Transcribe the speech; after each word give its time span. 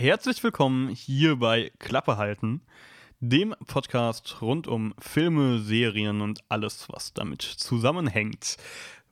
Herzlich 0.00 0.44
willkommen 0.44 0.90
hier 0.90 1.40
bei 1.40 1.72
Klappe 1.80 2.18
halten, 2.18 2.60
dem 3.18 3.52
Podcast 3.66 4.40
rund 4.40 4.68
um 4.68 4.94
Filme, 5.00 5.58
Serien 5.58 6.20
und 6.20 6.38
alles, 6.48 6.86
was 6.88 7.14
damit 7.14 7.42
zusammenhängt. 7.42 8.58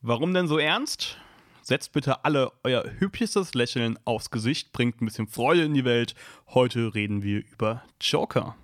Warum 0.00 0.32
denn 0.32 0.46
so 0.46 0.58
ernst? 0.58 1.18
Setzt 1.60 1.90
bitte 1.90 2.24
alle 2.24 2.52
euer 2.62 2.84
hübschestes 3.00 3.54
Lächeln 3.54 3.98
aufs 4.04 4.30
Gesicht, 4.30 4.72
bringt 4.72 5.02
ein 5.02 5.06
bisschen 5.06 5.26
Freude 5.26 5.64
in 5.64 5.74
die 5.74 5.84
Welt. 5.84 6.14
Heute 6.54 6.94
reden 6.94 7.24
wir 7.24 7.42
über 7.50 7.82
Joker. 8.00 8.54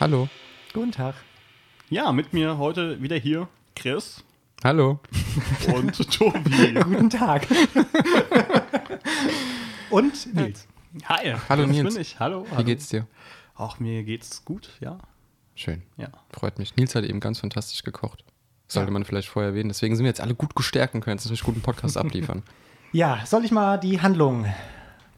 Hallo. 0.00 0.28
Guten 0.72 0.92
Tag. 0.92 1.14
Ja, 1.90 2.12
mit 2.12 2.32
mir 2.32 2.58
heute 2.58 3.02
wieder 3.02 3.16
hier 3.16 3.48
Chris 3.74 4.22
Hallo. 4.62 5.00
und 5.72 5.96
Tobi. 6.12 6.74
Guten 6.74 7.10
Tag. 7.10 7.46
Und 9.90 10.34
Nils. 10.34 10.68
Hi. 11.06 11.34
Hallo, 11.48 11.62
das 11.62 11.70
Nils. 11.72 11.94
bin 11.94 12.02
ich. 12.02 12.20
Hallo. 12.20 12.46
Wie 12.58 12.64
geht's 12.64 12.88
dir? 12.88 13.06
Auch 13.54 13.78
mir 13.78 14.02
geht's 14.04 14.44
gut, 14.44 14.68
ja. 14.80 14.98
Schön. 15.54 15.82
Ja. 15.96 16.08
Freut 16.30 16.58
mich. 16.58 16.76
Nils 16.76 16.94
hat 16.94 17.04
eben 17.04 17.20
ganz 17.20 17.38
fantastisch 17.40 17.82
gekocht. 17.84 18.22
Sollte 18.66 18.90
man 18.90 19.06
vielleicht 19.06 19.28
vorher 19.28 19.52
erwähnen. 19.52 19.70
Deswegen 19.70 19.96
sind 19.96 20.04
wir 20.04 20.10
jetzt 20.10 20.20
alle 20.20 20.34
gut 20.34 20.54
gestärkt 20.54 20.94
und 20.94 21.00
können 21.00 21.16
jetzt 21.16 21.24
natürlich 21.24 21.42
guten 21.42 21.62
Podcast 21.62 21.96
abliefern. 21.96 22.42
Ja, 22.90 23.20
soll 23.26 23.44
ich 23.44 23.50
mal 23.50 23.76
die 23.76 24.00
Handlung 24.00 24.46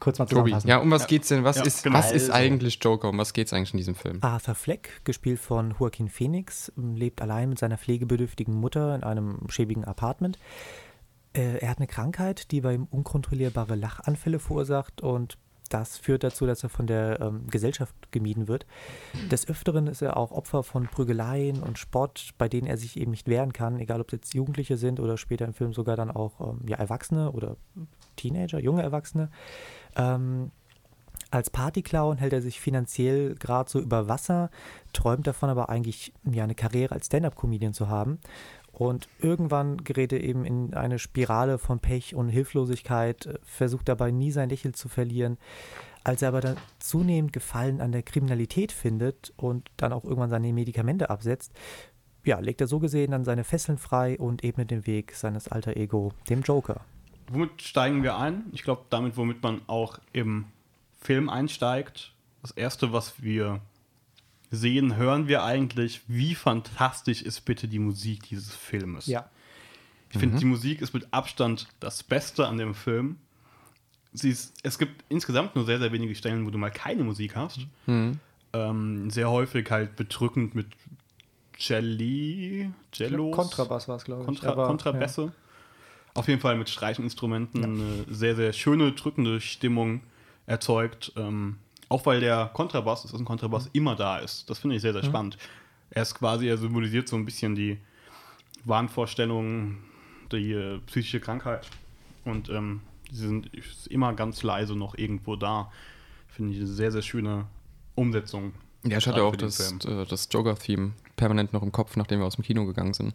kurz 0.01 0.19
mal 0.19 0.25
Tobi, 0.25 0.35
zusammenfassen? 0.51 0.67
ja, 0.69 0.77
um 0.79 0.91
was 0.91 1.07
geht's 1.07 1.29
denn? 1.29 1.45
Was, 1.45 1.55
Ja, 1.55 1.63
ist, 1.63 1.83
genau. 1.83 1.97
was 1.97 2.11
ist 2.11 2.29
Also. 2.29 2.33
eigentlich 2.33 2.79
Joker? 2.83 3.07
Um 3.07 3.17
was 3.17 3.31
geht's 3.31 3.53
eigentlich 3.53 3.73
in 3.73 3.77
diesem 3.77 3.95
Film? 3.95 4.17
Arthur 4.19 4.55
Fleck, 4.55 5.01
gespielt 5.05 5.39
von 5.39 5.73
Joaquin 5.79 6.09
Phoenix, 6.09 6.73
lebt 6.75 7.21
allein 7.21 7.47
mit 7.47 7.59
seiner 7.59 7.77
pflegebedürftigen 7.77 8.53
Mutter 8.53 8.93
in 8.93 9.03
einem 9.03 9.39
schäbigen 9.47 9.85
Apartment. 9.85 10.37
Äh, 11.33 11.59
er 11.59 11.69
hat 11.69 11.77
eine 11.77 11.87
Krankheit, 11.87 12.51
die 12.51 12.59
bei 12.59 12.73
ihm 12.73 12.87
unkontrollierbare 12.91 13.75
Lachanfälle 13.75 14.39
verursacht 14.39 14.99
und 15.01 15.37
das 15.69 15.97
führt 15.97 16.25
dazu, 16.25 16.45
dass 16.45 16.63
er 16.63 16.69
von 16.69 16.85
der 16.85 17.21
ähm, 17.21 17.47
Gesellschaft 17.47 17.95
gemieden 18.11 18.49
wird. 18.49 18.65
Des 19.31 19.47
Öfteren 19.47 19.87
ist 19.87 20.01
er 20.01 20.17
auch 20.17 20.31
Opfer 20.31 20.63
von 20.63 20.87
Prügeleien 20.87 21.63
und 21.63 21.79
Spott, 21.79 22.31
bei 22.37 22.49
denen 22.49 22.67
er 22.67 22.75
sich 22.75 22.99
eben 22.99 23.11
nicht 23.11 23.29
wehren 23.29 23.53
kann, 23.53 23.79
egal 23.79 24.01
ob 24.01 24.07
es 24.07 24.11
jetzt 24.11 24.33
Jugendliche 24.33 24.75
sind 24.75 24.99
oder 24.99 25.17
später 25.17 25.45
im 25.45 25.53
Film 25.53 25.71
sogar 25.73 25.95
dann 25.95 26.11
auch 26.11 26.41
ähm, 26.41 26.59
ja, 26.67 26.75
Erwachsene 26.75 27.31
oder 27.31 27.55
Teenager, 28.17 28.59
junge 28.59 28.81
Erwachsene. 28.83 29.29
Ähm, 29.95 30.51
als 31.31 31.49
Partyclown 31.49 32.17
hält 32.17 32.33
er 32.33 32.41
sich 32.41 32.59
finanziell 32.59 33.35
gerade 33.35 33.69
so 33.69 33.79
über 33.79 34.09
Wasser, 34.09 34.49
träumt 34.91 35.25
davon 35.27 35.49
aber 35.49 35.69
eigentlich 35.69 36.13
ja 36.29 36.43
eine 36.43 36.55
Karriere 36.55 36.93
als 36.93 37.05
Stand-up-Comedian 37.05 37.73
zu 37.73 37.87
haben. 37.87 38.19
Und 38.73 39.07
irgendwann 39.19 39.77
gerät 39.77 40.11
er 40.11 40.21
eben 40.21 40.43
in 40.45 40.73
eine 40.73 40.99
Spirale 40.99 41.57
von 41.57 41.79
Pech 41.79 42.15
und 42.15 42.29
Hilflosigkeit, 42.29 43.39
versucht 43.43 43.87
dabei 43.87 44.11
nie 44.11 44.31
sein 44.31 44.49
Lächeln 44.49 44.73
zu 44.73 44.89
verlieren. 44.89 45.37
Als 46.03 46.21
er 46.21 46.29
aber 46.29 46.41
dann 46.41 46.57
zunehmend 46.79 47.31
Gefallen 47.31 47.79
an 47.79 47.91
der 47.91 48.01
Kriminalität 48.01 48.71
findet 48.71 49.33
und 49.37 49.69
dann 49.77 49.93
auch 49.93 50.03
irgendwann 50.03 50.31
seine 50.31 50.51
Medikamente 50.51 51.09
absetzt, 51.09 51.53
ja, 52.23 52.39
legt 52.39 52.61
er 52.61 52.67
so 52.67 52.79
gesehen 52.79 53.11
dann 53.11 53.25
seine 53.25 53.43
Fesseln 53.43 53.77
frei 53.77 54.17
und 54.19 54.43
ebnet 54.43 54.71
den 54.71 54.85
Weg 54.85 55.13
seines 55.15 55.47
alter 55.47 55.77
Ego, 55.77 56.11
dem 56.29 56.41
Joker. 56.41 56.81
Womit 57.31 57.61
steigen 57.61 58.03
wir 58.03 58.17
ein? 58.17 58.43
Ich 58.51 58.63
glaube, 58.63 58.83
damit, 58.89 59.15
womit 59.17 59.41
man 59.41 59.61
auch 59.67 59.99
im 60.13 60.45
Film 60.99 61.29
einsteigt. 61.29 62.11
Das 62.41 62.51
erste, 62.51 62.91
was 62.91 63.21
wir 63.23 63.61
sehen, 64.49 64.97
hören 64.97 65.27
wir 65.27 65.43
eigentlich, 65.43 66.01
wie 66.07 66.35
fantastisch 66.35 67.21
ist 67.21 67.41
bitte 67.41 67.67
die 67.67 67.79
Musik 67.79 68.23
dieses 68.29 68.53
Filmes. 68.53 69.07
Ich 70.09 70.19
finde, 70.19 70.39
die 70.39 70.45
Musik 70.45 70.81
ist 70.81 70.93
mit 70.93 71.07
Abstand 71.11 71.69
das 71.79 72.03
Beste 72.03 72.47
an 72.47 72.57
dem 72.57 72.75
Film. 72.75 73.17
Sie 74.11 74.29
ist, 74.29 74.53
es 74.61 74.77
gibt 74.77 75.05
insgesamt 75.07 75.55
nur 75.55 75.65
sehr, 75.65 75.79
sehr 75.79 75.93
wenige 75.93 76.13
Stellen, 76.15 76.45
wo 76.45 76.49
du 76.49 76.57
mal 76.57 76.69
keine 76.69 77.05
Musik 77.05 77.37
hast. 77.37 77.61
Ähm, 78.53 79.09
sehr 79.09 79.29
häufig 79.29 79.71
halt 79.71 79.95
bedrückend 79.95 80.53
mit 80.53 80.67
Jelly, 81.57 82.71
Jellos. 82.93 83.35
Kontrabass 83.35 83.87
war 83.87 83.95
es, 83.95 84.03
glaube 84.03 84.23
ich. 84.23 84.25
Kontra 84.25 84.49
aber, 84.49 84.67
Kontrabässe. 84.67 85.31
Auf 86.13 86.27
jeden 86.27 86.41
Fall 86.41 86.57
mit 86.57 86.69
Streichinstrumenten 86.69 87.63
eine 87.63 88.05
sehr, 88.09 88.35
sehr 88.35 88.53
schöne, 88.53 88.91
drückende 88.91 89.39
Stimmung 89.39 90.01
erzeugt. 90.45 91.13
Ähm, 91.15 91.57
auch 91.89 92.05
weil 92.05 92.19
der 92.19 92.49
Kontrabass, 92.53 93.03
das 93.03 93.13
ist 93.13 93.19
ein 93.19 93.25
Kontrabass, 93.25 93.69
immer 93.73 93.95
da 93.95 94.17
ist. 94.19 94.49
Das 94.49 94.59
finde 94.59 94.75
ich 94.75 94.81
sehr, 94.81 94.93
sehr 94.93 95.03
spannend. 95.03 95.37
Er 95.89 96.03
ist 96.03 96.15
quasi, 96.15 96.47
er 96.47 96.57
symbolisiert 96.57 97.07
so 97.07 97.15
ein 97.15 97.25
bisschen 97.25 97.55
die 97.55 97.77
Wahnvorstellungen, 98.63 99.79
die 100.31 100.53
äh, 100.53 100.79
psychische 100.87 101.19
Krankheit. 101.19 101.67
Und 102.23 102.49
ähm, 102.49 102.81
sie 103.11 103.27
sind 103.27 103.49
immer 103.89 104.13
ganz 104.13 104.43
leise 104.43 104.75
noch 104.75 104.97
irgendwo 104.97 105.35
da. 105.35 105.71
Finde 106.29 106.53
ich 106.53 106.59
eine 106.59 106.67
sehr, 106.67 106.91
sehr 106.91 107.01
schöne 107.01 107.47
Umsetzung. 107.95 108.53
Ja, 108.83 108.97
ich 108.97 109.07
hatte 109.07 109.23
auch 109.23 109.35
das, 109.35 109.57
Film. 109.57 110.01
äh, 110.01 110.05
das 110.05 110.29
Joker-Theme 110.31 110.93
permanent 111.21 111.53
noch 111.53 111.61
im 111.61 111.71
Kopf, 111.71 111.95
nachdem 111.97 112.19
wir 112.19 112.25
aus 112.25 112.35
dem 112.35 112.43
Kino 112.43 112.65
gegangen 112.65 112.95
sind. 112.95 113.13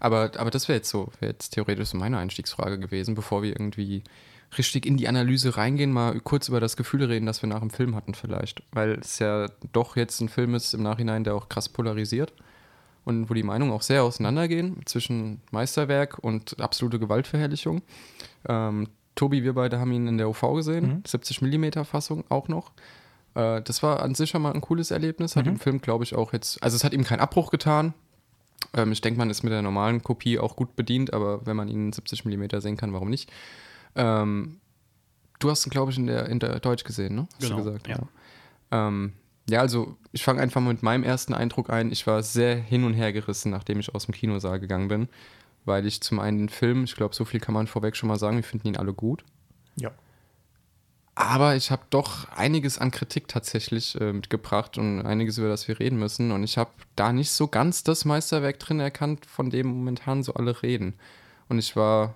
Aber, 0.00 0.30
aber 0.38 0.50
das 0.50 0.68
wäre 0.68 0.78
jetzt 0.78 0.88
so, 0.88 1.12
wäre 1.20 1.32
jetzt 1.32 1.50
theoretisch 1.50 1.90
so 1.90 1.98
meine 1.98 2.16
Einstiegsfrage 2.16 2.78
gewesen, 2.78 3.14
bevor 3.14 3.42
wir 3.42 3.50
irgendwie 3.50 4.02
richtig 4.56 4.86
in 4.86 4.96
die 4.96 5.06
Analyse 5.06 5.54
reingehen, 5.58 5.92
mal 5.92 6.18
kurz 6.20 6.48
über 6.48 6.60
das 6.60 6.78
Gefühl 6.78 7.04
reden, 7.04 7.26
das 7.26 7.42
wir 7.42 7.48
nach 7.50 7.60
dem 7.60 7.68
Film 7.68 7.94
hatten 7.94 8.14
vielleicht. 8.14 8.62
Weil 8.72 8.92
es 8.92 9.18
ja 9.18 9.48
doch 9.72 9.96
jetzt 9.96 10.18
ein 10.20 10.30
Film 10.30 10.54
ist 10.54 10.72
im 10.72 10.82
Nachhinein, 10.82 11.24
der 11.24 11.34
auch 11.34 11.50
krass 11.50 11.68
polarisiert 11.68 12.32
und 13.04 13.28
wo 13.28 13.34
die 13.34 13.42
Meinungen 13.42 13.72
auch 13.72 13.82
sehr 13.82 14.02
auseinandergehen 14.02 14.80
zwischen 14.86 15.42
Meisterwerk 15.50 16.18
und 16.18 16.58
absolute 16.58 16.98
Gewaltverherrlichung. 16.98 17.82
Ähm, 18.48 18.88
Tobi, 19.14 19.42
wir 19.42 19.52
beide 19.52 19.78
haben 19.78 19.92
ihn 19.92 20.06
in 20.08 20.16
der 20.16 20.30
UV 20.30 20.54
gesehen, 20.54 21.02
70 21.06 21.42
mm 21.42 21.84
Fassung 21.84 22.24
auch 22.30 22.48
noch. 22.48 22.72
Äh, 23.34 23.62
das 23.62 23.82
war 23.82 24.02
an 24.02 24.14
sich 24.14 24.30
schon 24.30 24.42
mal 24.42 24.52
ein 24.52 24.60
cooles 24.60 24.90
Erlebnis. 24.90 25.36
Hat 25.36 25.46
dem 25.46 25.58
Film, 25.58 25.80
glaube 25.80 26.04
ich, 26.04 26.14
auch 26.14 26.32
jetzt, 26.32 26.62
also 26.62 26.76
es 26.76 26.84
hat 26.84 26.92
ihm 26.92 27.04
keinen 27.04 27.20
Abbruch 27.20 27.50
getan. 27.50 27.94
Ähm, 28.74 28.92
ich 28.92 29.00
denke, 29.00 29.18
man 29.18 29.30
ist 29.30 29.42
mit 29.42 29.52
der 29.52 29.62
normalen 29.62 30.02
Kopie 30.02 30.38
auch 30.38 30.56
gut 30.56 30.76
bedient, 30.76 31.12
aber 31.12 31.44
wenn 31.46 31.56
man 31.56 31.68
ihn 31.68 31.86
in 31.86 31.92
70 31.92 32.24
mm 32.24 32.60
sehen 32.60 32.76
kann, 32.76 32.92
warum 32.92 33.10
nicht? 33.10 33.30
Ähm, 33.96 34.60
du 35.38 35.50
hast 35.50 35.66
ihn, 35.66 35.70
glaube 35.70 35.90
ich, 35.92 35.98
in 35.98 36.06
der, 36.06 36.28
in 36.28 36.38
der 36.38 36.60
Deutsch 36.60 36.84
gesehen, 36.84 37.14
ne? 37.14 37.28
Hast 37.34 37.40
Genau, 37.42 37.56
du 37.58 37.64
gesagt, 37.64 37.88
ja. 37.88 37.96
ja. 37.98 38.88
Ähm, 38.88 39.12
ja, 39.48 39.60
also 39.60 39.96
ich 40.12 40.22
fange 40.22 40.40
einfach 40.40 40.60
mal 40.60 40.72
mit 40.72 40.82
meinem 40.82 41.02
ersten 41.02 41.34
Eindruck 41.34 41.68
ein. 41.70 41.90
Ich 41.90 42.06
war 42.06 42.22
sehr 42.22 42.56
hin 42.56 42.84
und 42.84 42.94
her 42.94 43.12
gerissen, 43.12 43.50
nachdem 43.50 43.80
ich 43.80 43.94
aus 43.94 44.06
dem 44.06 44.14
Kinosaal 44.14 44.60
gegangen 44.60 44.88
bin, 44.88 45.08
weil 45.64 45.84
ich 45.86 46.00
zum 46.00 46.20
einen 46.20 46.38
den 46.38 46.48
Film, 46.48 46.84
ich 46.84 46.94
glaube, 46.94 47.14
so 47.14 47.24
viel 47.24 47.40
kann 47.40 47.54
man 47.54 47.66
vorweg 47.66 47.96
schon 47.96 48.08
mal 48.08 48.18
sagen, 48.18 48.36
wir 48.36 48.44
finden 48.44 48.68
ihn 48.68 48.76
alle 48.76 48.94
gut. 48.94 49.24
Ja. 49.76 49.90
Aber 51.14 51.56
ich 51.56 51.70
habe 51.70 51.82
doch 51.90 52.28
einiges 52.30 52.78
an 52.78 52.90
Kritik 52.90 53.28
tatsächlich 53.28 54.00
äh, 54.00 54.12
mitgebracht 54.12 54.78
und 54.78 55.04
einiges, 55.04 55.36
über 55.38 55.48
das 55.48 55.68
wir 55.68 55.78
reden 55.78 55.98
müssen. 55.98 56.32
Und 56.32 56.42
ich 56.42 56.56
habe 56.56 56.70
da 56.96 57.12
nicht 57.12 57.30
so 57.30 57.48
ganz 57.48 57.84
das 57.84 58.04
Meisterwerk 58.04 58.58
drin 58.58 58.80
erkannt, 58.80 59.26
von 59.26 59.50
dem 59.50 59.66
momentan 59.66 60.22
so 60.22 60.34
alle 60.34 60.62
reden. 60.62 60.94
Und 61.48 61.58
ich 61.58 61.76
war 61.76 62.14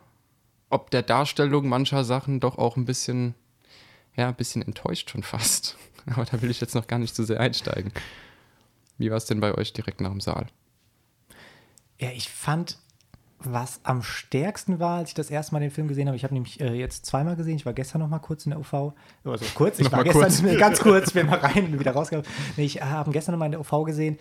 ob 0.71 0.91
der 0.91 1.03
Darstellung 1.03 1.69
mancher 1.69 2.05
Sachen 2.05 2.41
doch 2.41 2.59
auch 2.59 2.77
ein 2.77 2.85
bisschen, 2.85 3.35
ja, 4.17 4.29
ein 4.29 4.35
bisschen 4.35 4.63
enttäuscht 4.63 5.11
schon 5.11 5.23
fast. 5.23 5.77
Aber 6.07 6.25
da 6.25 6.41
will 6.43 6.51
ich 6.51 6.61
jetzt 6.61 6.75
noch 6.75 6.87
gar 6.87 6.99
nicht 6.99 7.15
zu 7.15 7.25
sehr 7.25 7.41
einsteigen. 7.41 7.93
Wie 8.99 9.11
war 9.11 9.17
es 9.17 9.27
denn 9.27 9.41
bei 9.41 9.55
euch 9.55 9.73
direkt 9.73 10.01
nach 10.01 10.11
dem 10.11 10.21
Saal? 10.21 10.47
Ja, 11.99 12.11
ich 12.11 12.29
fand, 12.29 12.79
was 13.39 13.81
am 13.83 14.03
stärksten 14.03 14.79
war, 14.79 14.99
als 14.99 15.11
ich 15.11 15.15
das 15.15 15.31
erste 15.31 15.55
Mal 15.55 15.61
den 15.61 15.71
Film 15.71 15.89
gesehen 15.89 16.07
habe, 16.09 16.17
ich 16.17 16.25
habe 16.25 16.35
nämlich 16.35 16.61
äh, 16.61 16.73
jetzt 16.73 17.07
zweimal 17.07 17.37
gesehen, 17.37 17.57
ich 17.57 17.67
war 17.67 17.75
gestern 17.75 18.01
noch 18.01 18.09
mal 18.09 18.19
kurz 18.19 18.47
in 18.47 18.51
der 18.51 18.61
UV, 18.61 18.93
also 19.25 19.45
kurz, 19.55 19.79
ich 19.79 19.93
war 19.93 20.05
gestern 20.05 20.23
kurz. 20.23 20.43
ganz 20.59 20.81
kurz, 20.81 21.13
bin 21.13 21.27
mal 21.27 21.39
rein 21.39 21.67
und 21.67 21.79
wieder 21.79 21.93
rausgekommen. 21.93 22.31
Nee, 22.57 22.65
ich 22.65 22.83
habe 22.83 23.11
ihn 23.11 23.13
gestern 23.13 23.33
noch 23.33 23.39
mal 23.39 23.47
in 23.47 23.53
der 23.53 23.61
UV 23.61 23.85
gesehen 23.85 24.19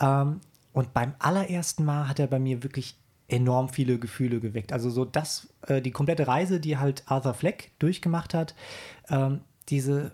ähm, 0.00 0.40
und 0.72 0.92
beim 0.94 1.14
allerersten 1.18 1.84
Mal 1.84 2.08
hat 2.08 2.18
er 2.18 2.26
bei 2.26 2.38
mir 2.38 2.62
wirklich 2.62 2.96
enorm 3.28 3.68
viele 3.68 3.98
Gefühle 3.98 4.40
geweckt. 4.40 4.72
Also 4.72 4.90
so 4.90 5.04
das, 5.04 5.48
äh, 5.66 5.80
die 5.80 5.90
komplette 5.90 6.26
Reise, 6.26 6.60
die 6.60 6.78
halt 6.78 7.04
Arthur 7.06 7.34
Fleck 7.34 7.72
durchgemacht 7.78 8.34
hat, 8.34 8.54
ähm, 9.10 9.40
diese 9.68 10.12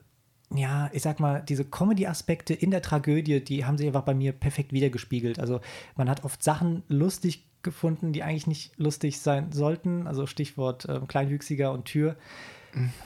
ja, 0.52 0.90
ich 0.92 1.02
sag 1.02 1.20
mal, 1.20 1.42
diese 1.42 1.64
Comedy-Aspekte 1.64 2.54
in 2.54 2.72
der 2.72 2.82
Tragödie, 2.82 3.40
die 3.40 3.64
haben 3.64 3.78
sich 3.78 3.86
einfach 3.86 4.02
bei 4.02 4.14
mir 4.14 4.32
perfekt 4.32 4.72
wiedergespiegelt. 4.72 5.38
Also 5.38 5.60
man 5.96 6.10
hat 6.10 6.24
oft 6.24 6.42
Sachen 6.42 6.82
lustig 6.88 7.46
gefunden, 7.62 8.12
die 8.12 8.22
eigentlich 8.22 8.46
nicht 8.46 8.72
lustig 8.78 9.20
sein 9.20 9.52
sollten. 9.52 10.06
Also 10.06 10.26
Stichwort 10.26 10.86
ähm, 10.88 11.06
Kleinwüchsiger 11.06 11.72
und 11.72 11.84
Tür. 11.84 12.16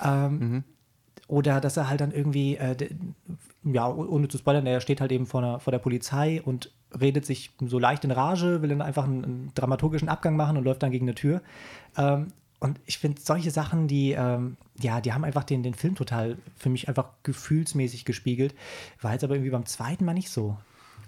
Ähm, 0.02 0.64
Oder 1.26 1.60
dass 1.60 1.76
er 1.76 1.88
halt 1.88 2.00
dann 2.00 2.12
irgendwie, 2.12 2.56
äh, 2.56 2.76
ja, 3.64 3.88
ohne 3.88 4.28
zu 4.28 4.38
spoilern, 4.38 4.66
er 4.66 4.80
steht 4.80 5.00
halt 5.00 5.10
eben 5.12 5.26
vor, 5.26 5.42
einer, 5.42 5.60
vor 5.60 5.70
der 5.70 5.78
Polizei 5.78 6.42
und 6.42 6.70
redet 7.00 7.24
sich 7.24 7.50
so 7.60 7.78
leicht 7.78 8.04
in 8.04 8.10
Rage, 8.10 8.60
will 8.60 8.68
dann 8.68 8.82
einfach 8.82 9.04
einen, 9.04 9.24
einen 9.24 9.52
dramaturgischen 9.54 10.08
Abgang 10.08 10.36
machen 10.36 10.56
und 10.56 10.64
läuft 10.64 10.82
dann 10.82 10.90
gegen 10.90 11.06
eine 11.06 11.14
Tür. 11.14 11.40
Ähm, 11.96 12.28
Und 12.60 12.80
ich 12.86 12.98
finde 12.98 13.20
solche 13.20 13.50
Sachen, 13.50 13.88
die, 13.88 14.12
ähm, 14.12 14.56
ja, 14.80 15.00
die 15.00 15.12
haben 15.12 15.24
einfach 15.24 15.44
den, 15.44 15.62
den 15.62 15.74
Film 15.74 15.94
total 15.96 16.38
für 16.56 16.70
mich 16.70 16.88
einfach 16.88 17.08
gefühlsmäßig 17.22 18.04
gespiegelt. 18.04 18.54
War 19.02 19.12
jetzt 19.12 19.24
aber 19.24 19.34
irgendwie 19.34 19.50
beim 19.50 19.66
zweiten 19.66 20.04
Mal 20.04 20.14
nicht 20.14 20.30
so. 20.30 20.56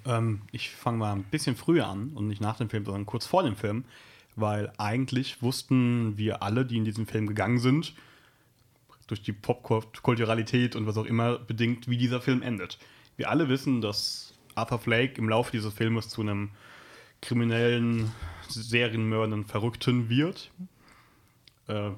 Ähm, 0.06 0.42
ich 0.52 0.70
fange 0.70 0.98
mal 0.98 1.12
ein 1.12 1.24
bisschen 1.24 1.56
früher 1.56 1.86
an 1.86 2.10
und 2.14 2.28
nicht 2.28 2.40
nach 2.40 2.56
dem 2.56 2.70
Film, 2.70 2.84
sondern 2.84 3.06
kurz 3.06 3.26
vor 3.26 3.42
dem 3.42 3.56
Film, 3.56 3.84
weil 4.36 4.72
eigentlich 4.78 5.42
wussten 5.42 6.16
wir 6.16 6.42
alle, 6.42 6.64
die 6.64 6.76
in 6.76 6.84
diesen 6.84 7.06
Film 7.06 7.26
gegangen 7.26 7.58
sind, 7.58 7.94
durch 9.06 9.22
die 9.22 9.32
Popkulturalität 9.32 10.76
und 10.76 10.86
was 10.86 10.96
auch 10.96 11.06
immer 11.06 11.38
bedingt, 11.38 11.88
wie 11.88 11.96
dieser 11.96 12.20
Film 12.20 12.42
endet. 12.42 12.78
Wir 13.16 13.30
alle 13.30 13.48
wissen, 13.48 13.80
dass 13.80 14.34
Arthur 14.54 14.78
Flake 14.78 15.14
im 15.18 15.28
Laufe 15.28 15.52
dieses 15.52 15.72
Filmes 15.72 16.08
zu 16.08 16.22
einem 16.22 16.50
kriminellen, 17.22 18.12
serienmördernden 18.48 19.44
Verrückten 19.44 20.08
wird. 20.08 20.50
Äh, 21.68 21.90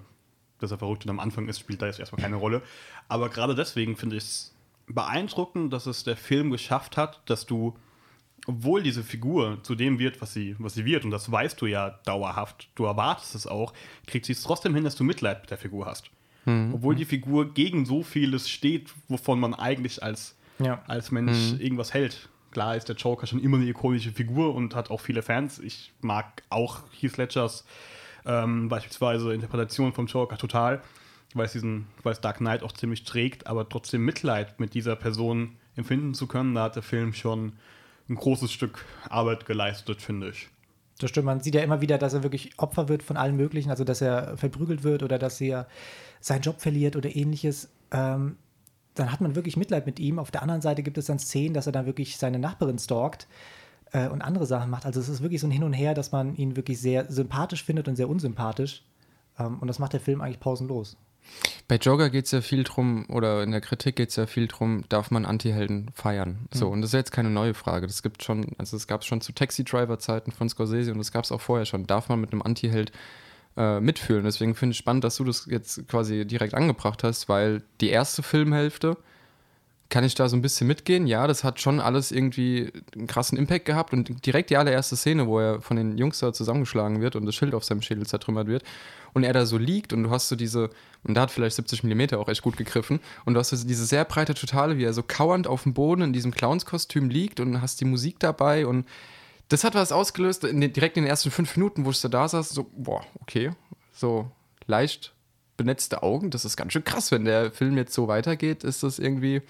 dass 0.58 0.70
er 0.70 0.78
verrückt 0.78 1.04
und 1.04 1.10
am 1.10 1.20
Anfang 1.20 1.48
ist, 1.48 1.60
spielt 1.60 1.82
da 1.82 1.86
jetzt 1.86 2.00
erstmal 2.00 2.20
keine 2.20 2.36
Rolle. 2.36 2.62
Aber 3.08 3.28
gerade 3.28 3.54
deswegen 3.54 3.96
finde 3.96 4.16
ich 4.16 4.24
es 4.24 4.54
beeindruckend, 4.86 5.72
dass 5.72 5.86
es 5.86 6.04
der 6.04 6.16
Film 6.16 6.50
geschafft 6.50 6.96
hat, 6.96 7.22
dass 7.26 7.46
du, 7.46 7.76
obwohl 8.48 8.82
diese 8.82 9.02
Figur 9.02 9.58
zu 9.62 9.74
dem 9.74 9.98
wird, 9.98 10.22
was 10.22 10.32
sie, 10.32 10.56
was 10.58 10.72
sie 10.72 10.86
wird, 10.86 11.04
und 11.04 11.10
das 11.10 11.30
weißt 11.30 11.60
du 11.60 11.66
ja 11.66 12.00
dauerhaft, 12.06 12.70
du 12.76 12.86
erwartest 12.86 13.34
es 13.34 13.46
auch, 13.46 13.74
kriegt 14.06 14.24
sie 14.24 14.32
es 14.32 14.42
trotzdem 14.42 14.74
hin, 14.74 14.84
dass 14.84 14.96
du 14.96 15.04
Mitleid 15.04 15.42
mit 15.42 15.50
der 15.50 15.58
Figur 15.58 15.84
hast. 15.84 16.10
Mhm. 16.46 16.72
Obwohl 16.72 16.94
die 16.94 17.04
Figur 17.04 17.52
gegen 17.52 17.84
so 17.84 18.02
vieles 18.02 18.48
steht, 18.48 18.94
wovon 19.06 19.38
man 19.38 19.52
eigentlich 19.52 20.02
als, 20.02 20.34
ja. 20.60 20.82
als 20.86 21.10
Mensch 21.10 21.52
mhm. 21.52 21.60
irgendwas 21.60 21.92
hält. 21.92 22.30
Klar 22.50 22.74
ist 22.74 22.88
der 22.88 22.96
Joker 22.96 23.26
schon 23.26 23.38
immer 23.38 23.58
eine 23.58 23.66
ikonische 23.66 24.12
Figur 24.12 24.54
und 24.54 24.74
hat 24.74 24.90
auch 24.90 25.02
viele 25.02 25.20
Fans. 25.20 25.58
Ich 25.58 25.92
mag 26.00 26.42
auch 26.48 26.80
Heath 26.98 27.18
Ledgers 27.18 27.66
ähm, 28.24 28.70
beispielsweise 28.70 29.34
Interpretation 29.34 29.92
vom 29.92 30.06
Joker 30.06 30.38
total, 30.38 30.80
weil 31.34 31.44
es 31.44 31.52
diesen, 31.52 31.86
weil 32.02 32.14
es 32.14 32.22
Dark 32.22 32.38
Knight 32.38 32.62
auch 32.62 32.72
ziemlich 32.72 33.04
trägt, 33.04 33.46
aber 33.46 33.68
trotzdem 33.68 34.06
Mitleid 34.06 34.58
mit 34.58 34.72
dieser 34.72 34.96
Person 34.96 35.56
empfinden 35.76 36.14
zu 36.14 36.26
können, 36.26 36.54
da 36.54 36.64
hat 36.64 36.76
der 36.76 36.82
Film 36.82 37.12
schon 37.12 37.52
ein 38.08 38.14
großes 38.14 38.52
Stück 38.52 38.84
Arbeit 39.08 39.46
geleistet, 39.46 40.02
finde 40.02 40.30
ich. 40.30 40.48
Das 40.98 41.10
stimmt, 41.10 41.26
man 41.26 41.40
sieht 41.40 41.54
ja 41.54 41.62
immer 41.62 41.80
wieder, 41.80 41.96
dass 41.96 42.14
er 42.14 42.22
wirklich 42.22 42.58
Opfer 42.58 42.88
wird 42.88 43.02
von 43.02 43.16
allen 43.16 43.36
möglichen, 43.36 43.70
also 43.70 43.84
dass 43.84 44.00
er 44.00 44.36
verprügelt 44.36 44.82
wird 44.82 45.02
oder 45.02 45.18
dass 45.18 45.40
er 45.40 45.68
seinen 46.20 46.42
Job 46.42 46.60
verliert 46.60 46.96
oder 46.96 47.14
ähnliches. 47.14 47.70
Ähm, 47.92 48.36
dann 48.94 49.12
hat 49.12 49.20
man 49.20 49.36
wirklich 49.36 49.56
Mitleid 49.56 49.86
mit 49.86 50.00
ihm. 50.00 50.18
Auf 50.18 50.32
der 50.32 50.42
anderen 50.42 50.60
Seite 50.60 50.82
gibt 50.82 50.98
es 50.98 51.06
dann 51.06 51.20
Szenen, 51.20 51.54
dass 51.54 51.66
er 51.66 51.72
dann 51.72 51.86
wirklich 51.86 52.16
seine 52.16 52.40
Nachbarin 52.40 52.78
stalkt 52.78 53.28
äh, 53.92 54.08
und 54.08 54.22
andere 54.22 54.46
Sachen 54.46 54.70
macht. 54.70 54.86
Also 54.86 54.98
es 54.98 55.08
ist 55.08 55.22
wirklich 55.22 55.40
so 55.40 55.46
ein 55.46 55.52
Hin 55.52 55.62
und 55.62 55.72
Her, 55.72 55.94
dass 55.94 56.10
man 56.10 56.34
ihn 56.34 56.56
wirklich 56.56 56.80
sehr 56.80 57.10
sympathisch 57.10 57.62
findet 57.62 57.86
und 57.86 57.94
sehr 57.94 58.08
unsympathisch. 58.08 58.82
Ähm, 59.38 59.58
und 59.60 59.68
das 59.68 59.78
macht 59.78 59.92
der 59.92 60.00
Film 60.00 60.20
eigentlich 60.20 60.40
pausenlos. 60.40 60.96
Bei 61.68 61.76
Joker 61.76 62.10
geht 62.10 62.26
es 62.26 62.30
ja 62.30 62.40
viel 62.40 62.64
drum, 62.64 63.06
oder 63.08 63.42
in 63.42 63.50
der 63.50 63.60
Kritik 63.60 63.96
geht 63.96 64.10
es 64.10 64.16
ja 64.16 64.26
viel 64.26 64.48
drum, 64.48 64.84
darf 64.88 65.10
man 65.10 65.24
Anti-Helden 65.24 65.90
feiern? 65.94 66.48
So, 66.52 66.66
mhm. 66.66 66.72
und 66.72 66.80
das 66.82 66.90
ist 66.90 66.94
jetzt 66.94 67.12
keine 67.12 67.30
neue 67.30 67.54
Frage. 67.54 67.86
Das 67.86 68.02
gibt 68.02 68.22
schon, 68.22 68.52
also 68.58 68.76
es 68.76 68.86
gab 68.86 69.02
es 69.02 69.06
schon 69.06 69.20
zu 69.20 69.32
Taxi-Driver-Zeiten 69.32 70.32
von 70.32 70.48
Scorsese 70.48 70.92
und 70.92 70.98
das 70.98 71.12
gab 71.12 71.24
es 71.24 71.32
auch 71.32 71.40
vorher 71.40 71.66
schon. 71.66 71.86
Darf 71.86 72.08
man 72.08 72.20
mit 72.20 72.32
einem 72.32 72.42
Anti-Held 72.42 72.92
äh, 73.56 73.80
mitfühlen? 73.80 74.24
Deswegen 74.24 74.54
finde 74.54 74.72
ich 74.72 74.78
spannend, 74.78 75.04
dass 75.04 75.16
du 75.16 75.24
das 75.24 75.46
jetzt 75.50 75.86
quasi 75.88 76.24
direkt 76.26 76.54
angebracht 76.54 77.04
hast, 77.04 77.28
weil 77.28 77.62
die 77.80 77.90
erste 77.90 78.22
Filmhälfte 78.22 78.96
kann 79.90 80.04
ich 80.04 80.14
da 80.14 80.28
so 80.28 80.36
ein 80.36 80.42
bisschen 80.42 80.66
mitgehen. 80.66 81.06
Ja, 81.06 81.26
das 81.26 81.44
hat 81.44 81.60
schon 81.60 81.80
alles 81.80 82.12
irgendwie 82.12 82.72
einen 82.94 83.06
krassen 83.06 83.38
Impact 83.38 83.64
gehabt 83.64 83.92
und 83.94 84.26
direkt 84.26 84.50
die 84.50 84.58
allererste 84.58 84.96
Szene, 84.96 85.26
wo 85.26 85.40
er 85.40 85.62
von 85.62 85.76
den 85.76 85.96
Jungs 85.96 86.18
da 86.18 86.32
zusammengeschlagen 86.32 87.00
wird 87.00 87.16
und 87.16 87.24
das 87.24 87.34
Schild 87.34 87.54
auf 87.54 87.64
seinem 87.64 87.80
Schädel 87.80 88.06
zertrümmert 88.06 88.48
wird 88.48 88.64
und 89.14 89.24
er 89.24 89.32
da 89.32 89.46
so 89.46 89.56
liegt 89.56 89.94
und 89.94 90.02
du 90.02 90.10
hast 90.10 90.28
so 90.28 90.36
diese, 90.36 90.68
und 91.04 91.14
da 91.14 91.22
hat 91.22 91.30
vielleicht 91.30 91.56
70 91.56 91.84
mm 91.84 92.14
auch 92.16 92.28
echt 92.28 92.42
gut 92.42 92.58
gegriffen 92.58 93.00
und 93.24 93.34
du 93.34 93.40
hast 93.40 93.48
so 93.48 93.66
diese 93.66 93.86
sehr 93.86 94.04
breite 94.04 94.34
Totale, 94.34 94.76
wie 94.76 94.84
er 94.84 94.92
so 94.92 95.02
kauernd 95.02 95.46
auf 95.46 95.62
dem 95.62 95.72
Boden 95.72 96.02
in 96.02 96.12
diesem 96.12 96.32
Clownskostüm 96.32 97.08
liegt 97.08 97.40
und 97.40 97.62
hast 97.62 97.80
die 97.80 97.86
Musik 97.86 98.18
dabei 98.18 98.66
und 98.66 98.86
das 99.48 99.64
hat 99.64 99.74
was 99.74 99.92
ausgelöst, 99.92 100.44
in 100.44 100.60
den, 100.60 100.74
direkt 100.74 100.98
in 100.98 101.04
den 101.04 101.10
ersten 101.10 101.30
fünf 101.30 101.56
Minuten, 101.56 101.86
wo 101.86 101.90
ich 101.90 102.00
da 102.02 102.28
saß, 102.28 102.50
so, 102.50 102.66
boah, 102.76 103.02
okay, 103.22 103.52
so 103.94 104.30
leicht 104.66 105.14
benetzte 105.56 106.02
Augen, 106.02 106.30
das 106.30 106.44
ist 106.44 106.58
ganz 106.58 106.74
schön 106.74 106.84
krass, 106.84 107.10
wenn 107.10 107.24
der 107.24 107.50
Film 107.50 107.78
jetzt 107.78 107.94
so 107.94 108.06
weitergeht, 108.06 108.62
ist 108.62 108.82
das 108.82 108.98
irgendwie 108.98 109.40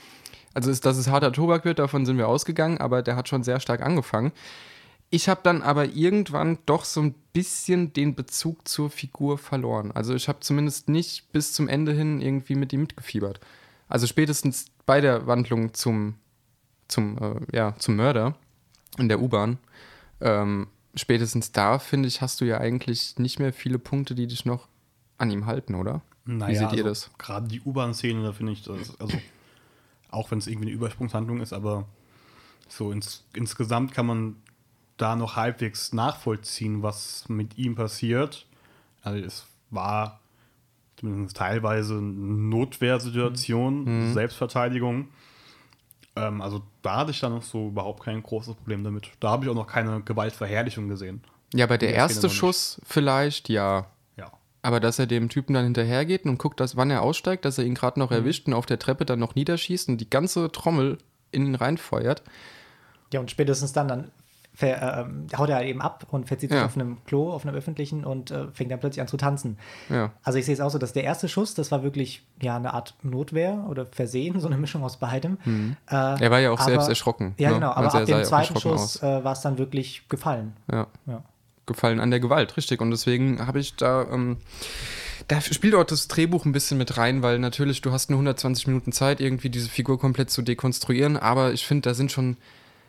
also, 0.58 0.72
ist, 0.72 0.84
dass 0.84 0.96
es 0.96 1.06
harter 1.06 1.32
Tobak 1.32 1.64
wird, 1.64 1.78
davon 1.78 2.04
sind 2.04 2.18
wir 2.18 2.26
ausgegangen, 2.26 2.78
aber 2.78 3.00
der 3.00 3.14
hat 3.14 3.28
schon 3.28 3.44
sehr 3.44 3.60
stark 3.60 3.80
angefangen. 3.80 4.32
Ich 5.08 5.28
habe 5.28 5.40
dann 5.44 5.62
aber 5.62 5.84
irgendwann 5.84 6.58
doch 6.66 6.84
so 6.84 7.00
ein 7.00 7.14
bisschen 7.32 7.92
den 7.92 8.16
Bezug 8.16 8.66
zur 8.66 8.90
Figur 8.90 9.38
verloren. 9.38 9.92
Also 9.92 10.14
ich 10.14 10.28
habe 10.28 10.40
zumindest 10.40 10.88
nicht 10.88 11.30
bis 11.30 11.52
zum 11.52 11.68
Ende 11.68 11.92
hin 11.92 12.20
irgendwie 12.20 12.56
mit 12.56 12.72
ihm 12.72 12.80
mitgefiebert. 12.80 13.38
Also 13.88 14.08
spätestens 14.08 14.66
bei 14.84 15.00
der 15.00 15.28
Wandlung 15.28 15.74
zum, 15.74 16.16
zum, 16.88 17.18
äh, 17.18 17.56
ja, 17.56 17.76
zum 17.78 17.94
Mörder 17.94 18.34
in 18.98 19.08
der 19.08 19.22
U-Bahn, 19.22 19.58
ähm, 20.20 20.66
spätestens 20.96 21.52
da, 21.52 21.78
finde 21.78 22.08
ich, 22.08 22.20
hast 22.20 22.40
du 22.40 22.44
ja 22.44 22.58
eigentlich 22.58 23.16
nicht 23.16 23.38
mehr 23.38 23.52
viele 23.52 23.78
Punkte, 23.78 24.16
die 24.16 24.26
dich 24.26 24.44
noch 24.44 24.66
an 25.18 25.30
ihm 25.30 25.46
halten, 25.46 25.76
oder? 25.76 26.02
Naja, 26.24 26.48
Wie 26.48 26.56
seht 26.56 26.72
ihr 26.72 26.84
also 26.84 27.06
das? 27.06 27.10
Gerade 27.16 27.46
die 27.46 27.60
U-Bahn-Szene, 27.60 28.24
da 28.24 28.32
finde 28.32 28.52
ich, 28.52 28.64
das, 28.64 28.98
also 29.00 29.16
auch 30.10 30.30
wenn 30.30 30.38
es 30.38 30.46
irgendwie 30.46 30.68
eine 30.68 30.74
Übersprungshandlung 30.74 31.40
ist, 31.40 31.52
aber 31.52 31.86
so 32.68 32.92
ins, 32.92 33.24
insgesamt 33.34 33.92
kann 33.92 34.06
man 34.06 34.36
da 34.96 35.16
noch 35.16 35.36
halbwegs 35.36 35.92
nachvollziehen, 35.92 36.82
was 36.82 37.28
mit 37.28 37.56
ihm 37.56 37.74
passiert. 37.74 38.46
Also 39.02 39.24
es 39.24 39.46
war 39.70 40.20
zumindest 40.98 41.36
teilweise 41.36 41.94
eine 41.94 42.02
Notwehrsituation, 42.10 44.08
mhm. 44.08 44.12
Selbstverteidigung. 44.12 45.08
Ähm, 46.16 46.42
also 46.42 46.62
da 46.82 46.96
hatte 46.96 47.12
ich 47.12 47.20
dann 47.20 47.32
noch 47.32 47.42
so 47.42 47.68
überhaupt 47.68 48.02
kein 48.02 48.22
großes 48.22 48.54
Problem 48.54 48.84
damit. 48.84 49.10
Da 49.20 49.30
habe 49.30 49.44
ich 49.44 49.50
auch 49.50 49.54
noch 49.54 49.66
keine 49.66 50.00
Gewaltverherrlichung 50.02 50.88
gesehen. 50.88 51.22
Ja, 51.54 51.66
bei 51.66 51.78
der 51.78 51.94
erste 51.94 52.28
Schuss 52.28 52.80
vielleicht, 52.84 53.48
ja. 53.48 53.86
Aber 54.62 54.80
dass 54.80 54.98
er 54.98 55.06
dem 55.06 55.28
Typen 55.28 55.54
dann 55.54 55.64
hinterhergeht 55.64 56.24
und 56.24 56.38
guckt, 56.38 56.60
dass, 56.60 56.76
wann 56.76 56.90
er 56.90 57.02
aussteigt, 57.02 57.44
dass 57.44 57.58
er 57.58 57.64
ihn 57.64 57.74
gerade 57.74 58.00
noch 58.00 58.10
mhm. 58.10 58.16
erwischt 58.16 58.46
und 58.46 58.54
auf 58.54 58.66
der 58.66 58.78
Treppe 58.78 59.04
dann 59.04 59.18
noch 59.18 59.34
niederschießt 59.34 59.88
und 59.88 59.98
die 59.98 60.10
ganze 60.10 60.50
Trommel 60.50 60.98
in 61.30 61.46
ihn 61.46 61.54
reinfeuert. 61.54 62.22
Ja, 63.12 63.20
und 63.20 63.30
spätestens 63.30 63.72
dann, 63.72 63.88
dann 63.88 64.10
ver, 64.58 65.06
äh, 65.06 65.36
haut 65.36 65.48
er 65.48 65.62
eben 65.62 65.80
ab 65.80 66.06
und 66.10 66.26
verzieht 66.26 66.50
sich 66.50 66.58
ja. 66.58 66.66
auf 66.66 66.74
einem 66.74 66.98
Klo, 67.04 67.30
auf 67.30 67.46
einem 67.46 67.54
öffentlichen 67.54 68.04
und 68.04 68.30
äh, 68.30 68.48
fängt 68.52 68.72
dann 68.72 68.80
plötzlich 68.80 69.00
an 69.00 69.08
zu 69.08 69.16
tanzen. 69.16 69.58
Ja. 69.88 70.12
Also 70.24 70.38
ich 70.38 70.46
sehe 70.46 70.54
es 70.54 70.60
auch 70.60 70.70
so, 70.70 70.78
dass 70.78 70.92
der 70.92 71.04
erste 71.04 71.28
Schuss, 71.28 71.54
das 71.54 71.70
war 71.70 71.82
wirklich 71.82 72.26
ja 72.42 72.56
eine 72.56 72.74
Art 72.74 72.94
Notwehr 73.02 73.64
oder 73.68 73.86
Versehen, 73.86 74.40
so 74.40 74.48
eine 74.48 74.58
Mischung 74.58 74.82
aus 74.82 74.96
beidem. 74.96 75.38
Mhm. 75.44 75.76
Äh, 75.88 75.94
er 75.94 76.30
war 76.30 76.40
ja 76.40 76.50
auch 76.50 76.58
aber, 76.58 76.70
selbst 76.70 76.88
erschrocken. 76.88 77.34
Ja, 77.38 77.50
ne? 77.50 77.54
genau, 77.54 77.70
aber 77.70 77.86
also 77.86 77.98
ab 77.98 78.06
dem 78.06 78.24
zweiten 78.24 78.58
Schuss 78.58 79.02
äh, 79.02 79.22
war 79.22 79.32
es 79.32 79.40
dann 79.40 79.58
wirklich 79.58 80.08
gefallen. 80.08 80.54
Ja. 80.70 80.88
ja 81.06 81.22
gefallen 81.68 82.00
an 82.00 82.10
der 82.10 82.18
Gewalt, 82.18 82.56
richtig. 82.56 82.80
Und 82.80 82.90
deswegen 82.90 83.46
habe 83.46 83.60
ich 83.60 83.76
da, 83.76 84.08
ähm, 84.12 84.38
da 85.28 85.40
spielt 85.40 85.76
auch 85.76 85.84
das 85.84 86.08
Drehbuch 86.08 86.44
ein 86.44 86.52
bisschen 86.52 86.78
mit 86.78 86.96
rein, 86.96 87.22
weil 87.22 87.38
natürlich 87.38 87.80
du 87.80 87.92
hast 87.92 88.10
nur 88.10 88.18
120 88.18 88.66
Minuten 88.66 88.90
Zeit, 88.90 89.20
irgendwie 89.20 89.50
diese 89.50 89.68
Figur 89.68 90.00
komplett 90.00 90.30
zu 90.30 90.42
dekonstruieren, 90.42 91.16
aber 91.16 91.52
ich 91.52 91.64
finde, 91.66 91.88
da 91.88 91.94
sind 91.94 92.10
schon 92.10 92.36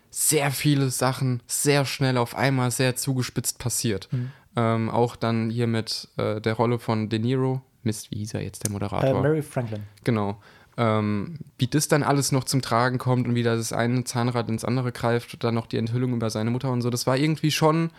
sehr 0.10 0.50
viele 0.52 0.90
Sachen 0.90 1.42
sehr 1.46 1.86
schnell 1.86 2.18
auf 2.18 2.36
einmal 2.36 2.72
sehr 2.72 2.96
zugespitzt 2.96 3.60
passiert. 3.60 4.10
Mhm. 4.12 4.32
Ähm, 4.56 4.90
auch 4.90 5.16
dann 5.16 5.50
hier 5.50 5.68
mit 5.68 6.08
äh, 6.18 6.42
der 6.42 6.54
Rolle 6.54 6.80
von 6.80 7.10
De 7.10 7.20
Niro. 7.20 7.62
Mist, 7.84 8.12
wie 8.12 8.18
hieß 8.18 8.34
er 8.34 8.42
jetzt, 8.42 8.64
der 8.64 8.72
Moderator? 8.72 9.20
Äh, 9.20 9.22
Mary 9.22 9.42
Franklin. 9.42 9.84
Genau. 10.04 10.42
Ähm, 10.78 11.40
wie 11.58 11.68
das 11.68 11.88
dann 11.88 12.04
alles 12.04 12.32
noch 12.32 12.46
zum 12.46 12.62
Tragen 12.62 12.98
kommt 12.98 13.28
und 13.28 13.36
wie 13.36 13.44
da 13.44 13.56
das 13.56 13.74
eine 13.74 14.04
Zahnrad 14.06 14.50
ins 14.50 14.66
andere 14.66 14.92
greift, 14.92 15.44
dann 15.44 15.56
noch 15.56 15.68
die 15.68 15.78
Enthüllung 15.78 16.14
über 16.14 16.30
seine 16.30 16.52
Mutter 16.52 16.72
und 16.72 16.82
so, 16.82 16.90
das 16.90 17.06
war 17.06 17.18
irgendwie 17.18 17.52
schon 17.52 17.92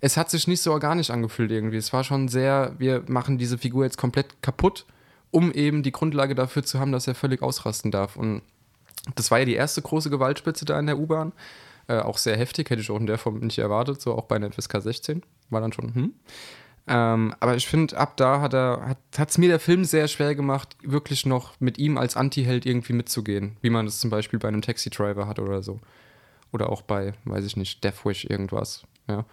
es 0.00 0.16
hat 0.16 0.30
sich 0.30 0.48
nicht 0.48 0.62
so 0.62 0.72
organisch 0.72 1.10
angefühlt 1.10 1.50
irgendwie. 1.50 1.76
Es 1.76 1.92
war 1.92 2.04
schon 2.04 2.28
sehr, 2.28 2.74
wir 2.78 3.04
machen 3.08 3.38
diese 3.38 3.58
Figur 3.58 3.84
jetzt 3.84 3.98
komplett 3.98 4.42
kaputt, 4.42 4.86
um 5.30 5.52
eben 5.52 5.82
die 5.82 5.92
Grundlage 5.92 6.34
dafür 6.34 6.62
zu 6.62 6.80
haben, 6.80 6.92
dass 6.92 7.06
er 7.06 7.14
völlig 7.14 7.42
ausrasten 7.42 7.90
darf. 7.90 8.16
Und 8.16 8.42
das 9.14 9.30
war 9.30 9.40
ja 9.40 9.44
die 9.44 9.54
erste 9.54 9.82
große 9.82 10.10
Gewaltspitze 10.10 10.64
da 10.64 10.78
in 10.78 10.86
der 10.86 10.98
U-Bahn. 10.98 11.32
Äh, 11.88 12.00
auch 12.00 12.18
sehr 12.18 12.36
heftig, 12.36 12.70
hätte 12.70 12.82
ich 12.82 12.90
auch 12.90 13.00
in 13.00 13.06
der 13.06 13.18
Form 13.18 13.38
nicht 13.40 13.58
erwartet, 13.58 14.00
so 14.00 14.14
auch 14.14 14.24
bei 14.24 14.36
einer 14.36 14.50
FSK 14.50 14.80
16. 14.80 15.22
War 15.50 15.60
dann 15.60 15.72
schon, 15.72 15.94
hm. 15.94 16.14
Ähm, 16.86 17.34
aber 17.40 17.56
ich 17.56 17.68
finde, 17.68 17.96
ab 17.96 18.16
da 18.16 18.40
hat 18.40 18.54
er, 18.54 18.96
hat 19.16 19.30
es 19.30 19.38
mir 19.38 19.48
der 19.48 19.60
Film 19.60 19.84
sehr 19.84 20.08
schwer 20.08 20.34
gemacht, 20.34 20.76
wirklich 20.82 21.26
noch 21.26 21.52
mit 21.60 21.78
ihm 21.78 21.98
als 21.98 22.16
Anti-Held 22.16 22.66
irgendwie 22.66 22.94
mitzugehen, 22.94 23.56
wie 23.60 23.70
man 23.70 23.86
das 23.86 24.00
zum 24.00 24.10
Beispiel 24.10 24.38
bei 24.38 24.48
einem 24.48 24.62
Taxi-Driver 24.62 25.26
hat 25.28 25.38
oder 25.38 25.62
so. 25.62 25.78
Oder 26.52 26.70
auch 26.70 26.82
bei, 26.82 27.12
weiß 27.24 27.44
ich 27.44 27.56
nicht, 27.56 27.84
Death 27.84 28.04
Wish 28.04 28.24
irgendwas. 28.24 28.82
Ja. 29.08 29.24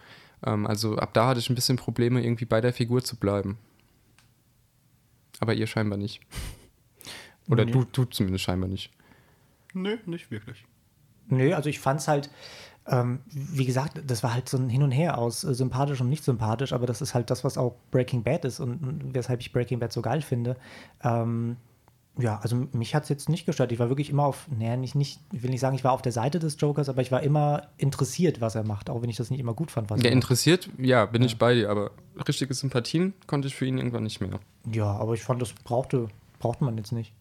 Ähm, 0.44 0.66
also 0.66 0.96
ab 0.96 1.14
da 1.14 1.28
hatte 1.28 1.40
ich 1.40 1.50
ein 1.50 1.54
bisschen 1.54 1.76
Probleme, 1.76 2.22
irgendwie 2.22 2.44
bei 2.44 2.60
der 2.60 2.72
Figur 2.72 3.02
zu 3.02 3.16
bleiben. 3.16 3.58
Aber 5.40 5.54
ihr 5.54 5.66
scheinbar 5.66 5.98
nicht. 5.98 6.20
Oder 7.48 7.64
nee. 7.64 7.72
du, 7.72 7.84
du 7.84 8.04
zumindest 8.04 8.44
scheinbar 8.44 8.68
nicht. 8.68 8.90
Nö, 9.74 9.96
nicht 10.06 10.30
wirklich. 10.30 10.64
Nö, 11.28 11.54
also 11.54 11.68
ich 11.68 11.78
fand 11.78 12.00
es 12.00 12.08
halt, 12.08 12.30
Ähm, 12.90 13.20
wie 13.26 13.66
gesagt, 13.66 14.00
das 14.06 14.22
war 14.22 14.32
halt 14.32 14.48
so 14.48 14.56
ein 14.56 14.70
Hin 14.70 14.82
und 14.82 14.92
Her 14.92 15.18
aus 15.18 15.44
äh, 15.44 15.52
sympathisch 15.54 16.00
und 16.00 16.08
nicht 16.08 16.24
sympathisch, 16.24 16.72
aber 16.72 16.86
das 16.86 17.02
ist 17.02 17.12
halt 17.12 17.28
das, 17.28 17.44
was 17.44 17.58
auch 17.58 17.76
Breaking 17.90 18.22
Bad 18.22 18.46
ist 18.46 18.60
und, 18.60 18.82
und 18.82 19.14
weshalb 19.14 19.40
ich 19.40 19.52
Breaking 19.52 19.78
Bad 19.78 19.92
so 19.92 20.00
geil 20.00 20.22
finde. 20.22 20.56
Ähm, 21.04 21.58
ja, 22.18 22.38
also 22.40 22.66
mich 22.72 22.94
hat 22.94 23.04
es 23.04 23.08
jetzt 23.08 23.28
nicht 23.28 23.46
gestört. 23.46 23.70
Ich 23.72 23.78
war 23.78 23.88
wirklich 23.88 24.10
immer 24.10 24.24
auf, 24.24 24.48
naja, 24.50 24.76
nicht, 24.76 24.94
nicht, 24.94 25.20
ich 25.32 25.42
will 25.42 25.50
nicht 25.50 25.60
sagen, 25.60 25.76
ich 25.76 25.84
war 25.84 25.92
auf 25.92 26.02
der 26.02 26.12
Seite 26.12 26.38
des 26.38 26.56
Jokers, 26.60 26.88
aber 26.88 27.00
ich 27.00 27.12
war 27.12 27.22
immer 27.22 27.68
interessiert, 27.76 28.40
was 28.40 28.54
er 28.54 28.64
macht, 28.64 28.90
auch 28.90 29.02
wenn 29.02 29.08
ich 29.10 29.16
das 29.16 29.30
nicht 29.30 29.40
immer 29.40 29.54
gut 29.54 29.70
fand. 29.70 29.88
Was 29.90 29.98
Ja, 29.98 30.06
er 30.06 30.10
macht. 30.10 30.14
interessiert, 30.24 30.68
ja, 30.78 31.06
bin 31.06 31.22
ich 31.22 31.38
bei 31.38 31.54
dir, 31.54 31.70
aber 31.70 31.92
richtige 32.26 32.52
Sympathien 32.54 33.14
konnte 33.26 33.48
ich 33.48 33.54
für 33.54 33.66
ihn 33.66 33.78
irgendwann 33.78 34.02
nicht 34.02 34.20
mehr. 34.20 34.40
Ja, 34.70 34.86
aber 34.96 35.14
ich 35.14 35.22
fand, 35.22 35.40
das 35.40 35.52
brauchte, 35.52 36.08
brauchte 36.40 36.64
man 36.64 36.76
jetzt 36.76 36.92
nicht. 36.92 37.12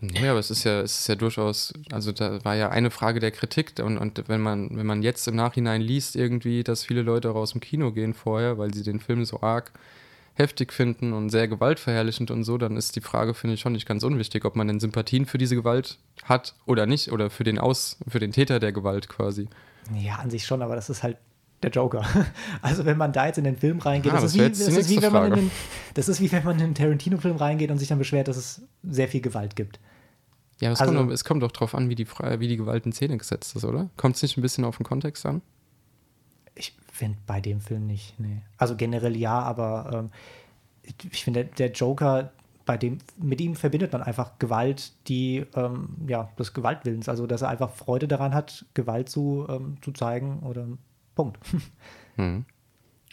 Ja, 0.00 0.32
aber 0.32 0.40
es 0.40 0.50
ist 0.50 0.64
ja, 0.64 0.80
es 0.82 0.98
ist 0.98 1.06
ja 1.08 1.14
durchaus, 1.14 1.72
also 1.90 2.12
da 2.12 2.44
war 2.44 2.54
ja 2.56 2.68
eine 2.68 2.90
Frage 2.90 3.20
der 3.20 3.30
Kritik 3.30 3.72
und, 3.82 3.96
und 3.96 4.24
wenn 4.28 4.40
man, 4.40 4.76
wenn 4.76 4.84
man 4.84 5.02
jetzt 5.02 5.26
im 5.28 5.36
Nachhinein 5.36 5.80
liest 5.80 6.14
irgendwie, 6.16 6.62
dass 6.62 6.84
viele 6.84 7.02
Leute 7.02 7.30
auch 7.30 7.36
aus 7.36 7.52
dem 7.52 7.60
Kino 7.62 7.92
gehen 7.92 8.12
vorher, 8.12 8.58
weil 8.58 8.74
sie 8.74 8.82
den 8.82 9.00
Film 9.00 9.24
so 9.24 9.40
arg 9.40 9.72
heftig 10.34 10.72
finden 10.72 11.12
und 11.12 11.30
sehr 11.30 11.46
gewaltverherrlichend 11.48 12.30
und 12.30 12.44
so, 12.44 12.58
dann 12.58 12.76
ist 12.76 12.96
die 12.96 13.00
Frage, 13.00 13.34
finde 13.34 13.54
ich, 13.54 13.60
schon 13.60 13.72
nicht 13.72 13.86
ganz 13.86 14.02
unwichtig, 14.02 14.44
ob 14.44 14.56
man 14.56 14.66
denn 14.66 14.80
Sympathien 14.80 15.26
für 15.26 15.38
diese 15.38 15.54
Gewalt 15.54 15.98
hat 16.24 16.54
oder 16.66 16.86
nicht 16.86 17.12
oder 17.12 17.30
für 17.30 17.44
den 17.44 17.58
Aus, 17.58 17.98
für 18.08 18.18
den 18.18 18.32
Täter 18.32 18.58
der 18.60 18.72
Gewalt 18.72 19.08
quasi. 19.08 19.48
Ja, 19.96 20.16
an 20.16 20.30
sich 20.30 20.44
schon, 20.46 20.62
aber 20.62 20.74
das 20.74 20.90
ist 20.90 21.02
halt 21.02 21.18
der 21.62 21.70
Joker. 21.70 22.04
Also 22.62 22.84
wenn 22.84 22.96
man 22.98 23.12
da 23.12 23.26
jetzt 23.26 23.38
in 23.38 23.44
den 23.44 23.56
Film 23.56 23.78
reingeht, 23.78 24.12
Ah, 24.12 24.16
das, 24.20 24.22
das 24.22 24.32
ist 24.34 24.38
wie, 24.40 24.48
das, 24.48 24.58
ist 24.90 25.02
wenn 25.02 25.12
man 25.12 25.26
in 25.28 25.34
den, 25.34 25.50
das 25.94 26.08
ist 26.08 26.20
wie 26.20 26.32
wenn 26.32 26.44
man 26.44 26.56
in 26.58 26.64
einen 26.64 26.74
Tarantino-Film 26.74 27.36
reingeht 27.36 27.70
und 27.70 27.78
sich 27.78 27.88
dann 27.88 27.98
beschwert, 27.98 28.26
dass 28.28 28.36
es 28.36 28.62
sehr 28.82 29.08
viel 29.08 29.20
Gewalt 29.20 29.54
gibt. 29.56 29.78
Ja, 30.60 30.68
aber 30.68 30.72
es, 30.74 30.80
Also- 30.80 30.94
kommt, 30.94 31.08
doch- 31.10 31.14
es 31.14 31.24
kommt 31.24 31.42
doch 31.42 31.52
drauf 31.52 31.74
an, 31.74 31.88
wie 31.88 31.94
die, 31.94 32.06
wie 32.08 32.48
die 32.48 32.56
Gewalt 32.56 32.86
in 32.86 32.92
Szene 32.92 33.18
gesetzt 33.18 33.54
ist, 33.56 33.64
oder? 33.64 33.88
Kommt 33.96 34.16
es 34.16 34.22
nicht 34.22 34.36
ein 34.36 34.42
bisschen 34.42 34.64
auf 34.64 34.76
den 34.78 34.84
Kontext 34.84 35.24
an? 35.26 35.42
Ich 36.94 36.98
finde 36.98 37.18
bei 37.26 37.40
dem 37.40 37.60
Film 37.60 37.88
nicht, 37.88 38.20
nee. 38.20 38.40
Also 38.56 38.76
generell 38.76 39.16
ja, 39.16 39.40
aber 39.40 39.90
ähm, 39.92 40.10
ich 41.10 41.24
finde, 41.24 41.44
der 41.44 41.72
Joker, 41.72 42.30
bei 42.66 42.76
dem, 42.76 42.98
mit 43.16 43.40
ihm 43.40 43.56
verbindet 43.56 43.92
man 43.92 44.00
einfach 44.00 44.38
Gewalt, 44.38 44.92
die, 45.08 45.44
ähm, 45.56 45.88
ja, 46.06 46.30
des 46.38 46.54
Gewaltwillens. 46.54 47.08
Also, 47.08 47.26
dass 47.26 47.42
er 47.42 47.48
einfach 47.48 47.70
Freude 47.70 48.06
daran 48.06 48.32
hat, 48.32 48.64
Gewalt 48.74 49.08
zu, 49.08 49.44
ähm, 49.48 49.76
zu 49.82 49.90
zeigen 49.90 50.44
oder 50.44 50.68
Punkt. 51.16 51.38
Hm. 52.16 52.44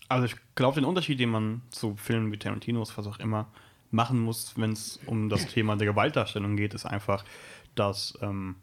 Also 0.09 0.25
ich 0.25 0.35
glaube, 0.53 0.75
den 0.75 0.85
Unterschied, 0.85 1.19
den 1.19 1.29
man 1.29 1.63
zu 1.71 1.95
Filmen 1.95 2.31
wie 2.31 2.37
Tarantinos, 2.37 2.95
was 2.99 3.07
auch 3.07 3.17
immer, 3.17 3.47
machen 3.89 4.19
muss, 4.19 4.53
wenn 4.57 4.73
es 4.73 4.99
um 5.07 5.27
das 5.27 5.47
Thema 5.47 5.75
der 5.75 5.87
Gewaltdarstellung 5.87 6.55
geht, 6.55 6.75
ist 6.75 6.85
einfach, 6.85 7.25
dass 7.73 8.15
ähm, 8.21 8.57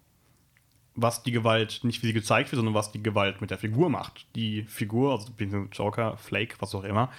was 1.01 1.23
die 1.23 1.31
Gewalt, 1.33 1.81
nicht 1.85 2.03
wie 2.03 2.09
sie 2.09 2.13
gezeigt 2.13 2.51
wird, 2.51 2.57
sondern 2.59 2.75
was 2.75 2.91
die 2.91 3.03
Gewalt 3.03 3.41
mit 3.41 3.51
der 3.51 3.59
Figur 3.59 3.89
macht. 3.89 4.27
Die 4.35 4.65
Figur, 4.65 5.13
also 5.13 5.31
Joker, 5.73 6.17
Flake, 6.17 6.57
was 6.59 6.75
auch 6.75 6.83
immer, 6.85 7.11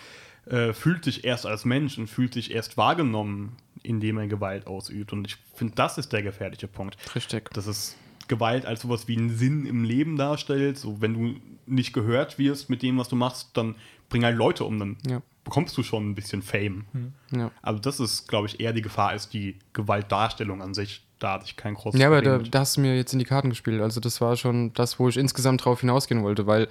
äh, 0.45 0.74
fühlt 0.74 1.05
sich 1.05 1.24
erst 1.24 1.45
als 1.45 1.63
Mensch 1.63 1.98
und 1.98 2.07
fühlt 2.07 2.33
sich 2.33 2.51
erst 2.51 2.75
wahrgenommen, 2.75 3.55
indem 3.81 4.17
er 4.17 4.27
Gewalt 4.27 4.67
ausübt. 4.67 5.13
Und 5.13 5.25
ich 5.27 5.38
finde, 5.55 5.75
das 5.75 5.98
ist 5.98 6.12
der 6.12 6.24
gefährliche 6.24 6.67
Punkt 6.67 6.98
Richtig. 7.15 7.50
dass 7.51 7.67
es 7.67 7.95
Gewalt 8.27 8.65
als 8.65 8.81
sowas 8.81 9.07
wie 9.07 9.17
einen 9.17 9.36
Sinn 9.36 9.65
im 9.65 9.83
Leben 9.83 10.17
darstellt. 10.17 10.77
So, 10.77 11.01
wenn 11.01 11.13
du 11.13 11.39
nicht 11.65 11.93
gehört 11.93 12.38
wirst 12.38 12.69
mit 12.69 12.81
dem, 12.81 12.98
was 12.98 13.07
du 13.09 13.15
machst, 13.15 13.51
dann 13.53 13.75
bring 14.09 14.24
halt 14.25 14.36
Leute 14.38 14.65
um, 14.65 14.77
dann 14.77 14.98
Ja. 15.07 15.21
bekommst 15.45 15.77
du 15.77 15.83
schon 15.83 16.09
ein 16.09 16.15
bisschen 16.15 16.41
Fame. 16.41 16.86
Ja. 17.31 17.51
Also 17.62 17.79
das 17.79 18.00
ist, 18.00 18.27
glaube 18.27 18.48
ich, 18.48 18.59
eher 18.59 18.74
die 18.74 18.81
Gefahr 18.81 19.09
als 19.09 19.29
die 19.29 19.57
Gewaltdarstellung 19.74 20.62
an 20.62 20.74
sich. 20.74 21.03
Da 21.20 21.34
hatte 21.34 21.46
ich 21.46 21.58
kein 21.58 21.74
großes 21.74 22.00
Ja, 22.00 22.08
aber 22.08 22.22
Problem 22.22 22.44
da, 22.46 22.50
da 22.50 22.60
hast 22.60 22.78
du 22.78 22.82
mir 22.82 22.96
jetzt 22.96 23.12
in 23.14 23.20
die 23.20 23.26
Karten 23.26 23.50
gespielt. 23.50 23.82
Also 23.82 24.00
das 24.00 24.22
war 24.22 24.38
schon 24.38 24.74
das, 24.74 25.00
wo 25.00 25.10
ich 25.10 25.18
insgesamt 25.18 25.64
drauf 25.64 25.82
hinausgehen 25.82 26.24
wollte, 26.24 26.48
weil 26.48 26.70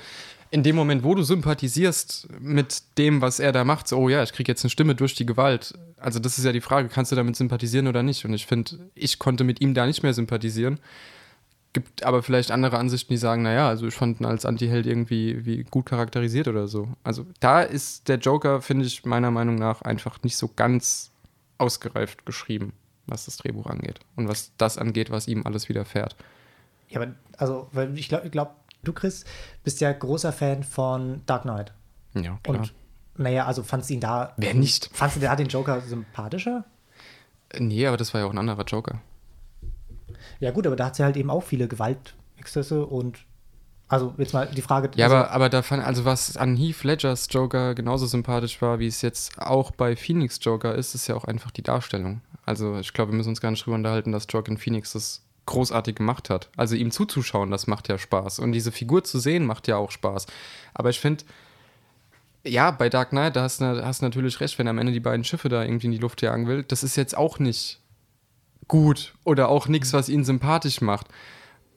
in 0.50 0.62
dem 0.62 0.76
Moment, 0.76 1.05
wo 1.05 1.14
du 1.14 1.23
sympathisierst 1.23 2.28
mit 2.40 2.83
dem, 2.97 3.21
was 3.21 3.38
er 3.38 3.52
da 3.52 3.64
macht, 3.64 3.87
so, 3.88 3.99
oh 3.99 4.09
ja, 4.09 4.23
ich 4.23 4.33
kriege 4.33 4.50
jetzt 4.50 4.64
eine 4.64 4.71
Stimme 4.71 4.95
durch 4.95 5.14
die 5.14 5.26
Gewalt. 5.26 5.75
Also 5.99 6.19
das 6.19 6.38
ist 6.38 6.45
ja 6.45 6.52
die 6.52 6.62
Frage, 6.62 6.88
kannst 6.88 7.12
du 7.12 7.17
damit 7.17 7.37
sympathisieren 7.37 7.87
oder 7.87 8.02
nicht? 8.02 8.25
Und 8.25 8.33
ich 8.33 8.47
finde, 8.47 8.78
ich 8.95 9.19
konnte 9.19 9.45
mit 9.45 9.61
ihm 9.61 9.75
da 9.75 9.87
nicht 9.87 10.02
mehr 10.02 10.14
sympathisieren. 10.14 10.81
Gibt 11.75 12.02
aber 12.02 12.23
vielleicht 12.23 12.50
andere 12.50 12.78
Ansichten, 12.78 13.12
die 13.12 13.19
sagen, 13.19 13.43
naja, 13.43 13.69
also 13.69 13.87
ich 13.87 13.95
fand 13.95 14.21
ihn 14.21 14.25
als 14.25 14.47
Antiheld 14.47 14.87
irgendwie 14.87 15.45
wie 15.45 15.64
gut 15.64 15.85
charakterisiert 15.85 16.49
oder 16.49 16.67
so. 16.67 16.88
Also 17.05 17.26
da 17.40 17.61
ist 17.61 18.09
der 18.09 18.17
Joker, 18.17 18.62
finde 18.62 18.87
ich, 18.87 19.05
meiner 19.05 19.31
Meinung 19.31 19.57
nach 19.57 19.83
einfach 19.83 20.23
nicht 20.23 20.38
so 20.38 20.49
ganz 20.57 21.11
ausgereift 21.59 22.25
geschrieben, 22.25 22.73
was 23.08 23.24
das 23.24 23.36
Drehbuch 23.38 23.66
angeht. 23.66 24.00
Und 24.16 24.28
was 24.28 24.52
das 24.56 24.78
angeht, 24.78 25.10
was 25.10 25.28
ihm 25.28 25.46
alles 25.46 25.68
widerfährt. 25.68 26.16
Ja, 26.88 27.00
aber 27.00 27.14
also, 27.36 27.68
weil 27.72 27.96
ich 27.98 28.08
glaube, 28.08 28.30
glaub, 28.30 28.56
du, 28.82 28.92
Chris, 28.92 29.24
bist 29.64 29.80
ja 29.80 29.92
großer 29.92 30.32
Fan 30.32 30.64
von 30.64 31.22
Dark 31.26 31.42
Knight. 31.42 31.72
Ja, 32.14 32.38
klar. 32.42 32.58
Und 32.58 32.74
naja, 33.16 33.46
also 33.46 33.62
fandst 33.62 33.90
du 33.90 33.94
ihn 33.94 34.00
da. 34.00 34.32
Wer 34.36 34.54
nicht? 34.54 34.90
Fandst 34.92 35.16
du 35.16 35.20
da 35.20 35.36
den 35.36 35.48
Joker 35.48 35.80
sympathischer? 35.80 36.64
nee, 37.58 37.86
aber 37.86 37.96
das 37.96 38.12
war 38.12 38.20
ja 38.20 38.26
auch 38.26 38.30
ein 38.30 38.38
anderer 38.38 38.64
Joker. 38.64 39.00
Ja, 40.40 40.50
gut, 40.50 40.66
aber 40.66 40.76
da 40.76 40.86
hat 40.86 40.96
sie 40.96 41.02
halt 41.02 41.16
eben 41.16 41.30
auch 41.30 41.42
viele 41.42 41.68
Gewaltexzesse 41.68 42.84
und. 42.86 43.18
Also, 43.90 44.14
jetzt 44.18 44.34
mal 44.34 44.46
die 44.46 44.60
Frage. 44.60 44.90
Ja, 44.96 45.06
also, 45.06 45.16
aber, 45.16 45.30
aber 45.30 45.48
da 45.48 45.62
fand, 45.62 45.82
also 45.82 46.04
was 46.04 46.36
an 46.36 46.56
Heath 46.56 46.84
Ledgers 46.84 47.26
Joker 47.30 47.74
genauso 47.74 48.04
sympathisch 48.04 48.60
war, 48.60 48.78
wie 48.78 48.86
es 48.86 49.00
jetzt 49.00 49.40
auch 49.40 49.70
bei 49.70 49.96
Phoenix 49.96 50.38
Joker 50.42 50.74
ist, 50.74 50.94
ist 50.94 51.06
ja 51.06 51.14
auch 51.14 51.24
einfach 51.24 51.50
die 51.50 51.62
Darstellung. 51.62 52.20
Also 52.49 52.78
ich 52.78 52.95
glaube, 52.95 53.12
wir 53.12 53.17
müssen 53.17 53.28
uns 53.28 53.43
gar 53.43 53.50
nicht 53.50 53.64
drüber 53.64 53.76
unterhalten, 53.76 54.11
dass 54.11 54.26
Joaquin 54.28 54.57
Phoenix 54.57 54.93
das 54.93 55.23
großartig 55.45 55.97
gemacht 55.97 56.31
hat. 56.31 56.49
Also 56.57 56.76
ihm 56.76 56.90
zuzuschauen, 56.90 57.50
das 57.50 57.67
macht 57.67 57.88
ja 57.88 57.99
Spaß. 57.99 58.38
Und 58.38 58.52
diese 58.52 58.73
Figur 58.73 59.05
zu 59.05 59.19
sehen, 59.19 59.45
macht 59.45 59.69
ja 59.69 59.76
auch 59.76 59.90
Spaß. 59.90 60.26
Aber 60.73 60.88
ich 60.88 60.99
finde, 60.99 61.25
ja, 62.47 62.71
bei 62.71 62.88
Dark 62.88 63.11
Knight, 63.11 63.37
da 63.37 63.43
hast 63.43 63.61
du 63.61 63.85
hast 63.85 64.00
natürlich 64.00 64.40
recht, 64.40 64.59
wenn 64.59 64.67
er 64.67 64.71
am 64.71 64.78
Ende 64.78 64.93
die 64.93 65.00
beiden 65.00 65.25
Schiffe 65.25 65.50
da 65.50 65.62
irgendwie 65.62 65.87
in 65.87 65.93
die 65.93 65.99
Luft 65.99 66.23
jagen 66.23 66.47
will. 66.47 66.62
Das 66.62 66.83
ist 66.83 66.97
jetzt 66.97 67.17
auch 67.17 67.38
nicht 67.38 67.81
gut 68.67 69.14
oder 69.25 69.50
auch 69.50 69.69
nichts, 69.69 69.93
was 69.93 70.09
ihn 70.09 70.25
sympathisch 70.25 70.81
macht. 70.81 71.09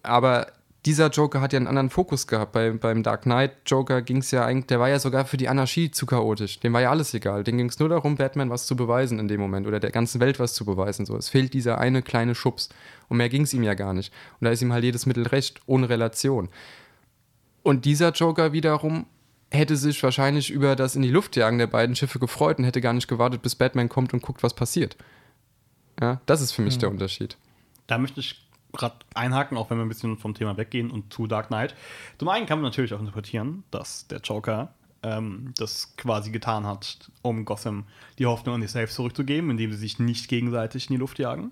Aber 0.04 0.48
dieser 0.86 1.10
Joker 1.10 1.42
hat 1.42 1.54
ja 1.54 1.58
einen 1.58 1.68
anderen 1.68 1.92
Fokus 1.92 2.26
gehabt. 2.26 2.54
Bei, 2.54 2.72
beim 2.72 3.04
Dark 3.04 3.24
Knight 3.24 3.52
Joker 3.68 4.02
ging 4.02 4.18
es 4.18 4.32
ja 4.32 4.46
eigentlich, 4.46 4.66
der 4.66 4.80
war 4.80 4.90
ja 4.90 4.98
sogar 4.98 5.26
für 5.26 5.38
die 5.38 5.48
Anarchie 5.48 5.92
zu 5.92 6.08
chaotisch. 6.08 6.60
Dem 6.60 6.74
war 6.74 6.82
ja 6.82 6.90
alles 6.90 7.14
egal. 7.14 7.44
Dem 7.44 7.58
ging 7.58 7.70
es 7.70 7.78
nur 7.78 7.90
darum, 7.90 8.16
Batman 8.16 8.50
was 8.50 8.66
zu 8.66 8.76
beweisen 8.76 9.20
in 9.20 9.28
dem 9.28 9.40
Moment 9.40 9.68
oder 9.68 9.80
der 9.80 9.92
ganzen 9.92 10.20
Welt 10.20 10.40
was 10.40 10.54
zu 10.54 10.66
beweisen. 10.66 11.06
So, 11.06 11.16
es 11.16 11.30
fehlt 11.30 11.54
dieser 11.54 11.78
eine 11.78 12.02
kleine 12.02 12.34
Schubs. 12.34 12.70
Und 13.10 13.18
mehr 13.18 13.30
ging 13.30 13.44
es 13.44 13.54
ihm 13.54 13.64
ja 13.64 13.76
gar 13.76 13.94
nicht. 13.94 14.12
Und 14.40 14.46
da 14.46 14.52
ist 14.52 14.62
ihm 14.64 14.74
halt 14.74 14.84
jedes 14.84 15.06
Mittel 15.06 15.28
recht, 15.28 15.62
ohne 15.68 15.88
Relation. 15.88 16.50
Und 17.62 17.86
dieser 17.86 18.12
Joker 18.12 18.52
wiederum 18.52 19.06
hätte 19.52 19.76
sich 19.76 20.02
wahrscheinlich 20.02 20.50
über 20.50 20.76
das 20.76 20.96
in 20.96 21.04
die 21.04 21.12
Luft 21.12 21.36
jagen 21.36 21.60
der 21.60 21.68
beiden 21.68 21.96
Schiffe 21.96 22.18
gefreut 22.18 22.58
und 22.58 22.64
hätte 22.64 22.82
gar 22.82 22.94
nicht 22.94 23.08
gewartet, 23.08 23.44
bis 23.44 23.54
Batman 23.54 23.90
kommt 23.90 24.14
und 24.14 24.24
guckt, 24.24 24.42
was 24.42 24.56
passiert. 24.56 24.98
Ja, 26.00 26.22
das 26.26 26.42
ist 26.42 26.54
für 26.54 26.64
mich 26.64 26.80
der 26.80 26.90
Unterschied. 26.90 27.38
Da 27.86 27.98
möchte 27.98 28.22
ich 28.22 28.48
gerade 28.74 28.96
einhaken, 29.14 29.58
auch 29.58 29.70
wenn 29.70 29.78
wir 29.78 29.86
ein 29.86 29.90
bisschen 29.90 30.18
vom 30.18 30.34
Thema 30.34 30.58
weggehen 30.58 30.92
und 30.92 31.14
zu 31.14 31.28
Dark 31.28 31.48
Knight. 31.48 31.76
Zum 32.18 32.30
einen 32.30 32.46
kann 32.46 32.60
man 32.60 32.70
natürlich 32.70 32.94
auch 32.94 33.00
interpretieren, 33.00 33.64
dass 33.72 34.08
der 34.08 34.20
Joker 34.20 34.74
ähm, 35.04 35.54
das 35.58 35.96
quasi 35.98 36.32
getan 36.32 36.66
hat, 36.66 37.10
um 37.22 37.46
Gotham 37.46 37.86
die 38.20 38.26
Hoffnung 38.26 38.56
an 38.56 38.62
sich 38.62 38.72
selbst 38.72 38.96
zurückzugeben, 38.96 39.50
indem 39.50 39.72
sie 39.72 39.78
sich 39.78 40.00
nicht 40.00 40.28
gegenseitig 40.28 40.90
in 40.90 40.96
die 40.96 41.00
Luft 41.00 41.20
jagen. 41.20 41.52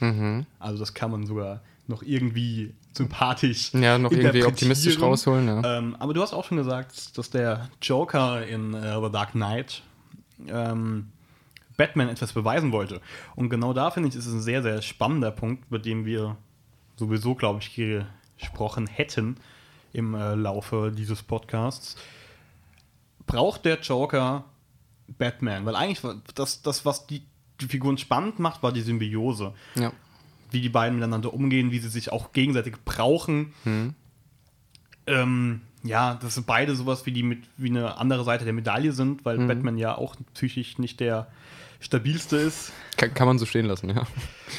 Mhm. 0.00 0.46
Also 0.58 0.78
das 0.78 0.94
kann 0.94 1.10
man 1.10 1.26
sogar 1.26 1.62
noch 1.86 2.02
irgendwie 2.02 2.74
sympathisch 2.92 3.72
Ja, 3.74 3.98
noch 3.98 4.12
irgendwie 4.12 4.44
optimistisch 4.44 5.00
rausholen. 5.00 5.46
Ja. 5.46 5.78
Ähm, 5.78 5.96
aber 5.98 6.14
du 6.14 6.22
hast 6.22 6.32
auch 6.32 6.44
schon 6.44 6.56
gesagt, 6.56 7.18
dass 7.18 7.30
der 7.30 7.68
Joker 7.82 8.46
in 8.46 8.74
äh, 8.74 9.00
The 9.00 9.10
Dark 9.10 9.32
Knight 9.32 9.82
ähm, 10.48 11.08
Batman 11.76 12.08
etwas 12.08 12.32
beweisen 12.32 12.72
wollte. 12.72 13.00
Und 13.36 13.50
genau 13.50 13.72
da 13.72 13.90
finde 13.90 14.08
ich, 14.08 14.14
ist 14.14 14.26
es 14.26 14.32
ein 14.32 14.42
sehr, 14.42 14.62
sehr 14.62 14.82
spannender 14.82 15.30
Punkt, 15.30 15.66
über 15.68 15.78
den 15.78 16.04
wir 16.04 16.36
sowieso, 17.00 17.34
glaube 17.34 17.60
ich, 17.60 17.74
gesprochen 18.38 18.86
hätten 18.86 19.36
im 19.92 20.14
äh, 20.14 20.34
Laufe 20.34 20.92
dieses 20.96 21.22
Podcasts. 21.22 21.96
Braucht 23.26 23.64
der 23.64 23.80
Joker 23.80 24.44
Batman? 25.08 25.66
Weil 25.66 25.74
eigentlich 25.74 26.00
das, 26.34 26.62
das 26.62 26.84
was 26.84 27.06
die, 27.06 27.22
die 27.60 27.66
Figuren 27.66 27.98
spannend 27.98 28.38
macht, 28.38 28.62
war 28.62 28.72
die 28.72 28.82
Symbiose 28.82 29.54
ja. 29.74 29.92
wie 30.50 30.60
die 30.60 30.68
beiden 30.68 30.98
miteinander 30.98 31.34
umgehen, 31.34 31.72
wie 31.72 31.78
sie 31.80 31.88
sich 31.88 32.12
auch 32.12 32.32
gegenseitig 32.32 32.76
brauchen. 32.84 33.54
Ähm, 35.06 35.62
ja, 35.82 36.14
dass 36.14 36.40
beide 36.42 36.76
sowas 36.76 37.06
wie 37.06 37.12
die 37.12 37.22
mit 37.22 37.44
wie 37.56 37.70
eine 37.70 37.96
andere 37.98 38.24
Seite 38.24 38.44
der 38.44 38.52
Medaille 38.52 38.92
sind, 38.92 39.24
weil 39.24 39.38
Batman 39.38 39.78
ja 39.78 39.96
auch 39.96 40.14
psychisch 40.34 40.78
nicht 40.78 41.00
der 41.00 41.28
stabilste 41.80 42.36
ist. 42.36 42.72
Kann, 42.98 43.14
kann 43.14 43.26
man 43.26 43.38
so 43.38 43.46
stehen 43.46 43.64
lassen, 43.64 43.88
ja. 43.88 44.06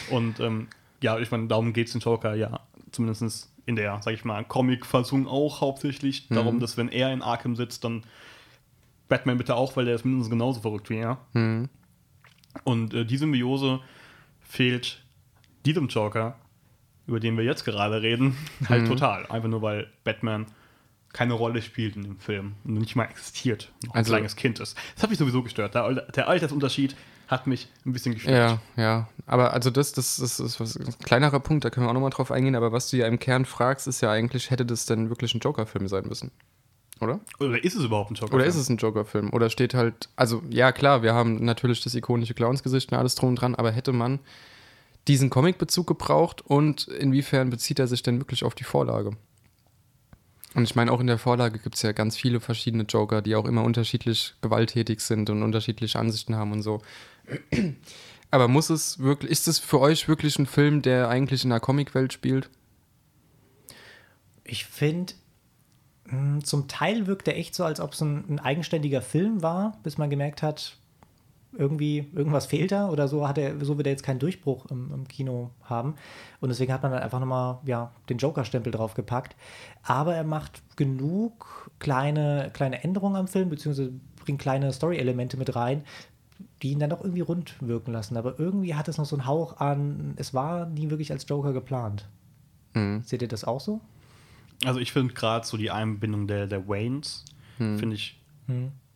Und 0.09 0.39
ähm, 0.39 0.67
ja, 1.01 1.17
ich 1.19 1.31
meine, 1.31 1.47
darum 1.47 1.73
geht 1.73 1.87
es 1.87 1.95
in 1.95 2.01
Joker 2.01 2.35
ja 2.35 2.59
zumindest 2.91 3.49
in 3.65 3.75
der, 3.75 3.99
sag 4.01 4.13
ich 4.13 4.25
mal, 4.25 4.43
Comic-Fassung 4.43 5.27
auch 5.27 5.61
hauptsächlich. 5.61 6.27
Darum, 6.29 6.59
dass 6.59 6.77
wenn 6.77 6.89
er 6.89 7.13
in 7.13 7.21
Arkham 7.21 7.55
sitzt, 7.55 7.83
dann 7.83 8.03
Batman 9.07 9.37
bitte 9.37 9.55
auch, 9.55 9.75
weil 9.75 9.85
der 9.85 9.95
ist 9.95 10.03
mindestens 10.05 10.29
genauso 10.31 10.61
verrückt 10.61 10.89
wie 10.89 10.97
er. 10.97 11.17
Mhm. 11.33 11.69
Und 12.63 12.93
äh, 12.93 13.05
die 13.05 13.17
Symbiose 13.17 13.79
fehlt 14.41 15.03
diesem 15.65 15.87
Joker, 15.87 16.35
über 17.07 17.19
den 17.19 17.37
wir 17.37 17.43
jetzt 17.45 17.63
gerade 17.65 18.01
reden, 18.01 18.35
halt 18.69 18.87
total. 18.87 19.25
Einfach 19.27 19.49
nur, 19.49 19.61
weil 19.61 19.87
Batman 20.03 20.47
keine 21.13 21.33
Rolle 21.33 21.61
spielt 21.61 21.95
in 21.97 22.03
dem 22.03 22.19
Film 22.19 22.53
und 22.63 22.75
nicht 22.75 22.95
mal 22.95 23.03
existiert, 23.05 23.71
noch 23.85 23.93
ein 23.93 23.97
Also- 23.99 24.11
kleines 24.13 24.35
Kind 24.35 24.59
ist. 24.59 24.77
Das 24.95 25.03
hat 25.03 25.09
mich 25.09 25.19
sowieso 25.19 25.43
gestört. 25.43 25.75
Der, 25.75 25.93
der 25.93 26.27
Altersunterschied 26.27 26.95
hat 27.31 27.47
mich 27.47 27.69
ein 27.85 27.93
bisschen 27.93 28.13
gestört. 28.13 28.59
Ja, 28.75 28.83
ja. 28.83 29.07
Aber 29.25 29.53
also 29.53 29.69
das, 29.69 29.93
das, 29.93 30.17
das 30.17 30.39
ist 30.39 30.59
was, 30.59 30.75
ein 30.75 30.99
kleinerer 30.99 31.39
Punkt, 31.39 31.63
da 31.63 31.69
können 31.69 31.85
wir 31.85 31.89
auch 31.89 31.93
nochmal 31.93 32.09
drauf 32.09 32.29
eingehen. 32.29 32.55
Aber 32.55 32.73
was 32.73 32.89
du 32.89 32.97
ja 32.97 33.07
im 33.07 33.19
Kern 33.19 33.45
fragst, 33.45 33.87
ist 33.87 34.01
ja 34.01 34.11
eigentlich, 34.11 34.51
hätte 34.51 34.65
das 34.65 34.85
denn 34.85 35.09
wirklich 35.09 35.33
ein 35.33 35.39
Joker-Film 35.39 35.87
sein 35.87 36.05
müssen? 36.07 36.31
Oder? 36.99 37.21
Oder 37.39 37.63
ist 37.63 37.75
es 37.75 37.85
überhaupt 37.85 38.11
ein 38.11 38.15
Joker? 38.15 38.33
Oder 38.35 38.45
ist 38.45 38.55
es 38.55 38.69
ein 38.69 38.77
Joker-Film? 38.77 39.31
Oder 39.31 39.49
steht 39.49 39.73
halt, 39.73 40.09
also 40.17 40.43
ja 40.49 40.73
klar, 40.73 41.01
wir 41.01 41.13
haben 41.13 41.43
natürlich 41.43 41.81
das 41.81 41.95
ikonische 41.95 42.33
Clownsgesicht 42.33 42.91
und 42.91 42.97
alles 42.97 43.15
drum 43.15 43.29
und 43.29 43.35
dran, 43.37 43.55
aber 43.55 43.71
hätte 43.71 43.93
man 43.93 44.19
diesen 45.07 45.29
Comic-Bezug 45.29 45.87
gebraucht 45.87 46.41
und 46.41 46.87
inwiefern 46.89 47.49
bezieht 47.49 47.79
er 47.79 47.87
sich 47.87 48.03
denn 48.03 48.19
wirklich 48.19 48.43
auf 48.43 48.53
die 48.53 48.65
Vorlage? 48.65 49.11
Und 50.53 50.63
ich 50.63 50.75
meine, 50.75 50.91
auch 50.91 50.99
in 50.99 51.07
der 51.07 51.17
Vorlage 51.17 51.59
gibt 51.59 51.75
es 51.75 51.81
ja 51.81 51.93
ganz 51.93 52.17
viele 52.17 52.41
verschiedene 52.41 52.83
Joker, 52.83 53.21
die 53.21 53.35
auch 53.35 53.45
immer 53.45 53.63
unterschiedlich 53.63 54.35
gewalttätig 54.41 54.99
sind 54.99 55.29
und 55.29 55.43
unterschiedliche 55.43 55.97
Ansichten 55.97 56.35
haben 56.35 56.51
und 56.51 56.61
so. 56.61 56.81
Aber 58.31 58.47
muss 58.47 58.69
es 58.69 58.99
wirklich, 58.99 59.31
ist 59.31 59.47
es 59.47 59.59
für 59.59 59.79
euch 59.79 60.07
wirklich 60.07 60.39
ein 60.39 60.45
Film, 60.45 60.81
der 60.81 61.09
eigentlich 61.09 61.43
in 61.43 61.49
der 61.49 61.59
Comicwelt 61.59 62.13
spielt? 62.13 62.49
Ich 64.43 64.65
finde, 64.65 65.13
zum 66.43 66.67
Teil 66.67 67.07
wirkt 67.07 67.27
er 67.27 67.37
echt 67.37 67.55
so, 67.55 67.63
als 67.63 67.79
ob 67.79 67.93
es 67.93 68.01
ein, 68.01 68.25
ein 68.29 68.39
eigenständiger 68.39 69.01
Film 69.01 69.41
war, 69.41 69.77
bis 69.83 69.97
man 69.97 70.09
gemerkt 70.09 70.41
hat, 70.41 70.77
irgendwie, 71.53 72.09
irgendwas 72.15 72.45
fehlt 72.45 72.71
da 72.71 72.89
oder 72.89 73.07
so 73.07 73.27
hat 73.27 73.37
er, 73.37 73.63
so 73.63 73.77
wird 73.77 73.87
er 73.87 73.91
jetzt 73.91 74.03
keinen 74.03 74.19
Durchbruch 74.19 74.65
im, 74.67 74.91
im 74.93 75.07
Kino 75.07 75.51
haben. 75.63 75.95
Und 76.39 76.49
deswegen 76.49 76.71
hat 76.71 76.81
man 76.81 76.91
dann 76.91 77.03
einfach 77.03 77.19
nochmal, 77.19 77.59
ja, 77.65 77.91
den 78.09 78.17
Joker-Stempel 78.17 78.71
draufgepackt. 78.71 79.35
Aber 79.83 80.15
er 80.15 80.23
macht 80.23 80.61
genug 80.77 81.71
kleine, 81.79 82.51
kleine 82.53 82.83
Änderungen 82.83 83.17
am 83.17 83.27
Film, 83.27 83.49
beziehungsweise 83.49 83.91
bringt 84.23 84.39
kleine 84.39 84.71
Story-Elemente 84.71 85.35
mit 85.35 85.55
rein, 85.55 85.83
die 86.61 86.71
ihn 86.71 86.79
dann 86.79 86.89
doch 86.89 87.01
irgendwie 87.01 87.21
rund 87.21 87.55
wirken 87.61 87.91
lassen. 87.91 88.17
Aber 88.17 88.39
irgendwie 88.39 88.75
hat 88.75 88.87
es 88.87 88.97
noch 88.97 89.05
so 89.05 89.15
einen 89.15 89.25
Hauch 89.25 89.57
an, 89.57 90.13
es 90.17 90.33
war 90.33 90.67
nie 90.67 90.89
wirklich 90.89 91.11
als 91.11 91.25
Joker 91.27 91.53
geplant. 91.53 92.07
Mhm. 92.73 93.01
Seht 93.03 93.21
ihr 93.21 93.27
das 93.27 93.43
auch 93.43 93.59
so? 93.59 93.81
Also 94.63 94.79
ich 94.79 94.91
finde 94.91 95.13
gerade 95.13 95.45
so 95.45 95.57
die 95.57 95.71
Einbindung 95.71 96.27
der, 96.27 96.47
der 96.47 96.67
Waynes, 96.67 97.25
finde 97.57 97.95
ich, 97.95 98.19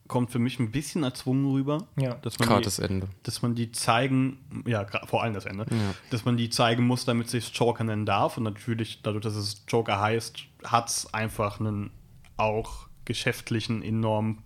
kommt 0.08 0.32
für 0.32 0.40
mich 0.40 0.60
ein 0.60 0.72
bisschen 0.72 1.04
erzwungen 1.04 1.52
rüber. 1.52 1.88
Ja. 1.98 2.16
Dass 2.16 2.40
man 2.40 2.48
Gerade 2.48 2.62
die, 2.62 2.66
das 2.66 2.80
Ende. 2.80 3.08
dass 3.24 3.42
man 3.42 3.56
die 3.56 3.72
zeigen, 3.72 4.64
ja, 4.66 4.86
vor 5.06 5.24
allem 5.24 5.34
das 5.34 5.46
Ende, 5.46 5.66
dass 6.10 6.26
man 6.26 6.38
die 6.38 6.50
zeigen 6.50 6.86
muss, 6.86 7.06
damit 7.06 7.30
sich 7.30 7.52
Joker 7.54 7.84
nennen 7.84 8.06
darf. 8.06 8.38
Und 8.38 8.44
natürlich, 8.44 9.02
dadurch, 9.02 9.24
dass 9.24 9.36
es 9.36 9.64
Joker 9.68 10.00
heißt, 10.00 10.44
hat 10.64 10.90
es 10.90 11.14
einfach 11.14 11.60
einen 11.60 11.92
auch 12.38 12.88
geschäftlichen 13.06 13.82
enorm, 13.82 14.40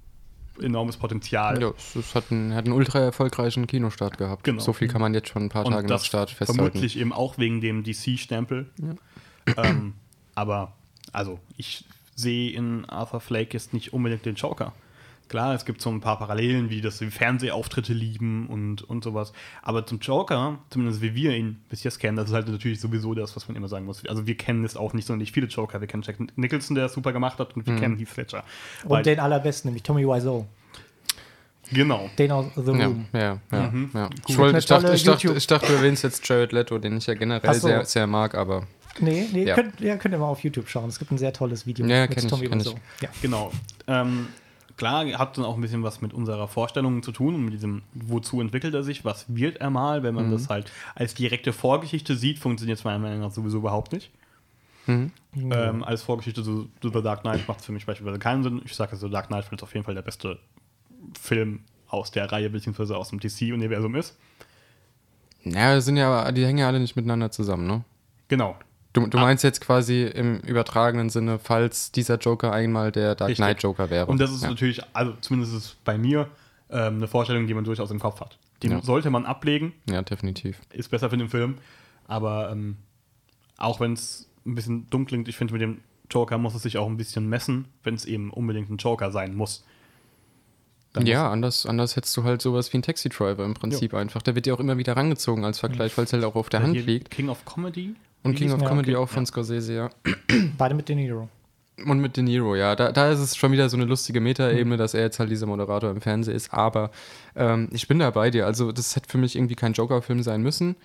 enormes 0.61 0.97
Potenzial. 0.97 1.61
Ja, 1.61 1.73
es, 1.77 2.15
hat, 2.15 2.31
einen, 2.31 2.53
hat 2.53 2.65
einen 2.65 2.73
ultra 2.73 2.99
erfolgreichen 2.99 3.67
Kinostart 3.67 4.17
gehabt. 4.17 4.43
Genau. 4.43 4.61
So 4.61 4.73
viel 4.73 4.87
kann 4.87 5.01
man 5.01 5.13
jetzt 5.13 5.29
schon 5.29 5.43
ein 5.43 5.49
paar 5.49 5.65
Tage 5.65 5.87
nach 5.87 6.03
Start 6.03 6.29
festhalten. 6.29 6.55
vermutlich 6.55 6.97
eben 6.97 7.13
auch 7.13 7.37
wegen 7.37 7.61
dem 7.61 7.83
DC-Stempel. 7.83 8.69
Ähm, 9.57 9.93
aber, 10.35 10.73
also, 11.11 11.39
ich 11.57 11.85
sehe 12.15 12.51
in 12.51 12.85
Arthur 12.85 13.19
Flake 13.19 13.53
jetzt 13.53 13.73
nicht 13.73 13.93
unbedingt 13.93 14.25
den 14.25 14.35
Joker. 14.35 14.73
Klar, 15.29 15.53
es 15.53 15.63
gibt 15.63 15.79
so 15.81 15.89
ein 15.91 16.01
paar 16.01 16.17
Parallelen, 16.17 16.69
wie 16.69 16.81
das 16.81 16.97
die 16.97 17.11
Fernsehauftritte 17.11 17.93
lieben 17.93 18.47
und, 18.47 18.81
und 18.81 19.03
sowas. 19.03 19.31
Aber 19.61 19.85
zum 19.85 19.99
Joker, 19.99 20.57
zumindest 20.71 21.01
wie 21.01 21.13
wir 21.15 21.35
ihn 21.35 21.61
bis 21.69 21.83
jetzt 21.83 21.99
kennen, 21.99 22.17
das 22.17 22.29
ist 22.29 22.33
halt 22.35 22.47
natürlich 22.49 22.81
sowieso 22.81 23.13
das, 23.13 23.35
was 23.35 23.47
man 23.47 23.55
immer 23.55 23.67
sagen 23.67 23.85
muss. 23.85 24.05
Also 24.07 24.25
wir 24.27 24.35
kennen 24.35 24.65
es 24.65 24.75
auch 24.75 24.93
nicht 24.93 25.05
so 25.05 25.15
nicht 25.15 25.31
viele 25.33 25.47
Joker. 25.47 25.79
Wir 25.81 25.87
kennen 25.87 26.03
Jack 26.03 26.17
Nicholson, 26.35 26.75
der 26.75 26.85
es 26.85 26.93
super 26.93 27.13
gemacht 27.13 27.37
hat, 27.39 27.55
und 27.55 27.65
wir 27.67 27.75
kennen 27.75 27.97
Heath 27.97 28.17
Ledger. 28.17 28.43
Und 28.83 28.89
Weil- 28.89 29.03
den 29.03 29.19
allerbesten, 29.19 29.69
nämlich 29.69 29.83
Tommy 29.83 30.03
Wiseau. 30.05 30.47
genau. 31.71 32.09
Den 32.17 32.31
aus 32.31 32.45
The 32.55 32.71
Ja, 32.71 32.85
Room. 32.85 33.05
ja, 33.13 33.39
ja. 33.51 33.67
Mhm. 33.71 33.89
ja. 33.93 34.07
Gut. 34.07 34.19
Ich, 34.27 34.37
wollte, 34.37 34.57
ich, 34.57 34.65
dachte, 34.65 34.93
ich, 34.93 35.03
dachte, 35.03 35.33
ich 35.33 35.47
dachte, 35.47 35.67
du 35.67 35.73
erwähnst 35.73 36.03
jetzt 36.03 36.27
Jared 36.27 36.51
Leto, 36.51 36.77
den 36.79 36.97
ich 36.97 37.05
ja 37.07 37.13
generell 37.13 37.53
so. 37.53 37.67
sehr, 37.67 37.85
sehr 37.85 38.07
mag, 38.07 38.35
aber 38.35 38.65
Nee, 38.99 39.27
nee, 39.31 39.45
Ja. 39.45 39.55
Könnt, 39.55 39.79
ja, 39.79 39.95
könnt 39.97 40.13
ihr 40.13 40.17
mal 40.19 40.27
auf 40.27 40.43
YouTube 40.43 40.67
schauen. 40.67 40.89
Es 40.89 40.99
gibt 40.99 41.11
ein 41.11 41.17
sehr 41.17 41.31
tolles 41.31 41.65
Video 41.65 41.85
Ja, 41.85 42.07
kenn 42.07 42.25
ich, 42.25 42.49
kenn 42.49 42.59
ich. 42.59 42.75
Ja. 43.01 43.09
Genau. 43.21 43.51
Ähm, 43.87 44.27
klar, 44.79 45.05
hat 45.19 45.37
dann 45.37 45.45
auch 45.45 45.53
ein 45.55 45.61
bisschen 45.61 45.83
was 45.83 46.01
mit 46.01 46.13
unserer 46.13 46.47
Vorstellung 46.47 47.03
zu 47.03 47.11
tun 47.11 47.35
und 47.35 47.45
mit 47.45 47.53
diesem, 47.53 47.83
wozu 47.93 48.41
entwickelt 48.41 48.73
er 48.73 48.81
sich, 48.83 49.05
was 49.05 49.25
wird 49.27 49.57
er 49.57 49.69
mal, 49.69 50.01
wenn 50.01 50.15
man 50.15 50.27
Mhm. 50.29 50.31
das 50.31 50.49
halt 50.49 50.71
als 50.95 51.13
direkte 51.13 51.53
Vorgeschichte 51.53 52.15
sieht, 52.15 52.39
funktioniert 52.39 52.79
es 52.79 52.83
meiner 52.83 52.97
Meinung 52.99 53.19
nach 53.19 53.31
sowieso 53.31 53.57
überhaupt 53.59 53.91
nicht. 53.93 54.09
Mhm. 54.87 55.11
Ähm, 55.35 55.83
als 55.83 56.01
Vorgeschichte 56.01 56.41
zu 56.43 56.67
zu 56.81 56.89
The 56.89 57.03
Dark 57.03 57.21
Knight 57.21 57.47
macht 57.47 57.59
es 57.59 57.65
für 57.67 57.71
mich 57.71 57.85
beispielsweise 57.85 58.17
keinen 58.17 58.41
Sinn. 58.41 58.61
Ich 58.65 58.75
sage, 58.75 58.95
The 58.95 59.09
Dark 59.09 59.27
Knight 59.27 59.51
ist 59.51 59.61
auf 59.61 59.73
jeden 59.75 59.85
Fall 59.85 59.93
der 59.93 60.01
beste 60.01 60.39
Film 61.21 61.59
aus 61.87 62.09
der 62.09 62.31
Reihe, 62.31 62.49
beziehungsweise 62.49 62.97
aus 62.97 63.09
dem 63.09 63.19
DC-Universum 63.19 63.95
ist. 63.95 64.17
ja, 65.43 65.75
das 65.75 65.85
sind 65.85 65.97
ja, 65.97 66.31
die 66.31 66.45
hängen 66.45 66.57
ja 66.59 66.67
alle 66.67 66.79
nicht 66.79 66.95
miteinander 66.95 67.29
zusammen, 67.31 67.67
ne? 67.67 67.83
Genau. 68.27 68.55
Du, 68.93 69.05
du 69.05 69.17
meinst 69.19 69.43
jetzt 69.43 69.61
quasi 69.61 70.03
im 70.03 70.39
übertragenen 70.39 71.09
Sinne, 71.09 71.37
falls 71.37 71.91
dieser 71.91 72.17
Joker 72.17 72.51
einmal 72.51 72.91
der 72.91 73.13
Dark 73.15 73.29
Richtig. 73.29 73.45
Knight 73.45 73.61
Joker 73.63 73.89
wäre. 73.89 74.07
Und 74.07 74.19
das 74.19 74.31
ist 74.31 74.41
ja. 74.43 74.49
natürlich, 74.49 74.81
also 74.93 75.13
zumindest 75.21 75.53
ist 75.55 75.83
bei 75.83 75.97
mir 75.97 76.27
ähm, 76.71 76.95
eine 76.95 77.07
Vorstellung, 77.07 77.45
die 77.47 77.53
man 77.53 77.63
durchaus 77.63 77.91
im 77.91 77.99
Kopf 77.99 78.19
hat. 78.19 78.37
Die 78.63 78.67
Ja. 78.67 78.81
sollte 78.81 79.09
man 79.11 79.25
ablegen, 79.25 79.73
Ja, 79.89 80.01
definitiv. 80.01 80.59
ist 80.73 80.89
besser 80.89 81.09
für 81.09 81.17
den 81.17 81.29
Film. 81.29 81.59
Aber 82.07 82.49
ähm, 82.51 82.77
auch 83.57 83.79
wenn 83.79 83.93
es 83.93 84.27
ein 84.45 84.55
bisschen 84.55 84.89
dumm 84.89 85.05
klingt, 85.05 85.27
ich 85.27 85.37
finde, 85.37 85.53
mit 85.53 85.61
dem 85.61 85.81
Joker 86.09 86.39
muss 86.39 86.55
es 86.55 86.63
sich 86.63 86.77
auch 86.79 86.87
ein 86.87 86.97
bisschen 86.97 87.29
messen, 87.29 87.65
wenn 87.83 87.93
es 87.93 88.05
eben 88.05 88.31
unbedingt 88.31 88.69
ein 88.71 88.77
Joker 88.77 89.11
sein 89.11 89.35
muss. 89.35 89.63
Dann 90.93 91.05
Ja, 91.05 91.29
anders, 91.29 91.67
anders 91.67 91.95
hättest 91.95 92.17
du 92.17 92.23
halt 92.23 92.41
sowas 92.41 92.73
wie 92.73 92.79
ein 92.79 92.81
Taxi 92.81 93.09
Driver 93.09 93.45
im 93.45 93.53
Prinzip 93.53 93.93
einfach. 93.93 94.23
Der 94.23 94.33
wird 94.33 94.47
ja 94.47 94.55
auch 94.55 94.59
immer 94.59 94.77
wieder 94.79 94.97
rangezogen 94.97 95.45
als 95.45 95.59
Vergleich, 95.59 95.95
weil 95.97 96.05
es 96.05 96.13
halt 96.13 96.23
auch 96.23 96.33
auf 96.33 96.49
der 96.49 96.63
Hand 96.63 96.73
liegt. 96.83 97.11
King 97.11 97.29
of 97.29 97.45
Comedy. 97.45 97.93
Und 98.23 98.35
King 98.35 98.51
of 98.51 98.63
Comedy 98.63 98.95
auch 98.95 99.09
von 99.09 99.25
Scorsese, 99.25 99.73
ja. 99.73 99.89
Beide 100.57 100.75
mit 100.75 100.89
De 100.89 100.95
Niro. 100.95 101.29
Und 101.85 101.99
mit 101.99 102.17
De 102.17 102.23
Niro, 102.23 102.55
ja. 102.55 102.75
Da, 102.75 102.91
da 102.91 103.09
ist 103.11 103.19
es 103.19 103.37
schon 103.37 103.51
wieder 103.51 103.69
so 103.69 103.77
eine 103.77 103.85
lustige 103.85 104.19
Metaebene, 104.19 104.77
dass 104.77 104.93
er 104.93 105.01
jetzt 105.01 105.19
halt 105.19 105.31
dieser 105.31 105.45
Moderator 105.45 105.89
im 105.89 106.01
Fernsehen 106.01 106.35
ist. 106.35 106.53
Aber 106.53 106.91
ähm, 107.35 107.69
ich 107.71 107.87
bin 107.87 107.99
da 107.99 108.09
bei 108.11 108.29
dir. 108.29 108.45
Also, 108.45 108.71
das 108.71 108.95
hätte 108.95 109.09
für 109.09 109.17
mich 109.17 109.35
irgendwie 109.35 109.55
kein 109.55 109.73
Joker-Film 109.73 110.21
sein 110.23 110.41
müssen. 110.41 110.75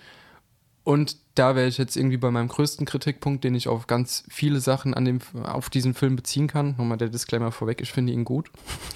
Und 0.85 1.17
da 1.33 1.55
wäre 1.55 1.67
ich 1.67 1.79
jetzt 1.79 1.97
irgendwie 1.97 2.17
bei 2.17 2.29
meinem 2.29 2.47
größten 2.47 2.85
Kritikpunkt, 2.85 3.43
den 3.43 3.55
ich 3.55 3.67
auf 3.67 3.87
ganz 3.87 4.23
viele 4.29 4.59
Sachen 4.59 4.93
an 4.93 5.03
dem, 5.03 5.19
auf 5.43 5.71
diesen 5.71 5.95
Film 5.95 6.15
beziehen 6.15 6.45
kann. 6.45 6.75
Nochmal 6.77 6.99
der 6.99 7.09
Disclaimer 7.09 7.51
vorweg, 7.51 7.81
ich 7.81 7.91
finde 7.91 8.13
ihn 8.13 8.23
gut, 8.23 8.51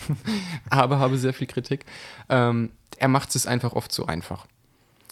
aber 0.70 1.00
habe 1.00 1.18
sehr 1.18 1.34
viel 1.34 1.48
Kritik. 1.48 1.86
Ähm, 2.30 2.70
er 2.98 3.08
macht 3.08 3.36
es 3.36 3.48
einfach 3.48 3.74
oft 3.74 3.92
zu 3.92 4.06
einfach. 4.06 4.46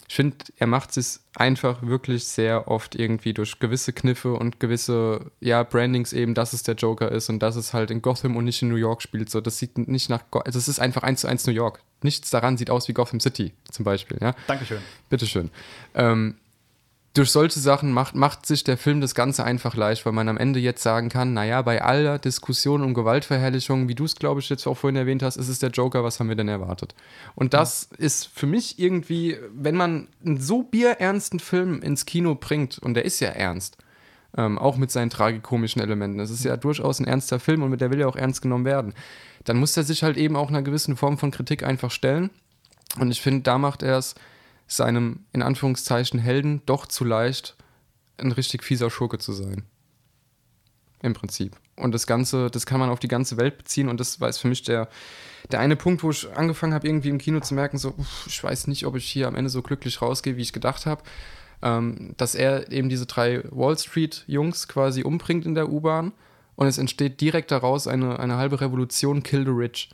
Ich 0.08 0.14
finde, 0.14 0.36
er 0.56 0.66
macht 0.66 0.96
es 0.96 1.22
einfach 1.34 1.82
wirklich 1.82 2.24
sehr 2.24 2.66
oft 2.66 2.94
irgendwie 2.94 3.34
durch 3.34 3.58
gewisse 3.58 3.92
Kniffe 3.92 4.32
und 4.32 4.58
gewisse, 4.58 5.30
ja, 5.40 5.62
Brandings 5.62 6.14
eben, 6.14 6.32
dass 6.32 6.54
es 6.54 6.62
der 6.62 6.76
Joker 6.76 7.12
ist 7.12 7.28
und 7.28 7.40
dass 7.40 7.56
es 7.56 7.74
halt 7.74 7.90
in 7.90 8.00
Gotham 8.00 8.36
und 8.36 8.44
nicht 8.44 8.62
in 8.62 8.70
New 8.70 8.76
York 8.76 9.02
spielt. 9.02 9.28
So, 9.28 9.42
das 9.42 9.58
sieht 9.58 9.76
nicht 9.76 10.08
nach, 10.08 10.22
Go 10.30 10.38
also 10.38 10.58
es 10.58 10.66
ist 10.66 10.80
einfach 10.80 11.02
eins 11.02 11.20
zu 11.20 11.28
eins 11.28 11.46
New 11.46 11.52
York. 11.52 11.82
Nichts 12.02 12.30
daran 12.30 12.56
sieht 12.56 12.70
aus 12.70 12.88
wie 12.88 12.94
Gotham 12.94 13.20
City 13.20 13.52
zum 13.70 13.84
Beispiel, 13.84 14.16
ja. 14.20 14.34
Dankeschön. 14.46 14.78
Bitteschön. 15.10 15.50
Ähm, 15.94 16.36
durch 17.18 17.32
solche 17.32 17.58
Sachen 17.58 17.92
macht, 17.92 18.14
macht 18.14 18.46
sich 18.46 18.62
der 18.62 18.76
Film 18.76 19.00
das 19.00 19.14
Ganze 19.14 19.42
einfach 19.42 19.74
leicht, 19.74 20.06
weil 20.06 20.12
man 20.12 20.28
am 20.28 20.36
Ende 20.36 20.60
jetzt 20.60 20.82
sagen 20.82 21.08
kann, 21.08 21.34
naja, 21.34 21.62
bei 21.62 21.82
aller 21.82 22.20
Diskussion 22.20 22.84
um 22.84 22.94
Gewaltverherrlichung, 22.94 23.88
wie 23.88 23.96
du 23.96 24.04
es, 24.04 24.14
glaube 24.14 24.40
ich, 24.40 24.48
jetzt 24.48 24.66
auch 24.68 24.76
vorhin 24.76 24.96
erwähnt 24.96 25.24
hast, 25.24 25.36
ist 25.36 25.48
es 25.48 25.58
der 25.58 25.70
Joker, 25.70 26.04
was 26.04 26.20
haben 26.20 26.28
wir 26.28 26.36
denn 26.36 26.48
erwartet? 26.48 26.94
Und 27.34 27.54
das 27.54 27.88
ist 27.98 28.28
für 28.28 28.46
mich 28.46 28.78
irgendwie, 28.78 29.36
wenn 29.52 29.74
man 29.74 30.06
einen 30.24 30.38
so 30.38 30.62
bierernsten 30.62 31.40
Film 31.40 31.82
ins 31.82 32.06
Kino 32.06 32.36
bringt, 32.36 32.78
und 32.78 32.94
der 32.94 33.04
ist 33.04 33.18
ja 33.18 33.30
ernst, 33.30 33.78
ähm, 34.36 34.56
auch 34.56 34.76
mit 34.76 34.92
seinen 34.92 35.10
tragikomischen 35.10 35.82
Elementen, 35.82 36.20
es 36.20 36.30
ist 36.30 36.44
ja 36.44 36.56
durchaus 36.56 37.00
ein 37.00 37.06
ernster 37.06 37.40
Film 37.40 37.64
und 37.64 37.70
mit 37.70 37.80
der 37.80 37.90
will 37.90 37.98
ja 37.98 38.06
auch 38.06 38.16
ernst 38.16 38.42
genommen 38.42 38.64
werden, 38.64 38.94
dann 39.44 39.56
muss 39.56 39.76
er 39.76 39.82
sich 39.82 40.04
halt 40.04 40.16
eben 40.16 40.36
auch 40.36 40.50
einer 40.50 40.62
gewissen 40.62 40.96
Form 40.96 41.18
von 41.18 41.32
Kritik 41.32 41.64
einfach 41.64 41.90
stellen. 41.90 42.30
Und 43.00 43.10
ich 43.10 43.20
finde, 43.20 43.42
da 43.42 43.58
macht 43.58 43.82
er 43.82 43.98
es 43.98 44.14
seinem, 44.68 45.24
in 45.32 45.42
Anführungszeichen, 45.42 46.20
Helden 46.20 46.62
doch 46.66 46.86
zu 46.86 47.04
leicht, 47.04 47.56
ein 48.18 48.32
richtig 48.32 48.62
fieser 48.62 48.90
Schurke 48.90 49.18
zu 49.18 49.32
sein. 49.32 49.64
Im 51.02 51.14
Prinzip. 51.14 51.56
Und 51.76 51.92
das 51.92 52.06
Ganze, 52.06 52.50
das 52.50 52.66
kann 52.66 52.80
man 52.80 52.90
auf 52.90 52.98
die 52.98 53.08
ganze 53.08 53.36
Welt 53.36 53.56
beziehen 53.56 53.88
und 53.88 53.98
das 54.00 54.20
war 54.20 54.28
jetzt 54.28 54.38
für 54.38 54.48
mich 54.48 54.62
der, 54.62 54.88
der 55.50 55.60
eine 55.60 55.76
Punkt, 55.76 56.02
wo 56.02 56.10
ich 56.10 56.28
angefangen 56.36 56.74
habe, 56.74 56.86
irgendwie 56.86 57.08
im 57.08 57.18
Kino 57.18 57.40
zu 57.40 57.54
merken, 57.54 57.78
so, 57.78 57.94
uff, 57.96 58.26
ich 58.26 58.42
weiß 58.42 58.66
nicht, 58.66 58.84
ob 58.84 58.96
ich 58.96 59.08
hier 59.08 59.28
am 59.28 59.36
Ende 59.36 59.50
so 59.50 59.62
glücklich 59.62 60.02
rausgehe, 60.02 60.36
wie 60.36 60.42
ich 60.42 60.52
gedacht 60.52 60.86
habe. 60.86 61.02
Ähm, 61.60 62.14
dass 62.16 62.36
er 62.36 62.70
eben 62.70 62.88
diese 62.88 63.06
drei 63.06 63.42
Wall 63.50 63.76
Street-Jungs 63.76 64.68
quasi 64.68 65.02
umbringt 65.02 65.44
in 65.44 65.56
der 65.56 65.68
U-Bahn 65.68 66.12
und 66.54 66.68
es 66.68 66.78
entsteht 66.78 67.20
direkt 67.20 67.50
daraus 67.50 67.88
eine, 67.88 68.18
eine 68.20 68.36
halbe 68.36 68.60
Revolution, 68.60 69.24
Kill 69.24 69.44
the 69.44 69.50
Rich. 69.50 69.90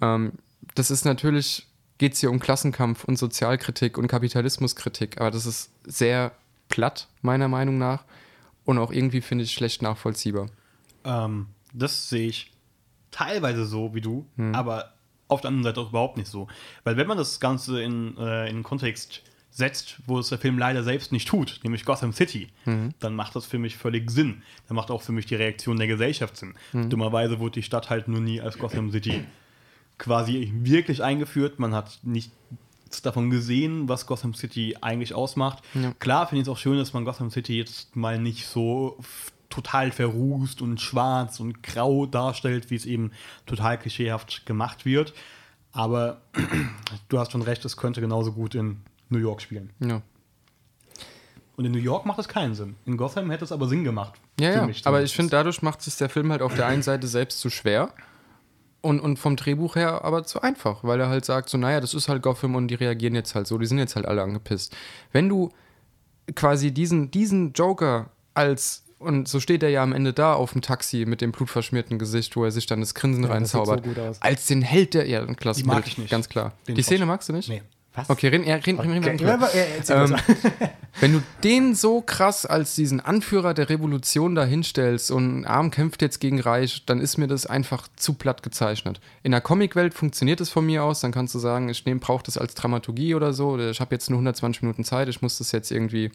Ähm, 0.00 0.32
das 0.74 0.90
ist 0.90 1.04
natürlich, 1.04 1.68
geht 2.02 2.14
es 2.14 2.18
hier 2.18 2.32
um 2.32 2.40
Klassenkampf 2.40 3.04
und 3.04 3.16
Sozialkritik 3.16 3.96
und 3.96 4.08
Kapitalismuskritik, 4.08 5.20
aber 5.20 5.30
das 5.30 5.46
ist 5.46 5.70
sehr 5.84 6.32
platt, 6.68 7.06
meiner 7.20 7.46
Meinung 7.46 7.78
nach. 7.78 8.02
Und 8.64 8.78
auch 8.78 8.90
irgendwie 8.90 9.20
finde 9.20 9.44
ich 9.44 9.52
schlecht 9.52 9.82
nachvollziehbar. 9.82 10.48
Ähm, 11.04 11.46
Das 11.72 12.08
sehe 12.08 12.26
ich 12.26 12.50
teilweise 13.12 13.64
so 13.64 13.94
wie 13.94 14.00
du, 14.00 14.26
aber 14.52 14.94
auf 15.28 15.42
der 15.42 15.48
anderen 15.50 15.62
Seite 15.62 15.78
auch 15.80 15.90
überhaupt 15.90 16.16
nicht 16.16 16.28
so. 16.28 16.48
Weil 16.82 16.96
wenn 16.96 17.06
man 17.06 17.18
das 17.18 17.38
Ganze 17.38 17.80
in, 17.80 18.16
äh, 18.18 18.50
in 18.50 18.64
Kontext 18.64 19.22
setzt, 19.52 19.98
wo 20.08 20.18
es 20.18 20.28
der 20.28 20.38
Film 20.38 20.58
leider 20.58 20.82
selbst 20.82 21.12
nicht 21.12 21.28
tut, 21.28 21.60
nämlich 21.62 21.84
Gotham 21.84 22.12
City, 22.12 22.48
dann 22.98 23.14
macht 23.14 23.36
das 23.36 23.46
für 23.46 23.58
mich 23.60 23.76
völlig 23.76 24.10
Sinn. 24.10 24.42
Dann 24.66 24.74
macht 24.74 24.90
auch 24.90 25.02
für 25.02 25.12
mich 25.12 25.26
die 25.26 25.36
Reaktion 25.36 25.76
der 25.76 25.86
Gesellschaft 25.86 26.36
Sinn. 26.36 26.54
Dummerweise 26.72 27.38
wurde 27.38 27.60
die 27.60 27.62
Stadt 27.62 27.90
halt 27.90 28.08
nur 28.08 28.20
nie 28.20 28.40
als 28.40 28.58
Gotham 28.58 28.90
City 28.90 29.22
quasi 30.02 30.52
wirklich 30.52 31.02
eingeführt. 31.02 31.60
Man 31.60 31.74
hat 31.74 32.00
nichts 32.02 32.32
davon 33.02 33.30
gesehen, 33.30 33.88
was 33.88 34.06
Gotham 34.06 34.34
City 34.34 34.76
eigentlich 34.80 35.14
ausmacht. 35.14 35.62
Ja. 35.74 35.92
Klar 36.00 36.26
finde 36.26 36.42
ich 36.42 36.48
es 36.48 36.52
auch 36.52 36.58
schön, 36.58 36.76
dass 36.76 36.92
man 36.92 37.04
Gotham 37.04 37.30
City 37.30 37.56
jetzt 37.56 37.94
mal 37.94 38.18
nicht 38.18 38.48
so 38.48 38.98
total 39.48 39.92
verrußt 39.92 40.60
und 40.60 40.80
schwarz 40.80 41.38
und 41.38 41.62
grau 41.62 42.06
darstellt, 42.06 42.70
wie 42.70 42.74
es 42.74 42.84
eben 42.84 43.12
total 43.46 43.78
klischeehaft 43.78 44.44
gemacht 44.44 44.84
wird. 44.84 45.14
Aber 45.70 46.20
du 47.08 47.18
hast 47.20 47.30
schon 47.30 47.42
recht, 47.42 47.64
es 47.64 47.76
könnte 47.76 48.00
genauso 48.00 48.32
gut 48.32 48.56
in 48.56 48.80
New 49.08 49.20
York 49.20 49.40
spielen. 49.40 49.70
Ja. 49.78 50.02
Und 51.54 51.64
in 51.64 51.70
New 51.70 51.78
York 51.78 52.06
macht 52.06 52.18
es 52.18 52.26
keinen 52.26 52.56
Sinn. 52.56 52.74
In 52.86 52.96
Gotham 52.96 53.30
hätte 53.30 53.44
es 53.44 53.52
aber 53.52 53.68
Sinn 53.68 53.84
gemacht. 53.84 54.14
Ja, 54.40 54.66
ja. 54.66 54.74
Aber 54.82 55.04
ich 55.04 55.14
finde, 55.14 55.30
dadurch 55.30 55.62
macht 55.62 55.80
sich 55.80 55.96
der 55.96 56.08
Film 56.08 56.32
halt 56.32 56.42
auf 56.42 56.56
der 56.56 56.66
einen 56.66 56.82
Seite 56.82 57.06
selbst 57.06 57.38
zu 57.38 57.50
schwer 57.50 57.92
und, 58.82 59.00
und 59.00 59.18
vom 59.18 59.36
Drehbuch 59.36 59.76
her 59.76 60.04
aber 60.04 60.24
zu 60.24 60.42
einfach, 60.42 60.84
weil 60.84 61.00
er 61.00 61.08
halt 61.08 61.24
sagt, 61.24 61.48
so, 61.48 61.56
naja, 61.56 61.80
das 61.80 61.94
ist 61.94 62.08
halt 62.08 62.22
Gotham 62.22 62.54
und 62.56 62.68
die 62.68 62.74
reagieren 62.74 63.14
jetzt 63.14 63.34
halt 63.34 63.46
so, 63.46 63.56
die 63.58 63.66
sind 63.66 63.78
jetzt 63.78 63.96
halt 63.96 64.06
alle 64.06 64.22
angepisst. 64.22 64.76
Wenn 65.12 65.28
du 65.28 65.50
quasi 66.34 66.72
diesen, 66.72 67.10
diesen 67.10 67.52
Joker 67.52 68.10
als, 68.34 68.84
und 68.98 69.26
so 69.28 69.40
steht 69.40 69.62
er 69.62 69.68
ja 69.70 69.82
am 69.82 69.92
Ende 69.92 70.12
da 70.12 70.34
auf 70.34 70.52
dem 70.52 70.62
Taxi 70.62 71.04
mit 71.06 71.20
dem 71.20 71.32
blutverschmierten 71.32 71.98
Gesicht, 71.98 72.36
wo 72.36 72.44
er 72.44 72.50
sich 72.50 72.66
dann 72.66 72.80
das 72.80 72.94
Grinsen 72.94 73.24
Ja, 73.24 73.28
das 73.38 73.50
so 73.50 73.58
reinzaubert, 73.58 73.84
gut 73.84 73.98
aus. 73.98 74.20
als 74.22 74.46
den 74.46 74.62
Held 74.62 74.94
der, 74.94 75.06
ja, 75.08 75.24
klasse 75.34 75.60
Die 75.60 75.66
mag 75.66 75.86
ich 75.86 75.98
nicht. 75.98 76.10
ganz 76.10 76.28
klar. 76.28 76.52
Den 76.68 76.74
die. 76.76 76.82
Szene 76.82 77.06
magst 77.06 77.28
du 77.28 77.32
nicht? 77.32 77.48
Nee. 77.48 77.62
Was? 77.94 78.08
Okay, 78.08 78.28
reden, 78.28 78.46
ja, 78.46 78.56
reden, 78.56 78.80
reden, 78.80 79.04
reden, 79.04 79.42
äh, 79.42 79.76
erzähl 79.76 79.96
ähm, 79.96 80.16
wenn 81.00 81.12
du 81.12 81.22
den 81.44 81.74
so 81.74 82.00
krass 82.00 82.46
als 82.46 82.74
diesen 82.74 83.00
Anführer 83.00 83.52
der 83.52 83.68
Revolution 83.68 84.34
da 84.34 84.44
hinstellst 84.44 85.10
und 85.10 85.44
Arm 85.44 85.70
kämpft 85.70 86.00
jetzt 86.00 86.18
gegen 86.18 86.40
Reich, 86.40 86.86
dann 86.86 87.00
ist 87.00 87.18
mir 87.18 87.26
das 87.26 87.44
einfach 87.44 87.88
zu 87.96 88.14
platt 88.14 88.42
gezeichnet. 88.42 89.00
In 89.22 89.32
der 89.32 89.42
Comicwelt 89.42 89.92
funktioniert 89.92 90.40
es 90.40 90.48
von 90.48 90.64
mir 90.64 90.84
aus, 90.84 91.00
dann 91.00 91.12
kannst 91.12 91.34
du 91.34 91.38
sagen, 91.38 91.68
ich 91.68 91.84
nehme, 91.84 92.00
brauche 92.00 92.24
das 92.24 92.38
als 92.38 92.54
Dramaturgie 92.54 93.14
oder 93.14 93.34
so, 93.34 93.50
oder 93.50 93.70
ich 93.70 93.80
habe 93.80 93.94
jetzt 93.94 94.08
nur 94.08 94.18
120 94.18 94.62
Minuten 94.62 94.84
Zeit, 94.84 95.08
ich 95.08 95.20
muss 95.20 95.36
das 95.36 95.52
jetzt 95.52 95.70
irgendwie 95.70 96.10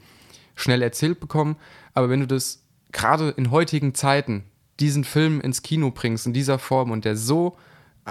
schnell 0.56 0.82
erzählt 0.82 1.20
bekommen. 1.20 1.58
Aber 1.94 2.10
wenn 2.10 2.22
du 2.22 2.28
das 2.28 2.64
gerade 2.92 3.30
in 3.38 3.52
heutigen 3.52 3.94
Zeiten, 3.94 4.46
diesen 4.80 5.04
Film 5.04 5.42
ins 5.42 5.62
Kino 5.62 5.92
bringst, 5.92 6.26
in 6.26 6.34
dieser 6.34 6.58
Form 6.58 6.90
und 6.90 7.06
der 7.06 7.16
so 7.16 7.58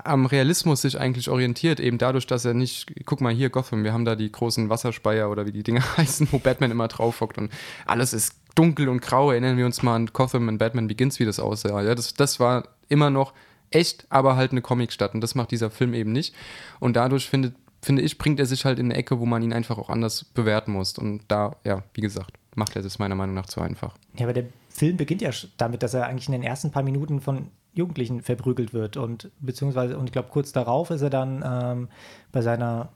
am 0.05 0.27
Realismus 0.27 0.83
sich 0.83 1.01
eigentlich 1.01 1.31
orientiert, 1.31 1.81
eben 1.81 1.99
dadurch, 1.99 2.27
dass 2.27 2.45
er 2.45 2.55
nicht, 2.55 2.93
guck 3.07 3.21
mal 3.21 3.33
hier, 3.33 3.51
Gotham, 3.51 3.85
wir 3.85 3.93
haben 3.93 4.05
da 4.05 4.15
die 4.15 4.31
großen 4.31 4.69
Wasserspeier 4.69 5.31
oder 5.31 5.47
wie 5.47 5.53
die 5.53 5.63
Dinger 5.63 5.85
heißen, 5.97 6.29
wo 6.31 6.39
Batman 6.39 6.71
immer 6.71 6.89
drauf 6.89 7.21
hockt 7.21 7.39
und 7.39 7.51
alles 7.87 8.13
ist 8.13 8.35
dunkel 8.55 8.89
und 8.89 9.01
grau. 9.01 9.31
Erinnern 9.31 9.57
wir 9.57 9.67
uns 9.67 9.83
mal 9.83 9.95
an 9.95 10.07
Gotham 10.13 10.49
und 10.49 10.59
Batman 10.59 10.89
Begins, 10.89 11.19
wie 11.21 11.25
das 11.25 11.41
aussah. 11.41 11.83
Ja, 11.83 11.95
das, 11.95 12.15
das 12.15 12.41
war 12.41 12.69
immer 12.89 13.11
noch 13.11 13.33
echt, 13.71 14.07
aber 14.11 14.37
halt 14.37 14.53
eine 14.53 14.63
Comicstadt 14.63 15.15
und 15.15 15.21
das 15.21 15.35
macht 15.35 15.51
dieser 15.51 15.71
Film 15.71 15.95
eben 15.95 16.13
nicht. 16.13 16.35
Und 16.81 16.97
dadurch 16.97 17.29
findet, 17.29 17.55
finde 17.83 18.03
ich, 18.03 18.19
bringt 18.19 18.41
er 18.41 18.47
sich 18.47 18.65
halt 18.65 18.79
in 18.79 18.87
eine 18.87 18.97
Ecke, 18.97 19.19
wo 19.19 19.27
man 19.27 19.43
ihn 19.43 19.53
einfach 19.53 19.79
auch 19.79 19.91
anders 19.91 20.25
bewerten 20.25 20.73
muss. 20.73 20.99
Und 20.99 21.23
da, 21.29 21.57
ja, 21.65 21.83
wie 21.95 22.01
gesagt, 22.01 22.33
macht 22.55 22.77
er 22.77 22.83
das 22.83 22.99
meiner 22.99 23.15
Meinung 23.15 23.35
nach 23.35 23.47
zu 23.47 23.61
einfach. 23.61 23.95
Ja, 24.15 24.25
aber 24.25 24.33
der 24.33 24.45
Film 24.71 24.97
beginnt 24.97 25.23
ja 25.23 25.31
damit, 25.57 25.83
dass 25.83 25.95
er 25.95 26.07
eigentlich 26.07 26.29
in 26.29 26.33
den 26.33 26.43
ersten 26.43 26.71
paar 26.71 26.83
Minuten 26.83 27.21
von 27.21 27.49
Jugendlichen 27.77 28.23
verprügelt 28.23 28.75
wird 28.75 28.97
und 28.97 29.31
beziehungsweise, 29.41 29.97
und 29.97 30.07
ich 30.07 30.13
glaube, 30.13 30.31
kurz 30.31 30.51
darauf 30.53 30.91
ist 30.91 31.03
er 31.03 31.11
dann 31.11 31.45
ähm, 31.47 31.89
bei 32.33 32.43
seiner 32.43 32.89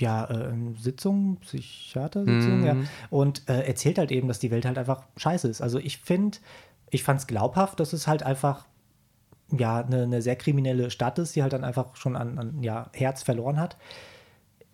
ja, 0.00 0.26
äh, 0.26 0.52
Sitzung, 0.78 1.38
Psychiater-Sitzung, 1.40 2.60
Mhm. 2.60 2.64
ja, 2.64 2.76
und 3.10 3.48
äh, 3.48 3.66
erzählt 3.66 3.98
halt 3.98 4.12
eben, 4.12 4.28
dass 4.28 4.38
die 4.38 4.50
Welt 4.50 4.64
halt 4.64 4.78
einfach 4.78 5.02
scheiße 5.16 5.48
ist. 5.48 5.60
Also 5.60 5.78
ich 5.78 5.98
finde, 5.98 6.38
ich 6.90 7.02
fand 7.02 7.20
es 7.20 7.26
glaubhaft, 7.26 7.80
dass 7.80 7.92
es 7.92 8.06
halt 8.06 8.22
einfach 8.22 8.66
ja, 9.50 9.78
eine, 9.84 10.02
eine 10.02 10.22
sehr 10.22 10.36
kriminelle 10.36 10.90
Stadt 10.90 11.18
ist, 11.18 11.34
die 11.34 11.42
halt 11.42 11.52
dann 11.52 11.64
einfach 11.64 11.96
schon 11.96 12.16
an, 12.16 12.38
an 12.38 12.62
ja, 12.62 12.90
Herz 12.92 13.22
verloren 13.22 13.58
hat. 13.58 13.76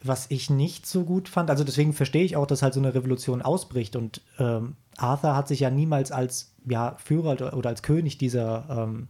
Was 0.02 0.26
ich 0.30 0.50
nicht 0.50 0.84
so 0.84 1.04
gut 1.04 1.28
fand, 1.28 1.48
also 1.48 1.64
deswegen 1.64 1.94
verstehe 1.94 2.24
ich 2.24 2.36
auch, 2.36 2.46
dass 2.46 2.60
halt 2.62 2.74
so 2.74 2.80
eine 2.80 2.94
Revolution 2.94 3.40
ausbricht 3.40 3.96
und 3.96 4.20
ähm, 4.38 4.76
Arthur 4.96 5.34
hat 5.36 5.48
sich 5.48 5.60
ja 5.60 5.70
niemals 5.70 6.12
als 6.12 6.52
ja, 6.66 6.96
Führer 7.02 7.54
oder, 7.56 7.68
als 7.68 7.82
König 7.82 8.18
dieser, 8.18 8.66
ähm, 8.88 9.08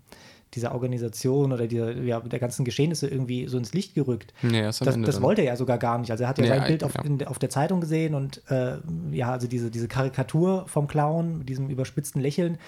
dieser 0.55 0.73
Organisation 0.73 1.53
oder 1.53 1.67
dieser, 1.67 1.97
ja, 2.03 2.21
der 2.21 2.39
ganzen 2.39 2.65
Geschehnisse 2.65 3.09
irgendwie 3.09 3.49
so 3.49 3.59
ins 3.59 3.73
Licht 3.75 3.95
gerückt. 3.95 4.33
Nee, 4.43 4.63
Das, 4.63 4.79
das 4.79 5.23
wollte 5.23 5.43
er 5.43 5.49
ja 5.49 5.57
sogar 5.57 5.79
gar 5.79 5.99
nicht. 5.99 6.11
Also 6.11 6.25
er 6.25 6.29
hat 6.29 6.39
ja 6.39 6.45
Nee, 6.45 6.49
sein 6.51 6.67
Bild 6.69 6.85
auf, 6.85 6.95
in, 7.05 7.19
der- 7.19 7.31
auf 7.31 7.39
der 7.39 7.51
Zeitung 7.51 7.81
gesehen 7.81 8.15
und 8.15 8.41
äh, 8.51 8.77
ja, 9.11 9.33
also 9.33 9.47
diese, 9.49 9.71
diese 9.71 9.89
Karikatur 9.89 10.67
vom 10.69 10.87
Clown 10.87 11.39
mit 11.39 11.49
diesem 11.49 11.69
überspitzten 11.71 12.21
Lächeln. 12.23 12.59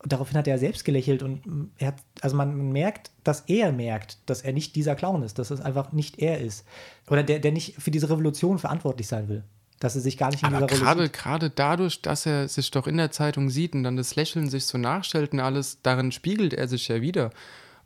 Und 0.00 0.12
daraufhin 0.12 0.38
hat 0.38 0.46
er 0.46 0.58
selbst 0.58 0.84
gelächelt 0.84 1.24
und 1.24 1.44
mm, 1.44 1.70
er 1.78 1.88
hat, 1.88 1.96
also 2.20 2.36
man 2.36 2.70
merkt, 2.70 3.10
dass 3.24 3.40
er 3.48 3.72
merkt, 3.72 4.18
dass 4.26 4.42
er 4.42 4.52
nicht 4.52 4.76
dieser 4.76 4.94
Clown 4.94 5.22
ist, 5.24 5.38
dass 5.40 5.50
es 5.50 5.60
einfach 5.60 5.92
nicht 5.92 6.20
er 6.20 6.38
ist. 6.40 6.64
Oder 7.10 7.24
der, 7.24 7.40
der 7.40 7.50
nicht 7.50 7.74
für 7.82 7.90
diese 7.90 8.08
Revolution 8.08 8.58
verantwortlich 8.60 9.08
sein 9.08 9.28
will. 9.28 9.42
Dass 9.80 9.94
er 9.94 10.00
sich 10.00 10.18
gar 10.18 10.30
nicht 10.30 10.42
in 10.42 10.52
Aber 10.52 10.66
dieser 10.66 10.80
gerade, 10.80 10.98
Rolle 11.00 11.10
gerade 11.10 11.50
dadurch, 11.50 12.02
dass 12.02 12.26
er 12.26 12.48
sich 12.48 12.70
doch 12.70 12.86
in 12.86 12.96
der 12.96 13.10
Zeitung 13.10 13.48
sieht 13.48 13.74
und 13.74 13.84
dann 13.84 13.96
das 13.96 14.16
Lächeln 14.16 14.50
sich 14.50 14.66
so 14.66 14.76
nachstellt 14.76 15.32
und 15.32 15.40
alles, 15.40 15.78
darin 15.82 16.10
spiegelt 16.10 16.52
er 16.52 16.66
sich 16.66 16.88
ja 16.88 17.00
wieder. 17.00 17.30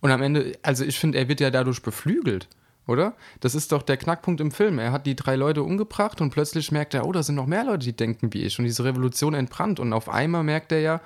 Und 0.01 0.11
am 0.11 0.23
Ende, 0.23 0.53
also 0.63 0.85
ich 0.85 0.99
finde, 0.99 1.19
er 1.19 1.29
wird 1.29 1.41
ja 1.41 1.51
dadurch 1.51 1.83
beflügelt, 1.83 2.49
oder? 2.87 3.15
Das 3.41 3.55
ist 3.55 3.73
doch 3.73 3.83
der 3.83 3.97
Knackpunkt 3.97 4.41
im 4.41 4.51
Film. 4.51 4.79
Er 4.79 4.91
hat 4.91 5.07
die 5.07 5.15
drei 5.15 5.37
Leute 5.37 5.63
umgebracht 5.63 6.21
und 6.21 6.31
plötzlich 6.31 6.73
merkt 6.73 6.95
er, 6.95 7.07
oh, 7.07 7.13
da 7.13 7.23
sind 7.23 7.37
noch 7.37 7.47
mehr 7.47 7.65
Leute, 7.65 7.85
die 7.85 7.97
denken 7.97 8.33
wie 8.33 8.43
ich. 8.43 8.59
Und 8.59 8.65
diese 8.65 8.85
Revolution 8.85 9.35
entbrannt. 9.35 9.79
Und 9.79 9.93
auf 9.93 10.09
einmal 10.09 10.43
merkt 10.43 10.73
er 10.73 10.81
ja, 10.81 11.01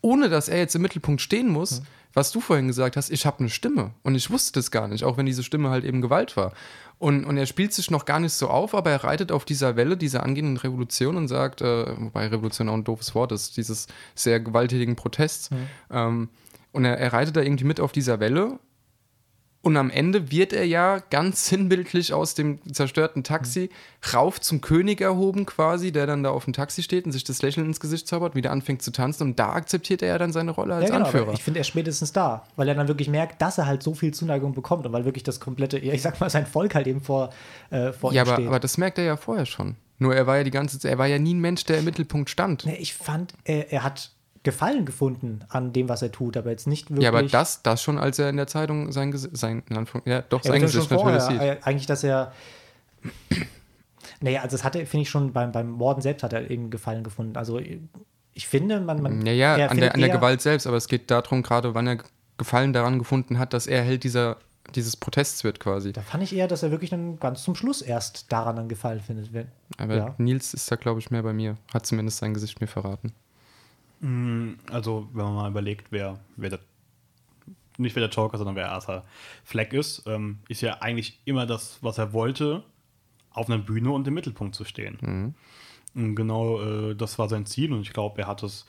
ohne 0.00 0.28
dass 0.28 0.48
er 0.48 0.58
jetzt 0.58 0.74
im 0.74 0.82
Mittelpunkt 0.82 1.20
stehen 1.20 1.48
muss, 1.48 1.82
was 2.12 2.30
du 2.32 2.40
vorhin 2.40 2.68
gesagt 2.68 2.96
hast, 2.96 3.10
ich 3.10 3.26
habe 3.26 3.40
eine 3.40 3.50
Stimme. 3.50 3.90
Und 4.02 4.14
ich 4.14 4.30
wusste 4.30 4.58
das 4.58 4.70
gar 4.70 4.88
nicht, 4.88 5.04
auch 5.04 5.16
wenn 5.16 5.26
diese 5.26 5.42
Stimme 5.42 5.70
halt 5.70 5.84
eben 5.84 6.00
Gewalt 6.00 6.36
war. 6.36 6.52
Und, 6.98 7.24
und 7.24 7.36
er 7.36 7.46
spielt 7.46 7.72
sich 7.72 7.90
noch 7.90 8.04
gar 8.04 8.20
nicht 8.20 8.32
so 8.32 8.48
auf, 8.48 8.74
aber 8.74 8.90
er 8.90 9.04
reitet 9.04 9.32
auf 9.32 9.44
dieser 9.44 9.76
Welle, 9.76 9.96
dieser 9.96 10.22
angehenden 10.22 10.56
Revolution 10.56 11.16
und 11.16 11.28
sagt, 11.28 11.60
äh, 11.60 11.86
wobei 11.98 12.28
Revolution 12.28 12.68
auch 12.68 12.74
ein 12.74 12.84
doofes 12.84 13.14
Wort 13.14 13.32
ist, 13.32 13.56
dieses 13.56 13.88
sehr 14.14 14.40
gewalttätigen 14.40 14.96
Protests. 14.96 15.50
Ähm, 15.90 16.28
und 16.72 16.84
er, 16.84 16.98
er 16.98 17.12
reitet 17.12 17.36
da 17.36 17.40
irgendwie 17.40 17.64
mit 17.64 17.80
auf 17.80 17.92
dieser 17.92 18.20
Welle. 18.20 18.58
Und 19.64 19.78
am 19.78 19.88
Ende 19.88 20.30
wird 20.30 20.52
er 20.52 20.66
ja 20.66 20.98
ganz 21.08 21.46
sinnbildlich 21.48 22.12
aus 22.12 22.34
dem 22.34 22.58
zerstörten 22.70 23.24
Taxi 23.24 23.70
rauf 24.12 24.38
zum 24.38 24.60
König 24.60 25.00
erhoben, 25.00 25.46
quasi, 25.46 25.90
der 25.90 26.06
dann 26.06 26.22
da 26.22 26.30
auf 26.30 26.44
dem 26.44 26.52
Taxi 26.52 26.82
steht 26.82 27.06
und 27.06 27.12
sich 27.12 27.24
das 27.24 27.40
Lächeln 27.40 27.66
ins 27.66 27.80
Gesicht 27.80 28.06
zaubert, 28.06 28.34
wieder 28.34 28.50
anfängt 28.50 28.82
zu 28.82 28.92
tanzen. 28.92 29.22
Und 29.22 29.38
da 29.38 29.54
akzeptiert 29.54 30.02
er 30.02 30.08
ja 30.08 30.18
dann 30.18 30.32
seine 30.32 30.50
Rolle 30.50 30.74
als 30.74 30.90
ja, 30.90 30.96
genau, 30.96 31.06
Anführer. 31.06 31.32
ich 31.32 31.42
finde 31.42 31.60
er 31.60 31.64
spätestens 31.64 32.12
da, 32.12 32.44
weil 32.56 32.68
er 32.68 32.74
dann 32.74 32.88
wirklich 32.88 33.08
merkt, 33.08 33.40
dass 33.40 33.56
er 33.56 33.66
halt 33.66 33.82
so 33.82 33.94
viel 33.94 34.12
Zuneigung 34.12 34.52
bekommt 34.52 34.84
und 34.84 34.92
weil 34.92 35.06
wirklich 35.06 35.22
das 35.22 35.40
komplette, 35.40 35.82
ja, 35.82 35.94
ich 35.94 36.02
sag 36.02 36.20
mal, 36.20 36.28
sein 36.28 36.44
Volk 36.44 36.74
halt 36.74 36.86
eben 36.86 37.00
vor, 37.00 37.30
äh, 37.70 37.92
vor 37.92 38.12
ja, 38.12 38.20
ihm 38.20 38.28
aber, 38.28 38.36
steht. 38.36 38.48
aber 38.48 38.60
das 38.60 38.76
merkt 38.76 38.98
er 38.98 39.04
ja 39.04 39.16
vorher 39.16 39.46
schon. 39.46 39.76
Nur 39.98 40.14
er 40.14 40.26
war 40.26 40.36
ja 40.36 40.44
die 40.44 40.50
ganze 40.50 40.78
Zeit, 40.78 40.90
er 40.90 40.98
war 40.98 41.06
ja 41.06 41.18
nie 41.18 41.32
ein 41.32 41.40
Mensch, 41.40 41.64
der 41.64 41.78
im 41.78 41.86
Mittelpunkt 41.86 42.28
stand. 42.28 42.66
Nee, 42.66 42.76
ich 42.76 42.92
fand, 42.92 43.32
er, 43.44 43.72
er 43.72 43.82
hat 43.82 44.10
Gefallen 44.44 44.84
gefunden 44.84 45.40
an 45.48 45.72
dem, 45.72 45.88
was 45.88 46.02
er 46.02 46.12
tut, 46.12 46.36
aber 46.36 46.50
jetzt 46.50 46.66
nicht 46.66 46.90
wirklich. 46.90 47.04
Ja, 47.04 47.08
aber 47.08 47.22
das, 47.22 47.62
das 47.62 47.82
schon, 47.82 47.98
als 47.98 48.18
er 48.18 48.28
in 48.28 48.36
der 48.36 48.46
Zeitung 48.46 48.92
sein 48.92 49.10
Gesicht, 49.10 49.36
sein, 49.36 49.62
ja, 50.04 50.22
doch, 50.22 50.44
sein 50.44 50.60
Gesicht 50.60 50.90
natürlich 50.90 51.02
vorher, 51.02 51.20
sieht. 51.20 51.40
äh, 51.40 51.56
Eigentlich, 51.62 51.86
dass 51.86 52.04
er. 52.04 52.32
Naja, 54.20 54.42
also 54.42 54.56
das 54.56 54.64
hat 54.64 54.76
er, 54.76 54.86
finde 54.86 55.02
ich, 55.02 55.10
schon 55.10 55.32
beim, 55.32 55.50
beim 55.50 55.70
Morden 55.70 56.02
selbst 56.02 56.22
hat 56.22 56.32
er 56.32 56.50
eben 56.50 56.70
Gefallen 56.70 57.02
gefunden. 57.04 57.36
Also 57.36 57.58
ich 58.34 58.46
finde, 58.46 58.80
man. 58.80 59.02
man 59.02 59.24
Ja, 59.24 59.32
ja, 59.32 59.56
er 59.56 59.70
an 59.70 59.78
der, 59.78 59.94
an 59.94 60.00
der 60.00 60.10
Gewalt 60.10 60.42
selbst, 60.42 60.66
aber 60.66 60.76
es 60.76 60.88
geht 60.88 61.10
darum, 61.10 61.42
gerade 61.42 61.74
wann 61.74 61.86
er 61.86 61.98
Gefallen 62.36 62.72
daran 62.72 62.98
gefunden 62.98 63.38
hat, 63.38 63.54
dass 63.54 63.66
er 63.66 63.82
Held 63.82 64.04
dieser, 64.04 64.36
dieses 64.74 64.96
Protests 64.96 65.42
wird 65.42 65.58
quasi. 65.58 65.92
Da 65.92 66.02
fand 66.02 66.22
ich 66.22 66.34
eher, 66.34 66.48
dass 66.48 66.62
er 66.62 66.70
wirklich 66.70 66.90
dann 66.90 67.18
ganz 67.18 67.42
zum 67.44 67.54
Schluss 67.54 67.80
erst 67.80 68.30
daran 68.30 68.56
dann 68.56 68.68
Gefallen 68.68 69.00
findet. 69.00 69.30
Aber 69.78 69.96
ja. 69.96 70.14
Nils 70.18 70.52
ist 70.52 70.70
da, 70.70 70.76
glaube 70.76 71.00
ich, 71.00 71.10
mehr 71.10 71.22
bei 71.22 71.32
mir. 71.32 71.56
Hat 71.72 71.86
zumindest 71.86 72.18
sein 72.18 72.34
Gesicht 72.34 72.60
mir 72.60 72.66
verraten. 72.66 73.14
Also, 74.70 75.08
wenn 75.12 75.24
man 75.24 75.34
mal 75.34 75.50
überlegt, 75.50 75.86
wer, 75.90 76.20
wer 76.36 76.50
der, 76.50 76.58
nicht 77.78 77.96
wer 77.96 78.06
der 78.06 78.14
Joker, 78.14 78.36
sondern 78.36 78.56
wer 78.56 78.70
Arthur 78.70 79.04
Fleck 79.44 79.72
ist, 79.72 80.02
ähm, 80.06 80.40
ist 80.48 80.60
ja 80.60 80.82
eigentlich 80.82 81.20
immer 81.24 81.46
das, 81.46 81.78
was 81.80 81.96
er 81.98 82.12
wollte, 82.12 82.64
auf 83.30 83.48
einer 83.48 83.58
Bühne 83.58 83.90
und 83.90 84.06
im 84.06 84.14
Mittelpunkt 84.14 84.54
zu 84.54 84.64
stehen. 84.64 84.98
Und 85.94 86.16
genau 86.16 86.60
äh, 86.60 86.94
das 86.94 87.18
war 87.18 87.28
sein 87.28 87.46
Ziel 87.46 87.72
und 87.72 87.80
ich 87.80 87.92
glaube, 87.92 88.20
er 88.20 88.28
hat 88.28 88.42
es 88.42 88.66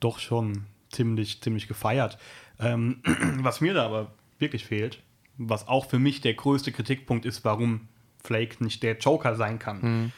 doch 0.00 0.18
schon 0.18 0.64
ziemlich, 0.90 1.40
ziemlich 1.40 1.68
gefeiert. 1.68 2.18
Ähm, 2.58 3.02
was 3.38 3.60
mir 3.60 3.74
da 3.74 3.86
aber 3.86 4.12
wirklich 4.38 4.64
fehlt, 4.64 5.02
was 5.38 5.68
auch 5.68 5.86
für 5.86 5.98
mich 5.98 6.20
der 6.22 6.34
größte 6.34 6.72
Kritikpunkt 6.72 7.24
ist, 7.24 7.44
warum 7.44 7.88
Flake 8.22 8.62
nicht 8.64 8.82
der 8.82 8.98
Joker 8.98 9.36
sein 9.36 9.58
kann. 9.58 10.12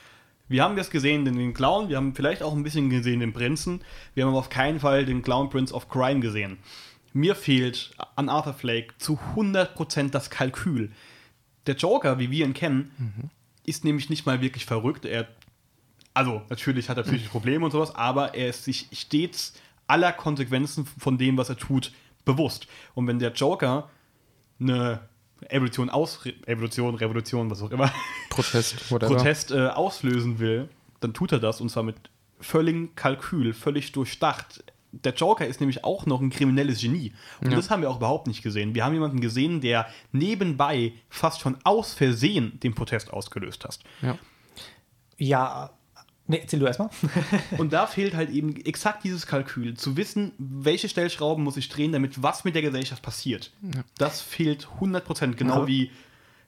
Wir 0.49 0.63
haben 0.63 0.77
das 0.77 0.91
gesehen 0.91 1.27
in 1.27 1.37
den 1.37 1.53
Clown, 1.53 1.89
wir 1.89 1.97
haben 1.97 2.15
vielleicht 2.15 2.43
auch 2.43 2.55
ein 2.55 2.63
bisschen 2.63 2.89
gesehen 2.89 3.21
den 3.21 3.33
Prinzen, 3.33 3.83
wir 4.15 4.25
haben 4.25 4.31
aber 4.31 4.39
auf 4.39 4.49
keinen 4.49 4.81
Fall 4.81 5.05
den 5.05 5.23
Clown 5.23 5.51
Prince 5.51 5.75
of 5.75 5.89
Crime 5.89 6.21
gesehen. 6.21 6.59
mir 7.13 7.35
fehlt 7.35 7.91
an 8.17 8.29
Arthur 8.29 8.55
Flake 8.55 8.95
zu 8.99 9.19
100% 9.37 10.11
das 10.11 10.31
Kalkül. 10.31 10.93
Der 11.67 11.77
Joker, 11.77 12.19
wie 12.19 12.31
wir 12.31 12.47
ihn 12.47 12.55
kennen, 12.55 13.31
ist 13.65 13.85
nämlich 13.85 14.09
nicht 14.09 14.25
mal 14.25 14.41
wirklich 14.41 14.65
verrückt. 14.65 15.05
Er, 15.05 15.29
also, 16.15 16.43
natürlich 16.49 16.89
hat 16.89 16.97
er 16.97 17.03
psychische 17.03 17.29
Probleme 17.31 17.65
und 17.65 17.71
sowas, 17.71 17.95
aber 17.95 18.35
er 18.35 18.49
ist 18.49 18.65
sich 18.65 18.89
stets 18.93 19.53
aller 19.87 20.13
Konsequenzen 20.13 20.87
von 20.87 21.19
dem, 21.19 21.37
was 21.37 21.49
er 21.49 21.57
tut, 21.57 21.93
bewusst. 22.25 22.67
Und 22.95 23.07
wenn 23.07 23.19
der 23.19 23.33
Joker 23.33 23.91
eine 24.61 25.01
Evolution 25.49 25.91
aus 25.91 26.21
Evolution, 26.47 26.95
Revolution, 26.95 27.51
was 27.51 27.63
auch 27.63 27.71
immer, 27.71 27.93
Protest, 28.31 28.91
whatever. 28.91 29.15
Protest 29.17 29.51
äh, 29.53 29.69
auslösen 29.69 30.39
will, 30.39 30.69
dann 31.01 31.15
tut 31.15 31.33
er 31.33 31.39
das 31.39 31.61
und 31.61 31.69
zwar 31.71 31.83
mit 31.83 31.97
völligem 32.41 32.95
Kalkül, 32.95 33.53
völlig 33.53 33.93
durchdacht. 33.93 34.65
Der 34.93 35.13
Joker 35.15 35.47
ist 35.47 35.61
nämlich 35.61 35.85
auch 35.85 36.07
noch 36.07 36.21
ein 36.21 36.31
kriminelles 36.31 36.81
Genie. 36.81 37.13
Und 37.41 37.51
Ja. 37.51 37.57
das 37.57 37.69
haben 37.71 37.83
wir 37.83 37.91
auch 37.91 37.97
überhaupt 37.99 38.27
nicht 38.27 38.43
gesehen. 38.43 38.75
Wir 38.75 38.85
haben 38.85 38.95
jemanden 38.95 39.21
gesehen, 39.21 39.61
der 39.61 39.87
nebenbei 40.13 40.93
fast 41.11 41.41
schon 41.41 41.57
aus 41.65 41.93
Versehen 41.93 42.59
den 42.61 42.75
Protest 42.75 43.13
ausgelöst 43.13 43.65
hat. 43.65 43.79
Ja. 44.03 44.19
Ja, 45.19 45.71
nee, 46.29 46.39
erzähl 46.41 46.61
du 46.61 46.67
erstmal. 46.67 46.91
Und 47.59 47.73
da 47.73 47.87
fehlt 47.87 48.15
halt 48.15 48.31
eben 48.31 48.55
exakt 48.65 49.03
dieses 49.05 49.27
Kalkül, 49.27 49.75
zu 49.75 49.97
wissen, 49.97 50.33
welche 50.39 50.89
Stellschrauben 50.89 51.43
muss 51.43 51.57
ich 51.57 51.69
drehen, 51.69 51.91
damit 51.93 52.23
was 52.23 52.45
mit 52.45 52.55
der 52.55 52.63
Gesellschaft 52.63 53.03
passiert. 53.03 53.51
Das 53.99 54.21
fehlt 54.21 54.69
100%, 54.81 55.35
genau 55.35 55.55
Aber- 55.55 55.67
wie 55.67 55.91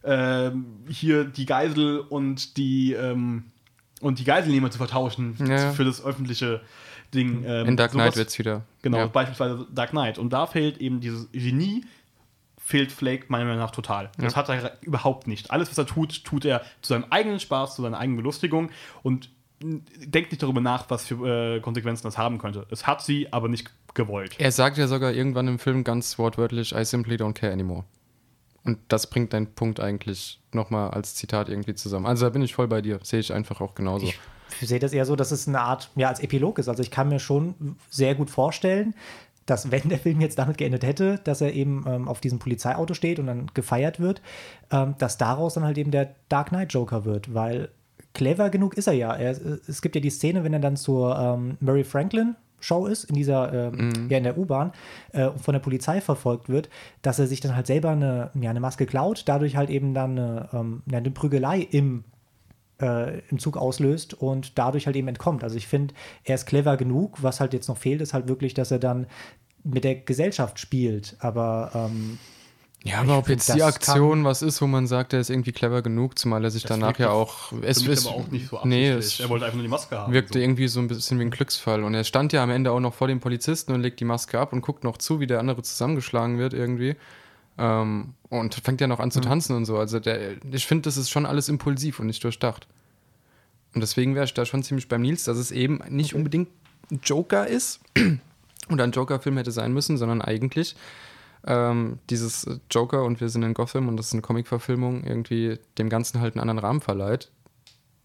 ähm, 0.02 0.64
hier 0.88 1.24
die 1.24 1.44
Geisel 1.44 2.00
und 2.00 2.56
die, 2.56 2.92
ähm, 2.94 3.44
und 4.00 4.18
die 4.18 4.24
Geiselnehmer 4.24 4.70
zu 4.70 4.78
vertauschen 4.78 5.36
Ja. 5.46 5.72
für 5.72 5.84
das 5.84 6.02
öffentliche 6.02 6.62
Ding. 7.12 7.44
Ähm, 7.46 7.66
In 7.68 7.76
Dark 7.76 7.90
Knight 7.90 8.16
wird 8.16 8.28
es 8.28 8.38
wieder. 8.38 8.62
Genau, 8.80 8.96
Ja. 8.98 9.06
beispielsweise 9.08 9.66
Dark 9.74 9.90
Knight. 9.90 10.16
Und 10.18 10.32
da 10.32 10.46
fehlt 10.46 10.78
eben 10.78 11.00
dieses 11.00 11.30
Genie, 11.32 11.84
fehlt 12.56 12.92
Flake 12.92 13.26
meiner 13.28 13.44
Meinung 13.44 13.58
nach 13.60 13.72
total. 13.72 14.10
Das 14.16 14.36
hat 14.36 14.48
er 14.48 14.78
überhaupt 14.80 15.26
nicht. 15.26 15.50
Alles, 15.50 15.68
was 15.70 15.76
er 15.76 15.86
tut, 15.86 16.24
tut 16.24 16.44
er 16.46 16.62
zu 16.80 16.94
seinem 16.94 17.04
eigenen 17.10 17.40
Spaß, 17.40 17.74
zu 17.76 17.82
seiner 17.82 17.98
eigenen 17.98 18.16
Belustigung 18.18 18.70
und 19.02 19.28
denkt 19.62 20.32
nicht 20.32 20.42
darüber 20.42 20.60
nach, 20.60 20.88
was 20.88 21.04
für 21.04 21.56
äh, 21.56 21.60
Konsequenzen 21.60 22.04
das 22.04 22.16
haben 22.16 22.38
könnte. 22.38 22.66
Es 22.70 22.86
hat 22.86 23.02
sie, 23.02 23.32
aber 23.32 23.48
nicht 23.48 23.70
gewollt. 23.94 24.36
Er 24.38 24.52
sagt 24.52 24.78
ja 24.78 24.86
sogar 24.86 25.12
irgendwann 25.12 25.48
im 25.48 25.58
Film 25.58 25.84
ganz 25.84 26.18
wortwörtlich, 26.18 26.74
I 26.74 26.84
simply 26.84 27.16
don't 27.16 27.34
care 27.34 27.52
anymore. 27.52 27.84
Und 28.64 28.78
das 28.88 29.08
bringt 29.08 29.32
deinen 29.32 29.54
Punkt 29.54 29.80
eigentlich 29.80 30.40
nochmal 30.52 30.90
als 30.90 31.14
Zitat 31.14 31.48
irgendwie 31.48 31.74
zusammen. 31.74 32.06
Also 32.06 32.26
da 32.26 32.30
bin 32.30 32.42
ich 32.42 32.54
voll 32.54 32.68
bei 32.68 32.82
dir. 32.82 33.00
Sehe 33.02 33.20
ich 33.20 33.32
einfach 33.32 33.60
auch 33.60 33.74
genauso. 33.74 34.06
Ich 34.06 34.68
sehe 34.68 34.78
das 34.78 34.92
eher 34.92 35.06
so, 35.06 35.16
dass 35.16 35.30
es 35.30 35.48
eine 35.48 35.60
Art, 35.60 35.90
ja, 35.94 36.08
als 36.08 36.20
Epilog 36.20 36.58
ist. 36.58 36.68
Also 36.68 36.82
ich 36.82 36.90
kann 36.90 37.08
mir 37.08 37.20
schon 37.20 37.76
sehr 37.88 38.14
gut 38.14 38.30
vorstellen, 38.30 38.94
dass 39.46 39.70
wenn 39.70 39.88
der 39.88 39.98
Film 39.98 40.20
jetzt 40.20 40.38
damit 40.38 40.58
geendet 40.58 40.84
hätte, 40.84 41.18
dass 41.24 41.40
er 41.40 41.52
eben 41.54 41.84
ähm, 41.86 42.08
auf 42.08 42.20
diesem 42.20 42.38
Polizeiauto 42.38 42.94
steht 42.94 43.18
und 43.18 43.26
dann 43.26 43.46
gefeiert 43.54 43.98
wird, 43.98 44.20
ähm, 44.70 44.94
dass 44.98 45.18
daraus 45.18 45.54
dann 45.54 45.64
halt 45.64 45.78
eben 45.78 45.90
der 45.90 46.14
Dark 46.28 46.50
Knight 46.50 46.72
Joker 46.72 47.04
wird, 47.04 47.34
weil 47.34 47.70
clever 48.14 48.50
genug 48.50 48.74
ist 48.74 48.86
er 48.86 48.94
ja. 48.94 49.14
Er, 49.14 49.36
es 49.68 49.82
gibt 49.82 49.94
ja 49.94 50.00
die 50.00 50.10
Szene, 50.10 50.44
wenn 50.44 50.52
er 50.52 50.60
dann 50.60 50.76
zur 50.76 51.18
ähm, 51.18 51.56
Murray 51.60 51.84
Franklin 51.84 52.36
Show 52.60 52.86
ist, 52.86 53.04
in 53.04 53.14
dieser, 53.14 53.72
ähm, 53.72 54.08
ja, 54.10 54.18
in 54.18 54.24
der 54.24 54.36
U-Bahn, 54.36 54.72
äh, 55.12 55.28
und 55.28 55.40
von 55.40 55.54
der 55.54 55.60
Polizei 55.60 56.00
verfolgt 56.00 56.48
wird, 56.48 56.68
dass 57.00 57.18
er 57.18 57.26
sich 57.26 57.40
dann 57.40 57.56
halt 57.56 57.66
selber 57.66 57.90
eine, 57.90 58.30
ja, 58.38 58.50
eine 58.50 58.60
Maske 58.60 58.86
klaut, 58.86 59.22
dadurch 59.26 59.56
halt 59.56 59.70
eben 59.70 59.94
dann 59.94 60.18
eine, 60.18 60.48
ähm, 60.52 60.82
eine 60.92 61.10
Prügelei 61.10 61.60
im 61.60 62.04
äh, 62.80 63.20
im 63.28 63.38
Zug 63.38 63.56
auslöst 63.56 64.14
und 64.14 64.58
dadurch 64.58 64.86
halt 64.86 64.96
eben 64.96 65.08
entkommt. 65.08 65.44
Also 65.44 65.56
ich 65.56 65.66
finde, 65.66 65.94
er 66.24 66.34
ist 66.34 66.46
clever 66.46 66.76
genug. 66.76 67.22
Was 67.22 67.40
halt 67.40 67.52
jetzt 67.52 67.68
noch 67.68 67.76
fehlt, 67.76 68.00
ist 68.00 68.14
halt 68.14 68.28
wirklich, 68.28 68.54
dass 68.54 68.70
er 68.70 68.78
dann 68.78 69.06
mit 69.62 69.84
der 69.84 69.96
Gesellschaft 69.96 70.58
spielt. 70.58 71.16
Aber 71.20 71.70
ähm, 71.74 72.18
Ja, 72.82 73.00
aber 73.02 73.18
ob 73.18 73.26
find, 73.26 73.40
jetzt 73.46 73.54
die 73.54 73.62
Aktion 73.62 74.24
was 74.24 74.40
ist, 74.40 74.62
wo 74.62 74.66
man 74.66 74.86
sagt, 74.86 75.12
er 75.12 75.20
ist 75.20 75.28
irgendwie 75.28 75.52
clever 75.52 75.82
genug, 75.82 76.18
zumal 76.18 76.42
er 76.44 76.50
sich 76.50 76.62
Das 76.62 76.70
danach 76.78 76.98
ja 76.98 77.10
auch. 77.10 77.52
Es 77.60 77.86
es- 77.86 78.06
aber 78.06 78.16
auch 78.16 78.28
nicht 78.28 78.48
so 78.48 78.58
Nee, 78.64 78.88
es 78.88 79.20
er 79.20 79.28
wollte 79.28 79.44
einfach 79.44 79.56
nur 79.56 79.64
die 79.64 79.68
Maske 79.68 79.98
haben. 79.98 80.12
wirkte 80.14 80.34
so. 80.34 80.38
irgendwie 80.38 80.66
so 80.66 80.80
ein 80.80 80.88
bisschen 80.88 81.18
wie 81.18 81.24
ein 81.24 81.30
Glücksfall. 81.30 81.84
Und 81.84 81.92
er 81.92 82.04
stand 82.04 82.32
ja 82.32 82.42
am 82.42 82.48
Ende 82.48 82.72
auch 82.72 82.80
noch 82.80 82.94
vor 82.94 83.06
dem 83.08 83.20
Polizisten 83.20 83.72
und 83.72 83.82
legt 83.82 84.00
die 84.00 84.06
Maske 84.06 84.38
ab 84.40 84.54
und 84.54 84.62
guckt 84.62 84.82
noch 84.82 84.96
zu, 84.96 85.20
wie 85.20 85.26
der 85.26 85.40
andere 85.40 85.62
zusammengeschlagen 85.62 86.38
wird 86.38 86.54
irgendwie. 86.54 86.96
Ähm, 87.58 88.14
und 88.30 88.54
fängt 88.54 88.80
ja 88.80 88.86
noch 88.86 89.00
an 89.00 89.10
zu 89.10 89.20
tanzen 89.20 89.54
und 89.56 89.66
so. 89.66 89.76
Also 89.76 90.00
der, 90.00 90.36
ich 90.50 90.66
finde, 90.66 90.82
das 90.82 90.96
ist 90.96 91.10
schon 91.10 91.26
alles 91.26 91.50
impulsiv 91.50 92.00
und 92.00 92.06
nicht 92.06 92.24
durchdacht. 92.24 92.66
Und 93.74 93.82
deswegen 93.82 94.14
wäre 94.14 94.24
ich 94.24 94.32
da 94.32 94.46
schon 94.46 94.62
ziemlich 94.62 94.88
beim 94.88 95.02
Nils, 95.02 95.24
dass 95.24 95.36
es 95.36 95.50
eben 95.50 95.80
nicht 95.90 96.14
unbedingt 96.14 96.48
ein 96.90 97.00
Joker 97.04 97.46
ist 97.46 97.80
oder 98.70 98.84
ein 98.84 98.92
Joker-Film 98.92 99.36
hätte 99.36 99.52
sein 99.52 99.74
müssen, 99.74 99.98
sondern 99.98 100.22
eigentlich 100.22 100.74
ähm, 101.46 101.98
dieses 102.10 102.46
Joker 102.70 103.04
und 103.04 103.20
wir 103.20 103.28
sind 103.28 103.42
in 103.42 103.54
Gotham 103.54 103.88
und 103.88 103.96
das 103.96 104.08
ist 104.08 104.12
eine 104.12 104.22
Comic-Verfilmung 104.22 105.04
irgendwie 105.04 105.58
dem 105.78 105.88
Ganzen 105.88 106.20
halt 106.20 106.34
einen 106.34 106.40
anderen 106.42 106.58
Rahmen 106.58 106.80
verleiht, 106.80 107.30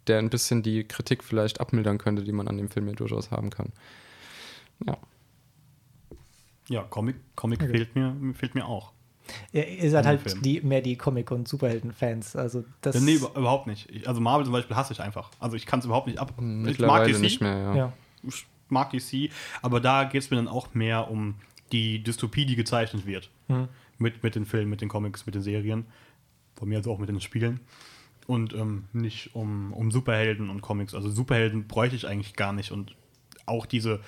der 0.08 0.19
ein 0.19 0.30
bisschen 0.30 0.63
die 0.63 0.84
Kritik 0.86 1.24
vielleicht 1.24 1.60
abmildern 1.60 1.98
könnte, 1.98 2.24
die 2.24 2.32
man 2.32 2.48
an 2.48 2.58
dem 2.58 2.69
Film 2.69 2.88
ja 2.88 2.93
durchaus 2.93 3.32
haben 3.32 3.50
kann. 3.50 3.71
Ja. 4.86 4.98
Ja, 6.67 6.82
Comic, 6.84 7.15
Comic 7.36 7.62
fehlt, 7.62 7.95
mir, 7.95 8.15
fehlt 8.34 8.56
mir 8.56 8.65
auch. 8.65 8.91
ihr, 9.52 9.67
ihr 9.67 9.91
seid 9.91 10.06
halt 10.06 10.43
die, 10.45 10.62
mehr 10.62 10.82
die 10.82 10.95
Comic- 10.98 11.30
und 11.32 11.48
Superhelden-Fans. 11.48 12.36
Also 12.36 12.63
das 12.82 12.95
Ja, 12.95 13.02
nee, 13.02 13.13
über- 13.15 13.36
überhaupt 13.36 13.67
nicht. 13.67 13.89
Ich, 13.91 14.08
also 14.08 14.19
Marvel 14.21 14.45
zum 14.45 14.54
Beispiel 14.54 14.76
hasse 14.76 14.93
ich 14.93 15.02
einfach. 15.02 15.30
Also 15.39 15.56
ich 15.58 15.65
kann 15.65 15.80
es 15.80 15.86
überhaupt 15.86 16.08
nicht 16.08 16.19
ab. 16.19 16.34
Ich 16.65 16.80
mag 16.80 17.06
DC, 17.08 17.19
nicht 17.19 17.41
mehr, 17.41 17.58
ja. 17.58 17.76
ja. 17.76 17.93
ich 18.24 18.48
mag 18.69 18.89
DC, 18.91 19.30
aber 19.62 19.80
da 19.80 20.06
geht 20.06 20.24
es 20.24 20.32
mir 20.32 20.38
dann 20.38 20.48
auch 20.48 20.74
mehr 20.74 21.10
um 21.12 21.36
die 21.71 22.04
Dystopie, 22.04 22.45
die 22.45 22.56
gezeichnet 22.56 23.06
wird. 23.06 23.30
Hm. 23.47 23.67
Mit, 23.97 24.23
mit 24.23 24.36
den 24.36 24.45
Filmen, 24.45 24.69
mit 24.69 24.82
den 24.82 24.89
Comics, 24.89 25.25
mit 25.25 25.36
den 25.36 25.41
Serien. 25.41 25.86
Von 26.56 26.69
mir 26.69 26.78
also 26.78 26.91
auch 26.91 26.99
mit 26.99 27.10
den 27.10 27.21
Spielen. 27.21 27.60
Und 28.28 28.54
ähm, 28.54 28.86
nicht 28.93 29.36
um, 29.36 29.71
um 29.73 29.91
Superhelden 29.91 30.49
und 30.49 30.62
Comics. 30.62 30.95
Also 30.95 31.10
Superhelden 31.10 31.67
bräuchte 31.67 31.95
ich 31.95 32.08
eigentlich 32.08 32.36
gar 32.36 32.54
nicht. 32.54 32.71
Und 32.71 32.95
auch 33.45 33.65
diese 33.65 33.99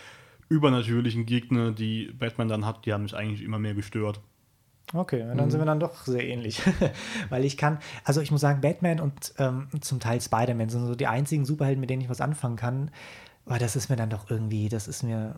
übernatürlichen 0.50 1.26
Gegner, 1.26 1.72
die 1.72 2.12
Batman 2.18 2.48
dann 2.48 2.66
hat, 2.66 2.86
die 2.86 2.94
haben 2.94 3.04
mich 3.04 3.16
eigentlich 3.16 3.44
immer 3.44 3.60
mehr 3.60 3.74
gestört. 3.74 4.22
Okay, 4.94 5.22
und 5.24 5.38
dann 5.38 5.52
sind 5.52 5.60
wir 5.60 5.66
Mhm. 5.66 5.68
dann 5.68 5.80
doch 5.82 6.06
sehr 6.06 6.26
ähnlich. 6.26 6.62
Weil 7.30 7.44
ich 7.44 7.58
kann, 7.58 7.80
also 8.06 8.22
ich 8.22 8.32
muss 8.32 8.40
sagen, 8.42 8.62
Batman 8.62 9.02
und 9.02 9.34
ähm, 9.38 9.68
zum 9.82 10.00
Teil 10.00 10.22
Spider-Man 10.22 10.70
sind 10.70 10.86
so 10.86 10.96
die 10.96 11.08
einzigen 11.08 11.44
Superhelden, 11.44 11.82
mit 11.82 11.90
denen 11.90 12.02
ich 12.02 12.10
was 12.10 12.22
anfangen 12.22 12.56
kann. 12.56 12.92
Aber 13.48 13.60
das 13.60 13.78
ist 13.78 13.90
mir 13.90 13.96
dann 13.96 14.10
doch 14.10 14.30
irgendwie, 14.30 14.68
das 14.68 14.90
ist 14.90 15.04
mir, 15.04 15.36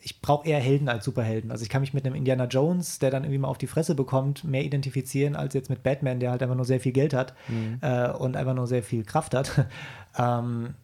ich 0.00 0.22
brauche 0.22 0.48
eher 0.48 0.58
Helden 0.58 0.88
als 0.88 1.04
Superhelden. 1.04 1.50
Also 1.50 1.62
ich 1.62 1.68
kann 1.68 1.82
mich 1.82 1.92
mit 1.92 2.06
einem 2.06 2.14
Indiana 2.14 2.46
Jones, 2.46 2.98
der 3.00 3.10
dann 3.10 3.24
irgendwie 3.24 3.38
mal 3.38 3.48
auf 3.48 3.58
die 3.58 3.66
Fresse 3.66 3.94
bekommt, 3.94 4.44
mehr 4.44 4.64
identifizieren 4.64 5.36
als 5.36 5.52
jetzt 5.52 5.68
mit 5.68 5.82
Batman, 5.82 6.20
der 6.20 6.30
halt 6.30 6.42
einfach 6.42 6.56
nur 6.56 6.64
sehr 6.64 6.80
viel 6.80 6.92
Geld 6.92 7.12
hat 7.12 7.34
äh, 7.82 8.10
und 8.10 8.36
einfach 8.36 8.54
nur 8.54 8.66
sehr 8.66 8.82
viel 8.82 9.04
Kraft 9.04 9.34
hat. 9.34 9.66
ähm, 10.18 10.74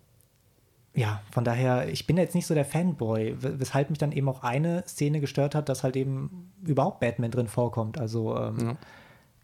ja, 0.97 1.21
von 1.31 1.45
daher, 1.45 1.89
ich 1.89 2.07
bin 2.07 2.19
jetzt 2.19 2.35
nicht 2.35 2.47
so 2.47 2.55
der 2.55 2.65
Fanboy, 2.65 3.37
weshalb 3.39 3.89
mich 3.91 3.99
dann 3.99 4.13
eben 4.13 4.29
auch 4.29 4.43
eine 4.43 4.83
Szene 4.87 5.21
gestört 5.21 5.55
hat, 5.55 5.69
dass 5.71 5.83
halt 5.83 5.97
eben 5.97 6.53
überhaupt 6.63 7.01
Batman 7.01 7.31
drin 7.31 7.49
vorkommt. 7.49 7.99
Also, 7.99 8.37
ähm, 8.37 8.59
ja. 8.61 8.77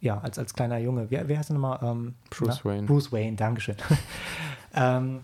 Ja. 0.00 0.18
als, 0.20 0.38
als 0.38 0.52
kleiner 0.54 0.78
Junge. 0.78 1.10
Wer, 1.10 1.28
wer 1.28 1.38
heißt 1.38 1.50
der 1.50 1.58
nochmal? 1.58 1.78
Ähm, 1.82 2.14
Bruce 2.30 2.60
na? 2.64 2.70
Wayne. 2.70 2.86
Bruce 2.86 3.12
Wayne, 3.12 3.36
Dankeschön. 3.36 3.76
ähm, 4.74 5.20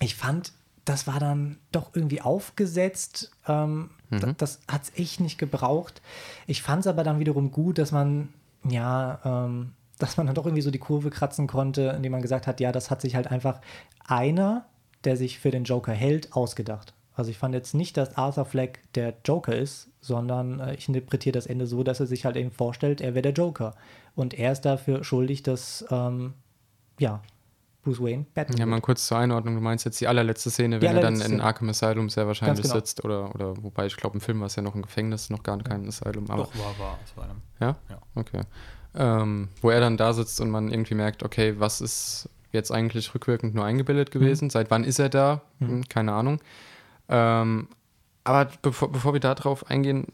ich 0.00 0.16
fand, 0.16 0.52
das 0.86 1.06
war 1.06 1.20
dann 1.20 1.58
doch 1.72 1.90
irgendwie 1.94 2.22
aufgesetzt. 2.22 3.30
Ähm, 3.46 3.90
d- 4.10 4.34
Das 4.38 4.60
hat 4.68 4.84
es 4.84 4.92
echt 4.98 5.20
nicht 5.20 5.36
gebraucht. 5.38 6.00
Ich 6.46 6.62
fand 6.62 6.80
es 6.80 6.86
aber 6.86 7.04
dann 7.04 7.18
wiederum 7.18 7.50
gut, 7.50 7.76
dass 7.78 7.92
man, 7.92 8.32
ja, 8.66 9.20
ähm, 9.24 9.72
dass 9.98 10.16
man 10.16 10.26
dann 10.26 10.34
doch 10.34 10.46
irgendwie 10.46 10.62
so 10.62 10.70
die 10.70 10.78
Kurve 10.78 11.10
kratzen 11.10 11.46
konnte, 11.46 11.92
indem 11.96 12.12
man 12.12 12.22
gesagt 12.22 12.46
hat, 12.46 12.60
ja, 12.60 12.72
das 12.72 12.90
hat 12.90 13.00
sich 13.02 13.14
halt 13.14 13.26
einfach 13.30 13.60
einer, 14.06 14.64
der 15.04 15.16
sich 15.16 15.38
für 15.38 15.50
den 15.50 15.64
Joker 15.64 15.92
hält, 15.92 16.32
ausgedacht. 16.34 16.94
Also 17.14 17.30
ich 17.30 17.38
fand 17.38 17.54
jetzt 17.54 17.74
nicht, 17.74 17.96
dass 17.96 18.16
Arthur 18.16 18.44
Fleck 18.44 18.80
der 18.94 19.14
Joker 19.24 19.56
ist, 19.56 19.88
sondern 20.00 20.60
äh, 20.60 20.74
ich 20.74 20.86
interpretiere 20.88 21.32
das 21.32 21.46
Ende 21.46 21.66
so, 21.66 21.82
dass 21.82 21.98
er 22.00 22.06
sich 22.06 22.24
halt 22.26 22.36
eben 22.36 22.50
vorstellt, 22.50 23.00
er 23.00 23.14
wäre 23.14 23.22
der 23.22 23.32
Joker. 23.32 23.74
Und 24.14 24.34
er 24.34 24.52
ist 24.52 24.62
dafür 24.66 25.02
schuldig, 25.02 25.42
dass, 25.42 25.84
ähm, 25.90 26.34
ja, 26.98 27.22
Bruce 27.86 28.00
Wayne 28.00 28.26
Batman 28.34 28.58
Ja, 28.58 28.66
mal 28.66 28.80
kurz 28.80 29.06
zur 29.06 29.18
Einordnung. 29.18 29.54
Du 29.54 29.60
meinst 29.60 29.84
jetzt 29.84 30.00
die 30.00 30.08
allerletzte 30.08 30.50
Szene, 30.50 30.80
Die 30.80 30.86
wenn 30.86 30.96
er 30.96 31.02
dann 31.02 31.14
allerletzte 31.14 31.26
in 31.26 31.38
Szene. 31.38 31.44
Arkham 31.44 31.68
Asylum 31.68 32.08
sehr 32.08 32.26
wahrscheinlich 32.26 32.62
genau. 32.62 32.74
sitzt. 32.74 33.04
Oder, 33.04 33.32
oder 33.32 33.62
wobei 33.62 33.86
ich 33.86 33.96
glaube, 33.96 34.14
im 34.14 34.20
Film 34.20 34.40
war 34.40 34.48
es 34.48 34.56
ja 34.56 34.62
noch 34.62 34.74
ein 34.74 34.82
Gefängnis, 34.82 35.30
noch 35.30 35.44
gar 35.44 35.56
kein 35.62 35.86
Asylum. 35.86 36.28
Aber, 36.28 36.42
Doch, 36.42 36.54
war, 36.56 36.78
war. 36.80 36.98
Es 37.04 37.16
war 37.16 37.24
einem. 37.24 37.42
Ja? 37.60 37.76
Ja. 37.88 37.98
Okay. 38.16 38.40
Ähm, 38.96 39.48
wo 39.62 39.70
er 39.70 39.78
dann 39.78 39.96
da 39.96 40.12
sitzt 40.12 40.40
und 40.40 40.50
man 40.50 40.68
irgendwie 40.68 40.96
merkt, 40.96 41.22
okay, 41.22 41.54
was 41.58 41.80
ist 41.80 42.28
jetzt 42.50 42.72
eigentlich 42.72 43.14
rückwirkend 43.14 43.54
nur 43.54 43.64
eingebildet 43.64 44.10
gewesen? 44.10 44.50
Seit 44.50 44.70
wann 44.72 44.82
ist 44.82 44.98
er 44.98 45.08
da? 45.08 45.42
Hm, 45.60 45.84
keine 45.88 46.12
Ahnung. 46.12 46.40
Ähm, 47.08 47.68
aber 48.24 48.50
bevor, 48.62 48.90
bevor 48.90 49.12
wir 49.12 49.20
darauf 49.20 49.70
eingehen, 49.70 50.06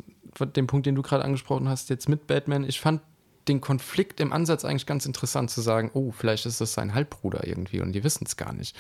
den 0.57 0.67
Punkt, 0.67 0.85
den 0.85 0.95
du 0.95 1.01
gerade 1.01 1.25
angesprochen 1.25 1.71
hast, 1.71 1.89
jetzt 1.89 2.07
mit 2.09 2.27
Batman, 2.27 2.65
ich 2.65 2.81
fand 2.81 3.01
den 3.49 3.61
Konflikt 3.61 4.21
im 4.21 4.33
Ansatz 4.33 4.65
eigentlich 4.65 4.87
ganz 4.87 5.07
interessant 5.07 5.51
zu 5.51 5.61
sagen, 5.61 5.91
oh, 5.95 6.13
vielleicht 6.13 6.47
ist 6.47 6.61
das 6.61 6.75
sein 6.75 6.95
Halbbruder 6.95 7.47
irgendwie 7.47 7.81
und 7.81 7.93
die 7.93 8.05
wissen 8.05 8.25
es 8.27 8.37
gar 8.37 8.53
nicht. 8.53 8.77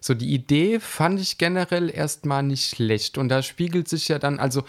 So, 0.00 0.14
die 0.14 0.34
Idee 0.34 0.80
fand 0.80 1.20
ich 1.20 1.38
generell 1.38 1.88
erstmal 1.88 2.42
nicht 2.42 2.68
schlecht. 2.68 3.18
Und 3.18 3.28
da 3.28 3.40
spiegelt 3.40 3.88
sich 3.88 4.08
ja 4.08 4.18
dann, 4.18 4.40
also 4.40 4.64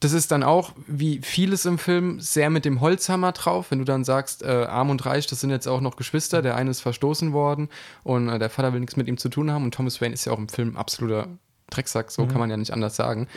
das 0.00 0.12
ist 0.12 0.32
dann 0.32 0.42
auch, 0.42 0.72
wie 0.86 1.20
vieles 1.22 1.64
im 1.64 1.78
Film, 1.78 2.20
sehr 2.20 2.50
mit 2.50 2.64
dem 2.64 2.80
Holzhammer 2.80 3.32
drauf. 3.32 3.70
Wenn 3.70 3.78
du 3.78 3.84
dann 3.84 4.04
sagst, 4.04 4.42
äh, 4.42 4.66
arm 4.68 4.90
und 4.90 5.06
reich, 5.06 5.26
das 5.28 5.40
sind 5.40 5.50
jetzt 5.50 5.68
auch 5.68 5.80
noch 5.80 5.96
Geschwister, 5.96 6.42
der 6.42 6.56
eine 6.56 6.70
ist 6.70 6.80
verstoßen 6.80 7.32
worden 7.32 7.68
und 8.02 8.28
äh, 8.28 8.38
der 8.38 8.50
Vater 8.50 8.72
will 8.72 8.80
nichts 8.80 8.96
mit 8.96 9.06
ihm 9.06 9.18
zu 9.18 9.28
tun 9.28 9.50
haben. 9.52 9.64
Und 9.64 9.72
Thomas 9.72 10.00
Wayne 10.00 10.14
ist 10.14 10.24
ja 10.24 10.32
auch 10.32 10.38
im 10.38 10.48
Film 10.48 10.76
absoluter 10.76 11.28
Drecksack, 11.70 12.10
so 12.10 12.24
mhm. 12.24 12.28
kann 12.28 12.38
man 12.40 12.50
ja 12.50 12.56
nicht 12.56 12.72
anders 12.72 12.96
sagen. 12.96 13.28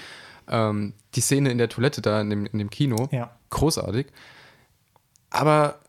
Ähm, 0.48 0.94
die 1.16 1.22
Szene 1.22 1.52
in 1.52 1.60
der 1.60 1.70
Toilette 1.70 2.02
da 2.02 2.20
in 2.22 2.30
dem, 2.30 2.46
in 2.48 2.58
dem 2.58 2.70
Kino, 2.72 3.08
ja. 3.12 3.30
großartig. 3.52 4.08
Aber 5.30 5.80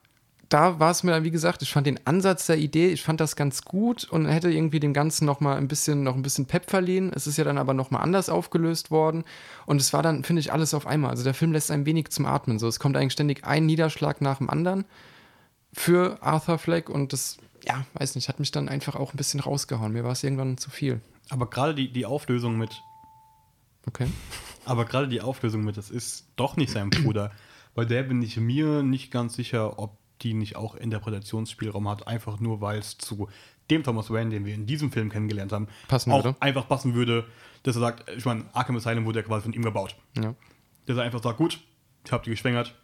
da 0.50 0.80
war 0.80 0.90
es 0.90 1.04
mir, 1.04 1.22
wie 1.22 1.30
gesagt, 1.30 1.62
ich 1.62 1.72
fand 1.72 1.86
den 1.86 2.04
Ansatz 2.06 2.46
der 2.46 2.58
Idee, 2.58 2.88
ich 2.88 3.02
fand 3.02 3.20
das 3.20 3.36
ganz 3.36 3.62
gut 3.62 4.04
und 4.04 4.26
hätte 4.26 4.50
irgendwie 4.50 4.80
dem 4.80 4.92
Ganzen 4.92 5.24
noch 5.24 5.38
mal 5.38 5.56
ein 5.56 5.68
bisschen, 5.68 6.02
noch 6.02 6.16
ein 6.16 6.22
bisschen 6.22 6.46
Pep 6.46 6.68
verliehen. 6.68 7.12
Es 7.14 7.28
ist 7.28 7.36
ja 7.36 7.44
dann 7.44 7.56
aber 7.56 7.72
noch 7.72 7.92
mal 7.92 8.00
anders 8.00 8.28
aufgelöst 8.28 8.90
worden 8.90 9.22
und 9.64 9.80
es 9.80 9.92
war 9.92 10.02
dann, 10.02 10.24
finde 10.24 10.40
ich, 10.40 10.52
alles 10.52 10.74
auf 10.74 10.88
einmal. 10.88 11.10
Also 11.10 11.22
der 11.22 11.34
Film 11.34 11.52
lässt 11.52 11.70
ein 11.70 11.86
wenig 11.86 12.10
zum 12.10 12.26
Atmen. 12.26 12.58
So, 12.58 12.66
es 12.66 12.80
kommt 12.80 12.96
eigentlich 12.96 13.12
ständig 13.12 13.44
ein 13.44 13.64
Niederschlag 13.64 14.20
nach 14.20 14.38
dem 14.38 14.50
anderen 14.50 14.84
für 15.72 16.18
Arthur 16.20 16.58
Fleck 16.58 16.90
und 16.90 17.12
das, 17.12 17.38
ja, 17.64 17.86
weiß 17.94 18.16
nicht, 18.16 18.28
hat 18.28 18.40
mich 18.40 18.50
dann 18.50 18.68
einfach 18.68 18.96
auch 18.96 19.14
ein 19.14 19.16
bisschen 19.16 19.38
rausgehauen. 19.38 19.92
Mir 19.92 20.02
war 20.02 20.12
es 20.12 20.24
irgendwann 20.24 20.58
zu 20.58 20.68
viel. 20.70 21.00
Aber 21.28 21.48
gerade 21.48 21.76
die, 21.76 21.92
die 21.92 22.06
Auflösung 22.06 22.58
mit. 22.58 22.82
Okay. 23.86 24.08
Aber 24.64 24.84
gerade 24.84 25.06
die 25.06 25.20
Auflösung 25.20 25.62
mit, 25.62 25.76
das 25.76 25.90
ist 25.90 26.26
doch 26.34 26.56
nicht 26.56 26.72
sein 26.72 26.90
Bruder. 26.90 27.30
Bei 27.74 27.84
der 27.84 28.02
bin 28.02 28.22
ich 28.22 28.36
mir 28.36 28.82
nicht 28.82 29.10
ganz 29.10 29.34
sicher, 29.34 29.78
ob 29.78 29.98
die 30.22 30.34
nicht 30.34 30.56
auch 30.56 30.74
Interpretationsspielraum 30.74 31.88
hat, 31.88 32.06
einfach 32.06 32.40
nur 32.40 32.60
weil 32.60 32.78
es 32.78 32.98
zu 32.98 33.28
dem 33.70 33.82
Thomas 33.84 34.10
Wayne, 34.10 34.30
den 34.30 34.44
wir 34.44 34.54
in 34.54 34.66
diesem 34.66 34.90
Film 34.90 35.10
kennengelernt 35.10 35.52
haben, 35.52 35.68
passen 35.88 36.12
auch 36.12 36.24
würde. 36.24 36.36
einfach 36.40 36.68
passen 36.68 36.94
würde, 36.94 37.26
dass 37.62 37.76
er 37.76 37.80
sagt, 37.80 38.10
ich 38.10 38.24
meine, 38.24 38.44
Arkham 38.52 38.76
Asylum 38.76 39.04
wurde 39.04 39.20
ja 39.20 39.24
quasi 39.24 39.44
von 39.44 39.52
ihm 39.52 39.62
gebaut. 39.62 39.96
Ja. 40.16 40.34
Dass 40.86 40.96
er 40.96 41.04
einfach 41.04 41.22
sagt, 41.22 41.38
gut, 41.38 41.60
ich 42.04 42.12
habe 42.12 42.24
die 42.24 42.30
geschwängert, 42.30 42.74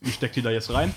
ich 0.00 0.14
stecke 0.14 0.34
die 0.34 0.42
da 0.42 0.50
jetzt 0.50 0.72
rein. 0.72 0.94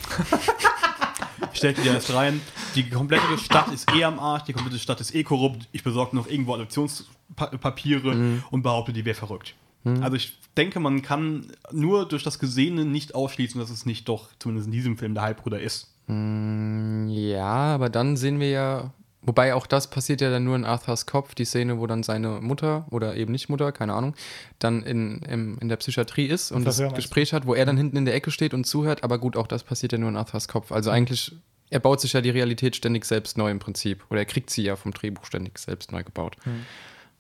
ich 1.52 1.58
stecke 1.58 1.82
die 1.82 1.88
da 1.88 1.94
jetzt 1.96 2.14
rein. 2.14 2.42
Die 2.76 2.90
komplette 2.90 3.38
Stadt 3.38 3.72
ist 3.72 3.90
eh 3.96 4.04
am 4.04 4.20
Arsch, 4.20 4.44
die 4.44 4.54
komplette 4.54 4.80
Stadt 4.80 5.00
ist 5.02 5.16
eh 5.16 5.24
korrupt. 5.24 5.68
Ich 5.72 5.84
besorge 5.84 6.16
noch 6.16 6.28
irgendwo 6.28 6.54
Adoptionspapiere 6.54 8.16
mhm. 8.16 8.44
und 8.52 8.64
behaupte, 8.64 8.94
die 8.94 9.06
wäre 9.06 9.16
verrückt. 9.16 9.56
Mhm. 9.88 10.04
Also 10.04 10.16
ich 10.16 10.38
denke, 10.58 10.80
man 10.80 11.02
kann 11.02 11.52
nur 11.72 12.08
durch 12.08 12.24
das 12.24 12.40
Gesehene 12.40 12.86
nicht 12.86 13.16
ausschließen, 13.16 13.60
dass 13.60 13.70
es 13.70 13.86
nicht 13.86 14.10
doch, 14.10 14.30
zumindest 14.40 14.68
in 14.68 14.72
diesem 14.72 14.98
Film, 14.98 15.14
der 15.14 15.24
Halbbruder 15.24 15.60
ist. 15.60 15.94
Mm, 16.08 17.08
ja, 17.10 17.76
aber 17.76 17.90
dann 17.90 18.18
sehen 18.18 18.40
wir 18.40 18.50
ja, 18.50 18.94
wobei 19.22 19.54
auch 19.54 19.68
das 19.68 19.90
passiert 19.90 20.22
ja 20.22 20.30
dann 20.30 20.44
nur 20.44 20.56
in 20.56 20.66
Arthurs 20.66 21.06
Kopf, 21.06 21.36
die 21.36 21.46
Szene, 21.46 21.80
wo 21.80 21.88
dann 21.88 22.04
seine 22.04 22.40
Mutter 22.42 22.88
oder 22.90 23.16
eben 23.16 23.32
nicht 23.32 23.50
Mutter, 23.50 23.72
keine 23.72 23.94
Ahnung, 23.94 24.16
dann 24.60 24.84
in, 24.84 25.22
in, 25.24 25.58
in 25.58 25.70
der 25.70 25.78
Psychiatrie 25.78 26.26
ist 26.26 26.52
und 26.52 26.66
das, 26.66 26.78
das 26.78 26.94
Gespräch 26.94 27.34
hat, 27.34 27.46
wo 27.46 27.54
er 27.54 27.66
dann 27.66 27.78
hinten 27.78 27.98
in 27.98 28.06
der 28.06 28.16
Ecke 28.16 28.32
steht 28.32 28.54
und 28.54 28.66
zuhört, 28.66 29.04
aber 29.04 29.20
gut, 29.20 29.38
auch 29.38 29.48
das 29.48 29.64
passiert 29.64 29.92
ja 29.92 29.98
nur 29.98 30.10
in 30.10 30.18
Arthurs 30.18 30.48
Kopf. 30.48 30.72
Also 30.72 30.90
eigentlich, 30.90 31.36
er 31.70 31.80
baut 31.80 32.00
sich 32.02 32.14
ja 32.14 32.22
die 32.22 32.30
Realität 32.30 32.76
ständig 32.76 33.06
selbst 33.06 33.38
neu 33.38 33.52
im 33.52 33.60
Prinzip. 33.60 34.06
Oder 34.10 34.22
er 34.22 34.26
kriegt 34.26 34.50
sie 34.50 34.64
ja 34.64 34.78
vom 34.78 34.94
Drehbuch 34.94 35.26
ständig 35.26 35.60
selbst 35.60 35.92
neu 35.92 36.04
gebaut. 36.04 36.38
Hm. 36.44 36.66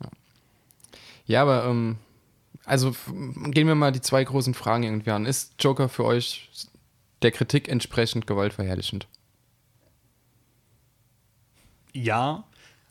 Ja. 0.01 0.09
ja. 1.25 1.41
aber 1.41 1.65
ähm, 1.65 1.97
also 2.67 2.93
gehen 3.15 3.67
wir 3.67 3.75
mal 3.75 3.93
die 3.93 4.01
zwei 4.01 4.23
großen 4.23 4.53
Fragen 4.53 4.83
irgendwie 4.83 5.11
an. 5.11 5.25
Ist 5.25 5.53
Joker 5.59 5.87
für 5.87 6.03
euch 6.03 6.49
der 7.21 7.31
Kritik 7.31 7.69
entsprechend 7.69 8.27
gewaltverherrlichend? 8.27 9.07
Ja, 11.93 12.43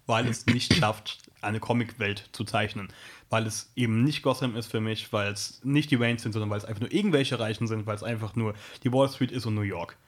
weil 0.06 0.26
es 0.28 0.46
nicht 0.46 0.74
schafft, 0.78 1.18
eine 1.42 1.60
Comicwelt 1.60 2.30
zu 2.32 2.44
zeichnen. 2.44 2.88
Weil 3.28 3.46
es 3.46 3.70
eben 3.76 4.02
nicht 4.02 4.22
Gotham 4.22 4.56
ist 4.56 4.68
für 4.68 4.80
mich, 4.80 5.12
weil 5.12 5.30
es 5.30 5.60
nicht 5.62 5.90
die 5.90 6.00
Waynes 6.00 6.22
sind, 6.22 6.32
sondern 6.32 6.48
weil 6.48 6.58
es 6.58 6.64
einfach 6.64 6.80
nur 6.80 6.92
irgendwelche 6.92 7.38
Reichen 7.38 7.66
sind, 7.66 7.86
weil 7.86 7.96
es 7.96 8.02
einfach 8.02 8.34
nur 8.34 8.54
die 8.82 8.92
Wall 8.92 9.10
Street 9.10 9.30
ist 9.30 9.44
und 9.44 9.54
New 9.54 9.60
York. 9.60 9.98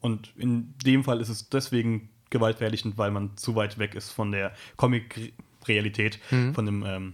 Und 0.00 0.32
in 0.36 0.72
dem 0.84 1.04
Fall 1.04 1.20
ist 1.20 1.28
es 1.28 1.50
deswegen 1.50 2.08
gewaltverherrlichend, 2.30 2.96
weil 2.96 3.10
man 3.10 3.36
zu 3.36 3.54
weit 3.54 3.78
weg 3.78 3.94
ist 3.94 4.10
von 4.10 4.32
der 4.32 4.54
Comic-Realität, 4.76 6.20
mhm. 6.30 6.54
von 6.54 6.64
dem 6.64 6.84
ähm, 6.86 7.12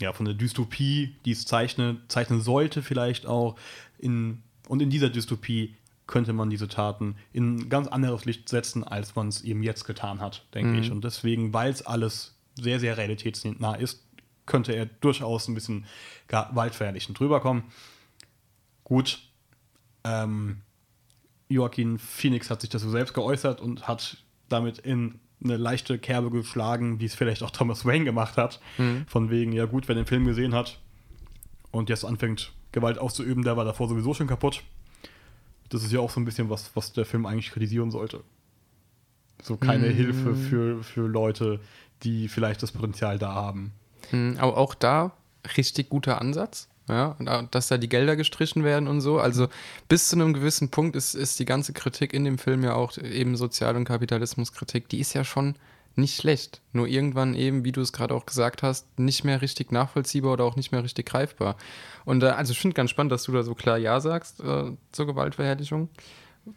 ja, 0.00 0.12
von 0.12 0.24
der 0.26 0.34
Dystopie, 0.34 1.14
die 1.24 1.32
es 1.32 1.44
zeichnet, 1.44 1.98
zeichnen 2.08 2.40
sollte 2.40 2.82
vielleicht 2.82 3.26
auch. 3.26 3.56
In, 3.98 4.42
und 4.68 4.80
in 4.82 4.90
dieser 4.90 5.10
Dystopie 5.10 5.76
könnte 6.06 6.32
man 6.32 6.50
diese 6.50 6.68
Taten 6.68 7.16
in 7.32 7.56
ein 7.56 7.68
ganz 7.68 7.86
anderes 7.86 8.24
Licht 8.24 8.48
setzen, 8.48 8.82
als 8.82 9.14
man 9.14 9.28
es 9.28 9.42
eben 9.42 9.62
jetzt 9.62 9.84
getan 9.84 10.20
hat, 10.20 10.44
denke 10.54 10.72
mhm. 10.72 10.78
ich. 10.78 10.90
Und 10.90 11.04
deswegen, 11.04 11.52
weil 11.52 11.70
es 11.70 11.82
alles 11.82 12.34
sehr, 12.56 12.80
sehr 12.80 12.96
realitätsnah 12.96 13.74
ist, 13.74 14.04
könnte 14.46 14.72
er 14.72 14.86
durchaus 14.86 15.46
ein 15.46 15.54
bisschen 15.54 15.86
gewaltverherrlichend 16.26 17.18
drüber 17.18 17.40
kommen. 17.40 17.64
Gut, 18.82 19.20
ähm, 20.02 20.62
Joaquin 21.48 21.98
Phoenix 21.98 22.50
hat 22.50 22.60
sich 22.60 22.70
dazu 22.70 22.90
selbst 22.90 23.14
geäußert 23.14 23.60
und 23.60 23.86
hat 23.86 24.16
damit 24.48 24.78
in 24.78 25.20
eine 25.42 25.56
leichte 25.56 25.98
Kerbe 25.98 26.30
geschlagen, 26.30 27.00
wie 27.00 27.06
es 27.06 27.14
vielleicht 27.14 27.42
auch 27.42 27.50
Thomas 27.50 27.84
Wayne 27.84 28.04
gemacht 28.04 28.36
hat. 28.36 28.60
Mhm. 28.78 29.04
Von 29.06 29.30
wegen, 29.30 29.52
ja 29.52 29.66
gut, 29.66 29.88
wer 29.88 29.94
den 29.94 30.06
Film 30.06 30.24
gesehen 30.24 30.54
hat 30.54 30.78
und 31.70 31.88
jetzt 31.88 32.04
anfängt, 32.04 32.52
Gewalt 32.72 32.98
auszuüben, 32.98 33.42
der 33.42 33.56
war 33.56 33.64
davor 33.64 33.88
sowieso 33.88 34.14
schon 34.14 34.26
kaputt. 34.26 34.62
Das 35.70 35.82
ist 35.82 35.92
ja 35.92 36.00
auch 36.00 36.10
so 36.10 36.20
ein 36.20 36.24
bisschen 36.24 36.50
was, 36.50 36.70
was 36.74 36.92
der 36.92 37.04
Film 37.04 37.26
eigentlich 37.26 37.50
kritisieren 37.50 37.90
sollte. 37.90 38.22
So 39.42 39.56
keine 39.56 39.88
mhm. 39.88 39.94
Hilfe 39.94 40.34
für, 40.34 40.82
für 40.82 41.06
Leute, 41.06 41.60
die 42.02 42.28
vielleicht 42.28 42.62
das 42.62 42.72
Potenzial 42.72 43.18
da 43.18 43.34
haben. 43.34 43.72
Mhm, 44.12 44.36
aber 44.38 44.56
auch 44.56 44.74
da 44.74 45.12
richtig 45.56 45.88
guter 45.88 46.20
Ansatz 46.20 46.68
ja, 46.90 47.42
dass 47.50 47.68
da 47.68 47.78
die 47.78 47.88
Gelder 47.88 48.16
gestrichen 48.16 48.64
werden 48.64 48.88
und 48.88 49.00
so. 49.00 49.18
Also 49.18 49.48
bis 49.88 50.08
zu 50.08 50.16
einem 50.16 50.32
gewissen 50.32 50.70
Punkt 50.70 50.96
ist, 50.96 51.14
ist 51.14 51.38
die 51.38 51.44
ganze 51.44 51.72
Kritik 51.72 52.12
in 52.12 52.24
dem 52.24 52.38
Film 52.38 52.62
ja 52.62 52.74
auch 52.74 52.96
eben 52.98 53.36
Sozial- 53.36 53.76
und 53.76 53.84
Kapitalismuskritik, 53.84 54.88
die 54.88 55.00
ist 55.00 55.14
ja 55.14 55.24
schon 55.24 55.54
nicht 55.96 56.16
schlecht. 56.16 56.60
Nur 56.72 56.86
irgendwann 56.86 57.34
eben, 57.34 57.64
wie 57.64 57.72
du 57.72 57.80
es 57.80 57.92
gerade 57.92 58.14
auch 58.14 58.26
gesagt 58.26 58.62
hast, 58.62 58.98
nicht 58.98 59.24
mehr 59.24 59.42
richtig 59.42 59.72
nachvollziehbar 59.72 60.32
oder 60.32 60.44
auch 60.44 60.56
nicht 60.56 60.72
mehr 60.72 60.82
richtig 60.82 61.06
greifbar. 61.06 61.56
Und 62.04 62.22
äh, 62.22 62.26
also 62.26 62.52
ich 62.52 62.60
finde 62.60 62.74
ganz 62.74 62.90
spannend, 62.90 63.12
dass 63.12 63.24
du 63.24 63.32
da 63.32 63.42
so 63.42 63.54
klar 63.54 63.78
Ja 63.78 64.00
sagst 64.00 64.40
äh, 64.40 64.72
zur 64.92 65.06
Gewaltverherrlichung. 65.06 65.88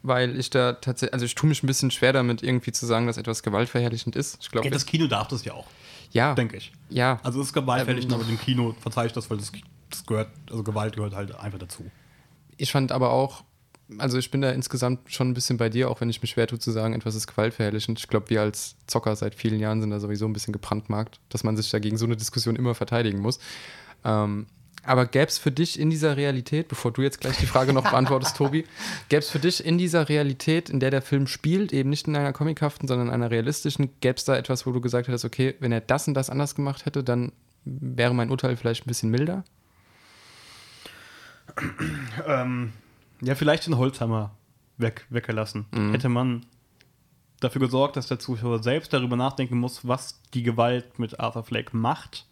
Weil 0.02 0.38
ich 0.38 0.48
da 0.48 0.72
tatsächlich, 0.72 1.12
also 1.12 1.26
ich 1.26 1.34
tue 1.34 1.48
mich 1.48 1.62
ein 1.62 1.66
bisschen 1.66 1.90
schwer 1.90 2.12
damit, 2.12 2.42
irgendwie 2.42 2.72
zu 2.72 2.86
sagen, 2.86 3.06
dass 3.06 3.18
etwas 3.18 3.42
gewaltverherrlichend 3.42 4.16
ist. 4.16 4.38
Ich 4.40 4.50
glaube, 4.50 4.66
ja, 4.66 4.72
das 4.72 4.86
Kino 4.86 5.06
darf 5.06 5.28
das 5.28 5.44
ja 5.44 5.52
auch. 5.52 5.66
Ja. 6.10 6.34
Denke 6.34 6.56
ich. 6.56 6.72
Ja. 6.88 7.20
Also 7.22 7.40
es 7.40 7.48
ist 7.48 7.52
gewaltverherrlichend, 7.52 8.12
ähm, 8.12 8.20
aber 8.20 8.26
dem 8.26 8.40
Kino 8.40 8.74
verzeihe 8.80 9.08
ich 9.08 9.12
das, 9.12 9.28
weil 9.28 9.36
das 9.36 9.52
das 9.98 10.06
gehört, 10.06 10.30
also 10.50 10.62
Gewalt 10.62 10.96
gehört 10.96 11.14
halt 11.14 11.34
einfach 11.34 11.58
dazu. 11.58 11.84
Ich 12.56 12.72
fand 12.72 12.92
aber 12.92 13.10
auch, 13.10 13.44
also 13.98 14.18
ich 14.18 14.30
bin 14.30 14.40
da 14.40 14.50
insgesamt 14.50 15.12
schon 15.12 15.30
ein 15.30 15.34
bisschen 15.34 15.56
bei 15.56 15.68
dir, 15.68 15.90
auch 15.90 16.00
wenn 16.00 16.10
ich 16.10 16.22
mich 16.22 16.30
schwer 16.30 16.46
tue 16.46 16.58
zu 16.58 16.70
sagen, 16.70 16.94
etwas 16.94 17.14
ist 17.14 17.26
gewaltverherrlichend. 17.26 17.98
Ich 17.98 18.08
glaube, 18.08 18.30
wir 18.30 18.40
als 18.40 18.76
Zocker 18.86 19.14
seit 19.16 19.34
vielen 19.34 19.60
Jahren 19.60 19.80
sind 19.80 19.90
da 19.90 20.00
sowieso 20.00 20.26
ein 20.26 20.32
bisschen 20.32 20.52
gebrandmarkt, 20.52 21.20
dass 21.28 21.44
man 21.44 21.56
sich 21.56 21.70
da 21.70 21.78
gegen 21.78 21.96
so 21.96 22.06
eine 22.06 22.16
Diskussion 22.16 22.56
immer 22.56 22.74
verteidigen 22.74 23.20
muss. 23.20 23.38
Ähm, 24.04 24.46
aber 24.86 25.06
gäbe 25.06 25.26
es 25.26 25.38
für 25.38 25.50
dich 25.50 25.78
in 25.78 25.88
dieser 25.88 26.16
Realität, 26.16 26.68
bevor 26.68 26.92
du 26.92 27.02
jetzt 27.02 27.20
gleich 27.20 27.38
die 27.38 27.46
Frage 27.46 27.72
noch 27.72 27.84
beantwortest, 27.84 28.36
Tobi, 28.36 28.66
gäbe 29.08 29.20
es 29.20 29.30
für 29.30 29.38
dich 29.38 29.64
in 29.64 29.78
dieser 29.78 30.08
Realität, 30.08 30.68
in 30.68 30.78
der 30.78 30.90
der 30.90 31.02
Film 31.02 31.26
spielt, 31.26 31.72
eben 31.72 31.90
nicht 31.90 32.06
in 32.06 32.16
einer 32.16 32.32
comichaften, 32.32 32.86
sondern 32.86 33.08
in 33.08 33.14
einer 33.14 33.30
realistischen, 33.30 33.90
gäbe 34.00 34.16
es 34.16 34.24
da 34.24 34.36
etwas, 34.36 34.66
wo 34.66 34.72
du 34.72 34.80
gesagt 34.80 35.08
hättest, 35.08 35.24
okay, 35.24 35.54
wenn 35.60 35.72
er 35.72 35.80
das 35.80 36.06
und 36.06 36.14
das 36.14 36.28
anders 36.28 36.54
gemacht 36.54 36.84
hätte, 36.84 37.02
dann 37.02 37.32
wäre 37.64 38.14
mein 38.14 38.30
Urteil 38.30 38.56
vielleicht 38.56 38.84
ein 38.84 38.88
bisschen 38.88 39.10
milder? 39.10 39.44
ähm, 42.26 42.72
ja, 43.20 43.34
vielleicht 43.34 43.66
den 43.66 43.76
Holzhammer 43.76 44.32
weg, 44.76 45.06
weggelassen. 45.10 45.66
Mhm. 45.72 45.92
Hätte 45.92 46.08
man 46.08 46.46
dafür 47.40 47.60
gesorgt, 47.60 47.96
dass 47.96 48.06
der 48.06 48.18
Zuschauer 48.18 48.62
selbst 48.62 48.92
darüber 48.92 49.16
nachdenken 49.16 49.58
muss, 49.58 49.86
was 49.86 50.20
die 50.32 50.42
Gewalt 50.42 50.98
mit 50.98 51.20
Arthur 51.20 51.44
Fleck 51.44 51.74
macht, 51.74 52.26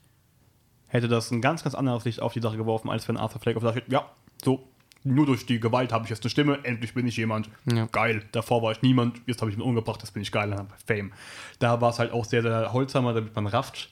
hätte 0.87 1.09
das 1.09 1.31
ein 1.31 1.41
ganz, 1.41 1.63
ganz 1.63 1.75
anderes 1.75 2.05
Licht 2.05 2.21
auf 2.21 2.33
die 2.33 2.41
Sache 2.41 2.57
geworfen, 2.57 2.91
als 2.91 3.09
wenn 3.09 3.17
Arthur 3.17 3.41
Fleck 3.41 3.57
auf 3.57 3.63
sagt, 3.63 3.91
ja, 3.91 4.11
so, 4.43 4.69
nur 5.05 5.27
durch 5.27 5.47
die 5.47 5.59
Gewalt 5.59 5.93
habe 5.93 6.05
ich 6.05 6.11
jetzt 6.11 6.23
eine 6.23 6.31
Stimme, 6.31 6.61
endlich 6.65 6.95
bin 6.95 7.07
ich 7.07 7.17
jemand. 7.17 7.49
Ja. 7.65 7.87
Geil, 7.87 8.25
davor 8.33 8.63
war 8.63 8.73
ich 8.73 8.83
niemand, 8.83 9.21
jetzt 9.27 9.41
habe 9.41 9.51
ich 9.51 9.57
ihn 9.57 9.63
umgebracht, 9.63 10.03
das 10.03 10.13
bin 10.13 10.23
ich 10.23 10.31
geil, 10.31 10.51
dann 10.51 10.61
habe 10.61 10.69
ich 10.79 10.85
Fame. 10.85 11.13
Da 11.59 11.81
war 11.81 11.91
es 11.91 11.99
halt 11.99 12.13
auch 12.13 12.25
sehr, 12.25 12.43
sehr 12.43 12.73
Holzhammer, 12.73 13.15
damit 13.15 13.35
man 13.35 13.47
rafft, 13.47 13.91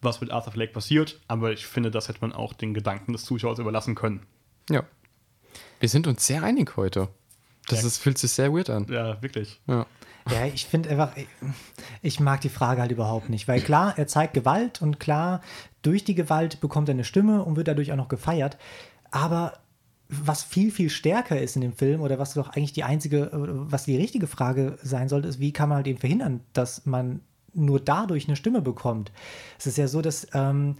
was 0.00 0.20
mit 0.20 0.30
Arthur 0.30 0.52
Fleck 0.52 0.72
passiert, 0.72 1.20
aber 1.28 1.52
ich 1.52 1.66
finde, 1.66 1.90
das 1.90 2.08
hätte 2.08 2.20
man 2.20 2.32
auch 2.32 2.52
den 2.52 2.74
Gedanken 2.74 3.12
des 3.12 3.24
Zuschauers 3.24 3.58
überlassen 3.58 3.94
können. 3.94 4.20
Ja. 4.68 4.84
Wir 5.80 5.88
sind 5.88 6.06
uns 6.06 6.26
sehr 6.26 6.42
einig 6.42 6.76
heute. 6.76 7.08
Das 7.68 7.82
ja. 7.82 7.86
ist, 7.86 7.98
fühlt 7.98 8.18
sich 8.18 8.32
sehr 8.32 8.52
weird 8.52 8.70
an. 8.70 8.86
Ja, 8.88 9.20
wirklich. 9.22 9.60
Ja. 9.66 9.86
Ja, 10.30 10.46
ich 10.46 10.66
finde 10.66 10.90
einfach, 10.90 11.12
ich 12.02 12.20
mag 12.20 12.42
die 12.42 12.48
Frage 12.50 12.82
halt 12.82 12.90
überhaupt 12.90 13.30
nicht, 13.30 13.48
weil 13.48 13.62
klar, 13.62 13.94
er 13.96 14.06
zeigt 14.06 14.34
Gewalt 14.34 14.82
und 14.82 15.00
klar, 15.00 15.40
durch 15.80 16.04
die 16.04 16.14
Gewalt 16.14 16.60
bekommt 16.60 16.88
er 16.88 16.94
eine 16.94 17.04
Stimme 17.04 17.44
und 17.44 17.56
wird 17.56 17.68
dadurch 17.68 17.92
auch 17.92 17.96
noch 17.96 18.08
gefeiert. 18.08 18.58
Aber 19.10 19.54
was 20.08 20.42
viel, 20.42 20.70
viel 20.70 20.90
stärker 20.90 21.40
ist 21.40 21.56
in 21.56 21.62
dem 21.62 21.72
Film 21.72 22.00
oder 22.00 22.18
was 22.18 22.34
doch 22.34 22.48
eigentlich 22.50 22.72
die 22.72 22.84
einzige, 22.84 23.30
was 23.32 23.84
die 23.84 23.96
richtige 23.96 24.26
Frage 24.26 24.78
sein 24.82 25.08
sollte, 25.08 25.28
ist, 25.28 25.40
wie 25.40 25.52
kann 25.52 25.68
man 25.68 25.76
halt 25.76 25.86
eben 25.86 25.98
verhindern, 25.98 26.40
dass 26.52 26.86
man 26.86 27.20
nur 27.54 27.80
dadurch 27.80 28.26
eine 28.26 28.36
Stimme 28.36 28.62
bekommt? 28.62 29.12
Es 29.58 29.66
ist 29.66 29.78
ja 29.78 29.88
so, 29.88 30.02
dass 30.02 30.26
ähm, 30.34 30.76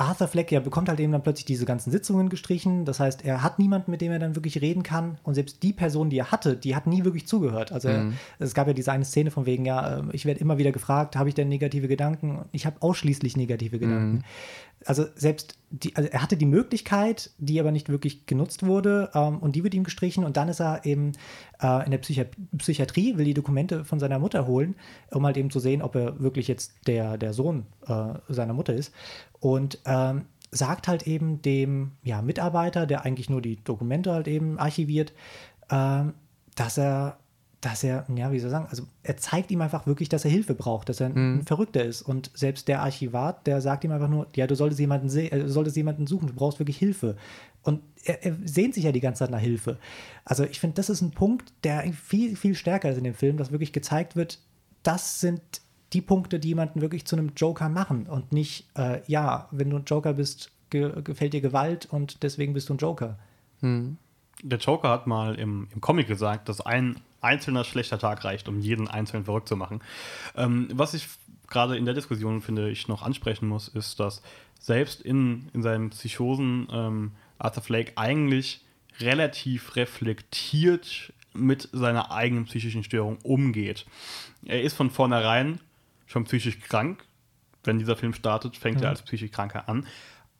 Arthur 0.00 0.28
Fleck 0.28 0.50
ja 0.50 0.60
bekommt 0.60 0.88
halt 0.88 0.98
eben 1.00 1.12
dann 1.12 1.22
plötzlich 1.22 1.44
diese 1.44 1.64
ganzen 1.64 1.90
Sitzungen 1.90 2.28
gestrichen. 2.28 2.84
Das 2.84 3.00
heißt, 3.00 3.24
er 3.24 3.42
hat 3.42 3.58
niemanden, 3.58 3.90
mit 3.90 4.00
dem 4.00 4.10
er 4.12 4.18
dann 4.18 4.34
wirklich 4.34 4.60
reden 4.60 4.82
kann. 4.82 5.18
Und 5.22 5.34
selbst 5.34 5.62
die 5.62 5.72
Person, 5.72 6.10
die 6.10 6.18
er 6.18 6.32
hatte, 6.32 6.56
die 6.56 6.74
hat 6.74 6.86
nie 6.86 7.04
wirklich 7.04 7.26
zugehört. 7.26 7.72
Also 7.72 7.88
mhm. 7.88 8.14
es 8.38 8.54
gab 8.54 8.66
ja 8.66 8.72
diese 8.72 8.92
eine 8.92 9.04
Szene 9.04 9.30
von 9.30 9.46
wegen, 9.46 9.64
ja, 9.64 9.98
ähm, 9.98 10.10
ich 10.12 10.24
werde 10.24 10.40
immer 10.40 10.58
wieder 10.58 10.72
gefragt, 10.72 11.16
habe 11.16 11.28
ich 11.28 11.34
denn 11.34 11.48
negative 11.48 11.88
Gedanken? 11.88 12.44
Ich 12.52 12.66
habe 12.66 12.76
ausschließlich 12.80 13.36
negative 13.36 13.78
Gedanken. 13.78 14.16
Mhm. 14.16 14.24
Also 14.86 15.04
selbst 15.14 15.58
die, 15.70 15.94
also 15.94 16.08
er 16.08 16.22
hatte 16.22 16.36
die 16.36 16.46
Möglichkeit, 16.46 17.30
die 17.38 17.60
aber 17.60 17.70
nicht 17.70 17.88
wirklich 17.88 18.26
genutzt 18.26 18.66
wurde, 18.66 19.10
ähm, 19.14 19.38
und 19.38 19.54
die 19.54 19.62
wird 19.62 19.74
ihm 19.74 19.84
gestrichen. 19.84 20.24
Und 20.24 20.36
dann 20.36 20.48
ist 20.48 20.60
er 20.60 20.84
eben 20.84 21.12
äh, 21.62 21.84
in 21.84 21.90
der 21.90 21.98
Psychi 21.98 22.24
Psychiatrie, 22.56 23.16
will 23.16 23.24
die 23.24 23.34
Dokumente 23.34 23.84
von 23.84 24.00
seiner 24.00 24.18
Mutter 24.18 24.46
holen, 24.46 24.74
um 25.10 25.24
halt 25.24 25.36
eben 25.36 25.50
zu 25.50 25.60
sehen, 25.60 25.82
ob 25.82 25.94
er 25.94 26.20
wirklich 26.20 26.48
jetzt 26.48 26.72
der, 26.86 27.18
der 27.18 27.32
Sohn 27.32 27.66
äh, 27.86 28.14
seiner 28.28 28.54
Mutter 28.54 28.74
ist 28.74 28.92
und 29.38 29.78
ähm, 29.84 30.24
sagt 30.50 30.88
halt 30.88 31.06
eben 31.06 31.42
dem 31.42 31.92
ja, 32.02 32.22
Mitarbeiter, 32.22 32.86
der 32.86 33.04
eigentlich 33.04 33.30
nur 33.30 33.40
die 33.40 33.62
Dokumente 33.62 34.12
halt 34.12 34.26
eben 34.26 34.58
archiviert, 34.58 35.12
ähm, 35.70 36.14
dass 36.56 36.78
er, 36.78 37.18
dass 37.60 37.84
er, 37.84 38.06
ja, 38.14 38.32
wie 38.32 38.38
soll 38.38 38.48
ich 38.48 38.52
sagen, 38.52 38.66
also 38.70 38.84
er 39.02 39.18
zeigt 39.18 39.50
ihm 39.50 39.60
einfach 39.60 39.86
wirklich, 39.86 40.08
dass 40.08 40.24
er 40.24 40.30
Hilfe 40.30 40.54
braucht, 40.54 40.88
dass 40.88 41.00
er 41.00 41.10
mhm. 41.10 41.40
ein 41.40 41.44
Verrückter 41.44 41.84
ist. 41.84 42.00
Und 42.00 42.30
selbst 42.34 42.68
der 42.68 42.80
Archivat, 42.80 43.46
der 43.46 43.60
sagt 43.60 43.84
ihm 43.84 43.92
einfach 43.92 44.08
nur, 44.08 44.26
ja, 44.34 44.46
du 44.46 44.54
solltest 44.54 44.80
jemanden, 44.80 45.14
äh, 45.14 45.28
du 45.28 45.48
solltest 45.48 45.76
jemanden 45.76 46.06
suchen, 46.06 46.28
du 46.28 46.34
brauchst 46.34 46.58
wirklich 46.58 46.78
Hilfe. 46.78 47.16
Und 47.62 47.82
er, 48.04 48.24
er 48.24 48.36
sehnt 48.44 48.74
sich 48.74 48.84
ja 48.84 48.92
die 48.92 49.00
ganze 49.00 49.20
Zeit 49.20 49.30
nach 49.30 49.40
Hilfe. 49.40 49.78
Also 50.24 50.44
ich 50.44 50.58
finde, 50.58 50.76
das 50.76 50.88
ist 50.88 51.02
ein 51.02 51.10
Punkt, 51.10 51.52
der 51.64 51.92
viel, 51.92 52.34
viel 52.34 52.54
stärker 52.54 52.90
ist 52.90 52.96
in 52.96 53.04
dem 53.04 53.14
Film, 53.14 53.36
dass 53.36 53.52
wirklich 53.52 53.72
gezeigt 53.72 54.16
wird, 54.16 54.38
das 54.82 55.20
sind 55.20 55.42
die 55.92 56.00
Punkte, 56.00 56.38
die 56.38 56.48
jemanden 56.48 56.80
wirklich 56.80 57.04
zu 57.04 57.16
einem 57.16 57.32
Joker 57.36 57.68
machen 57.68 58.06
und 58.06 58.32
nicht, 58.32 58.68
äh, 58.76 59.00
ja, 59.06 59.48
wenn 59.50 59.68
du 59.68 59.76
ein 59.76 59.84
Joker 59.84 60.14
bist, 60.14 60.50
ge 60.70 61.02
gefällt 61.02 61.34
dir 61.34 61.40
Gewalt 61.42 61.86
und 61.86 62.22
deswegen 62.22 62.54
bist 62.54 62.70
du 62.70 62.74
ein 62.74 62.78
Joker. 62.78 63.18
Hm. 63.60 63.98
Der 64.42 64.58
Joker 64.58 64.88
hat 64.88 65.06
mal 65.06 65.34
im, 65.34 65.68
im 65.74 65.80
Comic 65.82 66.06
gesagt, 66.06 66.48
dass 66.48 66.62
ein 66.62 66.96
einzelner 67.20 67.64
schlechter 67.64 67.98
Tag 67.98 68.24
reicht, 68.24 68.48
um 68.48 68.60
jeden 68.60 68.88
einzelnen 68.88 69.24
verrückt 69.24 69.48
zu 69.48 69.56
machen. 69.56 69.80
Ähm, 70.36 70.68
was 70.72 70.94
ich 70.94 71.06
gerade 71.48 71.76
in 71.76 71.84
der 71.84 71.94
Diskussion, 71.94 72.40
finde 72.40 72.70
ich, 72.70 72.88
noch 72.88 73.02
ansprechen 73.02 73.48
muss, 73.48 73.68
ist, 73.68 74.00
dass 74.00 74.22
selbst 74.58 75.00
in, 75.00 75.48
in 75.52 75.62
seinen 75.62 75.90
Psychosen 75.90 76.68
ähm, 76.70 77.12
Arthur 77.38 77.62
Flake 77.62 77.92
eigentlich 77.96 78.64
relativ 79.00 79.76
reflektiert 79.76 81.12
mit 81.32 81.68
seiner 81.72 82.10
eigenen 82.10 82.44
psychischen 82.44 82.84
Störung 82.84 83.18
umgeht. 83.22 83.86
Er 84.44 84.62
ist 84.62 84.74
von 84.74 84.90
vornherein 84.90 85.60
schon 86.06 86.24
psychisch 86.24 86.60
krank. 86.60 87.04
Wenn 87.62 87.78
dieser 87.78 87.96
Film 87.96 88.14
startet, 88.14 88.56
fängt 88.56 88.78
mhm. 88.78 88.84
er 88.84 88.90
als 88.90 89.02
psychisch 89.02 89.30
Kranker 89.30 89.68
an. 89.68 89.86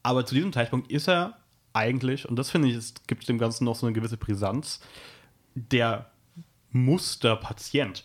Aber 0.02 0.24
zu 0.24 0.34
diesem 0.34 0.52
Zeitpunkt 0.52 0.90
ist 0.90 1.08
er 1.08 1.38
eigentlich, 1.72 2.28
und 2.28 2.36
das 2.36 2.50
finde 2.50 2.68
ich, 2.68 2.74
es 2.74 2.94
gibt 3.06 3.28
dem 3.28 3.38
Ganzen 3.38 3.64
noch 3.64 3.76
so 3.76 3.86
eine 3.86 3.94
gewisse 3.94 4.16
Brisanz, 4.16 4.80
der 5.54 6.09
Musterpatient. 6.72 8.04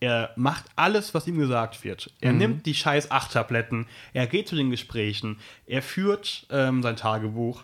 Er 0.00 0.30
macht 0.34 0.64
alles, 0.74 1.14
was 1.14 1.28
ihm 1.28 1.38
gesagt 1.38 1.84
wird. 1.84 2.12
Er 2.20 2.32
mhm. 2.32 2.38
nimmt 2.38 2.66
die 2.66 2.74
scheiß 2.74 3.10
Acht-Tabletten, 3.10 3.86
er 4.12 4.26
geht 4.26 4.48
zu 4.48 4.56
den 4.56 4.70
Gesprächen, 4.70 5.38
er 5.66 5.80
führt 5.80 6.46
ähm, 6.50 6.82
sein 6.82 6.96
Tagebuch. 6.96 7.62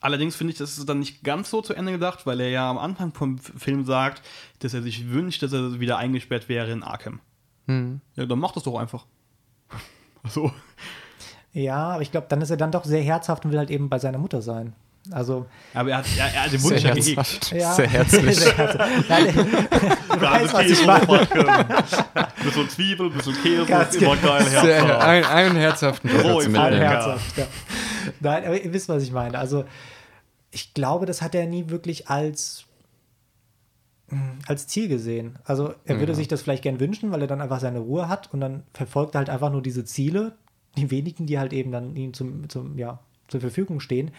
Allerdings 0.00 0.36
finde 0.36 0.52
ich, 0.52 0.58
das 0.58 0.78
ist 0.78 0.88
dann 0.88 1.00
nicht 1.00 1.24
ganz 1.24 1.50
so 1.50 1.60
zu 1.62 1.74
Ende 1.74 1.92
gedacht, 1.92 2.26
weil 2.26 2.40
er 2.40 2.50
ja 2.50 2.70
am 2.70 2.78
Anfang 2.78 3.12
vom 3.12 3.38
Film 3.38 3.84
sagt, 3.84 4.22
dass 4.60 4.74
er 4.74 4.82
sich 4.82 5.10
wünscht, 5.10 5.42
dass 5.42 5.52
er 5.52 5.80
wieder 5.80 5.98
eingesperrt 5.98 6.48
wäre 6.48 6.70
in 6.70 6.84
Arkham. 6.84 7.20
Hm. 7.66 8.00
Ja, 8.14 8.26
dann 8.26 8.38
mach 8.38 8.52
das 8.52 8.62
doch 8.62 8.78
einfach. 8.78 9.06
so. 10.28 10.52
Ja, 11.52 11.94
aber 11.94 12.02
ich 12.02 12.12
glaube, 12.12 12.26
dann 12.28 12.40
ist 12.40 12.50
er 12.50 12.56
dann 12.56 12.70
doch 12.70 12.84
sehr 12.84 13.02
herzhaft 13.02 13.44
und 13.44 13.50
will 13.50 13.58
halt 13.58 13.70
eben 13.70 13.88
bei 13.88 13.98
seiner 13.98 14.18
Mutter 14.18 14.42
sein. 14.42 14.74
Also, 15.10 15.46
aber 15.74 15.90
er 15.90 15.98
hat, 15.98 16.06
er, 16.16 16.26
er 16.26 16.44
hat 16.44 16.52
den 16.52 16.62
Wunsch 16.62 16.82
ja 16.82 16.94
gehegt. 16.94 17.52
Ja. 17.52 17.72
Sehr 17.74 17.88
herzlich. 17.88 18.36
sehr 18.40 18.56
herzlich. 18.56 19.08
Nein, 19.08 19.26
du 20.08 20.20
weißt, 20.20 20.54
was 20.54 20.66
ich 20.66 20.86
meine. 20.86 21.06
bisschen 22.42 22.68
Zwiebel, 22.70 23.10
bisschen 23.10 23.42
Käse, 23.42 23.66
Ganz 23.66 23.94
immer 23.94 24.16
geil. 24.16 24.44
Sehr, 24.44 25.00
ein, 25.00 25.24
einen 25.24 25.56
herzhaften 25.56 26.10
oh, 26.24 26.40
ein 26.40 26.54
herzhaft, 26.54 27.38
ja. 27.38 27.46
Nein, 28.20 28.44
aber 28.44 28.62
ihr 28.62 28.72
wisst, 28.72 28.88
was 28.88 29.02
ich 29.02 29.12
meine. 29.12 29.38
Also, 29.38 29.64
ich 30.50 30.74
glaube, 30.74 31.06
das 31.06 31.22
hat 31.22 31.34
er 31.34 31.46
nie 31.46 31.68
wirklich 31.68 32.08
als 32.08 32.68
als 34.46 34.66
Ziel 34.66 34.88
gesehen. 34.88 35.38
Also 35.44 35.74
er 35.84 35.96
ja. 35.96 36.00
würde 36.00 36.14
sich 36.14 36.28
das 36.28 36.40
vielleicht 36.40 36.62
gern 36.62 36.80
wünschen, 36.80 37.10
weil 37.10 37.20
er 37.20 37.26
dann 37.26 37.42
einfach 37.42 37.60
seine 37.60 37.80
Ruhe 37.80 38.08
hat 38.08 38.32
und 38.32 38.40
dann 38.40 38.62
verfolgt 38.72 39.14
er 39.14 39.18
halt 39.18 39.30
einfach 39.30 39.52
nur 39.52 39.60
diese 39.60 39.84
Ziele, 39.84 40.32
die 40.76 40.90
wenigen, 40.90 41.26
die 41.26 41.38
halt 41.38 41.52
eben 41.52 41.72
dann 41.72 41.94
ihm 41.94 42.14
zum, 42.14 42.48
zum 42.48 42.78
ja, 42.78 43.00
zur 43.28 43.40
Verfügung 43.40 43.80
stehen. 43.80 44.10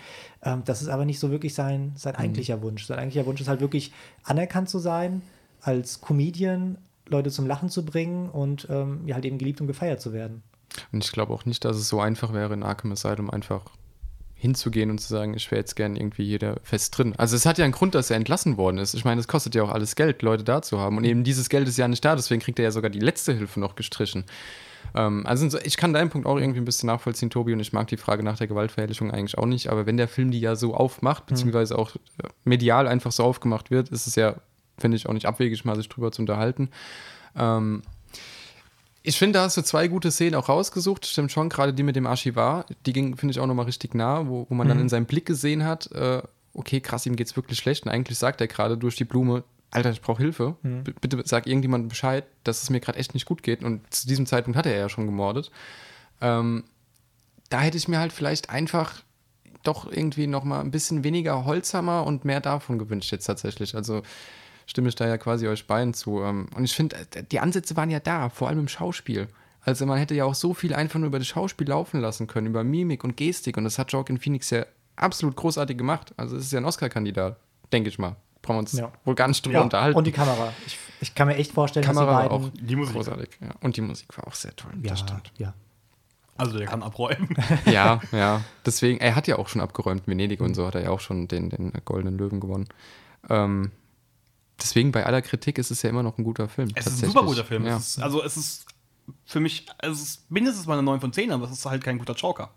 Ähm, 0.44 0.64
das 0.66 0.82
ist 0.82 0.88
aber 0.88 1.06
nicht 1.06 1.20
so 1.20 1.32
wirklich 1.32 1.54
sein, 1.54 1.94
sein 1.96 2.14
mhm. 2.14 2.20
eigentlicher 2.20 2.62
Wunsch. 2.62 2.86
Sein 2.86 3.00
eigentlicher 3.00 3.26
Wunsch 3.26 3.42
ist 3.42 3.48
halt 3.48 3.62
wirklich 3.62 3.92
anerkannt 4.24 4.70
zu 4.70 4.80
sein, 4.80 5.22
als 5.62 6.02
Comedian 6.02 6.78
Leute 7.08 7.32
zum 7.32 7.48
Lachen 7.48 7.70
zu 7.70 7.84
bringen 7.84 8.30
und 8.30 8.68
ähm, 8.70 9.02
ja, 9.06 9.16
halt 9.16 9.26
eben 9.26 9.38
geliebt 9.38 9.62
und 9.62 9.68
gefeiert 9.68 10.00
zu 10.00 10.14
werden. 10.14 10.44
Und 10.92 11.04
ich 11.04 11.12
glaube 11.12 11.34
auch 11.34 11.46
nicht, 11.46 11.66
dass 11.66 11.76
es 11.76 11.90
so 11.90 12.00
einfach 12.00 12.34
wäre, 12.34 12.54
in 12.54 12.64
Arkham 12.64 12.92
Asylum 12.92 13.30
einfach 13.30 13.64
hinzugehen 14.36 14.90
und 14.90 15.00
zu 15.00 15.10
sagen, 15.10 15.34
ich 15.34 15.52
wäre 15.52 15.60
jetzt 15.60 15.76
gern 15.76 15.98
irgendwie 15.98 16.24
jeder 16.24 16.58
fest 16.64 16.98
drin. 16.98 17.14
Also 17.18 17.36
es 17.36 17.46
hat 17.46 17.58
ja 17.58 17.66
einen 17.66 17.74
Grund, 17.74 17.94
dass 17.94 18.10
er 18.10 18.16
entlassen 18.16 18.56
worden 18.56 18.78
ist. 18.78 18.94
Ich 18.94 19.04
meine, 19.04 19.20
es 19.20 19.28
kostet 19.28 19.54
ja 19.54 19.64
auch 19.64 19.70
alles 19.70 19.96
Geld, 19.96 20.22
Leute 20.22 20.46
da 20.46 20.62
zu 20.62 20.80
haben. 20.80 20.98
Und 20.98 21.04
eben 21.04 21.26
dieses 21.26 21.50
Geld 21.50 21.68
ist 21.68 21.78
ja 21.78 21.88
nicht 21.88 22.06
da, 22.06 22.16
deswegen 22.16 22.42
kriegt 22.42 22.58
er 22.58 22.64
ja 22.64 22.72
sogar 22.72 22.90
die 22.90 23.02
letzte 23.02 23.34
Hilfe 23.34 23.60
noch 23.60 23.76
gestrichen. 23.76 24.24
Ähm, 24.96 25.26
also 25.26 25.58
ich 25.64 25.78
kann 25.78 25.94
deinen 25.94 26.10
Punkt 26.10 26.28
auch 26.28 26.38
irgendwie 26.38 26.60
ein 26.60 26.66
bisschen 26.66 26.88
nachvollziehen, 26.88 27.30
Tobi, 27.30 27.54
und 27.54 27.60
ich 27.60 27.74
mag 27.74 27.88
die 27.88 27.98
Frage 27.98 28.24
nach 28.24 28.38
der 28.38 28.48
Gewaltverherrlichung 28.48 29.12
eigentlich 29.12 29.38
auch 29.38 29.46
nicht. 29.46 29.70
Aber 29.70 29.86
wenn 29.86 29.98
der 29.98 30.08
Film 30.08 30.32
die 30.32 30.40
ja 30.40 30.56
so 30.56 30.74
aufmacht, 30.74 31.24
mhm. 31.24 31.28
beziehungsweise 31.28 31.78
auch 31.78 31.96
äh, 31.96 32.28
medial 32.44 32.88
einfach 32.88 33.12
so 33.12 33.24
aufgemacht 33.24 33.72
wird, 33.72 33.90
ist 33.90 34.08
es 34.08 34.16
ja, 34.16 34.36
finde 34.78 34.98
ich, 34.98 35.08
auch 35.08 35.14
nicht 35.14 35.26
abwegig, 35.26 35.66
mal 35.66 35.76
sich 35.76 35.90
drüber 35.90 36.12
zu 36.12 36.22
unterhalten. 36.22 36.70
Ähm, 37.36 37.84
ich 39.02 39.18
finde, 39.18 39.40
da 39.40 39.46
hast 39.46 39.58
du 39.58 39.64
zwei 39.64 39.88
gute 39.88 40.12
Szenen 40.12 40.36
auch 40.36 40.50
rausgesucht. 40.50 41.06
Stimmt 41.06 41.32
schon, 41.32 41.50
gerade 41.50 41.74
die 41.74 41.84
mit 41.84 41.96
dem 41.96 42.06
Archivar, 42.06 42.66
die 42.86 42.94
ging, 42.94 43.16
finde 43.16 43.32
ich, 43.32 43.40
auch 43.40 43.48
nochmal 43.48 43.66
richtig 43.66 43.96
nah, 43.96 44.28
wo, 44.28 44.46
wo 44.50 44.56
man 44.56 44.68
mhm. 44.68 44.70
dann 44.70 44.80
in 44.82 44.90
seinem 44.90 45.06
Blick 45.06 45.26
gesehen 45.26 45.66
hat, 45.66 45.92
äh, 45.94 46.22
okay, 46.54 46.82
krass, 46.82 47.06
ihm 47.06 47.16
geht's 47.16 47.36
wirklich 47.36 47.60
schlecht. 47.60 47.86
Und 47.86 47.92
eigentlich 47.92 48.18
sagt 48.18 48.42
er 48.42 48.48
gerade 48.48 48.78
durch 48.78 48.96
die 48.96 49.06
Blume, 49.06 49.44
Alter, 49.72 49.92
ich 49.92 50.02
brauche 50.02 50.22
Hilfe. 50.22 50.56
Mhm. 50.62 50.84
Bitte 50.84 51.22
sag 51.26 51.46
irgendjemandem 51.48 51.90
Bescheid, 51.90 52.26
dass 52.44 52.64
es 52.64 52.70
mir 52.70 52.80
gerade 52.80 52.98
echt 52.98 53.14
nicht 53.14 53.26
gut 53.26 53.44
geht. 53.44 53.64
Und 53.64 53.94
zu 53.94 54.08
diesem 54.08 54.26
Zeitpunkt 54.26 54.58
hat 54.58 54.66
er 54.66 54.78
ja 54.78 54.90
schon 54.90 55.06
gemordet. 55.06 55.52
Ähm, 56.22 56.64
da 57.50 57.62
hätte 57.62 57.78
ich 57.78 57.88
mir 57.88 58.00
halt 58.00 58.14
vielleicht 58.14 58.50
einfach 58.50 59.04
doch 59.64 59.92
irgendwie 59.92 60.28
nochmal 60.28 60.62
ein 60.62 60.72
bisschen 60.72 61.04
weniger 61.04 61.46
Holzhammer 61.46 62.06
und 62.06 62.26
mehr 62.26 62.42
davon 62.42 62.80
gewünscht 62.80 63.12
jetzt 63.12 63.26
tatsächlich. 63.26 63.76
Also 63.76 64.02
stimme 64.66 64.90
ich 64.90 64.96
da 64.96 65.08
ja 65.08 65.18
quasi 65.18 65.48
euch 65.48 65.68
beiden 65.68 65.94
zu. 65.94 66.22
Ähm, 66.22 66.48
und 66.56 66.64
ich 66.64 66.76
finde, 66.76 66.96
äh, 67.16 67.24
die 67.24 67.40
Ansätze 67.40 67.76
waren 67.76 67.90
ja 67.90 68.00
da, 68.00 68.30
vor 68.30 68.48
allem 68.48 68.60
im 68.60 68.68
Schauspiel. 68.68 69.28
Also 69.62 69.86
man 69.86 69.98
hätte 69.98 70.16
ja 70.16 70.26
auch 70.26 70.36
so 70.36 70.54
viel 70.54 70.74
einfach 70.74 71.00
nur 71.00 71.08
über 71.08 71.20
das 71.20 71.28
Schauspiel 71.28 71.68
laufen 71.68 72.00
lassen 72.00 72.28
können, 72.28 72.48
über 72.48 72.64
Mimik 72.64 73.04
und 73.04 73.18
Gestik. 73.18 73.58
Und 73.58 73.66
das 73.66 73.78
hat 73.78 73.92
Joaquin 73.92 74.18
Phoenix 74.18 74.50
ja 74.50 74.66
absolut 74.96 75.36
großartig 75.36 75.78
gemacht. 75.78 76.14
Also 76.18 76.38
es 76.38 76.46
ist 76.46 76.54
ja 76.54 76.60
ein 76.60 76.66
Oscar-Kandidat, 76.66 77.38
denke 77.72 77.90
ich 77.90 78.00
mal. 78.00 78.16
Brauchen 78.42 78.56
wir 78.56 78.60
uns 78.60 78.74
ja. 78.74 78.92
wohl 79.06 79.16
gar 79.16 79.28
nicht 79.28 79.46
drüber 79.46 79.60
ja. 79.60 79.64
unterhalten. 79.64 79.98
Und 79.98 80.08
die 80.08 80.12
Kamera. 80.12 80.54
Ich, 80.66 80.78
ich, 81.02 81.16
kann 81.16 81.28
mir 81.28 81.36
echt 81.36 81.52
vorstellen, 81.52 81.86
Kamera 81.86 82.06
dass 82.06 82.24
die 82.24 82.30
beiden... 82.30 82.48
auch 82.48 82.68
die 82.68 82.76
Musik. 82.76 82.96
großartig. 82.96 83.30
Ja. 83.42 83.50
Und 83.62 83.78
die 83.78 83.82
Musik 83.82 84.18
war 84.18 84.28
auch 84.28 84.34
sehr 84.34 84.56
toll. 84.56 84.72
Ja, 84.82 84.90
das 84.92 85.00
stimmt. 85.00 85.32
Ja. 85.38 85.54
Also 86.38 86.58
der 86.58 86.68
kann 86.68 86.84
abräumen. 86.84 87.36
ja, 87.66 88.00
ja. 88.14 88.42
Deswegen, 88.66 89.00
er 89.02 89.16
hat 89.16 89.28
ja 89.28 89.38
auch 89.38 89.50
schon 89.50 89.62
abgeräumt, 89.62 90.08
Venedig 90.08 90.40
und 90.40 90.54
so 90.56 90.66
hat 90.66 90.76
er 90.76 90.84
ja 90.84 90.90
auch 90.90 91.02
schon 91.02 91.28
den, 91.28 91.50
den 91.50 91.74
Goldenen 91.84 92.18
Löwen 92.18 92.40
gewonnen. 92.40 92.70
Ähm, 93.30 93.72
deswegen 94.58 94.94
bei 94.94 95.06
aller 95.06 95.22
Kritik 95.22 95.58
ist 95.58 95.70
es 95.70 95.82
ja 95.82 95.90
immer 95.90 96.02
noch 96.02 96.18
ein 96.18 96.24
guter 96.24 96.48
Film. 96.48 96.70
Es 96.76 96.88
ist 96.88 97.04
ein 97.04 97.10
super 97.12 97.26
guter 97.26 97.44
Film. 97.44 97.66
Ja. 97.66 97.76
Es 97.76 97.98
ist, 97.98 98.02
also 98.02 98.24
es 98.24 98.38
ist 98.38 98.66
für 99.26 99.42
mich, 99.42 99.66
es 99.80 100.02
ist 100.02 100.32
mindestens 100.32 100.66
mal 100.66 100.74
eine 100.74 100.84
9 100.84 101.02
von 101.02 101.12
10, 101.12 101.32
aber 101.32 101.46
es 101.46 101.52
ist 101.52 101.66
halt 101.66 101.84
kein 101.84 101.98
guter 101.98 102.14
Joker. 102.14 102.52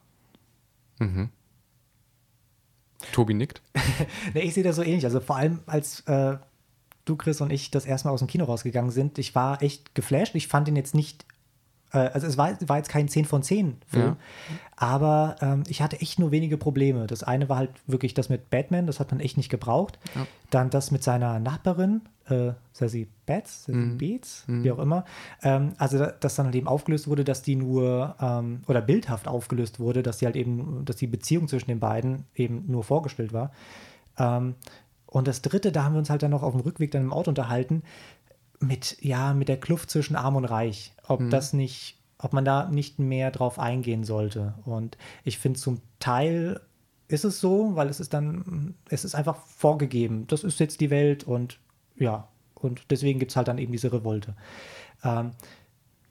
Mhm. 1.00 1.30
Tobi 3.12 3.34
nickt. 3.34 3.62
nee, 4.34 4.40
ich 4.40 4.54
sehe 4.54 4.64
das 4.64 4.76
so 4.76 4.82
ähnlich. 4.82 5.04
Also 5.04 5.20
vor 5.20 5.36
allem 5.36 5.60
als 5.66 6.00
äh, 6.00 6.36
du, 7.04 7.16
Chris 7.16 7.40
und 7.40 7.52
ich 7.52 7.70
das 7.70 7.84
erste 7.84 8.08
Mal 8.08 8.14
aus 8.14 8.20
dem 8.20 8.28
Kino 8.28 8.44
rausgegangen 8.44 8.90
sind, 8.90 9.18
ich 9.18 9.34
war 9.34 9.62
echt 9.62 9.94
geflasht. 9.94 10.34
Ich 10.34 10.48
fand 10.48 10.68
ihn 10.68 10.76
jetzt 10.76 10.94
nicht 10.94 11.24
äh, 11.92 11.98
also 11.98 12.26
es 12.26 12.36
war, 12.36 12.56
war, 12.66 12.78
jetzt 12.78 12.88
kein 12.88 13.08
10 13.08 13.24
von 13.24 13.42
10 13.42 13.76
Film, 13.86 14.04
ja. 14.04 14.16
aber 14.76 15.36
ähm, 15.40 15.62
ich 15.68 15.82
hatte 15.82 16.00
echt 16.00 16.18
nur 16.18 16.30
wenige 16.30 16.56
Probleme. 16.56 17.06
Das 17.06 17.22
eine 17.22 17.48
war 17.48 17.58
halt 17.58 17.70
wirklich 17.86 18.14
das 18.14 18.28
mit 18.28 18.50
Batman, 18.50 18.86
das 18.86 19.00
hat 19.00 19.10
man 19.10 19.20
echt 19.20 19.36
nicht 19.36 19.48
gebraucht. 19.48 19.98
Ja. 20.14 20.26
Dann 20.50 20.70
das 20.70 20.90
mit 20.90 21.02
seiner 21.02 21.38
Nachbarin, 21.38 22.02
äh, 22.28 22.52
Sassy 22.72 23.08
Bats, 23.26 23.64
Sassy 23.64 23.78
mhm. 23.78 23.98
Beats, 23.98 24.44
mhm. 24.46 24.64
wie 24.64 24.70
auch 24.70 24.78
immer. 24.78 25.04
Ähm, 25.42 25.74
also, 25.78 25.98
dass 25.98 26.34
dann 26.36 26.46
halt 26.46 26.54
eben 26.54 26.68
aufgelöst 26.68 27.08
wurde, 27.08 27.24
dass 27.24 27.42
die 27.42 27.56
nur, 27.56 28.16
ähm, 28.20 28.62
oder 28.66 28.80
bildhaft 28.80 29.28
aufgelöst 29.28 29.80
wurde, 29.80 30.02
dass 30.02 30.18
die 30.18 30.26
halt 30.26 30.36
eben, 30.36 30.84
dass 30.84 30.96
die 30.96 31.06
Beziehung 31.06 31.48
zwischen 31.48 31.68
den 31.68 31.80
beiden 31.80 32.24
eben 32.34 32.64
nur 32.66 32.84
vorgestellt 32.84 33.32
war. 33.32 33.52
Ähm, 34.18 34.54
und 35.06 35.28
das 35.28 35.42
dritte, 35.42 35.72
da 35.72 35.84
haben 35.84 35.94
wir 35.94 35.98
uns 35.98 36.10
halt 36.10 36.22
dann 36.22 36.30
noch 36.30 36.42
auf 36.42 36.52
dem 36.52 36.62
Rückweg 36.62 36.90
dann 36.90 37.02
im 37.02 37.12
Auto 37.12 37.30
unterhalten, 37.30 37.82
mit, 38.60 38.96
ja, 39.00 39.34
mit 39.34 39.48
der 39.48 39.58
Kluft 39.58 39.90
zwischen 39.90 40.16
Arm 40.16 40.36
und 40.36 40.44
Reich. 40.44 40.94
Ob 41.06 41.20
mhm. 41.20 41.30
das 41.30 41.52
nicht 41.52 41.98
ob 42.22 42.32
man 42.32 42.44
da 42.44 42.68
nicht 42.68 42.98
mehr 42.98 43.30
drauf 43.30 43.58
eingehen 43.58 44.04
sollte. 44.04 44.54
Und 44.64 44.96
ich 45.24 45.38
finde, 45.38 45.58
zum 45.58 45.80
Teil 45.98 46.60
ist 47.08 47.24
es 47.24 47.40
so, 47.40 47.74
weil 47.74 47.88
es 47.88 48.00
ist 48.00 48.14
dann, 48.14 48.74
es 48.88 49.04
ist 49.04 49.14
einfach 49.14 49.36
vorgegeben. 49.36 50.26
Das 50.28 50.44
ist 50.44 50.60
jetzt 50.60 50.80
die 50.80 50.90
Welt 50.90 51.24
und 51.24 51.58
ja, 51.96 52.28
und 52.54 52.90
deswegen 52.90 53.18
gibt 53.18 53.32
es 53.32 53.36
halt 53.36 53.48
dann 53.48 53.58
eben 53.58 53.72
diese 53.72 53.92
Revolte. 53.92 54.34
Ähm, 55.04 55.32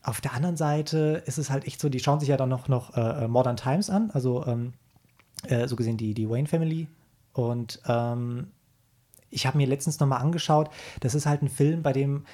auf 0.04 0.20
der 0.20 0.34
anderen 0.34 0.58
Seite 0.58 1.24
ist 1.26 1.38
es 1.38 1.50
halt 1.50 1.66
echt 1.66 1.80
so, 1.80 1.90
die 1.90 2.00
schauen 2.00 2.20
sich 2.20 2.30
ja 2.30 2.38
dann 2.38 2.50
noch, 2.50 2.68
noch 2.68 2.96
äh, 2.96 3.28
Modern 3.28 3.56
Times 3.58 3.90
an, 3.90 4.12
also 4.12 4.46
ähm, 4.48 4.74
äh, 5.44 5.68
so 5.68 5.76
gesehen 5.76 5.98
die, 5.98 6.14
die 6.14 6.30
Wayne 6.30 6.48
Family. 6.48 6.88
Und 7.34 7.82
ähm, 7.88 8.52
ich 9.30 9.46
habe 9.48 9.58
mir 9.58 9.68
letztens 9.68 10.00
nochmal 10.00 10.22
angeschaut, 10.22 10.70
das 11.00 11.16
ist 11.16 11.26
halt 11.26 11.42
ein 11.42 11.50
Film, 11.50 11.84
bei 11.84 11.94
dem 11.94 12.26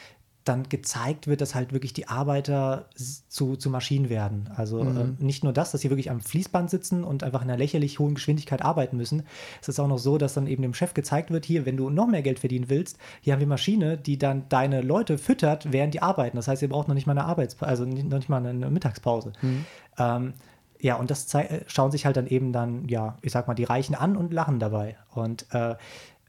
dann 0.48 0.70
gezeigt 0.70 1.28
wird, 1.28 1.42
dass 1.42 1.56
halt 1.56 1.74
wirklich 1.74 1.94
die 1.94 2.08
Arbeiter 2.08 2.90
zu, 3.28 3.56
zu 3.56 3.70
Maschinen 3.70 4.10
werden. 4.10 4.50
Also 4.56 4.84
mhm. 4.84 4.98
ähm, 4.98 5.18
nicht 5.20 5.44
nur 5.44 5.54
das, 5.54 5.72
dass 5.72 5.82
sie 5.82 5.90
wirklich 5.90 6.10
am 6.10 6.22
Fließband 6.22 6.70
sitzen 6.70 7.04
und 7.04 7.24
einfach 7.24 7.42
in 7.42 7.50
einer 7.50 7.58
lächerlich 7.58 8.00
hohen 8.00 8.16
Geschwindigkeit 8.16 8.62
arbeiten 8.62 8.98
müssen. 8.98 9.24
Es 9.62 9.70
ist 9.70 9.80
auch 9.80 9.88
noch 9.88 9.98
so, 9.98 10.18
dass 10.18 10.34
dann 10.34 10.48
eben 10.48 10.62
dem 10.62 10.74
Chef 10.74 10.94
gezeigt 10.94 11.32
wird, 11.32 11.46
hier, 11.46 11.66
wenn 11.66 11.78
du 11.78 11.90
noch 11.90 12.08
mehr 12.08 12.22
Geld 12.22 12.40
verdienen 12.40 12.70
willst, 12.70 12.98
hier 13.22 13.34
haben 13.34 13.40
wir 13.40 13.48
Maschine, 13.48 13.98
die 13.98 14.18
dann 14.18 14.46
deine 14.50 14.82
Leute 14.82 15.18
füttert, 15.18 15.72
während 15.72 15.94
die 15.94 16.02
arbeiten. 16.02 16.38
Das 16.38 16.48
heißt, 16.48 16.62
ihr 16.62 16.70
braucht 16.70 16.88
noch 16.88 16.96
nicht 16.96 17.08
mal 17.08 17.18
eine 17.18 17.26
Arbeitspause, 17.26 17.70
also 17.70 17.86
noch 17.86 18.18
nicht 18.18 18.30
mal 18.30 18.46
eine 18.46 18.70
Mittagspause. 18.70 19.34
Mhm. 19.42 19.66
Ähm, 19.98 20.34
ja, 20.80 20.96
und 20.96 21.10
das 21.10 21.28
schauen 21.68 21.92
sich 21.92 22.06
halt 22.06 22.18
dann 22.18 22.28
eben 22.28 22.54
dann, 22.54 22.88
ja, 22.88 23.18
ich 23.22 23.32
sag 23.32 23.48
mal, 23.48 23.56
die 23.56 23.64
Reichen 23.64 23.96
an 23.96 24.16
und 24.16 24.32
lachen 24.32 24.60
dabei. 24.60 24.96
Und 25.14 25.48
äh, 25.52 25.76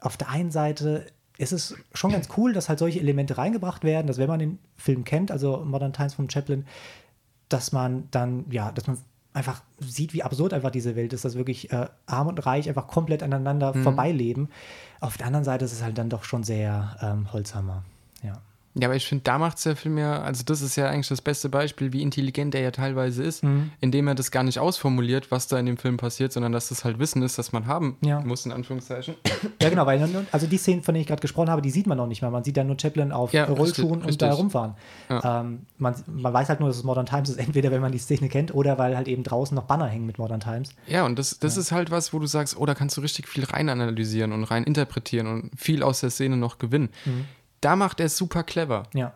auf 0.01 0.16
der 0.16 0.31
einen 0.31 0.51
Seite 0.51 1.07
es 1.39 1.53
ist 1.53 1.76
schon 1.95 2.11
ganz 2.11 2.28
cool, 2.36 2.53
dass 2.53 2.68
halt 2.68 2.80
solche 2.80 2.99
Elemente 2.99 3.39
reingebracht 3.39 3.84
werden, 3.84 4.09
dass 4.09 4.18
wenn 4.18 4.28
man 4.28 4.41
den 4.41 4.59
Film 4.76 5.05
kennt, 5.05 5.30
also 5.30 5.64
Modern 5.64 5.93
Times 5.93 6.14
von 6.14 6.28
Chaplin, 6.28 6.66
dass 7.49 7.72
man 7.72 8.09
dann, 8.11 8.45
ja, 8.51 8.72
dass 8.72 8.86
man 8.89 8.99
einfach 9.32 9.62
sieht, 9.78 10.12
wie 10.12 10.24
absurd 10.24 10.53
einfach 10.53 10.70
diese 10.70 10.97
Welt 10.97 11.12
ist, 11.12 11.24
dass 11.24 11.36
wirklich 11.36 11.72
äh, 11.72 11.86
arm 12.07 12.26
und 12.26 12.45
reich 12.45 12.68
einfach 12.68 12.89
komplett 12.89 13.22
aneinander 13.22 13.74
mhm. 13.74 13.84
vorbeileben. 13.84 14.49
Auf 15.01 15.16
der 15.16 15.26
anderen 15.26 15.45
Seite 15.45 15.64
ist 15.64 15.72
es 15.72 15.82
halt 15.82 15.97
dann 15.97 16.11
doch 16.11 16.24
schon 16.24 16.43
sehr 16.43 16.97
ähm, 17.01 17.32
Holzhammer. 17.32 17.84
Ja. 18.22 18.43
Ja, 18.75 18.89
aber 18.89 18.97
ich 18.97 19.07
finde, 19.07 19.25
da 19.25 19.39
macht 19.39 19.57
es 19.57 19.64
der 19.64 19.77
Film 19.77 19.99
ja, 19.99 20.21
also 20.21 20.45
das 20.45 20.61
ist 20.62 20.77
ja 20.77 20.89
eigentlich 20.89 21.09
das 21.09 21.21
beste 21.21 21.49
Beispiel, 21.49 21.93
wie 21.93 22.03
intelligent 22.03 22.55
er 22.55 22.61
ja 22.61 22.71
teilweise 22.71 23.23
ist, 23.23 23.43
mhm. 23.43 23.71
indem 23.81 24.07
er 24.09 24.14
das 24.14 24.31
gar 24.31 24.43
nicht 24.43 24.59
ausformuliert, 24.59 25.31
was 25.31 25.49
da 25.49 25.59
in 25.59 25.66
dem 25.66 25.79
Film 25.79 25.97
passiert, 25.97 26.33
sondern 26.33 26.53
dass 26.53 26.69
das 26.69 26.85
halt 26.85 26.99
Wissen 26.99 27.23
ist, 27.23 27.39
das 27.39 27.53
man 27.53 27.66
haben 27.66 27.97
ja. 28.03 28.21
muss, 28.21 28.47
in 28.47 28.53
Anführungszeichen. 28.53 29.14
Ja, 29.61 29.71
genau, 29.71 29.87
weil 29.87 29.99
also 30.33 30.47
die 30.47 30.57
Szenen, 30.57 30.83
von 30.83 30.95
denen 30.95 31.03
ich 31.03 31.09
gerade 31.09 31.21
gesprochen 31.21 31.51
habe, 31.51 31.62
die 31.62 31.71
sieht 31.71 31.87
man 31.87 31.99
noch 31.99 32.07
nicht 32.07 32.23
mal. 32.23 32.31
Man 32.31 32.45
sieht 32.45 32.57
ja 32.57 32.64
nur 32.64 32.77
Chaplin 32.79 33.11
auf 33.11 33.33
ja, 33.33 33.45
Rollschuhen 33.45 33.95
richtig, 33.95 34.12
und 34.12 34.23
da 34.23 34.27
herumfahren. 34.29 34.75
Ja. 35.09 35.41
Ähm, 35.41 35.66
man, 35.79 35.95
man, 36.07 36.33
weiß 36.33 36.49
halt 36.49 36.61
nur, 36.61 36.69
dass 36.69 36.79
es 36.79 36.85
Modern 36.85 37.07
Times 37.07 37.31
ist, 37.31 37.37
entweder 37.39 37.71
wenn 37.71 37.81
man 37.81 37.93
die 37.93 37.99
Szene 37.99 38.29
kennt 38.29 38.55
oder 38.55 38.79
weil 38.79 38.97
halt 38.97 39.09
eben 39.09 39.25
draußen 39.25 39.55
noch 39.55 39.64
Banner 39.64 39.87
hängen 39.87 40.07
mit 40.07 40.19
Modern 40.19 40.41
Times. 40.41 40.71
Ja, 40.87 41.05
und 41.05 41.19
das, 41.19 41.39
das 41.39 41.57
ist 41.57 41.73
halt 41.73 41.91
was, 41.91 42.12
wo 42.12 42.19
du 42.19 42.27
sagst, 42.27 42.57
oh, 42.59 42.66
da 42.66 42.75
kannst 42.75 42.97
du 42.97 43.01
richtig 43.01 43.29
viel 43.29 43.45
rein 43.45 43.69
analysieren 43.69 44.33
und 44.33 44.45
rein 44.45 44.64
interpretieren 44.64 45.27
und 45.27 45.51
viel 45.57 45.83
aus 45.83 46.01
der 46.01 46.11
Szene 46.11 46.37
noch 46.37 46.59
gewinnen. 46.59 46.91
Mhm. 47.05 47.25
Da 47.61 47.77
macht 47.77 48.01
er 48.01 48.07
es 48.07 48.17
super 48.17 48.43
clever. 48.43 48.85
Ja. 48.95 49.15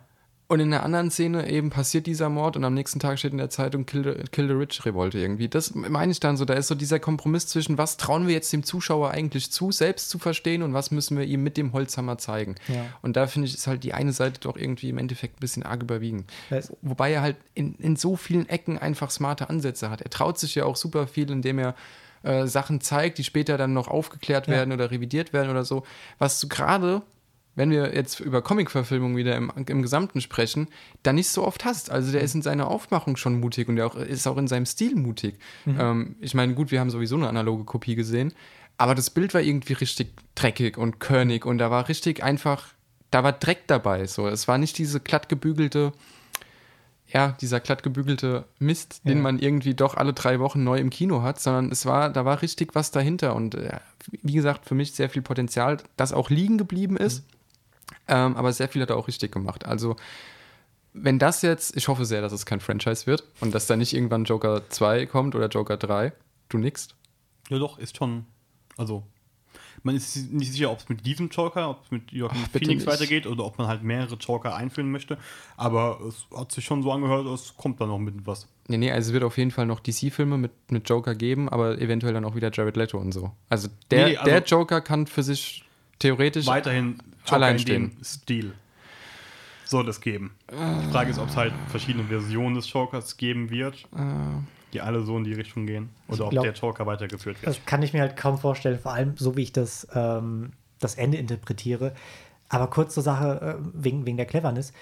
Und 0.53 0.61
in 0.61 0.71
der 0.71 0.83
anderen 0.83 1.11
Szene 1.11 1.49
eben 1.49 1.71
passiert 1.71 2.07
dieser 2.07 2.29
Mord 2.29 2.59
und 2.59 2.65
am 2.65 2.75
nächsten 2.75 3.01
Tag 3.01 3.19
steht 3.19 3.33
in 3.33 3.39
der 3.39 3.49
Zeitung 3.49 3.87
Kill 3.87 4.05
the, 4.05 4.25
Kill 4.33 4.49
the 4.49 4.53
Rich 4.53 4.85
Revolte 4.85 5.19
irgendwie. 5.19 5.49
Das 5.49 5.75
meine 5.75 6.13
ich 6.13 6.21
dann 6.21 6.37
so. 6.37 6.45
Da 6.45 6.53
ist 6.53 6.69
so 6.69 6.75
dieser 6.75 7.01
Kompromiss 7.01 7.47
zwischen, 7.47 7.79
was 7.79 7.97
trauen 7.97 8.27
wir 8.27 8.35
jetzt 8.35 8.53
dem 8.53 8.63
Zuschauer 8.63 9.13
eigentlich 9.13 9.51
zu, 9.51 9.73
selbst 9.73 10.11
zu 10.11 10.19
verstehen 10.19 10.63
und 10.63 10.75
was 10.75 10.91
müssen 10.91 11.17
wir 11.17 11.25
ihm 11.25 11.43
mit 11.43 11.57
dem 11.57 11.73
Holzhammer 11.73 12.19
zeigen. 12.19 12.57
Ja. 12.69 12.85
Und 13.01 13.17
da 13.17 13.29
finde 13.29 13.49
ich, 13.49 13.55
ist 13.55 13.67
halt 13.67 13.83
die 13.83 13.95
eine 13.95 14.13
Seite 14.13 14.41
doch 14.41 14.59
irgendwie 14.59 14.91
im 14.91 14.99
Endeffekt 14.99 15.37
ein 15.37 15.41
bisschen 15.41 15.63
arg 15.63 15.85
überwiegen. 15.85 16.27
Das 16.51 16.71
Wobei 16.83 17.13
er 17.13 17.23
halt 17.23 17.37
in, 17.55 17.75
in 17.77 17.97
so 17.97 18.17
vielen 18.17 18.47
Ecken 18.47 18.77
einfach 18.77 19.11
smarte 19.11 19.49
Ansätze 19.49 19.89
hat. 19.89 20.03
Er 20.03 20.11
traut 20.11 20.39
sich 20.39 20.55
ja 20.55 20.67
auch 20.67 20.77
super 20.77 21.07
viel, 21.07 21.31
indem 21.31 21.61
er 21.61 21.75
äh, 22.25 22.47
Sachen 22.47 22.83
zeigt, 22.83 23.17
die 23.17 23.25
später 23.25 23.57
dann 23.57 23.73
noch 23.73 23.89
aufgeklärt 23.89 24.49
ja. 24.49 24.53
werden 24.53 24.75
oder 24.75 24.91
revidiert 24.91 25.33
werden 25.33 25.51
oder 25.51 25.65
so. 25.65 25.85
Was 26.19 26.39
du 26.41 26.49
gerade 26.49 27.01
wenn 27.55 27.71
wir 27.71 27.95
jetzt 27.95 28.21
über 28.21 28.41
Comic-Verfilmung 28.41 29.17
wieder 29.17 29.37
im, 29.37 29.53
im 29.67 29.83
Gesamten 29.83 30.21
sprechen, 30.21 30.69
dann 31.03 31.17
nicht 31.17 31.29
so 31.29 31.47
oft 31.47 31.65
hast. 31.65 31.91
Also 31.91 32.13
der 32.13 32.23
ist 32.23 32.35
in 32.35 32.43
seiner 32.43 32.69
Aufmachung 32.69 33.17
schon 33.17 33.41
mutig 33.41 33.69
und 33.69 33.77
der 33.77 33.87
auch, 33.87 33.95
ist 33.95 34.27
auch 34.27 34.39
in 34.39 34.49
seinem 34.49 34.67
Stil 34.67 34.97
mutig. 34.97 35.39
Mhm. 35.67 35.81
Ähm, 35.81 36.17
ich 36.21 36.35
meine, 36.35 36.55
gut, 36.55 36.71
wir 36.71 36.81
haben 36.81 36.91
sowieso 36.91 37.17
eine 37.17 37.29
analoge 37.29 37.65
Kopie 37.65 37.95
gesehen, 37.95 38.33
aber 38.79 38.95
das 38.95 39.11
Bild 39.11 39.35
war 39.35 39.43
irgendwie 39.43 39.75
richtig 39.75 40.15
dreckig 40.35 40.79
und 40.79 40.99
körnig 40.99 41.45
und 41.45 41.59
da 41.59 41.71
war 41.71 41.89
richtig 41.89 42.23
einfach, 42.23 42.69
da 43.11 43.23
war 43.23 43.33
Dreck 43.33 43.67
dabei. 43.67 44.07
So, 44.07 44.27
es 44.29 44.49
war 44.49 44.57
nicht 44.57 44.79
diese 44.79 44.99
glatt 45.01 45.29
gebügelte, 45.29 45.93
ja, 47.07 47.37
dieser 47.43 47.61
glatt 47.61 47.83
gebügelte 47.83 48.47
Mist, 48.59 49.03
den 49.07 49.21
man 49.21 49.39
irgendwie 49.39 49.75
doch 49.75 49.99
alle 49.99 50.15
drei 50.15 50.41
Wochen 50.41 50.65
neu 50.65 50.79
im 50.79 50.89
Kino 50.89 51.21
hat, 51.21 51.39
sondern 51.39 51.71
es 51.71 51.85
war, 51.85 52.09
da 52.09 52.25
war 52.25 52.41
richtig 52.41 52.75
was 52.75 52.91
dahinter 52.91 53.37
und 53.37 53.55
äh, 53.55 53.81
wie 54.23 54.33
gesagt, 54.33 54.65
für 54.65 54.75
mich 54.75 54.93
sehr 54.93 55.11
viel 55.11 55.21
Potenzial, 55.21 55.77
das 55.99 56.15
auch 56.15 56.31
liegen 56.31 56.57
geblieben 56.57 56.97
ist. 56.97 57.23
Mhm 57.23 57.32
ähm, 58.09 58.37
aber 58.37 58.53
sehr 58.53 58.69
viel 58.69 58.83
hat 58.83 58.91
er 58.91 58.97
auch 58.97 59.09
richtig 59.09 59.33
gemacht. 59.33 59.65
Also, 59.67 59.97
wenn 60.93 61.19
das 61.19 61.43
jetzt, 61.43 61.77
ich 61.77 61.89
hoffe 61.89 62.05
sehr, 62.05 62.21
dass 62.21 62.33
es 62.33 62.47
kein 62.47 62.61
Franchise 62.61 63.07
wird 63.07 63.25
und 63.41 63.55
dass 63.55 63.67
da 63.67 63.77
nicht 63.77 63.95
irgendwann 63.95 64.25
Joker 64.25 64.69
2 64.69 65.07
kommt 65.07 65.35
oder 65.35 65.49
Joker 65.49 65.77
3. 65.77 66.13
Du 66.49 66.59
nickst? 66.59 66.95
Ja, 67.49 67.59
doch, 67.59 67.79
ist 67.79 67.97
schon. 67.97 68.27
Also, 68.77 69.05
man 69.83 69.97
ist 69.97 70.33
nicht 70.33 70.53
sicher, 70.53 70.71
ob 70.71 70.79
es 70.79 70.89
mit 70.89 71.05
diesem 71.05 71.29
Joker, 71.29 71.71
ob 71.71 71.85
es 71.85 71.91
mit 71.91 72.13
Joaquin 72.13 72.45
Phoenix 72.53 72.87
weitergeht 72.87 73.27
oder 73.27 73.45
ob 73.45 73.59
man 73.59 73.67
halt 73.67 73.83
mehrere 73.83 74.15
Joker 74.15 74.55
einführen 74.55 74.91
möchte. 74.91 75.19
Aber 75.57 76.01
es 76.07 76.27
hat 76.37 76.53
sich 76.53 76.65
schon 76.65 76.83
so 76.83 76.93
angehört, 76.93 77.27
es 77.27 77.57
kommt 77.57 77.81
da 77.81 77.87
noch 77.87 77.99
mit 77.99 78.27
was. 78.27 78.47
Nee, 78.69 78.79
nee, 78.79 78.93
also 78.93 79.09
es 79.09 79.13
wird 79.13 79.25
auf 79.25 79.39
jeden 79.39 79.51
Fall 79.51 79.67
noch 79.67 79.81
DC-Filme 79.81 80.39
mit, 80.39 80.53
mit 80.71 80.89
Joker 80.89 81.15
geben, 81.15 81.49
aber 81.49 81.79
eventuell 81.81 82.15
dann 82.15 82.25
auch 82.25 82.37
wieder 82.37 82.51
Jared 82.53 82.77
Leto 82.77 82.99
und 82.99 83.13
so. 83.13 83.33
Also 83.49 83.69
der, 83.91 84.07
nee, 84.07 84.17
also 84.17 84.31
der 84.31 84.43
Joker 84.43 84.81
kann 84.81 85.07
für 85.07 85.23
sich 85.23 85.65
theoretisch 86.03 86.47
weiterhin 86.47 86.99
Joker 87.25 87.35
allein 87.35 87.59
stehen. 87.59 87.97
Stil 88.03 88.53
soll 89.65 89.89
es 89.89 90.01
geben. 90.01 90.35
Die 90.51 90.93
Frage 90.93 91.11
ist, 91.11 91.19
ob 91.19 91.29
es 91.29 91.37
halt 91.37 91.53
verschiedene 91.69 92.05
Versionen 92.05 92.55
des 92.55 92.71
Jokers 92.71 93.17
geben 93.17 93.51
wird, 93.51 93.89
die 94.73 94.81
alle 94.81 95.03
so 95.03 95.17
in 95.17 95.25
die 95.25 95.33
Richtung 95.33 95.67
gehen. 95.67 95.89
Oder 96.09 96.27
ob 96.27 96.31
glaub, 96.31 96.45
der 96.45 96.53
Joker 96.53 96.87
weitergeführt 96.87 97.43
wird. 97.43 97.57
Das 97.57 97.65
kann 97.65 97.83
ich 97.83 97.93
mir 97.93 98.03
halt 98.03 98.17
kaum 98.17 98.39
vorstellen, 98.39 98.79
vor 98.79 98.93
allem 98.93 99.17
so 99.17 99.37
wie 99.37 99.43
ich 99.43 99.53
das, 99.53 99.89
ähm, 99.95 100.53
das 100.79 100.95
Ende 100.95 101.17
interpretiere. 101.17 101.95
Aber 102.49 102.69
kurz 102.69 102.95
zur 102.95 103.03
Sache, 103.03 103.59
äh, 103.59 103.65
wegen, 103.73 104.07
wegen 104.07 104.19
der 104.19 104.27
Cleverness. 104.27 104.73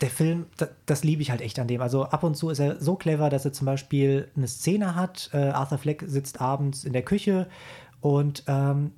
Der 0.00 0.10
Film, 0.10 0.46
das, 0.56 0.70
das 0.86 1.04
liebe 1.04 1.22
ich 1.22 1.30
halt 1.30 1.40
echt 1.40 1.60
an 1.60 1.68
dem. 1.68 1.80
Also 1.80 2.04
ab 2.04 2.24
und 2.24 2.34
zu 2.36 2.50
ist 2.50 2.58
er 2.58 2.80
so 2.80 2.96
clever, 2.96 3.30
dass 3.30 3.44
er 3.44 3.52
zum 3.52 3.66
Beispiel 3.66 4.28
eine 4.36 4.48
Szene 4.48 4.96
hat. 4.96 5.30
Äh, 5.32 5.50
Arthur 5.50 5.78
Fleck 5.78 6.02
sitzt 6.06 6.40
abends 6.40 6.82
in 6.82 6.92
der 6.92 7.02
Küche 7.02 7.48
und 8.00 8.42
ähm, 8.48 8.90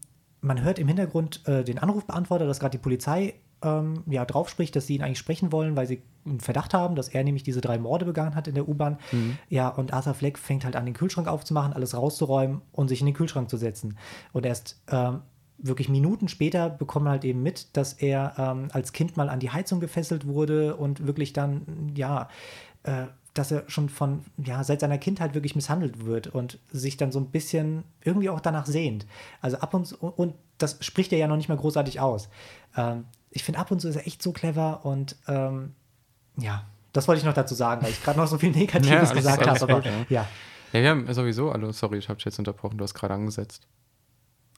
man 0.43 0.63
hört 0.63 0.79
im 0.79 0.89
Hintergrund 0.89 1.47
äh, 1.49 1.65
den 1.65 1.79
Anrufbeantworter, 1.79 2.47
dass 2.47 2.61
gerade 2.61 2.77
die 2.77 2.83
Polizei 2.83 3.35
ähm, 3.63 4.03
ja, 4.07 4.25
drauf 4.25 4.49
spricht, 4.49 4.77
dass 4.77 4.87
sie 4.87 4.97
ihn 4.97 5.03
eigentlich 5.03 5.19
sprechen 5.19 5.53
wollen, 5.53 5.77
weil 5.77 5.87
sie 5.87 6.03
einen 6.27 6.41
Verdacht 6.41 6.75
haben, 6.75 6.97
dass 6.97 7.09
er 7.09 7.25
nämlich 7.25 7.45
diese 7.45 7.61
drei 7.61 7.79
Morde 7.79 8.05
begangen 8.05 8.35
hat 8.35 8.49
in 8.49 8.55
der 8.55 8.69
U-Bahn. 8.69 8.99
Mhm. 9.13 9.39
Ja, 9.49 9.69
und 9.69 9.93
Arthur 9.93 10.15
Fleck 10.15 10.39
fängt 10.39 10.65
halt 10.65 10.77
an, 10.77 10.85
den 10.85 10.95
Kühlschrank 10.95 11.29
aufzumachen, 11.29 11.73
alles 11.73 11.97
rauszuräumen 11.97 12.61
und 12.73 12.89
sich 12.89 13.01
in 13.01 13.07
den 13.07 13.15
Kühlschrank 13.15 13.49
zu 13.49 13.57
setzen. 13.57 13.97
Und 14.33 14.45
erst 14.45 14.83
ähm, 14.91 15.21
wirklich 15.59 15.89
Minuten 15.89 16.29
später 16.29 16.69
bekommen 16.69 17.09
halt 17.09 17.25
eben 17.25 17.43
mit, 17.43 17.77
dass 17.77 17.93
er 17.95 18.35
ähm, 18.37 18.69
als 18.73 18.93
Kind 18.93 19.17
mal 19.17 19.29
an 19.29 19.39
die 19.39 19.51
Heizung 19.51 19.79
gefesselt 19.79 20.27
wurde 20.27 20.77
und 20.77 21.07
wirklich 21.07 21.33
dann, 21.33 21.93
ja, 21.95 22.29
äh, 22.83 23.07
dass 23.35 23.51
er 23.51 23.65
schon 23.69 23.89
von, 23.89 24.25
ja, 24.37 24.63
seit 24.63 24.81
seiner 24.81 24.99
Kindheit 24.99 25.35
wirklich 25.35 25.57
misshandelt 25.57 26.05
wird 26.05 26.27
und 26.27 26.59
sich 26.71 26.97
dann 26.97 27.13
so 27.13 27.19
ein 27.19 27.31
bisschen 27.31 27.85
irgendwie 28.03 28.29
auch 28.29 28.41
danach 28.41 28.67
sehnt. 28.67 29.07
Also 29.41 29.59
ab 29.59 29.73
und 29.75 29.87
zu, 29.87 29.97
und 29.97 30.35
das 30.59 30.79
spricht 30.81 31.13
er 31.13 31.19
ja 31.19 31.29
noch 31.29 31.37
nicht 31.37 31.49
mal 31.49 31.57
großartig 31.57 32.01
aus. 32.01 32.29
Ähm, 32.77 33.05
ich 33.31 33.43
finde, 33.43 33.61
ab 33.61 33.71
und 33.71 33.81
zu 33.81 33.89
ist 33.89 33.97
er 33.97 34.07
echt 34.07 34.23
so 34.23 34.33
clever 34.33 34.85
und 34.85 35.17
ähm, 35.29 35.75
ja, 36.37 36.65
das 36.93 37.09
wollte 37.09 37.21
ich 37.21 37.25
noch 37.25 37.33
dazu 37.33 37.55
sagen, 37.55 37.83
weil 37.83 37.91
ich 37.91 38.03
gerade 38.03 38.19
noch 38.19 38.27
so 38.27 38.37
viel 38.37 38.51
Negatives 38.55 39.11
ja, 39.11 39.15
gesagt 39.15 39.47
habe. 39.47 39.63
Aber, 39.63 39.85
ja. 39.85 39.93
ja. 40.09 40.29
Ja, 40.73 40.83
wir 40.83 40.91
haben 40.91 41.13
sowieso, 41.13 41.51
also 41.51 41.71
sorry, 41.73 41.99
ich 41.99 42.09
habe 42.09 42.17
dich 42.17 42.25
jetzt 42.25 42.39
unterbrochen, 42.39 42.79
du 42.79 42.85
hast 42.85 42.95
gerade 42.95 43.15
angesetzt. 43.15 43.67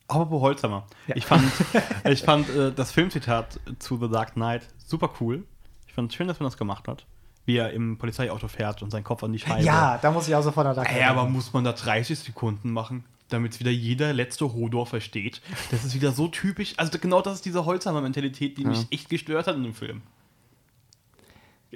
Aber 0.07 0.41
Holzhammer. 0.41 0.87
Ja. 1.07 1.17
Ich 1.17 1.27
fand, 1.27 1.45
ich 2.05 2.23
fand 2.23 2.49
äh, 2.51 2.73
das 2.73 2.93
Filmzitat 2.93 3.59
zu 3.79 3.99
The 3.99 4.09
Dark 4.09 4.35
Knight 4.35 4.63
super 4.85 5.11
cool. 5.21 5.45
Ich 5.87 5.95
fand 5.95 6.11
es 6.11 6.17
schön, 6.17 6.29
dass 6.29 6.41
man 6.41 6.49
das 6.49 6.57
gemacht 6.57 6.89
hat 6.89 7.07
wie 7.45 7.57
er 7.57 7.73
im 7.73 7.99
Polizeiauto 7.99 8.49
fährt 8.49 8.83
und 8.83 8.91
seinen 8.91 9.05
Kopf 9.05 9.23
an 9.23 9.33
die 9.33 9.39
Scheibe. 9.39 9.65
Ja, 9.65 9.99
da 9.99 10.11
muss 10.11 10.29
ich 10.29 10.35
auch 10.35 10.43
sofort 10.43 10.67
an 10.67 10.87
Ja, 10.99 11.11
aber 11.11 11.29
muss 11.29 11.53
man 11.53 11.65
da 11.65 11.73
30 11.73 12.19
Sekunden 12.19 12.71
machen, 12.71 13.05
damit 13.29 13.53
es 13.53 13.61
wieder 13.61 13.71
jeder 13.71 14.13
letzte 14.13 14.53
Hodor 14.53 14.87
versteht? 14.87 15.43
Das 15.71 15.85
ist 15.85 15.95
wieder 15.95 16.13
so 16.13 16.29
typisch. 16.29 16.75
Also 16.77 16.99
genau 16.99 17.21
das 17.21 17.35
ist 17.35 17.45
diese 17.45 17.65
Holzhammer-Mentalität, 17.65 18.57
die 18.57 18.63
ja. 18.63 18.69
mich 18.69 18.87
echt 18.91 19.09
gestört 19.09 19.47
hat 19.47 19.57
in 19.57 19.63
dem 19.63 19.75
Film. 19.75 20.03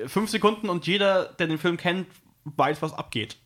Fünf 0.06 0.30
Sekunden 0.30 0.68
und 0.68 0.86
jeder, 0.86 1.24
der 1.24 1.48
den 1.48 1.58
Film 1.58 1.76
kennt, 1.76 2.06
weiß, 2.44 2.82
was 2.82 2.94
abgeht. 2.94 3.36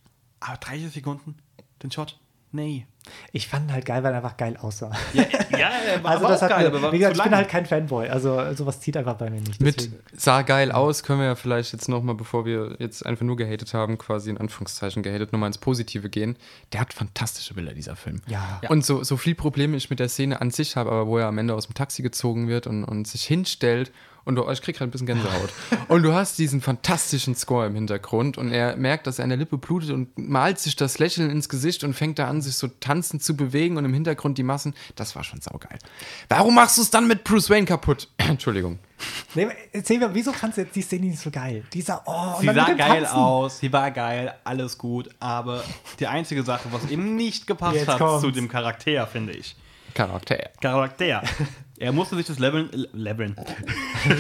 Aber 0.41 0.59
30 0.59 0.93
Sekunden, 0.93 1.37
den 1.83 1.91
Shot. 1.91 2.19
Nee. 2.53 2.87
Ich 3.33 3.49
fand 3.49 3.73
halt 3.73 3.85
geil, 3.85 4.05
weil 4.05 4.13
er 4.13 4.19
einfach 4.19 4.37
geil 4.37 4.57
aussah. 4.61 4.93
Ja, 5.13 5.25
ja 5.51 5.71
er 5.71 6.05
Also 6.05 6.29
das 6.29 6.43
hat 6.43 6.51
geil, 6.51 6.61
mir, 6.61 6.67
aber 6.69 6.83
war 6.83 6.93
wie 6.93 6.99
gesagt, 6.99 7.17
zu 7.17 7.23
ich 7.23 7.25
bin 7.25 7.37
halt 7.37 7.49
kein 7.49 7.67
Fanboy. 7.67 8.09
Also 8.09 8.55
sowas 8.55 8.81
zieht 8.81 8.97
einfach 8.97 9.17
bei 9.17 9.29
mir 9.31 9.41
nicht. 9.41 9.61
Mit 9.61 9.77
deswegen. 9.77 9.99
sah 10.17 10.43
geil 10.43 10.71
aus, 10.71 11.03
können 11.03 11.19
wir 11.19 11.27
ja 11.27 11.35
vielleicht 11.35 11.73
jetzt 11.73 11.89
nochmal, 11.89 12.15
bevor 12.15 12.45
wir 12.45 12.77
jetzt 12.79 13.05
einfach 13.05 13.25
nur 13.25 13.37
gehatet 13.37 13.75
haben, 13.75 13.99
quasi 13.99 14.31
in 14.31 14.39
Anführungszeichen 14.39 15.03
gehatet, 15.03 15.33
nochmal 15.33 15.49
ins 15.49 15.59
Positive 15.59 16.09
gehen. 16.11 16.37
Der 16.73 16.81
hat 16.81 16.93
fantastische 16.93 17.55
Bilder, 17.55 17.73
dieser 17.73 17.97
Film. 17.97 18.21
Ja. 18.27 18.61
Und 18.69 18.85
so, 18.85 19.03
so 19.03 19.17
viel 19.17 19.35
Probleme 19.35 19.77
ich 19.77 19.91
mit 19.91 19.99
der 19.99 20.09
Szene 20.09 20.41
an 20.41 20.51
sich 20.51 20.77
habe, 20.77 20.91
aber 20.91 21.07
wo 21.07 21.19
er 21.19 21.27
am 21.27 21.39
Ende 21.39 21.55
aus 21.55 21.67
dem 21.67 21.75
Taxi 21.75 22.03
gezogen 22.03 22.47
wird 22.47 22.67
und, 22.67 22.85
und 22.85 23.09
sich 23.09 23.25
hinstellt 23.25 23.91
und 24.25 24.37
du, 24.37 24.49
ich 24.51 24.63
krieg 24.63 24.77
gerade 24.77 24.89
ein 24.89 24.91
bisschen 24.93 25.07
Gänsehaut. 25.07 25.51
und 25.89 26.03
du 26.03 26.13
hast 26.15 26.39
diesen 26.39 26.61
fantastischen 26.61 27.35
Score 27.35 27.67
im 27.67 27.75
Hintergrund 27.75 28.39
und 28.39 28.53
er 28.53 28.77
merkt, 28.77 29.07
dass 29.07 29.19
er 29.19 29.25
an 29.25 29.31
der 29.31 29.39
Lippe 29.39 29.59
blutet 29.59 29.91
und 29.91 30.17
malt 30.17 30.59
sich 30.59 30.77
das 30.77 30.99
Lächeln 30.99 31.31
ins 31.31 31.49
Gesicht 31.49 31.85
und 31.85 31.95
fängt 31.95 32.19
da 32.19 32.29
an, 32.29 32.41
sich 32.43 32.55
so 32.57 32.69
tanzend 32.69 33.23
zu 33.23 33.37
bewegen 33.37 33.77
und 33.77 33.85
im 33.85 33.93
Hintergrund 33.95 34.39
die 34.39 34.43
Massen. 34.43 34.75
Das 34.97 35.17
war 35.17 35.25
schon 35.25 35.41
saugeil. 35.41 35.79
Warum 36.29 36.55
machst 36.55 36.79
du 36.79 36.83
es 36.83 36.91
dann 36.91 37.09
mit 37.09 37.25
Bruce 37.25 37.51
Wayne 37.51 37.67
kaputt? 37.67 38.09
Entschuldigung. 38.19 38.79
Nee, 39.35 39.49
erzähl 39.73 39.99
mir, 39.99 40.15
wieso 40.15 40.33
fandst 40.33 40.59
du 40.59 40.63
jetzt 40.63 40.77
die 40.77 40.83
Szene 40.83 41.07
nicht 41.07 41.19
so 41.19 41.31
geil? 41.31 41.65
Dieser, 41.73 42.03
oh, 42.07 42.37
Sie 42.41 42.47
sah 42.47 42.53
geil 42.73 42.77
Tanzen. 43.03 43.17
aus, 43.17 43.59
sie 43.59 43.73
war 43.73 43.91
geil, 43.91 44.33
alles 44.45 44.79
gut, 44.79 45.09
aber 45.19 45.65
die 45.99 46.07
einzige 46.07 46.45
Sache, 46.45 46.69
was 46.71 46.89
eben 46.89 47.17
nicht 47.17 47.49
gepasst 47.49 47.75
Jetzt 47.75 47.89
hat 47.89 47.99
kommt's. 47.99 48.21
zu 48.23 48.31
dem 48.31 48.49
Charakter, 48.49 49.07
finde 49.09 49.33
ich. 49.33 49.57
Charakter. 49.95 50.51
Charakter. 50.61 51.23
Er 51.83 51.91
musste 51.91 52.15
sich 52.15 52.27
das 52.27 52.39
Leveln. 52.39 52.71
Leveln. 52.93 53.35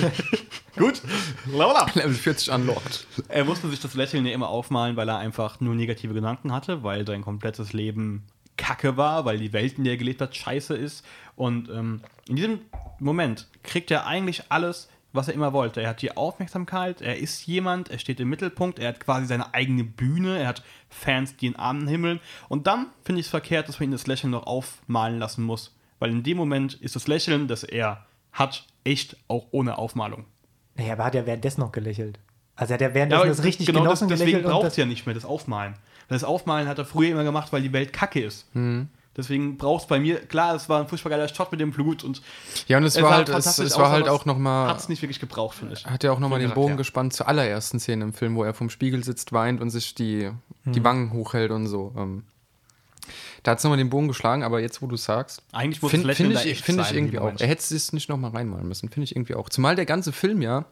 Gut. 0.76 1.00
Level 1.46 1.76
up. 1.76 1.94
Level 1.94 2.12
40 2.12 2.52
unlocked. 2.52 3.06
Er 3.28 3.44
musste 3.44 3.70
sich 3.70 3.78
das 3.78 3.94
Lächeln 3.94 4.26
ja 4.26 4.32
immer 4.32 4.48
aufmalen, 4.48 4.96
weil 4.96 5.08
er 5.08 5.18
einfach 5.18 5.60
nur 5.60 5.76
negative 5.76 6.12
Gedanken 6.12 6.52
hatte, 6.52 6.82
weil 6.82 7.06
sein 7.06 7.22
komplettes 7.22 7.72
Leben 7.72 8.24
kacke 8.56 8.96
war, 8.96 9.24
weil 9.26 9.38
die 9.38 9.52
Welt, 9.52 9.78
in 9.78 9.84
der 9.84 9.92
er 9.92 9.96
gelebt 9.96 10.20
hat, 10.20 10.34
scheiße 10.34 10.74
ist. 10.74 11.06
Und 11.36 11.70
ähm, 11.70 12.00
in 12.26 12.34
diesem 12.34 12.58
Moment 12.98 13.46
kriegt 13.62 13.92
er 13.92 14.08
eigentlich 14.08 14.42
alles, 14.48 14.88
was 15.12 15.28
er 15.28 15.34
immer 15.34 15.52
wollte. 15.52 15.82
Er 15.82 15.90
hat 15.90 16.02
die 16.02 16.16
Aufmerksamkeit, 16.16 17.00
er 17.00 17.18
ist 17.18 17.46
jemand, 17.46 17.92
er 17.92 18.00
steht 18.00 18.18
im 18.18 18.28
Mittelpunkt, 18.28 18.80
er 18.80 18.88
hat 18.88 18.98
quasi 18.98 19.26
seine 19.26 19.54
eigene 19.54 19.84
Bühne, 19.84 20.36
er 20.36 20.48
hat 20.48 20.64
Fans, 20.90 21.36
die 21.36 21.46
ihn 21.46 21.54
anhimmeln. 21.54 22.18
Und 22.48 22.66
dann 22.66 22.86
finde 23.04 23.20
ich 23.20 23.26
es 23.26 23.30
verkehrt, 23.30 23.68
dass 23.68 23.78
man 23.78 23.90
ihn 23.90 23.92
das 23.92 24.08
Lächeln 24.08 24.32
noch 24.32 24.48
aufmalen 24.48 25.20
lassen 25.20 25.44
muss. 25.44 25.72
Weil 26.03 26.11
in 26.11 26.24
dem 26.24 26.36
Moment 26.36 26.74
ist 26.74 26.96
das 26.96 27.07
Lächeln, 27.07 27.46
das 27.46 27.62
er 27.62 28.05
hat, 28.32 28.66
echt 28.82 29.16
auch 29.28 29.46
ohne 29.53 29.78
Aufmalung. 29.78 30.24
Naja, 30.74 30.94
aber 30.94 31.05
hat 31.05 31.14
er 31.14 31.26
währenddessen 31.26 31.61
noch 31.61 31.70
gelächelt. 31.70 32.18
Also 32.57 32.74
hat 32.74 32.82
er 32.82 32.92
währenddessen 32.92 33.28
das 33.28 33.44
richtig 33.44 33.66
genau 33.68 33.82
genossen 33.82 34.09
das, 34.09 34.18
deswegen 34.18 34.42
braucht 34.42 34.66
es 34.66 34.76
ja 34.76 34.84
nicht 34.84 35.07
mehr 35.07 35.14
das 35.14 35.24
Aufmalen. 35.24 35.74
Weil 36.09 36.16
das 36.18 36.24
Aufmalen 36.24 36.66
hat 36.66 36.76
er 36.78 36.86
früher 36.86 37.11
immer 37.12 37.22
gemacht, 37.22 37.53
weil 37.53 37.62
die 37.62 37.72
Welt 37.72 37.92
kacke 37.92 38.20
ist. 38.20 38.53
Mhm. 38.53 38.88
Deswegen 39.16 39.59
braucht 39.59 39.82
es 39.82 39.86
bei 39.88 40.00
mir, 40.00 40.18
klar, 40.26 40.57
es 40.57 40.68
war 40.68 40.80
ein 40.80 40.88
furchtbar 40.88 41.11
geiler 41.11 41.28
Shot 41.28 41.53
mit 41.53 41.61
dem 41.61 41.70
Blut 41.70 42.03
und 42.03 42.20
Ja, 42.66 42.78
und 42.78 42.84
es 42.84 42.96
Es 42.96 43.03
war 43.03 43.12
halt, 43.14 43.28
es, 43.28 43.46
es 43.59 43.74
aus, 43.74 43.78
war 43.78 43.90
halt 43.92 44.09
auch 44.09 44.24
nochmal. 44.24 44.70
hat 44.70 44.80
es 44.80 44.88
nicht 44.88 45.03
wirklich 45.03 45.20
gebraucht, 45.20 45.57
finde 45.57 45.74
ich. 45.74 45.86
Hat 45.86 46.03
ja 46.03 46.11
auch 46.11 46.18
nochmal 46.18 46.40
den 46.40 46.48
Bogen 46.50 46.66
Charakter. 46.68 46.78
gespannt 46.78 47.12
zur 47.12 47.28
allerersten 47.28 47.78
Szene 47.78 48.03
im 48.03 48.12
Film, 48.12 48.34
wo 48.34 48.42
er 48.42 48.55
vom 48.55 48.70
Spiegel 48.70 49.05
sitzt, 49.05 49.32
weint 49.32 49.61
und 49.61 49.70
sich 49.70 49.94
die, 49.94 50.30
Hm. 50.64 50.72
die 50.72 50.82
Wangen 50.82 51.12
hochhält 51.12 51.53
und 51.53 51.68
so. 51.68 51.92
Ähm, 51.96 52.24
da 53.43 53.53
hat 53.53 53.59
es 53.59 53.64
nochmal 53.64 53.78
den 53.78 53.90
Bogen 53.90 54.09
geschlagen, 54.09 54.43
aber 54.43 54.61
jetzt, 54.61 54.82
wo 54.82 54.86
du 54.86 54.97
sagst, 54.97 55.43
Eigentlich 55.53 55.82
muss 55.82 55.90
find 55.90 56.05
da 56.05 56.11
ich, 56.11 56.20
echt 56.47 56.64
find 56.64 56.80
ich 56.80 56.86
sein, 56.86 56.97
irgendwie 56.97 57.16
lieber 57.16 57.24
auch. 57.24 57.40
Er 57.40 57.49
hätte 57.49 57.74
es 57.74 57.93
nicht 57.93 58.09
nochmal 58.09 58.30
reinmalen 58.30 58.68
müssen, 58.68 58.88
finde 58.88 59.05
ich 59.05 59.16
irgendwie 59.16 59.34
auch. 59.34 59.49
Zumal 59.49 59.74
der 59.74 59.86
ganze 59.86 60.12
Film 60.12 60.43
ja 60.43 60.64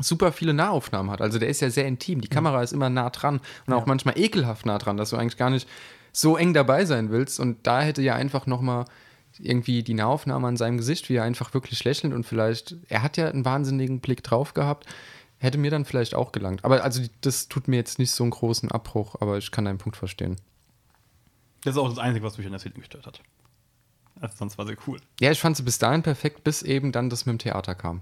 super 0.00 0.32
viele 0.32 0.52
Nahaufnahmen 0.52 1.10
hat. 1.10 1.20
Also 1.20 1.38
der 1.38 1.48
ist 1.48 1.60
ja 1.60 1.70
sehr 1.70 1.86
intim. 1.86 2.20
Die 2.20 2.28
Kamera 2.28 2.62
ist 2.62 2.72
immer 2.72 2.90
nah 2.90 3.10
dran 3.10 3.40
und 3.66 3.72
auch 3.72 3.86
manchmal 3.86 4.18
ekelhaft 4.18 4.66
nah 4.66 4.78
dran, 4.78 4.96
dass 4.96 5.10
du 5.10 5.16
eigentlich 5.16 5.36
gar 5.36 5.50
nicht 5.50 5.68
so 6.12 6.36
eng 6.36 6.52
dabei 6.52 6.84
sein 6.84 7.10
willst. 7.10 7.40
Und 7.40 7.66
da 7.66 7.80
hätte 7.80 8.02
ja 8.02 8.14
einfach 8.14 8.46
nochmal 8.46 8.84
irgendwie 9.38 9.82
die 9.82 9.94
Nahaufnahme 9.94 10.46
an 10.46 10.56
seinem 10.56 10.76
Gesicht, 10.76 11.08
wie 11.08 11.16
er 11.16 11.24
einfach 11.24 11.54
wirklich 11.54 11.82
lächelt 11.84 12.12
und 12.12 12.24
vielleicht, 12.24 12.76
er 12.88 13.02
hat 13.02 13.16
ja 13.16 13.28
einen 13.28 13.44
wahnsinnigen 13.44 14.00
Blick 14.00 14.22
drauf 14.22 14.54
gehabt, 14.54 14.86
hätte 15.38 15.58
mir 15.58 15.70
dann 15.70 15.84
vielleicht 15.84 16.14
auch 16.14 16.32
gelangt. 16.32 16.64
Aber 16.64 16.84
also 16.84 17.02
das 17.20 17.48
tut 17.48 17.66
mir 17.66 17.76
jetzt 17.76 17.98
nicht 17.98 18.12
so 18.12 18.22
einen 18.22 18.30
großen 18.30 18.70
Abbruch, 18.70 19.16
aber 19.20 19.38
ich 19.38 19.50
kann 19.50 19.64
deinen 19.64 19.78
Punkt 19.78 19.96
verstehen. 19.96 20.36
Das 21.64 21.74
ist 21.74 21.78
auch 21.78 21.88
das 21.88 21.98
Einzige, 21.98 22.24
was 22.24 22.36
mich 22.38 22.46
an 22.46 22.52
der 22.52 22.60
Szene 22.60 22.74
gestört 22.76 23.06
hat. 23.06 23.20
Also 24.20 24.36
sonst 24.38 24.58
war 24.58 24.66
sie 24.66 24.76
cool. 24.86 24.98
Ja, 25.20 25.30
ich 25.32 25.40
fand 25.40 25.56
sie 25.56 25.62
bis 25.64 25.78
dahin 25.78 26.02
perfekt, 26.02 26.44
bis 26.44 26.62
eben 26.62 26.92
dann 26.92 27.10
das 27.10 27.26
mit 27.26 27.32
dem 27.34 27.38
Theater 27.38 27.74
kam. 27.74 28.00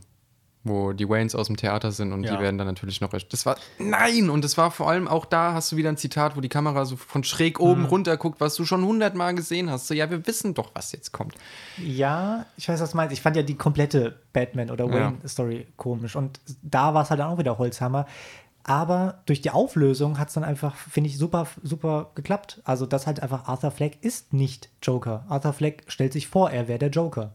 Wo 0.65 0.93
die 0.93 1.09
Waynes 1.09 1.35
aus 1.35 1.49
dem 1.49 1.57
Theater 1.57 1.91
sind 1.91 2.13
und 2.13 2.23
Ja. 2.23 2.37
die 2.37 2.41
werden 2.43 2.57
dann 2.57 2.69
natürlich 2.69 3.01
noch 3.01 3.13
recht. 3.13 3.33
Das 3.33 3.47
war. 3.47 3.57
Nein! 3.81 4.31
Und 4.31 4.45
das 4.45 4.57
war 4.57 4.71
vor 4.71 4.89
allem 4.89 5.09
auch 5.09 5.25
da, 5.27 5.55
hast 5.55 5.73
du 5.73 5.77
wieder 5.77 5.89
ein 5.89 5.97
Zitat, 5.97 6.37
wo 6.37 6.41
die 6.41 6.49
Kamera 6.49 6.85
so 6.85 6.95
von 6.95 7.25
schräg 7.25 7.59
Mhm. 7.59 7.65
oben 7.67 7.85
runter 7.87 8.17
guckt, 8.17 8.41
was 8.41 8.55
du 8.55 8.65
schon 8.65 8.85
hundertmal 8.85 9.35
gesehen 9.35 9.71
hast. 9.71 9.89
So, 9.89 9.95
ja, 9.95 10.09
wir 10.09 10.25
wissen 10.29 10.55
doch, 10.55 10.71
was 10.73 10.93
jetzt 10.93 11.11
kommt. 11.11 11.35
Ja, 11.79 12.47
ich 12.57 12.69
weiß, 12.69 12.81
was 12.81 12.93
du 12.93 12.97
meinst. 12.97 13.13
Ich 13.13 13.21
fand 13.23 13.35
ja 13.35 13.43
die 13.43 13.57
komplette 13.57 14.21
Batman- 14.33 14.71
oder 14.71 14.85
Ja. 14.87 14.93
Wayne-Story 14.93 15.67
komisch. 15.77 16.15
Und 16.15 16.39
da 16.63 16.95
war 16.95 17.03
es 17.03 17.11
halt 17.11 17.19
dann 17.19 17.33
auch 17.33 17.39
wieder 17.39 17.59
Holzhammer. 17.59 18.07
Aber 18.65 19.23
durch 19.27 19.41
die 19.41 19.51
Auflösung 19.51 20.19
hat 20.19 20.29
es 20.29 20.35
dann 20.35 20.45
einfach, 20.45 20.77
finde 20.77 21.09
ich, 21.09 21.19
super, 21.19 21.47
super 21.63 22.11
geklappt. 22.15 22.61
Also, 22.65 22.87
das 22.87 23.07
halt 23.07 23.21
einfach 23.21 23.47
Arthur 23.47 23.71
Fleck 23.71 23.99
ist 24.03 24.33
nicht 24.33 24.71
Joker. 24.83 25.25
Arthur 25.29 25.53
Fleck 25.53 25.85
stellt 25.89 26.13
sich 26.13 26.29
vor, 26.29 26.51
er 26.51 26.69
wäre 26.69 26.79
der 26.79 26.91
Joker. 26.91 27.33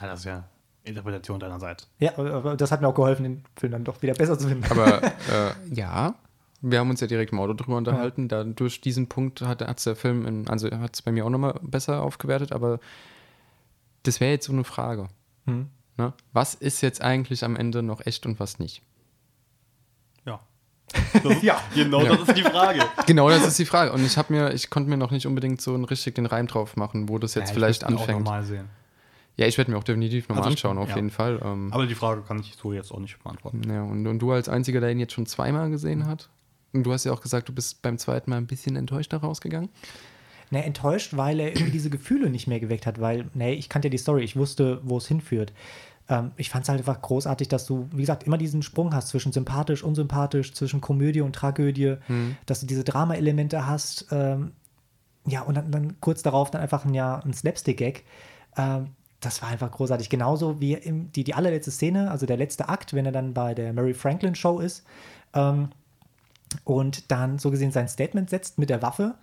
Ja, 0.00 0.08
das 0.08 0.20
ist 0.20 0.26
ja 0.26 0.44
Interpretation 0.84 1.40
deinerseits. 1.40 1.88
Ja, 1.98 2.18
aber 2.18 2.56
das 2.56 2.70
hat 2.70 2.82
mir 2.82 2.88
auch 2.88 2.94
geholfen, 2.94 3.22
den 3.22 3.44
Film 3.56 3.72
dann 3.72 3.84
doch 3.84 4.02
wieder 4.02 4.14
besser 4.14 4.38
zu 4.38 4.48
finden. 4.48 4.64
Aber 4.70 5.02
äh, 5.02 5.52
ja, 5.72 6.14
wir 6.60 6.78
haben 6.78 6.90
uns 6.90 7.00
ja 7.00 7.06
direkt 7.06 7.32
im 7.32 7.40
Auto 7.40 7.54
drüber 7.54 7.76
unterhalten. 7.76 8.28
Da, 8.28 8.44
durch 8.44 8.80
diesen 8.80 9.08
Punkt 9.08 9.40
hat 9.40 9.62
es 9.62 9.84
der 9.84 9.96
Film, 9.96 10.26
in, 10.26 10.48
also 10.48 10.70
hat 10.70 10.94
es 10.94 11.02
bei 11.02 11.12
mir 11.12 11.24
auch 11.24 11.30
nochmal 11.30 11.58
besser 11.62 12.02
aufgewertet, 12.02 12.52
aber 12.52 12.80
das 14.02 14.20
wäre 14.20 14.32
jetzt 14.32 14.46
so 14.46 14.52
eine 14.52 14.64
Frage. 14.64 15.08
Hm. 15.46 15.68
Ne? 15.96 16.12
Was 16.32 16.54
ist 16.54 16.80
jetzt 16.80 17.00
eigentlich 17.00 17.44
am 17.44 17.56
Ende 17.56 17.82
noch 17.82 18.04
echt 18.04 18.26
und 18.26 18.40
was 18.40 18.58
nicht? 18.58 18.82
Ja. 21.22 21.32
ja. 21.42 21.60
Genau, 21.74 22.02
Ja. 22.02 22.16
das 22.16 22.28
ist 22.28 22.36
die 22.38 22.42
Frage. 22.42 22.80
Genau, 23.06 23.28
das 23.28 23.46
ist 23.46 23.58
die 23.58 23.64
Frage. 23.64 23.92
Und 23.92 24.04
ich 24.04 24.16
habe 24.16 24.32
mir, 24.32 24.52
ich 24.52 24.70
konnte 24.70 24.88
mir 24.90 24.96
noch 24.96 25.10
nicht 25.10 25.26
unbedingt 25.26 25.60
so 25.60 25.74
einen 25.74 25.84
richtig 25.84 26.14
den 26.14 26.26
Reim 26.26 26.46
drauf 26.46 26.76
machen, 26.76 27.08
wo 27.08 27.18
das 27.18 27.34
jetzt 27.34 27.52
vielleicht 27.52 27.84
anfängt. 27.84 28.24
mal 28.24 28.44
sehen. 28.44 28.68
Ja, 29.36 29.46
ich 29.46 29.58
werde 29.58 29.72
mir 29.72 29.78
auch 29.78 29.84
definitiv 29.84 30.28
nochmal 30.28 30.44
Also 30.44 30.50
anschauen, 30.52 30.78
auf 30.78 30.90
ja. 30.90 30.94
jeden 30.96 31.10
Fall. 31.10 31.40
Ähm, 31.42 31.72
Aber 31.72 31.86
die 31.86 31.96
Frage 31.96 32.22
kann 32.22 32.38
ich 32.38 32.54
so 32.60 32.72
jetzt 32.72 32.92
auch 32.92 33.00
nicht 33.00 33.20
beantworten. 33.22 33.62
ja, 33.68 33.82
und, 33.82 34.06
und 34.06 34.20
du 34.20 34.30
als 34.30 34.48
einziger, 34.48 34.80
der 34.80 34.90
ihn 34.90 35.00
jetzt 35.00 35.12
schon 35.12 35.26
zweimal 35.26 35.70
gesehen 35.70 36.06
hat. 36.06 36.28
Und 36.72 36.84
du 36.84 36.92
hast 36.92 37.04
ja 37.04 37.12
auch 37.12 37.20
gesagt, 37.20 37.48
du 37.48 37.52
bist 37.52 37.82
beim 37.82 37.98
zweiten 37.98 38.30
Mal 38.30 38.36
ein 38.36 38.46
bisschen 38.46 38.76
enttäuscht 38.76 39.12
da 39.12 39.16
rausgegangen. 39.16 39.70
Ne, 40.50 40.64
enttäuscht, 40.64 41.16
weil 41.16 41.40
er 41.40 41.48
irgendwie 41.48 41.70
diese 41.72 41.90
Gefühle 41.90 42.30
nicht 42.30 42.46
mehr 42.46 42.60
geweckt 42.60 42.86
hat, 42.86 43.00
weil, 43.00 43.26
ne, 43.34 43.54
ich 43.54 43.68
kannte 43.68 43.88
ja 43.88 43.90
die 43.90 43.98
Story, 43.98 44.22
ich 44.22 44.36
wusste, 44.36 44.80
wo 44.84 44.98
es 44.98 45.08
hinführt. 45.08 45.52
Ähm, 46.08 46.32
ich 46.36 46.50
fand 46.50 46.64
es 46.64 46.68
halt 46.68 46.80
einfach 46.80 47.00
großartig, 47.00 47.48
dass 47.48 47.66
du, 47.66 47.88
wie 47.92 48.00
gesagt, 48.00 48.24
immer 48.24 48.38
diesen 48.38 48.62
Sprung 48.62 48.94
hast 48.94 49.08
zwischen 49.08 49.32
sympathisch, 49.32 49.82
unsympathisch, 49.82 50.52
zwischen 50.54 50.80
Komödie 50.80 51.20
und 51.20 51.34
Tragödie, 51.34 51.96
dass 52.46 52.60
du 52.60 52.66
diese 52.66 52.84
Drama-Elemente 52.84 53.66
hast. 53.66 54.06
Ähm, 54.10 54.52
ja, 55.26 55.42
und 55.42 55.56
dann, 55.56 55.70
dann 55.70 56.00
kurz 56.00 56.22
darauf 56.22 56.50
dann 56.50 56.60
einfach 56.60 56.84
ein, 56.84 56.94
ja, 56.94 57.18
ein 57.24 57.32
Slapstick-Gag. 57.32 58.04
Ähm, 58.56 58.88
das 59.20 59.40
war 59.42 59.48
einfach 59.48 59.70
großartig. 59.70 60.10
Genauso 60.10 60.60
wie 60.60 60.74
im, 60.74 61.10
die, 61.12 61.24
die 61.24 61.34
allerletzte 61.34 61.70
Szene, 61.70 62.10
also 62.10 62.26
der 62.26 62.36
letzte 62.36 62.68
Akt, 62.68 62.92
wenn 62.92 63.06
er 63.06 63.12
dann 63.12 63.34
bei 63.34 63.54
der 63.54 63.72
Mary 63.72 63.94
Franklin 63.94 64.34
Show 64.34 64.58
ist 64.60 64.84
ähm, 65.32 65.70
und 66.64 67.10
dann 67.10 67.38
so 67.38 67.50
gesehen 67.50 67.72
sein 67.72 67.88
Statement 67.88 68.28
setzt 68.28 68.58
mit 68.58 68.70
der 68.70 68.82
Waffe, 68.82 69.14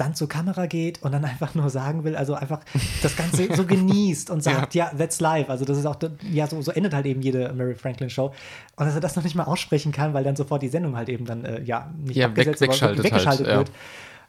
dann 0.00 0.14
zur 0.14 0.28
Kamera 0.28 0.66
geht 0.66 1.02
und 1.02 1.12
dann 1.12 1.24
einfach 1.24 1.54
nur 1.54 1.68
sagen 1.70 2.04
will, 2.04 2.16
also 2.16 2.34
einfach 2.34 2.60
das 3.02 3.16
Ganze 3.16 3.54
so 3.54 3.64
genießt 3.66 4.30
und 4.30 4.42
sagt, 4.44 4.74
ja, 4.74 4.86
that's 4.96 5.20
life. 5.20 5.50
Also 5.50 5.64
das 5.64 5.76
ist 5.78 5.86
auch, 5.86 5.96
ja, 6.30 6.46
so, 6.46 6.60
so 6.62 6.72
endet 6.72 6.94
halt 6.94 7.06
eben 7.06 7.20
jede 7.22 7.52
Mary 7.52 7.74
Franklin 7.74 8.08
Show. 8.10 8.32
Und 8.76 8.86
dass 8.86 8.94
er 8.94 9.00
das 9.00 9.16
noch 9.16 9.24
nicht 9.24 9.34
mal 9.36 9.44
aussprechen 9.44 9.92
kann, 9.92 10.14
weil 10.14 10.24
dann 10.24 10.36
sofort 10.36 10.62
die 10.62 10.68
Sendung 10.68 10.96
halt 10.96 11.08
eben 11.08 11.24
dann, 11.26 11.44
äh, 11.44 11.62
ja, 11.62 11.92
nicht 12.02 12.16
Ja, 12.16 12.34
weg- 12.34 12.48
abgesetzt, 12.48 12.62
aber 12.62 12.72
wegschaltet 12.72 13.04
weggeschaltet 13.04 13.46
halt, 13.46 13.52
ja. 13.54 13.58
wird. 13.58 13.70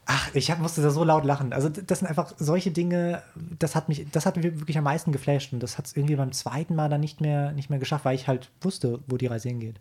Ach, 0.08 0.30
ich 0.34 0.50
hab, 0.52 0.60
musste 0.60 0.82
da 0.82 0.90
so 0.90 1.04
laut 1.04 1.24
lachen. 1.26 1.54
Also 1.54 1.70
das 1.70 2.00
sind 2.00 2.08
einfach 2.08 2.34
solche 2.38 2.72
Dinge, 2.72 3.22
das 3.60 3.76
hat 3.76 3.88
mich, 3.88 4.08
das 4.12 4.26
hat 4.26 4.36
mich 4.36 4.44
wirklich 4.46 4.78
am 4.78 4.84
meisten 4.84 5.12
geflasht 5.12 5.54
und 5.54 5.62
das 5.62 5.78
hat 5.78 5.86
es 5.86 5.96
irgendwie 5.96 6.16
beim 6.16 6.32
zweiten 6.32 6.76
Mal 6.76 6.90
dann 6.90 7.02
nicht 7.02 7.22
mehr, 7.22 7.52
nicht 7.52 7.70
mehr 7.70 7.80
geschafft, 7.80 8.04
weil 8.04 8.16
ich 8.16 8.28
halt 8.28 8.50
wusste, 8.62 9.00
wo 9.08 9.18
die 9.18 9.28
Reise 9.28 9.50
hingeht. 9.50 9.76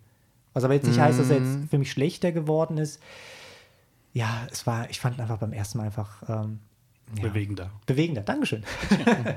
Was 0.52 0.62
aber 0.64 0.74
jetzt 0.74 0.86
nicht 0.86 1.00
heißt, 1.00 1.18
dass 1.18 1.30
er 1.30 1.40
Mhm. 1.40 1.60
jetzt 1.60 1.70
für 1.70 1.78
mich 1.78 1.90
schlechter 1.90 2.32
geworden 2.32 2.76
ist. 2.76 3.00
Ja, 4.12 4.46
es 4.50 4.66
war, 4.66 4.90
ich 4.90 4.98
fand 5.00 5.20
einfach 5.20 5.38
beim 5.38 5.52
ersten 5.52 5.78
Mal 5.78 5.84
einfach 5.84 6.22
ähm, 6.28 6.60
ja, 7.16 7.22
Bewegender. 7.28 7.70
bewegender. 7.86 8.22
Dankeschön. 8.22 8.64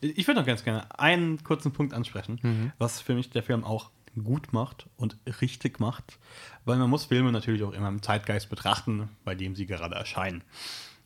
Ich 0.00 0.26
würde 0.26 0.40
noch 0.40 0.46
ganz 0.46 0.62
gerne 0.64 0.86
einen 0.98 1.42
kurzen 1.44 1.72
Punkt 1.72 1.94
ansprechen, 1.94 2.38
Mhm. 2.42 2.72
was 2.76 3.00
für 3.00 3.14
mich 3.14 3.30
der 3.30 3.42
Film 3.42 3.64
auch 3.64 3.90
gut 4.22 4.52
macht 4.52 4.86
und 4.98 5.16
richtig 5.40 5.80
macht, 5.80 6.18
weil 6.66 6.76
man 6.76 6.90
muss 6.90 7.06
Filme 7.06 7.32
natürlich 7.32 7.62
auch 7.62 7.72
immer 7.72 7.88
im 7.88 8.02
Zeitgeist 8.02 8.50
betrachten, 8.50 9.08
bei 9.24 9.34
dem 9.34 9.56
sie 9.56 9.64
gerade 9.64 9.94
erscheinen. 9.94 10.44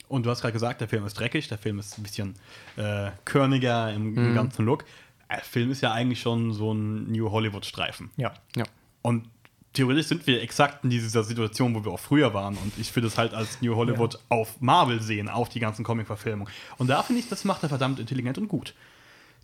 Und 0.08 0.26
du 0.26 0.30
hast 0.30 0.40
gerade 0.40 0.52
gesagt, 0.52 0.80
der 0.80 0.88
Film 0.88 1.06
ist 1.06 1.14
dreckig, 1.14 1.46
der 1.46 1.58
Film 1.58 1.78
ist 1.78 1.96
ein 1.96 2.02
bisschen 2.02 2.34
äh, 2.76 3.10
körniger 3.24 3.92
im, 3.92 4.12
Mhm. 4.14 4.18
im 4.30 4.34
ganzen 4.34 4.64
Look. 4.64 4.84
Der 5.30 5.38
Film 5.42 5.70
ist 5.70 5.80
ja 5.80 5.92
eigentlich 5.92 6.20
schon 6.20 6.52
so 6.52 6.72
ein 6.74 7.12
New 7.12 7.30
Hollywood-Streifen. 7.30 8.10
Ja. 8.16 8.34
Ja. 8.56 8.64
Und 9.02 9.28
theoretisch 9.72 10.06
sind 10.06 10.26
wir 10.26 10.42
exakt 10.42 10.84
in 10.84 10.90
dieser 10.90 11.22
Situation, 11.22 11.74
wo 11.74 11.84
wir 11.84 11.92
auch 11.92 12.00
früher 12.00 12.34
waren. 12.34 12.56
Und 12.56 12.72
ich 12.78 12.94
würde 12.94 13.08
es 13.08 13.18
halt 13.18 13.34
als 13.34 13.60
New 13.60 13.76
Hollywood 13.76 14.14
ja. 14.14 14.20
auf 14.28 14.60
Marvel 14.60 15.00
sehen, 15.00 15.28
auf 15.28 15.48
die 15.48 15.60
ganzen 15.60 15.84
Comic-Verfilmungen. 15.84 16.52
Und 16.78 16.88
da 16.88 17.02
finde 17.02 17.20
ich, 17.20 17.28
das 17.28 17.44
macht 17.44 17.62
er 17.62 17.68
verdammt 17.68 18.00
intelligent 18.00 18.38
und 18.38 18.48
gut. 18.48 18.74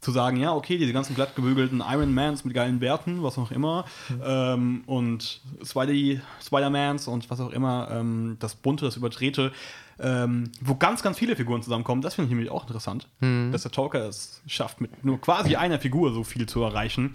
Zu 0.01 0.11
sagen, 0.11 0.37
ja, 0.37 0.53
okay, 0.53 0.77
diese 0.77 0.93
ganzen 0.93 1.15
glatt 1.15 1.35
gebügelten 1.35 1.83
Iron 1.87 2.13
Mans 2.13 2.45
mit 2.45 2.53
geilen 2.53 2.79
Bärten, 2.79 3.23
was 3.23 3.39
auch 3.39 3.51
immer, 3.51 3.87
mhm. 4.09 4.23
ähm, 4.25 4.85
und 4.87 5.41
Spider-Mans 5.63 7.09
und 7.09 7.31
was 7.31 7.41
auch 7.41 7.51
immer, 7.51 7.89
ähm, 7.91 8.37
das 8.39 8.55
Bunte, 8.55 8.85
das 8.85 8.97
Überdrehte, 8.97 9.53
ähm, 9.99 10.51
wo 10.61 10.75
ganz, 10.75 11.03
ganz 11.03 11.19
viele 11.19 11.37
Figuren 11.37 11.63
zusammenkommen. 11.63 12.03
Das 12.03 12.15
finde 12.15 12.27
ich 12.27 12.31
nämlich 12.31 12.51
auch 12.51 12.63
interessant, 12.63 13.09
mhm. 13.21 13.51
dass 13.53 13.63
der 13.63 13.71
Talker 13.71 14.07
es 14.07 14.43
schafft, 14.47 14.81
mit 14.81 15.05
nur 15.05 15.21
quasi 15.21 15.57
einer 15.57 15.79
Figur 15.79 16.13
so 16.13 16.25
viel 16.25 16.47
zu 16.47 16.63
erreichen. 16.63 17.15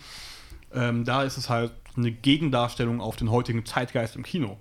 Ähm, 0.73 1.05
da 1.05 1.23
ist 1.23 1.37
es 1.37 1.49
halt 1.49 1.71
eine 1.95 2.11
Gegendarstellung 2.11 3.01
auf 3.01 3.15
den 3.15 3.31
heutigen 3.31 3.65
Zeitgeist 3.65 4.15
im 4.15 4.23
Kino. 4.23 4.57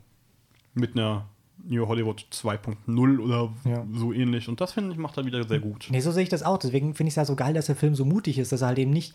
Mit 0.75 0.97
einer 0.97 1.29
New 1.65 1.87
Hollywood 1.87 2.25
2.0 2.33 3.19
oder 3.19 3.53
ja. 3.65 3.85
so 3.93 4.13
ähnlich. 4.13 4.49
Und 4.49 4.61
das 4.61 4.73
finde 4.73 4.93
ich, 4.93 4.99
macht 4.99 5.17
er 5.17 5.25
wieder 5.25 5.43
sehr 5.45 5.59
gut. 5.59 5.89
Nee, 5.91 6.01
so 6.01 6.13
sehe 6.13 6.23
ich 6.23 6.29
das 6.29 6.43
auch. 6.43 6.59
Deswegen 6.59 6.95
finde 6.95 7.09
ich 7.09 7.13
es 7.13 7.17
ja 7.17 7.25
so 7.25 7.37
geil, 7.37 7.55
dass 7.55 7.67
der 7.67 7.77
Film 7.77 7.95
so 7.95 8.05
mutig 8.05 8.39
ist, 8.39 8.53
dass 8.53 8.63
er 8.63 8.69
halt 8.69 8.79
eben 8.79 8.93
nicht 8.93 9.15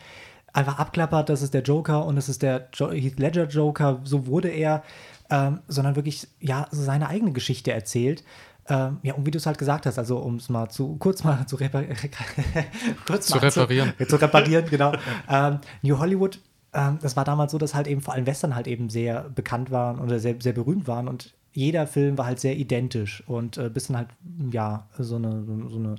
einfach 0.54 0.78
abklappert, 0.78 1.30
das 1.30 1.42
ist 1.42 1.54
der 1.54 1.64
Joker 1.64 2.06
und 2.06 2.16
das 2.16 2.30
ist 2.30 2.44
der 2.44 2.70
jo 2.74 2.92
Heath 2.92 3.20
Ledger 3.20 3.48
Joker, 3.48 4.00
so 4.04 4.28
wurde 4.28 4.50
er, 4.50 4.84
ähm, 5.32 5.62
sondern 5.68 5.96
wirklich, 5.96 6.28
ja, 6.40 6.68
so 6.70 6.84
seine 6.84 7.10
eigene 7.10 7.32
Geschichte 7.32 7.74
erzählt. 7.74 8.24
Ähm, 8.70 9.00
ja, 9.02 9.16
und 9.16 9.26
wie 9.26 9.32
du 9.32 9.38
es 9.40 9.46
halt 9.46 9.58
gesagt 9.58 9.86
hast, 9.86 9.98
also 9.98 10.20
um 10.20 10.36
es 10.36 10.48
mal 10.48 10.70
zu 10.70 10.96
kurz 10.98 11.24
mal 11.24 11.46
zu, 11.48 11.58
repar 11.58 11.84
kurz 13.06 13.28
zu 13.28 13.36
mal 13.36 13.48
reparieren. 13.48 13.94
Zu, 13.98 14.06
zu 14.08 14.16
reparieren, 14.22 14.66
genau. 14.70 14.94
ähm, 15.30 15.60
New 15.82 15.98
Hollywood 15.98 16.40
ähm, 16.74 17.00
das 17.02 17.16
war 17.16 17.26
damals 17.26 17.52
so, 17.52 17.58
dass 17.58 17.76
halt 17.76 17.88
eben 17.88 18.02
vor 18.02 18.14
allem 18.14 18.26
Western 18.26 18.56
halt 18.56 18.68
eben 18.68 18.90
sehr 18.90 19.30
bekannt 19.30 19.72
waren 19.72 20.00
oder 20.00 20.20
sehr, 20.20 20.36
sehr 20.40 20.54
berühmt 20.54 20.88
waren 20.88 21.08
und 21.08 21.34
jeder 21.54 21.86
Film 21.86 22.18
war 22.18 22.26
halt 22.26 22.40
sehr 22.40 22.58
identisch 22.58 23.24
und 23.28 23.58
äh, 23.58 23.70
bis 23.70 23.88
dann 23.88 23.98
halt, 23.98 24.08
ja, 24.52 24.88
so 24.98 25.18
eine, 25.18 25.44
so 25.70 25.78
eine 25.78 25.96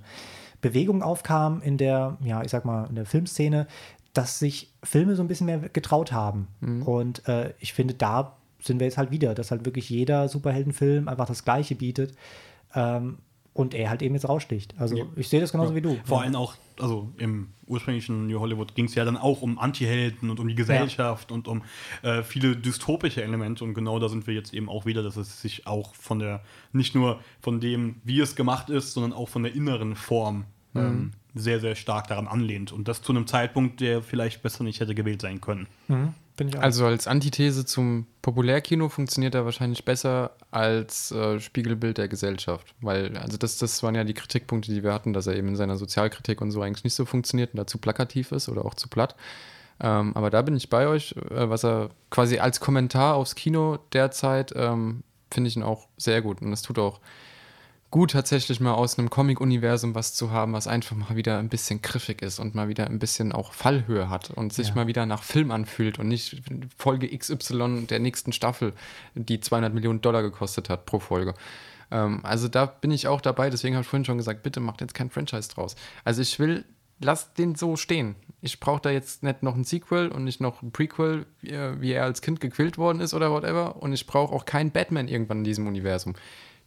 Bewegung 0.61 1.03
aufkam 1.03 1.63
in 1.63 1.79
der, 1.79 2.19
ja, 2.25 2.43
ich 2.43 2.51
sag 2.51 2.65
mal, 2.65 2.87
in 2.89 2.97
der 2.97 3.07
Filmszene, 3.07 3.69
dass 4.15 4.39
sich 4.39 4.73
Filme 4.83 5.15
so 5.15 5.23
ein 5.23 5.29
bisschen 5.29 5.47
mehr 5.47 5.59
getraut 5.59 6.13
haben. 6.13 6.49
Mhm. 6.61 6.83
Und 6.83 7.29
äh, 7.29 7.53
ich 7.61 7.73
finde, 7.73 7.95
da 7.95 8.37
sind 8.61 8.81
wir 8.81 8.87
jetzt 8.87 8.99
halt 8.99 9.11
wieder, 9.11 9.35
dass 9.35 9.51
halt 9.51 9.65
wirklich 9.65 9.91
jeder 9.91 10.29
Superheldenfilm 10.29 11.09
einfach 11.09 11.27
das 11.27 11.45
Gleiche 11.45 11.75
bietet. 11.75 12.15
Ähm, 12.75 13.19
und 13.55 13.73
er 13.73 13.89
halt 13.89 14.03
eben 14.03 14.15
jetzt 14.15 14.29
raussticht. 14.29 14.75
Also 14.79 14.97
ja. 14.97 15.05
ich 15.17 15.29
sehe 15.29 15.41
das 15.41 15.53
genauso 15.53 15.71
ja. 15.71 15.77
wie 15.77 15.81
du. 15.81 15.97
Vor 16.05 16.23
allem 16.23 16.35
auch, 16.35 16.55
also 16.79 17.13
im 17.17 17.49
ursprünglichen 17.67 18.27
New 18.27 18.41
Hollywood 18.41 18.75
ging 18.75 18.87
es 18.87 18.95
ja 18.97 19.05
dann 19.05 19.17
auch 19.17 19.43
um 19.43 19.59
Anti-Helden 19.59 20.29
und 20.29 20.41
um 20.41 20.49
die 20.49 20.57
Gesellschaft 20.57 21.31
ja. 21.31 21.37
und 21.37 21.49
um 21.49 21.63
äh, 22.03 22.23
viele 22.25 22.57
dystopische 22.57 23.23
Elemente 23.23 23.65
und 23.65 23.75
genau 23.75 23.99
da 24.01 24.09
sind 24.09 24.27
wir 24.27 24.35
jetzt 24.35 24.53
eben 24.53 24.69
auch 24.69 24.87
wieder, 24.87 25.03
dass 25.03 25.17
es 25.17 25.41
sich 25.41 25.67
auch 25.69 25.95
von 25.95 26.19
der, 26.19 26.43
nicht 26.73 26.95
nur 26.97 27.21
von 27.41 27.61
dem, 27.61 27.97
wie 28.05 28.21
es 28.21 28.35
gemacht 28.35 28.71
ist, 28.71 28.93
sondern 28.93 29.13
auch 29.13 29.29
von 29.29 29.45
der 29.45 29.55
inneren 29.55 29.95
Form 29.95 30.45
mhm. 30.73 30.81
ähm, 30.81 31.11
sehr, 31.37 31.61
sehr 31.61 31.77
stark 31.77 32.09
daran 32.09 32.27
anlehnt. 32.27 32.73
Und 32.73 32.89
das 32.89 33.03
zu 33.03 33.13
einem 33.13 33.27
Zeitpunkt, 33.27 33.81
der 33.81 34.03
vielleicht 34.03 34.43
besser 34.43 34.65
nicht 34.65 34.81
hätte 34.81 34.95
gewählt 34.95 35.23
sein 35.23 35.41
können. 35.41 35.69
Mhm. 35.89 36.15
Also 36.59 36.87
als 36.87 37.07
Antithese 37.07 37.65
zum 37.65 38.07
Populärkino 38.21 38.89
funktioniert 38.89 39.37
er 39.37 39.45
wahrscheinlich 39.45 39.85
besser 39.85 40.33
als 40.51 41.13
äh, 41.13 41.39
Spiegelbild 41.39 41.99
der 41.99 42.09
Gesellschaft. 42.09 42.75
Weil, 42.81 43.17
also 43.17 43.37
das, 43.37 43.59
das 43.59 43.83
waren 43.85 43.95
ja 43.95 44.03
die 44.03 44.15
Kritikpunkte, 44.15 44.73
die 44.73 44.83
wir 44.83 44.93
hatten, 44.93 45.13
dass 45.13 45.29
er 45.29 45.37
eben 45.37 45.49
in 45.49 45.57
seiner 45.57 45.77
Sozialkritik 45.77 46.41
und 46.41 46.51
so 46.51 46.61
eigentlich 46.61 46.83
nicht 46.83 46.95
so 46.95 47.05
funktioniert 47.05 47.55
und 47.55 47.59
dazu 47.59 47.79
plakativ 47.79 48.33
ist 48.33 48.49
oder 48.49 48.65
auch 48.65 48.75
zu 48.75 48.89
platt. 48.89 49.15
Ähm, 49.81 50.17
aber 50.17 50.31
da 50.31 50.43
bin 50.43 50.57
ich 50.57 50.71
bei 50.71 50.89
euch, 50.89 51.15
äh, 51.31 51.49
was 51.49 51.65
er 51.65 51.91
quasi 52.11 52.39
als 52.39 52.59
Kommentar 52.59 53.15
aufs 53.15 53.37
Kino 53.37 53.79
derzeit, 53.93 54.53
ähm, 54.57 55.05
finde 55.31 55.49
ich 55.49 55.57
ihn 55.57 55.63
auch 55.63 55.89
sehr 55.97 56.21
gut. 56.21 56.43
Und 56.43 56.51
das 56.51 56.63
tut 56.63 56.79
auch 56.79 57.01
gut, 57.95 58.11
tatsächlich 58.11 58.59
mal 58.59 58.73
aus 58.75 58.99
einem 58.99 59.09
Comic-Universum 59.09 59.95
was 59.95 60.15
zu 60.15 60.33
haben, 60.33 60.53
was 60.53 60.67
einfach 60.67 60.97
mal 60.97 61.15
wieder 61.15 61.39
ein 61.39 61.49
bisschen 61.49 61.81
griffig 61.81 62.23
ist 62.23 62.41
und 62.41 62.53
mal 62.53 62.67
wieder 62.67 62.89
ein 62.89 62.99
bisschen 62.99 63.31
auch 63.31 63.53
Fallhöhe 63.53 64.11
hat 64.11 64.33
und 64.33 64.53
sich 64.53 64.71
ja. 64.71 64.75
mal 64.75 64.89
wieder 64.89 65.07
nach 65.07 65.23
Film 65.23 65.53
anfühlt 65.53 66.01
und 66.01 66.09
nicht 66.09 66.43
Folge 66.77 67.17
XY 67.17 67.87
der 67.89 68.01
nächsten 68.01 68.33
Staffel, 68.33 68.73
die 69.15 69.39
200 69.39 69.73
Millionen 69.73 70.01
Dollar 70.01 70.23
gekostet 70.23 70.71
hat 70.71 70.87
pro 70.87 70.99
Folge. 70.99 71.35
Ähm, 71.93 72.19
also 72.25 72.49
da 72.49 72.67
bin 72.67 72.91
ich 72.91 73.07
auch 73.07 73.21
dabei, 73.21 73.49
deswegen 73.49 73.77
habe 73.77 73.85
ich 73.85 73.89
vorhin 73.89 74.05
schon 74.05 74.19
gesagt, 74.19 74.43
bitte 74.43 74.59
macht 74.59 74.81
jetzt 74.81 74.95
kein 74.95 75.09
Franchise 75.11 75.49
draus. 75.49 75.77
Also 76.03 76.21
ich 76.21 76.41
will, 76.41 76.65
lass 76.99 77.33
den 77.35 77.55
so 77.55 77.77
stehen. 77.77 78.17
Ich 78.41 78.59
brauche 78.59 78.83
da 78.83 78.91
jetzt 78.91 79.23
nicht 79.23 79.45
noch 79.45 79.55
ein 79.55 79.63
Sequel 79.63 80.09
und 80.09 80.25
nicht 80.25 80.41
noch 80.41 80.63
ein 80.63 80.73
Prequel, 80.73 81.27
wie, 81.43 81.53
wie 81.81 81.93
er 81.93 82.03
als 82.03 82.23
Kind 82.23 82.41
gequält 82.41 82.77
worden 82.77 82.99
ist 82.99 83.15
oder 83.15 83.31
whatever. 83.31 83.77
Und 83.77 83.93
ich 83.93 84.09
brauche 84.09 84.35
auch 84.35 84.47
keinen 84.47 84.73
Batman 84.73 85.07
irgendwann 85.07 85.39
in 85.39 85.45
diesem 85.45 85.69
Universum 85.69 86.17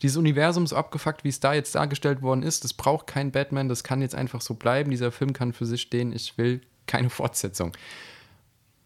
dieses 0.02 0.18
Universum 0.18 0.68
so 0.68 0.76
abgefuckt, 0.76 1.24
wie 1.24 1.30
es 1.30 1.40
da 1.40 1.54
jetzt 1.54 1.74
dargestellt 1.76 2.22
worden 2.22 2.44
ist. 2.44 2.64
Das 2.64 2.74
braucht 2.74 3.08
kein 3.08 3.32
Batman, 3.32 3.70
das 3.70 3.84
kann 3.84 4.02
jetzt 4.02 4.16
einfach 4.16 4.42
so 4.42 4.54
bleiben. 4.54 4.92
Dieser 4.92 5.12
Film 5.12 5.34
kann 5.34 5.54
für 5.54 5.66
sich 5.66 5.82
stehen. 5.82 6.14
Ich 6.14 6.38
will 6.38 6.62
keine 6.86 7.10
Fortsetzung. 7.12 7.74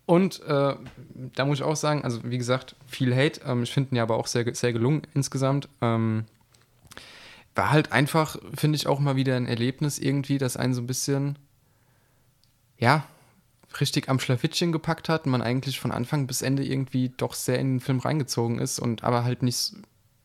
Und 0.05 0.41
äh, 0.43 0.76
da 1.36 1.45
muss 1.45 1.59
ich 1.59 1.64
auch 1.64 1.76
sagen, 1.76 2.03
also 2.03 2.20
wie 2.24 2.38
gesagt, 2.38 2.76
viel 2.88 3.16
Hate. 3.16 3.41
Ähm, 3.45 3.64
ich 3.64 3.72
finde 3.72 3.93
ihn 3.93 3.97
ja 3.97 4.03
aber 4.03 4.18
auch 4.18 4.28
sehr, 4.28 4.53
sehr 4.55 4.74
gelungen 4.74 5.03
insgesamt. 5.14 5.70
Ähm, 5.82 6.26
war 7.55 7.72
halt 7.72 7.91
einfach, 7.91 8.38
finde 8.55 8.78
ich, 8.78 8.88
auch 8.88 8.99
mal 8.99 9.16
wieder 9.16 9.36
ein 9.36 9.45
Erlebnis 9.45 9.99
irgendwie, 9.99 10.38
das 10.38 10.57
einen 10.57 10.74
so 10.74 10.82
ein 10.82 10.88
bisschen, 10.88 11.38
ja, 12.78 13.05
richtig 13.80 14.09
am 14.09 14.20
Schlafittchen 14.20 14.72
gepackt 14.72 15.09
hat 15.09 15.26
und 15.26 15.32
man 15.32 15.41
eigentlich 15.41 15.80
von 15.80 15.91
Anfang 15.91 16.28
bis 16.28 16.41
Ende 16.41 16.66
irgendwie 16.66 17.09
doch 17.16 17.34
sehr 17.34 17.59
in 17.59 17.76
den 17.76 17.80
Film 17.80 17.99
reingezogen 17.99 18.59
ist 18.59 18.80
und 18.80 19.03
aber 19.03 19.24
halt 19.24 19.43
nicht 19.43 19.74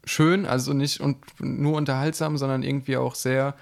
schön, 0.07 0.47
also 0.47 0.73
nicht 0.73 1.01
und 1.01 1.19
nur 1.41 1.77
unterhaltsam, 1.77 2.39
sondern 2.39 2.63
irgendwie 2.63 2.97
auch 2.97 3.15
sehr. 3.15 3.55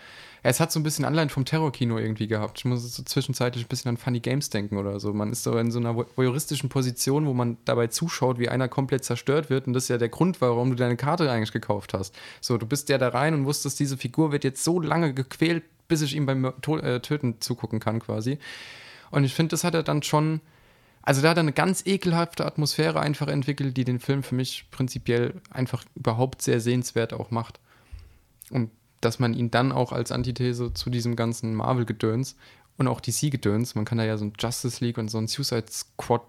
Es 0.47 0.61
hat 0.61 0.71
so 0.71 0.79
ein 0.79 0.83
bisschen 0.83 1.07
Anleihen 1.07 1.31
vom 1.31 1.47
Terrorkino 1.47 1.97
irgendwie 1.99 2.27
gehabt. 2.27 2.59
Ich 2.59 2.65
muss 2.67 2.95
so 2.95 3.03
zwischenzeitlich 3.03 3.65
ein 3.65 3.69
bisschen 3.69 3.89
an 3.89 3.97
Funny 3.97 4.21
Games 4.21 4.51
denken 4.51 4.77
oder 4.77 5.01
so. 5.01 5.15
Man 5.15 5.33
ist 5.33 5.43
so 5.43 5.57
in 5.57 5.71
so 5.71 5.79
einer 5.79 5.97
voyeuristischen 5.97 6.69
Position, 6.69 7.25
wo 7.25 7.33
man 7.33 7.57
dabei 7.65 7.87
zuschaut, 7.87 8.39
wie 8.39 8.51
einer 8.51 8.69
komplett 8.69 9.05
zerstört 9.05 9.49
wird. 9.49 9.67
Und 9.67 9.73
das 9.73 9.85
ist 9.85 9.89
ja 9.89 9.97
der 9.97 10.11
Grund, 10.11 10.43
warum 10.43 10.69
du 10.69 10.77
deine 10.77 10.99
Karte 10.99 11.31
eigentlich 11.31 11.53
gekauft 11.53 11.95
hast. 11.95 12.15
So, 12.43 12.59
du 12.59 12.67
bist 12.67 12.91
ja 12.91 12.99
da 12.99 13.09
rein 13.09 13.33
und 13.33 13.47
wusstest, 13.47 13.81
diese 13.81 13.97
Figur 13.97 14.33
wird 14.33 14.45
jetzt 14.45 14.63
so 14.63 14.81
lange 14.81 15.15
gequält, 15.15 15.65
bis 15.89 16.03
ich 16.03 16.15
ihm 16.15 16.27
beim 16.27 16.45
äh, 16.45 17.01
Töten 17.01 17.41
zugucken 17.41 17.81
kann, 17.81 18.01
quasi. 18.01 18.39
Und 19.11 19.25
ich 19.25 19.33
finde, 19.33 19.53
das 19.53 19.65
hat 19.65 19.73
er 19.73 19.83
dann 19.83 20.03
schon 20.03 20.43
also 21.07 21.21
da 21.21 21.31
hat 21.31 21.37
er 21.37 21.41
eine 21.41 21.53
ganz 21.53 21.85
ekelhafte 21.85 22.47
Atmosphäre 22.47 22.99
einfach 22.99 23.29
entwickelt, 23.29 23.77
die 23.77 23.85
den 23.85 24.01
Film 24.01 24.23
für 24.23 24.35
mich 24.35 24.67
prinzipiell 24.71 25.41
einfach 25.51 25.85
überhaupt 25.95 26.41
sehr 26.41 26.61
sehenswert 26.61 27.13
auch 27.13 27.31
macht. 27.31 27.61
Und 28.51 28.71
dass 29.03 29.19
man 29.19 29.35
ihn 29.35 29.51
dann 29.51 29.71
auch 29.71 29.93
als 29.93 30.13
Antithese 30.13 30.73
zu 30.73 30.89
diesem 30.89 31.15
ganzen 31.15 31.55
Marvel-Gedöns 31.55 32.37
und 32.79 32.89
auch 32.89 33.03
DC-Gedöns, 33.03 33.75
man 33.75 33.85
kann 33.85 33.99
da 33.99 34.05
ja 34.05 34.17
so 34.17 34.25
ein 34.25 34.33
Justice 34.39 34.83
League 34.83 34.97
und 34.97 35.11
so 35.11 35.19
ein 35.19 35.29
Suicide 35.29 35.67
Squad, 35.71 36.23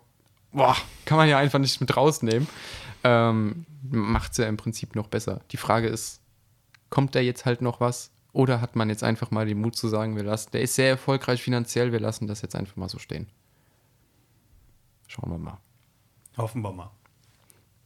boah, 0.52 0.76
kann 1.06 1.18
man 1.18 1.30
ja 1.30 1.38
einfach 1.38 1.60
nicht 1.60 1.80
mit 1.80 1.96
rausnehmen, 1.96 2.50
ähm, 3.06 3.66
macht 3.90 4.34
es 4.34 4.40
ja 4.40 4.48
im 4.48 4.58
Prinzip 4.58 4.94
noch 4.96 5.08
besser. 5.08 5.40
Die 5.52 5.58
Frage 5.58 5.88
ist, 5.88 6.20
kommt 6.90 7.16
da 7.16 7.22
jetzt 7.22 7.46
halt 7.46 7.62
noch 7.62 7.80
was? 7.80 8.12
Oder 8.34 8.60
hat 8.60 8.76
man 8.76 8.90
jetzt 8.90 9.04
einfach 9.04 9.32
mal 9.32 9.46
den 9.46 9.62
Mut 9.62 9.78
zu 9.78 9.88
sagen, 9.88 10.18
wir 10.18 10.24
lassen, 10.24 10.50
der 10.52 10.62
ist 10.62 10.76
sehr 10.76 10.90
erfolgreich 10.90 11.42
finanziell, 11.42 11.94
wir 11.94 12.02
lassen 12.02 12.28
das 12.28 12.42
jetzt 12.42 12.56
einfach 12.56 12.76
mal 12.76 12.90
so 12.90 13.00
stehen. 13.00 13.28
Schauen 15.08 15.32
wir 15.32 15.38
mal. 15.38 15.58
Hoffen 16.38 16.62
wir 16.62 16.72
mal. 16.72 16.92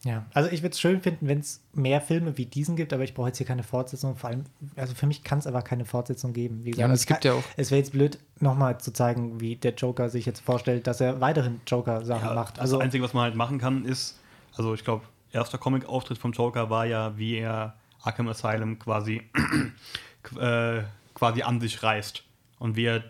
Ja, 0.05 0.25
also 0.33 0.49
ich 0.49 0.61
würde 0.61 0.71
es 0.71 0.79
schön 0.79 1.01
finden, 1.01 1.27
wenn 1.27 1.39
es 1.39 1.61
mehr 1.73 1.99
Filme 1.99 2.37
wie 2.37 2.45
diesen 2.45 2.77
gibt, 2.77 2.93
aber 2.93 3.03
ich 3.03 3.13
brauche 3.13 3.27
jetzt 3.27 3.37
hier 3.37 3.45
keine 3.45 3.63
Fortsetzung. 3.63 4.15
Vor 4.15 4.29
allem, 4.29 4.45
also 4.77 4.95
für 4.95 5.07
mich 5.07 5.23
kann 5.23 5.39
es 5.39 5.47
aber 5.47 5.61
keine 5.61 5.83
Fortsetzung 5.83 6.31
geben. 6.31 6.63
Wie 6.63 6.71
gesagt, 6.71 6.87
ja, 6.87 6.93
es 6.93 7.05
gibt 7.05 7.21
kann, 7.21 7.31
ja 7.33 7.37
auch. 7.37 7.43
Es 7.57 7.69
wäre 7.69 7.79
jetzt 7.79 7.91
blöd, 7.91 8.17
nochmal 8.39 8.79
zu 8.79 8.93
zeigen, 8.93 9.41
wie 9.41 9.57
der 9.57 9.73
Joker 9.73 10.09
sich 10.09 10.25
jetzt 10.25 10.39
vorstellt, 10.39 10.87
dass 10.87 11.01
er 11.01 11.19
weiteren 11.19 11.59
Joker-Sachen 11.67 12.29
ja, 12.29 12.33
macht. 12.33 12.59
Also 12.59 12.77
das 12.77 12.85
Einzige, 12.85 13.03
was 13.03 13.13
man 13.13 13.23
halt 13.23 13.35
machen 13.35 13.57
kann, 13.57 13.83
ist, 13.83 14.17
also 14.55 14.73
ich 14.73 14.85
glaube, 14.85 15.03
erster 15.33 15.57
Comic-Auftritt 15.57 16.17
vom 16.17 16.31
Joker 16.31 16.69
war 16.69 16.85
ja, 16.85 17.17
wie 17.17 17.35
er 17.35 17.75
Arkham 18.01 18.29
Asylum 18.29 18.79
quasi, 18.79 19.21
äh, 20.39 20.81
quasi 21.13 21.41
an 21.41 21.59
sich 21.59 21.83
reißt 21.83 22.23
und 22.59 22.77
wie 22.77 22.85
er 22.85 23.03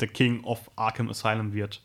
der 0.00 0.08
King 0.08 0.44
of 0.44 0.70
Arkham 0.76 1.10
Asylum 1.10 1.52
wird. 1.52 1.82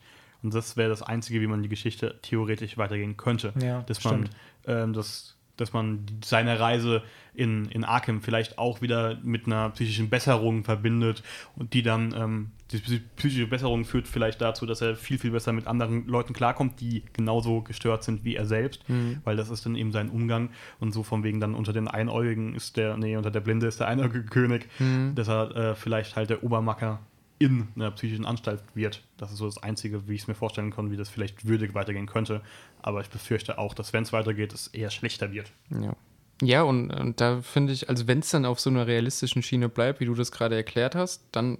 Und 0.47 0.53
das 0.53 0.77
wäre 0.77 0.87
das 0.87 1.01
Einzige, 1.01 1.41
wie 1.41 1.47
man 1.47 1.61
die 1.61 1.67
Geschichte 1.67 2.15
theoretisch 2.21 2.77
weitergehen 2.77 3.17
könnte. 3.17 3.51
Ja, 3.61 3.81
dass 3.81 4.01
man 4.05 4.29
ähm, 4.65 4.93
das 4.93 5.37
dass 5.57 5.73
man 5.73 6.05
seine 6.23 6.59
Reise 6.59 7.01
in, 7.33 7.65
in 7.65 7.83
Arkham 7.83 8.21
vielleicht 8.21 8.57
auch 8.57 8.81
wieder 8.81 9.17
mit 9.23 9.47
einer 9.47 9.71
psychischen 9.71 10.09
Besserung 10.09 10.63
verbindet 10.63 11.23
und 11.55 11.73
die 11.73 11.81
dann, 11.81 12.13
ähm, 12.15 12.51
die 12.71 12.77
psychische 13.15 13.47
Besserung 13.47 13.83
führt 13.83 14.07
vielleicht 14.07 14.39
dazu, 14.39 14.65
dass 14.65 14.81
er 14.81 14.95
viel, 14.95 15.17
viel 15.17 15.31
besser 15.31 15.53
mit 15.53 15.67
anderen 15.67 16.07
Leuten 16.07 16.33
klarkommt, 16.33 16.79
die 16.79 17.03
genauso 17.13 17.61
gestört 17.61 18.03
sind 18.03 18.23
wie 18.23 18.35
er 18.35 18.45
selbst, 18.45 18.87
mhm. 18.87 19.17
weil 19.23 19.35
das 19.35 19.49
ist 19.49 19.65
dann 19.65 19.75
eben 19.75 19.91
sein 19.91 20.09
Umgang 20.09 20.51
und 20.79 20.93
so 20.93 21.01
von 21.01 21.23
wegen 21.23 21.39
dann 21.39 21.55
unter 21.55 21.73
den 21.73 21.87
Einäugigen 21.87 22.53
ist 22.53 22.77
der, 22.77 22.95
nee, 22.95 23.17
unter 23.17 23.31
der 23.31 23.41
Blinde 23.41 23.65
ist 23.65 23.79
der 23.79 23.87
einäugige 23.87 24.25
König, 24.25 24.69
mhm. 24.77 25.15
dass 25.15 25.27
er 25.27 25.55
äh, 25.55 25.75
vielleicht 25.75 26.15
halt 26.15 26.29
der 26.29 26.43
Obermacker 26.43 26.99
in 27.39 27.67
einer 27.75 27.91
psychischen 27.91 28.25
Anstalt 28.25 28.61
wird. 28.73 29.03
Das 29.17 29.31
ist 29.31 29.37
so 29.37 29.45
das 29.45 29.61
Einzige, 29.61 30.07
wie 30.07 30.15
ich 30.15 30.21
es 30.21 30.27
mir 30.27 30.35
vorstellen 30.35 30.71
kann, 30.71 30.91
wie 30.91 30.97
das 30.97 31.09
vielleicht 31.09 31.45
würdig 31.47 31.73
weitergehen 31.73 32.07
könnte. 32.07 32.41
Aber 32.81 33.01
ich 33.01 33.09
befürchte 33.09 33.57
auch, 33.57 33.73
dass 33.73 33.93
wenn 33.93 34.03
es 34.03 34.13
weitergeht, 34.13 34.53
es 34.53 34.67
eher 34.67 34.89
schlechter 34.89 35.31
wird. 35.31 35.51
Ja. 35.69 35.95
Ja, 36.41 36.61
und, 36.61 36.91
und 36.91 37.19
da 37.19 37.41
finde 37.41 37.73
ich, 37.73 37.89
also 37.89 38.07
wenn 38.07 38.19
es 38.19 38.29
dann 38.29 38.45
auf 38.45 38.59
so 38.59 38.69
einer 38.69 38.85
realistischen 38.85 39.41
Schiene 39.41 39.69
bleibt, 39.69 39.99
wie 39.99 40.05
du 40.05 40.13
das 40.13 40.31
gerade 40.31 40.55
erklärt 40.55 40.93
hast, 40.93 41.23
dann, 41.31 41.57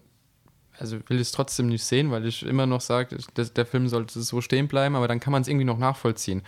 also 0.77 0.97
will 1.07 1.17
ich 1.17 1.23
es 1.23 1.31
trotzdem 1.31 1.67
nicht 1.67 1.83
sehen, 1.83 2.11
weil 2.11 2.27
ich 2.27 2.43
immer 2.43 2.67
noch 2.67 2.81
sage, 2.81 3.17
der 3.35 3.65
Film 3.65 3.87
sollte 3.87 4.21
so 4.21 4.39
stehen 4.39 4.67
bleiben, 4.67 4.95
aber 4.95 5.07
dann 5.07 5.19
kann 5.19 5.31
man 5.31 5.41
es 5.41 5.47
irgendwie 5.47 5.65
noch 5.65 5.79
nachvollziehen. 5.79 6.43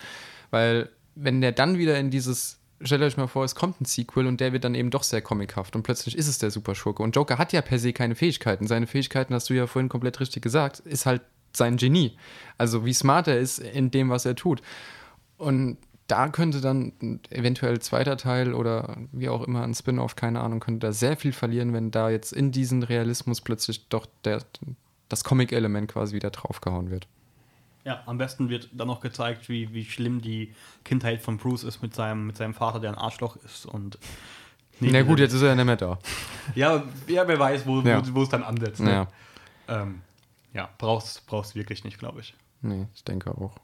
Weil 0.52 0.90
wenn 1.16 1.42
der 1.42 1.54
dann 1.54 1.80
wieder 1.80 1.98
in 1.98 2.12
dieses, 2.12 2.59
stellt 2.82 3.02
euch 3.02 3.18
mal 3.18 3.28
vor, 3.28 3.44
es 3.44 3.56
kommt 3.56 3.82
ein 3.82 3.86
Sequel 3.86 4.28
und 4.28 4.40
der 4.40 4.54
wird 4.54 4.64
dann 4.64 4.76
eben 4.76 4.90
doch 4.90 5.04
sehr 5.04 5.22
comichaft 5.22 5.76
und 5.76 5.84
plötzlich 5.84 6.18
ist 6.18 6.28
es 6.28 6.38
der 6.38 6.52
Superschurke. 6.52 7.04
Und 7.04 7.16
Joker 7.16 7.38
hat 7.38 7.54
ja 7.54 7.62
per 7.62 7.80
se 7.80 7.94
keine 7.94 8.16
Fähigkeiten. 8.16 8.68
Seine 8.68 8.88
Fähigkeiten, 8.88 9.34
hast 9.34 9.50
du 9.50 9.54
ja 9.54 9.68
vorhin 9.68 9.90
komplett 9.90 10.20
richtig 10.20 10.44
gesagt, 10.44 10.80
ist 10.80 11.06
halt 11.06 11.22
sein 11.56 11.78
Genie. 11.78 12.18
Also 12.58 12.86
wie 12.86 12.94
smart 12.94 13.28
er 13.28 13.40
ist 13.40 13.60
in 13.60 13.92
dem, 13.92 14.10
was 14.10 14.26
er 14.26 14.36
tut. 14.36 14.62
Und 15.38 15.78
da 16.08 16.28
könnte 16.30 16.60
dann 16.60 16.94
eventuell 17.30 17.80
zweiter 17.80 18.18
Teil 18.18 18.54
oder 18.54 18.98
wie 19.12 19.30
auch 19.30 19.44
immer 19.44 19.64
ein 19.64 19.76
Spin-off, 19.76 20.16
keine 20.16 20.42
Ahnung, 20.42 20.60
könnte 20.60 20.88
da 20.88 20.92
sehr 20.92 21.18
viel 21.18 21.34
verlieren, 21.34 21.74
wenn 21.74 21.92
da 21.92 22.10
jetzt 22.10 22.34
in 22.34 22.52
diesen 22.52 22.84
Realismus 22.84 23.42
plötzlich 23.42 23.88
doch 23.90 24.08
der, 24.24 24.42
das 25.08 25.24
Comic-Element 25.24 25.92
quasi 25.92 26.16
wieder 26.16 26.32
draufgehauen 26.32 26.90
wird. 26.90 27.08
Ja, 27.86 28.04
am 28.06 28.18
besten 28.18 28.50
wird 28.50 28.70
dann 28.74 28.88
noch 28.88 29.00
gezeigt, 29.00 29.50
wie, 29.50 29.74
wie 29.74 29.86
schlimm 29.86 30.22
die 30.22 30.54
Kindheit 30.84 31.22
von 31.22 31.38
Bruce 31.38 31.64
ist 31.64 31.82
mit 31.82 31.96
seinem, 31.96 32.28
mit 32.28 32.38
seinem 32.38 32.54
Vater, 32.54 32.80
der 32.80 32.92
ein 32.92 32.98
Arschloch 32.98 33.38
ist 33.38 33.66
und. 33.66 33.98
Nee, 34.82 34.90
Na 34.92 35.02
gut, 35.02 35.20
jetzt 35.20 35.34
ist 35.34 35.42
er 35.42 35.50
ja 35.50 35.56
nicht 35.56 35.66
mehr 35.66 35.76
da. 35.76 36.00
ja, 36.56 36.84
ja, 37.08 37.28
wer 37.28 37.40
weiß, 37.40 37.66
wo, 37.66 37.82
ja. 37.82 38.06
wo, 38.06 38.16
wo 38.16 38.24
es 38.24 38.30
dann 38.30 38.44
ansetzt. 38.44 38.80
Ne? 38.80 38.92
Ja, 38.92 39.08
ähm, 39.68 40.02
ja 40.54 40.70
brauchst 40.78 41.24
du 41.30 41.56
wirklich 41.56 41.84
nicht, 41.84 42.00
glaube 42.00 42.22
ich. 42.22 42.34
Nee, 42.62 42.88
ich 42.94 43.04
denke 43.04 43.32
auch. 43.32 43.56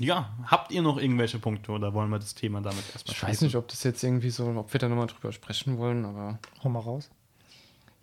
Ja, 0.00 0.36
habt 0.46 0.72
ihr 0.72 0.82
noch 0.82 0.98
irgendwelche 0.98 1.38
Punkte 1.38 1.70
oder 1.72 1.94
wollen 1.94 2.10
wir 2.10 2.18
das 2.18 2.34
Thema 2.34 2.60
damit 2.60 2.84
erstmal 2.92 3.14
Ich 3.14 3.22
weiß 3.22 3.40
nicht, 3.42 3.56
ob 3.56 3.68
das 3.68 3.82
jetzt 3.84 4.02
irgendwie 4.02 4.30
so, 4.30 4.46
ob 4.56 4.72
wir 4.72 4.80
da 4.80 4.88
nochmal 4.88 5.06
drüber 5.06 5.32
sprechen 5.32 5.78
wollen, 5.78 6.04
aber. 6.04 6.38
Hau 6.64 6.68
mal 6.68 6.80
raus. 6.80 7.10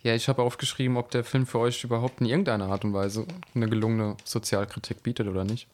Ja, 0.01 0.15
ich 0.15 0.29
habe 0.29 0.41
aufgeschrieben, 0.41 0.95
ob 0.95 1.11
der 1.11 1.23
Film 1.23 1.45
für 1.45 1.59
euch 1.59 1.83
überhaupt 1.83 2.21
in 2.21 2.27
irgendeiner 2.27 2.67
Art 2.67 2.85
und 2.85 2.93
Weise 2.93 3.25
eine 3.53 3.67
gelungene 3.67 4.15
Sozialkritik 4.23 5.03
bietet 5.03 5.27
oder 5.27 5.43
nicht. 5.43 5.67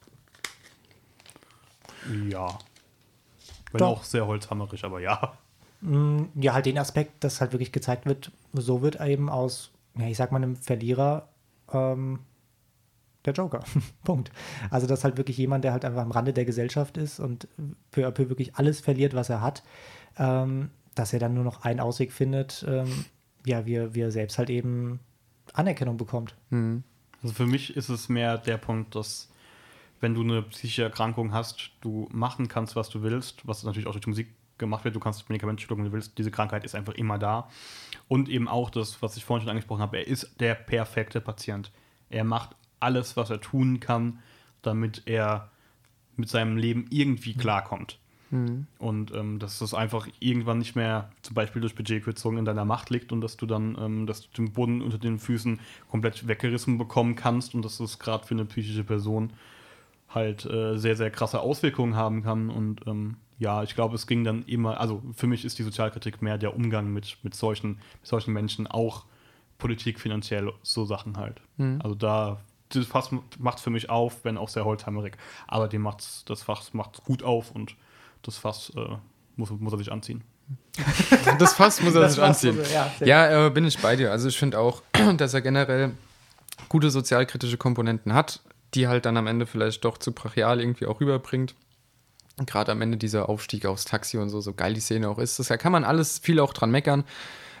Ja. 2.28 2.58
Wenn 3.72 3.78
Doch. 3.78 3.98
auch 3.98 4.04
sehr 4.04 4.26
holzhammerig, 4.26 4.84
aber 4.84 5.00
ja. 5.00 5.36
Mm, 5.80 6.24
ja, 6.34 6.54
halt 6.54 6.66
den 6.66 6.78
Aspekt, 6.78 7.22
dass 7.22 7.40
halt 7.40 7.52
wirklich 7.52 7.72
gezeigt 7.72 8.06
wird, 8.06 8.32
so 8.52 8.82
wird 8.82 9.00
eben 9.00 9.28
aus, 9.28 9.70
ja, 9.96 10.06
ich 10.06 10.16
sag 10.16 10.32
mal, 10.32 10.38
einem 10.38 10.56
Verlierer 10.56 11.28
ähm, 11.72 12.20
der 13.24 13.34
Joker. 13.34 13.62
Punkt. 14.04 14.32
Also, 14.70 14.86
dass 14.86 15.04
halt 15.04 15.16
wirklich 15.16 15.36
jemand, 15.36 15.64
der 15.64 15.72
halt 15.72 15.84
einfach 15.84 16.02
am 16.02 16.10
Rande 16.10 16.32
der 16.32 16.44
Gesellschaft 16.44 16.96
ist 16.96 17.20
und 17.20 17.46
peu 17.92 18.06
à 18.06 18.10
peu 18.10 18.28
wirklich 18.28 18.56
alles 18.56 18.80
verliert, 18.80 19.14
was 19.14 19.30
er 19.30 19.40
hat, 19.40 19.62
ähm, 20.18 20.70
dass 20.94 21.12
er 21.12 21.18
dann 21.18 21.34
nur 21.34 21.44
noch 21.44 21.62
einen 21.64 21.80
Ausweg 21.80 22.12
findet, 22.12 22.64
ähm, 22.66 23.04
ja, 23.46 23.64
wie 23.64 23.74
er, 23.74 23.94
wie 23.94 24.00
er 24.00 24.10
selbst 24.10 24.38
halt 24.38 24.50
eben 24.50 25.00
Anerkennung 25.54 25.96
bekommt. 25.96 26.34
Mhm. 26.50 26.82
Also 27.22 27.34
für 27.34 27.46
mich 27.46 27.76
ist 27.76 27.88
es 27.88 28.08
mehr 28.08 28.36
der 28.38 28.58
Punkt, 28.58 28.94
dass 28.94 29.30
wenn 30.00 30.14
du 30.14 30.22
eine 30.22 30.42
psychische 30.42 30.82
Erkrankung 30.82 31.32
hast, 31.32 31.70
du 31.80 32.08
machen 32.12 32.48
kannst, 32.48 32.76
was 32.76 32.90
du 32.90 33.02
willst, 33.02 33.46
was 33.46 33.64
natürlich 33.64 33.86
auch 33.86 33.92
durch 33.92 34.06
Musik 34.06 34.28
gemacht 34.58 34.84
wird, 34.84 34.94
du 34.94 35.00
kannst 35.00 35.28
Medikamente 35.28 35.62
schlucken, 35.62 35.84
wie 35.84 35.88
du 35.88 35.94
willst, 35.94 36.18
diese 36.18 36.30
Krankheit 36.30 36.64
ist 36.64 36.74
einfach 36.74 36.94
immer 36.94 37.18
da. 37.18 37.48
Und 38.08 38.28
eben 38.28 38.48
auch 38.48 38.68
das, 38.70 39.00
was 39.00 39.16
ich 39.16 39.24
vorhin 39.24 39.42
schon 39.42 39.50
angesprochen 39.50 39.80
habe, 39.80 39.98
er 39.98 40.06
ist 40.06 40.38
der 40.40 40.54
perfekte 40.54 41.20
Patient. 41.20 41.70
Er 42.10 42.24
macht 42.24 42.50
alles, 42.80 43.16
was 43.16 43.30
er 43.30 43.40
tun 43.40 43.80
kann, 43.80 44.20
damit 44.62 45.02
er 45.06 45.50
mit 46.16 46.28
seinem 46.28 46.56
Leben 46.56 46.86
irgendwie 46.90 47.34
mhm. 47.34 47.38
klarkommt. 47.38 47.98
Mhm. 48.30 48.66
Und 48.78 49.14
ähm, 49.14 49.38
dass 49.38 49.58
das 49.58 49.74
einfach 49.74 50.08
irgendwann 50.18 50.58
nicht 50.58 50.74
mehr 50.74 51.10
zum 51.22 51.34
Beispiel 51.34 51.60
durch 51.60 51.74
Budgetkürzungen 51.74 52.38
in 52.40 52.44
deiner 52.44 52.64
Macht 52.64 52.90
liegt 52.90 53.12
und 53.12 53.20
dass 53.20 53.36
du 53.36 53.46
dann 53.46 53.76
ähm, 53.80 54.06
dass 54.06 54.22
du 54.22 54.28
den 54.36 54.52
Boden 54.52 54.82
unter 54.82 54.98
den 54.98 55.18
Füßen 55.18 55.60
komplett 55.90 56.26
weggerissen 56.26 56.78
bekommen 56.78 57.14
kannst 57.14 57.54
und 57.54 57.64
dass 57.64 57.78
das 57.78 57.98
gerade 57.98 58.26
für 58.26 58.34
eine 58.34 58.44
psychische 58.44 58.84
Person 58.84 59.32
halt 60.08 60.44
äh, 60.46 60.76
sehr, 60.76 60.96
sehr 60.96 61.10
krasse 61.10 61.40
Auswirkungen 61.40 61.94
haben 61.94 62.22
kann. 62.22 62.50
Und 62.50 62.86
ähm, 62.86 63.16
ja, 63.38 63.62
ich 63.62 63.74
glaube, 63.74 63.94
es 63.94 64.06
ging 64.06 64.24
dann 64.24 64.44
immer, 64.44 64.80
also 64.80 65.02
für 65.14 65.26
mich 65.26 65.44
ist 65.44 65.58
die 65.58 65.62
Sozialkritik 65.62 66.22
mehr 66.22 66.38
der 66.38 66.56
Umgang 66.56 66.92
mit, 66.92 67.18
mit, 67.22 67.34
solchen, 67.34 67.78
mit 68.00 68.06
solchen 68.06 68.32
Menschen, 68.32 68.66
auch 68.66 69.04
Politik, 69.58 70.00
finanziell, 70.00 70.52
so 70.62 70.84
Sachen 70.84 71.16
halt. 71.16 71.40
Mhm. 71.56 71.80
Also 71.82 71.94
da 71.94 72.40
das 72.70 72.86
Fass 72.86 73.10
macht 73.38 73.58
es 73.58 73.64
für 73.64 73.70
mich 73.70 73.90
auf, 73.90 74.24
wenn 74.24 74.36
auch 74.36 74.48
sehr 74.48 74.64
holzhammerig. 74.64 75.16
Aber 75.46 75.68
dem 75.68 75.82
macht's, 75.82 76.24
das 76.26 76.42
Fass 76.42 76.74
macht 76.74 77.04
gut 77.04 77.22
auf 77.22 77.52
und 77.52 77.76
das 78.26 78.38
Fass 78.38 78.72
äh, 78.76 78.96
muss, 79.36 79.50
muss 79.50 79.72
er 79.72 79.78
sich 79.78 79.92
anziehen. 79.92 80.22
das 81.38 81.54
Fass 81.54 81.82
muss 81.82 81.94
er 81.94 82.02
das 82.02 82.14
sich 82.14 82.22
anziehen. 82.22 82.58
Also, 82.58 82.74
ja, 82.74 82.92
ja 83.04 83.46
äh, 83.46 83.50
bin 83.50 83.64
ich 83.64 83.78
bei 83.78 83.96
dir. 83.96 84.12
Also 84.12 84.28
ich 84.28 84.38
finde 84.38 84.58
auch, 84.58 84.82
dass 85.16 85.34
er 85.34 85.40
generell 85.40 85.92
gute 86.68 86.90
sozialkritische 86.90 87.56
Komponenten 87.56 88.14
hat, 88.14 88.40
die 88.74 88.88
halt 88.88 89.06
dann 89.06 89.16
am 89.16 89.26
Ende 89.26 89.46
vielleicht 89.46 89.84
doch 89.84 89.98
zu 89.98 90.12
brachial 90.12 90.60
irgendwie 90.60 90.86
auch 90.86 91.00
rüberbringt. 91.00 91.54
Gerade 92.44 92.72
am 92.72 92.82
Ende 92.82 92.98
dieser 92.98 93.28
Aufstieg 93.28 93.64
aufs 93.64 93.86
Taxi 93.86 94.18
und 94.18 94.28
so, 94.28 94.40
so 94.40 94.52
geil 94.52 94.74
die 94.74 94.80
Szene 94.80 95.08
auch 95.08 95.18
ist. 95.18 95.38
Das 95.38 95.48
kann 95.48 95.72
man 95.72 95.84
alles 95.84 96.18
viel 96.18 96.38
auch 96.38 96.52
dran 96.52 96.70
meckern. 96.70 97.04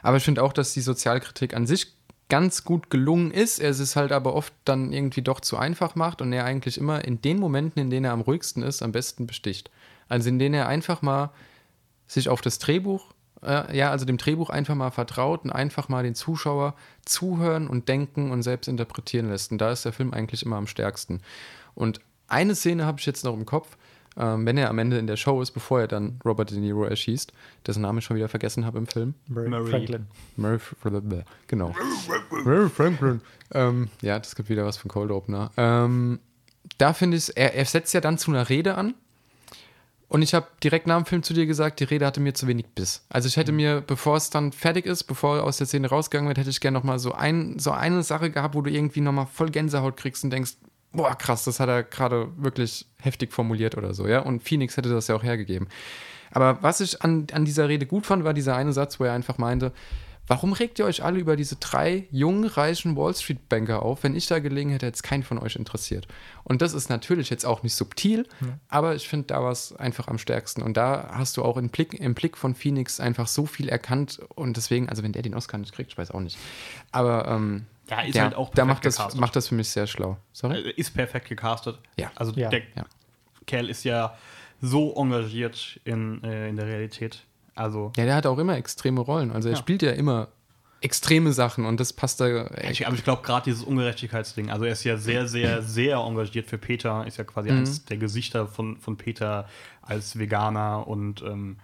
Aber 0.02 0.18
ich 0.18 0.24
finde 0.24 0.42
auch, 0.42 0.52
dass 0.52 0.74
die 0.74 0.82
Sozialkritik 0.82 1.54
an 1.54 1.66
sich 1.66 1.96
ganz 2.28 2.64
gut 2.64 2.90
gelungen 2.90 3.30
ist, 3.30 3.58
er 3.58 3.70
es 3.70 3.96
halt 3.96 4.12
aber 4.12 4.34
oft 4.34 4.52
dann 4.64 4.92
irgendwie 4.92 5.22
doch 5.22 5.40
zu 5.40 5.56
einfach 5.56 5.94
macht 5.94 6.20
und 6.20 6.32
er 6.32 6.44
eigentlich 6.44 6.76
immer 6.76 7.04
in 7.04 7.22
den 7.22 7.38
Momenten, 7.38 7.80
in 7.80 7.90
denen 7.90 8.04
er 8.04 8.12
am 8.12 8.20
ruhigsten 8.20 8.62
ist, 8.62 8.82
am 8.82 8.92
besten 8.92 9.26
besticht. 9.26 9.70
Also 10.08 10.28
in 10.28 10.38
denen 10.38 10.54
er 10.54 10.68
einfach 10.68 11.02
mal 11.02 11.30
sich 12.06 12.28
auf 12.28 12.40
das 12.40 12.58
Drehbuch, 12.58 13.12
äh, 13.42 13.76
ja, 13.76 13.90
also 13.90 14.04
dem 14.04 14.16
Drehbuch 14.16 14.50
einfach 14.50 14.74
mal 14.74 14.90
vertraut 14.90 15.44
und 15.44 15.50
einfach 15.50 15.88
mal 15.88 16.02
den 16.02 16.14
Zuschauer 16.14 16.74
zuhören 17.04 17.68
und 17.68 17.88
denken 17.88 18.30
und 18.30 18.42
selbst 18.42 18.68
interpretieren 18.68 19.28
lässt. 19.28 19.52
Und 19.52 19.58
da 19.58 19.72
ist 19.72 19.84
der 19.84 19.92
Film 19.92 20.12
eigentlich 20.12 20.44
immer 20.44 20.56
am 20.56 20.66
stärksten. 20.66 21.20
Und 21.74 22.00
eine 22.28 22.54
Szene 22.54 22.84
habe 22.84 22.98
ich 22.98 23.06
jetzt 23.06 23.24
noch 23.24 23.34
im 23.34 23.46
Kopf, 23.46 23.76
ähm, 24.18 24.46
wenn 24.46 24.56
er 24.56 24.70
am 24.70 24.78
Ende 24.78 24.98
in 24.98 25.06
der 25.06 25.16
Show 25.16 25.42
ist, 25.42 25.50
bevor 25.50 25.80
er 25.80 25.88
dann 25.88 26.18
Robert 26.24 26.50
De 26.50 26.58
Niro 26.58 26.84
erschießt, 26.84 27.32
dessen 27.66 27.82
Namen 27.82 27.98
ich 27.98 28.04
schon 28.04 28.16
wieder 28.16 28.28
vergessen 28.28 28.64
habe 28.64 28.78
im 28.78 28.86
Film. 28.86 29.14
Murray, 29.28 29.48
Murray. 29.48 29.70
Franklin. 29.70 30.06
Murray, 30.36 30.58
genau. 31.46 31.74
Murray 32.44 32.68
Franklin. 32.68 33.20
Ähm, 33.52 33.88
ja, 34.00 34.18
das 34.18 34.34
gibt 34.34 34.48
wieder 34.48 34.64
was 34.64 34.78
von 34.78 34.90
Cold 34.90 35.10
Opener. 35.10 35.50
Ähm, 35.56 36.18
da 36.78 36.94
finde 36.94 37.18
ich, 37.18 37.36
er, 37.36 37.54
er 37.54 37.64
setzt 37.64 37.92
ja 37.92 38.00
dann 38.00 38.18
zu 38.18 38.30
einer 38.30 38.48
Rede 38.48 38.76
an. 38.76 38.94
Und 40.08 40.22
ich 40.22 40.34
habe 40.34 40.46
direkt 40.62 40.86
nach 40.86 40.96
dem 40.96 41.06
Film 41.06 41.22
zu 41.22 41.34
dir 41.34 41.46
gesagt, 41.46 41.80
die 41.80 41.84
Rede 41.84 42.06
hatte 42.06 42.20
mir 42.20 42.32
zu 42.32 42.46
wenig 42.46 42.66
Biss. 42.74 43.04
Also 43.08 43.26
ich 43.26 43.36
hätte 43.36 43.52
mhm. 43.52 43.56
mir, 43.56 43.80
bevor 43.80 44.16
es 44.16 44.30
dann 44.30 44.52
fertig 44.52 44.86
ist, 44.86 45.04
bevor 45.04 45.38
er 45.38 45.44
aus 45.44 45.58
der 45.58 45.66
Szene 45.66 45.88
rausgegangen 45.88 46.28
wird, 46.28 46.38
hätte 46.38 46.50
ich 46.50 46.60
gerne 46.60 46.78
nochmal 46.78 46.98
so, 46.98 47.12
ein, 47.12 47.58
so 47.58 47.72
eine 47.72 48.02
Sache 48.02 48.30
gehabt, 48.30 48.54
wo 48.54 48.62
du 48.62 48.70
irgendwie 48.70 49.00
nochmal 49.00 49.26
voll 49.26 49.50
Gänsehaut 49.50 49.96
kriegst 49.96 50.22
und 50.22 50.30
denkst, 50.30 50.52
boah, 50.92 51.14
krass, 51.16 51.44
das 51.44 51.60
hat 51.60 51.68
er 51.68 51.82
gerade 51.82 52.28
wirklich 52.36 52.86
heftig 53.00 53.32
formuliert 53.32 53.76
oder 53.76 53.94
so, 53.94 54.06
ja. 54.06 54.20
Und 54.20 54.42
Phoenix 54.42 54.76
hätte 54.76 54.88
das 54.88 55.08
ja 55.08 55.16
auch 55.16 55.22
hergegeben. 55.22 55.68
Aber 56.30 56.62
was 56.62 56.80
ich 56.80 57.02
an, 57.02 57.26
an 57.32 57.44
dieser 57.44 57.68
Rede 57.68 57.86
gut 57.86 58.06
fand, 58.06 58.24
war 58.24 58.34
dieser 58.34 58.56
eine 58.56 58.72
Satz, 58.72 59.00
wo 59.00 59.04
er 59.04 59.12
einfach 59.12 59.38
meinte, 59.38 59.72
warum 60.26 60.52
regt 60.52 60.78
ihr 60.78 60.84
euch 60.84 61.02
alle 61.02 61.18
über 61.18 61.36
diese 61.36 61.56
drei 61.56 62.06
jungen, 62.10 62.44
reichen 62.44 62.96
Wall 62.96 63.14
Street 63.14 63.48
Banker 63.48 63.82
auf? 63.82 64.02
Wenn 64.02 64.14
ich 64.14 64.26
da 64.26 64.38
gelegen 64.38 64.70
hätte, 64.70 64.86
hätte 64.86 64.96
es 64.96 65.02
keinen 65.02 65.22
von 65.22 65.38
euch 65.38 65.56
interessiert. 65.56 66.06
Und 66.44 66.62
das 66.62 66.72
ist 66.72 66.88
natürlich 66.88 67.30
jetzt 67.30 67.44
auch 67.44 67.62
nicht 67.62 67.74
subtil, 67.74 68.26
ja. 68.40 68.58
aber 68.68 68.94
ich 68.94 69.08
finde, 69.08 69.28
da 69.28 69.42
war 69.42 69.52
es 69.52 69.74
einfach 69.74 70.08
am 70.08 70.18
stärksten. 70.18 70.62
Und 70.62 70.76
da 70.76 71.10
hast 71.12 71.36
du 71.36 71.44
auch 71.44 71.56
im 71.56 71.68
Blick, 71.68 71.94
im 71.94 72.14
Blick 72.14 72.36
von 72.36 72.54
Phoenix 72.54 73.00
einfach 73.00 73.26
so 73.26 73.46
viel 73.46 73.68
erkannt. 73.68 74.20
Und 74.34 74.56
deswegen, 74.56 74.88
also 74.88 75.02
wenn 75.02 75.12
der 75.12 75.22
den 75.22 75.34
Oscar 75.34 75.58
nicht 75.58 75.74
kriegt, 75.74 75.92
ich 75.92 75.98
weiß 75.98 76.10
auch 76.10 76.20
nicht. 76.20 76.38
Aber 76.92 77.28
ähm, 77.28 77.66
ja, 77.88 78.00
ist 78.00 78.14
ja, 78.14 78.22
halt 78.24 78.34
auch 78.34 78.50
perfekt 78.50 78.58
da 78.58 78.64
macht 78.64 78.84
das, 78.84 79.16
macht 79.16 79.36
das 79.36 79.48
für 79.48 79.54
mich 79.54 79.68
sehr 79.68 79.86
schlau. 79.86 80.16
Sorry? 80.32 80.58
Äh, 80.58 80.70
ist 80.72 80.94
perfekt 80.94 81.28
gecastet. 81.28 81.78
Ja. 81.96 82.10
Also 82.14 82.32
ja. 82.32 82.48
der 82.48 82.62
ja. 82.74 82.84
Kerl 83.46 83.70
ist 83.70 83.84
ja 83.84 84.16
so 84.60 84.94
engagiert 84.96 85.80
in, 85.84 86.22
äh, 86.24 86.48
in 86.48 86.56
der 86.56 86.66
Realität. 86.66 87.22
Also 87.56 87.92
ja, 87.96 88.04
der 88.04 88.14
hat 88.14 88.26
auch 88.26 88.38
immer 88.38 88.56
extreme 88.56 89.00
Rollen. 89.00 89.32
Also 89.32 89.48
er 89.48 89.54
ja. 89.54 89.58
spielt 89.58 89.82
ja 89.82 89.92
immer 89.92 90.28
extreme 90.80 91.32
Sachen 91.32 91.64
und 91.64 91.80
das 91.80 91.92
passt 91.92 92.20
da. 92.20 92.50
Ich, 92.70 92.86
aber 92.86 92.94
ich 92.94 93.02
glaube 93.02 93.22
gerade 93.22 93.44
dieses 93.44 93.64
Ungerechtigkeitsding. 93.64 94.50
Also 94.50 94.64
er 94.64 94.72
ist 94.72 94.84
ja 94.84 94.96
sehr, 94.96 95.26
sehr, 95.26 95.62
sehr 95.62 95.96
engagiert 95.96 96.46
für 96.46 96.58
Peter. 96.58 97.06
Ist 97.06 97.16
ja 97.16 97.24
quasi 97.24 97.50
mhm. 97.50 97.58
eines 97.58 97.84
der 97.86 97.96
Gesichter 97.96 98.46
von, 98.46 98.76
von 98.76 98.96
Peter 98.96 99.48
als 99.82 100.18
Veganer 100.18 100.86
und 100.86 101.22
ähm, 101.22 101.56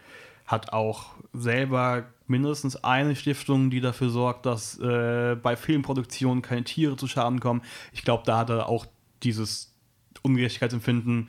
hat 0.46 0.72
auch 0.72 1.14
selber 1.32 2.04
mindestens 2.26 2.82
eine 2.82 3.14
Stiftung, 3.14 3.70
die 3.70 3.80
dafür 3.80 4.10
sorgt, 4.10 4.46
dass 4.46 4.78
äh, 4.80 5.36
bei 5.40 5.56
Filmproduktionen 5.56 6.42
keine 6.42 6.64
Tiere 6.64 6.96
zu 6.96 7.06
Schaden 7.06 7.40
kommen. 7.40 7.62
Ich 7.92 8.02
glaube, 8.02 8.22
da 8.26 8.38
hat 8.38 8.50
er 8.50 8.68
auch 8.68 8.86
dieses 9.22 9.74
Ungerechtigkeitsempfinden 10.22 11.28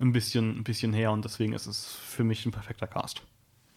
ein 0.00 0.12
bisschen, 0.12 0.58
ein 0.58 0.64
bisschen 0.64 0.92
her 0.92 1.12
und 1.12 1.24
deswegen 1.24 1.52
ist 1.52 1.66
es 1.66 1.86
für 1.86 2.24
mich 2.24 2.46
ein 2.46 2.52
perfekter 2.52 2.86
Cast. 2.86 3.22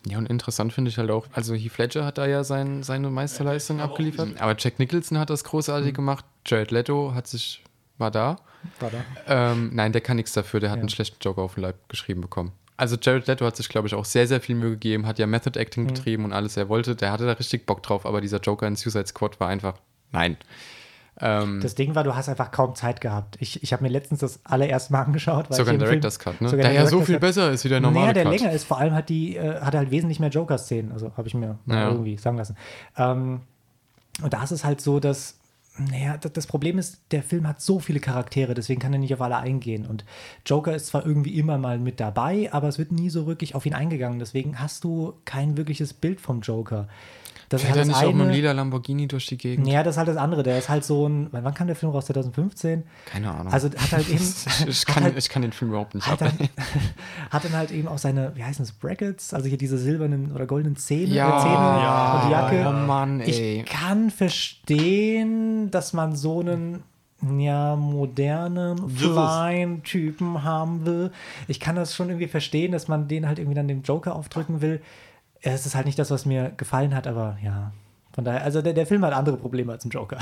Ja, 0.09 0.17
und 0.17 0.27
interessant 0.29 0.73
finde 0.73 0.89
ich 0.89 0.97
halt 0.97 1.09
auch, 1.11 1.25
also 1.33 1.53
Heath 1.55 1.77
Ledger 1.77 2.05
hat 2.05 2.17
da 2.17 2.25
ja 2.25 2.43
sein, 2.43 2.83
seine 2.83 3.09
Meisterleistung 3.09 3.79
abgeliefert, 3.81 4.39
aber 4.41 4.55
Jack 4.57 4.79
Nicholson 4.79 5.17
hat 5.19 5.29
das 5.29 5.43
großartig 5.43 5.93
gemacht, 5.93 6.23
Jared 6.45 6.71
Leto 6.71 7.13
hat 7.13 7.27
sich, 7.27 7.63
war 7.97 8.11
da. 8.11 8.37
War 8.79 8.91
da. 8.91 9.05
Ähm, 9.27 9.71
nein, 9.73 9.91
der 9.91 10.01
kann 10.01 10.15
nichts 10.17 10.33
dafür, 10.33 10.59
der 10.59 10.69
hat 10.71 10.77
Ja. 10.77 10.81
einen 10.81 10.89
schlechten 10.89 11.17
Joker 11.21 11.41
auf 11.41 11.55
den 11.55 11.61
Leib 11.63 11.75
geschrieben 11.89 12.21
bekommen. 12.21 12.51
Also 12.77 12.95
Jared 13.01 13.27
Leto 13.27 13.43
hat 13.45 13.55
sich, 13.55 13.69
glaube 13.69 13.87
ich, 13.87 13.95
auch 13.95 14.05
sehr, 14.05 14.27
sehr 14.27 14.39
viel 14.39 14.55
Mühe 14.55 14.71
gegeben, 14.71 15.07
hat 15.07 15.17
ja 15.19 15.25
Method 15.27 15.59
Acting 15.59 15.83
Mhm. 15.83 15.87
betrieben 15.87 16.25
und 16.25 16.33
alles, 16.33 16.57
er 16.57 16.69
wollte, 16.69 16.95
der 16.95 17.11
hatte 17.11 17.25
da 17.25 17.33
richtig 17.33 17.65
Bock 17.65 17.81
drauf, 17.83 18.05
aber 18.05 18.21
dieser 18.21 18.39
Joker 18.39 18.67
in 18.67 18.75
Suicide 18.75 19.07
Squad 19.07 19.39
war 19.39 19.47
einfach, 19.49 19.75
nein. 20.11 20.37
Ähm, 21.19 21.59
Das 21.61 21.73
Ding 21.75 21.95
war, 21.95 22.03
du 22.03 22.15
hast 22.15 22.29
einfach 22.29 22.51
kaum 22.51 22.75
Zeit 22.75 23.01
gehabt. 23.01 23.37
Ich, 23.39 23.63
ich 23.63 23.73
habe 23.73 23.83
mir 23.83 23.89
letztens 23.89 24.19
das 24.19 24.39
allererste 24.43 24.93
Mal 24.93 25.01
angeschaut. 25.05 25.49
Weil 25.49 25.57
sogar 25.57 25.73
ein 25.73 25.75
im 25.75 25.79
Film- 25.81 25.89
Director's 26.01 26.19
Cut, 26.19 26.39
ne? 26.41 26.49
sogar 26.49 26.65
Der 26.65 26.73
ja 26.73 26.81
so 26.85 26.97
Director's 26.97 27.05
viel 27.07 27.15
Cut- 27.15 27.21
besser 27.21 27.51
ist 27.51 27.63
wie 27.65 27.69
der 27.69 27.79
normale 27.79 28.01
naja, 28.07 28.13
der 28.13 28.23
Cut. 28.25 28.39
länger 28.39 28.51
ist. 28.51 28.63
Vor 28.65 28.77
allem 28.77 28.93
hat 28.93 29.09
die, 29.09 29.35
äh, 29.35 29.59
hat 29.61 29.73
er 29.73 29.79
halt 29.79 29.91
wesentlich 29.91 30.19
mehr 30.19 30.29
Joker-Szenen. 30.29 30.91
Also 30.91 31.11
habe 31.17 31.27
ich 31.27 31.33
mir 31.33 31.57
mal 31.65 31.75
Ja. 31.77 31.89
irgendwie 31.89 32.17
sagen 32.17 32.37
lassen. 32.37 32.55
Ähm, 32.97 33.41
und 34.21 34.33
da 34.33 34.43
ist 34.43 34.51
es 34.51 34.63
halt 34.63 34.81
so, 34.81 34.99
dass, 34.99 35.37
naja, 35.91 36.17
das, 36.17 36.33
das 36.33 36.47
Problem 36.47 36.77
ist, 36.79 36.99
der 37.11 37.21
Film 37.23 37.47
hat 37.47 37.61
so 37.61 37.79
viele 37.79 37.99
Charaktere, 37.99 38.53
deswegen 38.55 38.79
kann 38.81 38.93
er 38.93 38.99
nicht 38.99 39.13
auf 39.13 39.21
alle 39.21 39.37
eingehen. 39.37 39.85
Und 39.85 40.05
Joker 40.45 40.75
ist 40.75 40.87
zwar 40.87 41.05
irgendwie 41.05 41.37
immer 41.37 41.57
mal 41.59 41.77
mit 41.79 41.99
dabei, 41.99 42.49
aber 42.51 42.67
es 42.67 42.77
wird 42.79 42.91
nie 42.91 43.09
so 43.11 43.27
wirklich 43.27 43.53
auf 43.55 43.65
ihn 43.65 43.73
eingegangen. 43.75 44.17
Deswegen 44.19 44.59
hast 44.59 44.83
du 44.83 45.13
kein 45.25 45.55
wirkliches 45.57 45.93
Bild 45.93 46.19
vom 46.21 46.41
Joker. 46.41 46.87
Das 47.49 47.61
Fährt 47.61 47.75
er 47.77 47.79
das 47.79 47.87
nicht 47.87 47.95
auch 47.97 48.01
mit 48.07 48.13
eine- 48.15 48.23
einem 48.23 48.31
lila 48.33 48.51
Lamborghini 48.51 49.07
durch 49.07 49.25
die 49.27 49.37
Gegend? 49.37 49.67
Ja, 49.67 49.81
das 49.81 49.93
ist 49.93 49.97
halt 49.97 50.09
das 50.09 50.17
andere. 50.17 50.43
Der 50.43 50.57
ist 50.57 50.67
halt 50.67 50.83
so 50.83 51.07
ein. 51.07 51.27
Wann 51.31 51.53
kam 51.53 51.67
der 51.67 51.77
Film 51.77 51.93
raus? 51.93 52.05
2015? 52.07 52.83
Keine 53.05 53.31
Ahnung. 53.31 53.53
Also 53.53 53.69
hat 53.69 53.91
halt 53.93 54.09
eben. 54.09 54.21
ich, 54.67 54.79
hat 54.81 54.85
kann, 54.87 55.03
halt, 55.03 55.17
ich 55.17 55.29
kann 55.29 55.41
den 55.43 55.53
Film 55.53 55.71
überhaupt 55.71 55.95
nicht 55.95 56.05
hat, 56.05 56.21
ab. 56.21 56.33
dann, 56.37 56.49
hat 57.29 57.45
dann 57.45 57.53
halt 57.53 57.71
eben 57.71 57.87
auch 57.87 57.99
seine, 57.99 58.33
wie 58.35 58.43
heißen 58.43 58.65
das, 58.65 58.73
Brackets, 58.73 59.33
also 59.33 59.47
hier 59.47 59.57
diese 59.57 59.77
silbernen 59.77 60.33
oder 60.33 60.45
goldenen 60.45 60.75
Zähne, 60.75 61.13
Ja, 61.13 61.37
äh, 61.37 61.41
Zähne 61.41 61.53
ja, 61.53 62.13
und 62.21 62.27
die 62.27 62.31
Jacke. 62.33 62.67
Oh 62.69 62.85
Mann, 62.87 63.21
ey. 63.21 63.61
Ich 63.61 63.65
kann 63.65 64.11
verstehen, 64.11 65.71
dass 65.71 65.93
man 65.93 66.15
so 66.15 66.41
einen 66.41 66.83
ja, 67.39 67.75
modernen, 67.75 68.77
ist- 68.89 68.99
kleinen 69.01 69.83
Typen 69.83 70.43
haben 70.43 70.85
will. 70.85 71.11
Ich 71.47 71.59
kann 71.59 71.75
das 71.75 71.95
schon 71.95 72.09
irgendwie 72.09 72.27
verstehen, 72.27 72.71
dass 72.71 72.87
man 72.87 73.07
den 73.07 73.25
halt 73.27 73.39
irgendwie 73.39 73.55
dann 73.55 73.67
dem 73.67 73.81
Joker 73.81 74.15
aufdrücken 74.15 74.61
will. 74.61 74.81
Es 75.41 75.65
ist 75.65 75.75
halt 75.75 75.85
nicht 75.85 75.99
das, 75.99 76.11
was 76.11 76.25
mir 76.25 76.51
gefallen 76.57 76.95
hat, 76.95 77.07
aber 77.07 77.37
ja. 77.43 77.71
Von 78.13 78.25
daher, 78.25 78.43
also 78.43 78.61
der, 78.61 78.73
der 78.73 78.87
Film 78.87 79.05
hat 79.05 79.13
andere 79.13 79.37
Probleme 79.37 79.71
als 79.73 79.85
ein 79.85 79.89
Joker. 79.89 80.17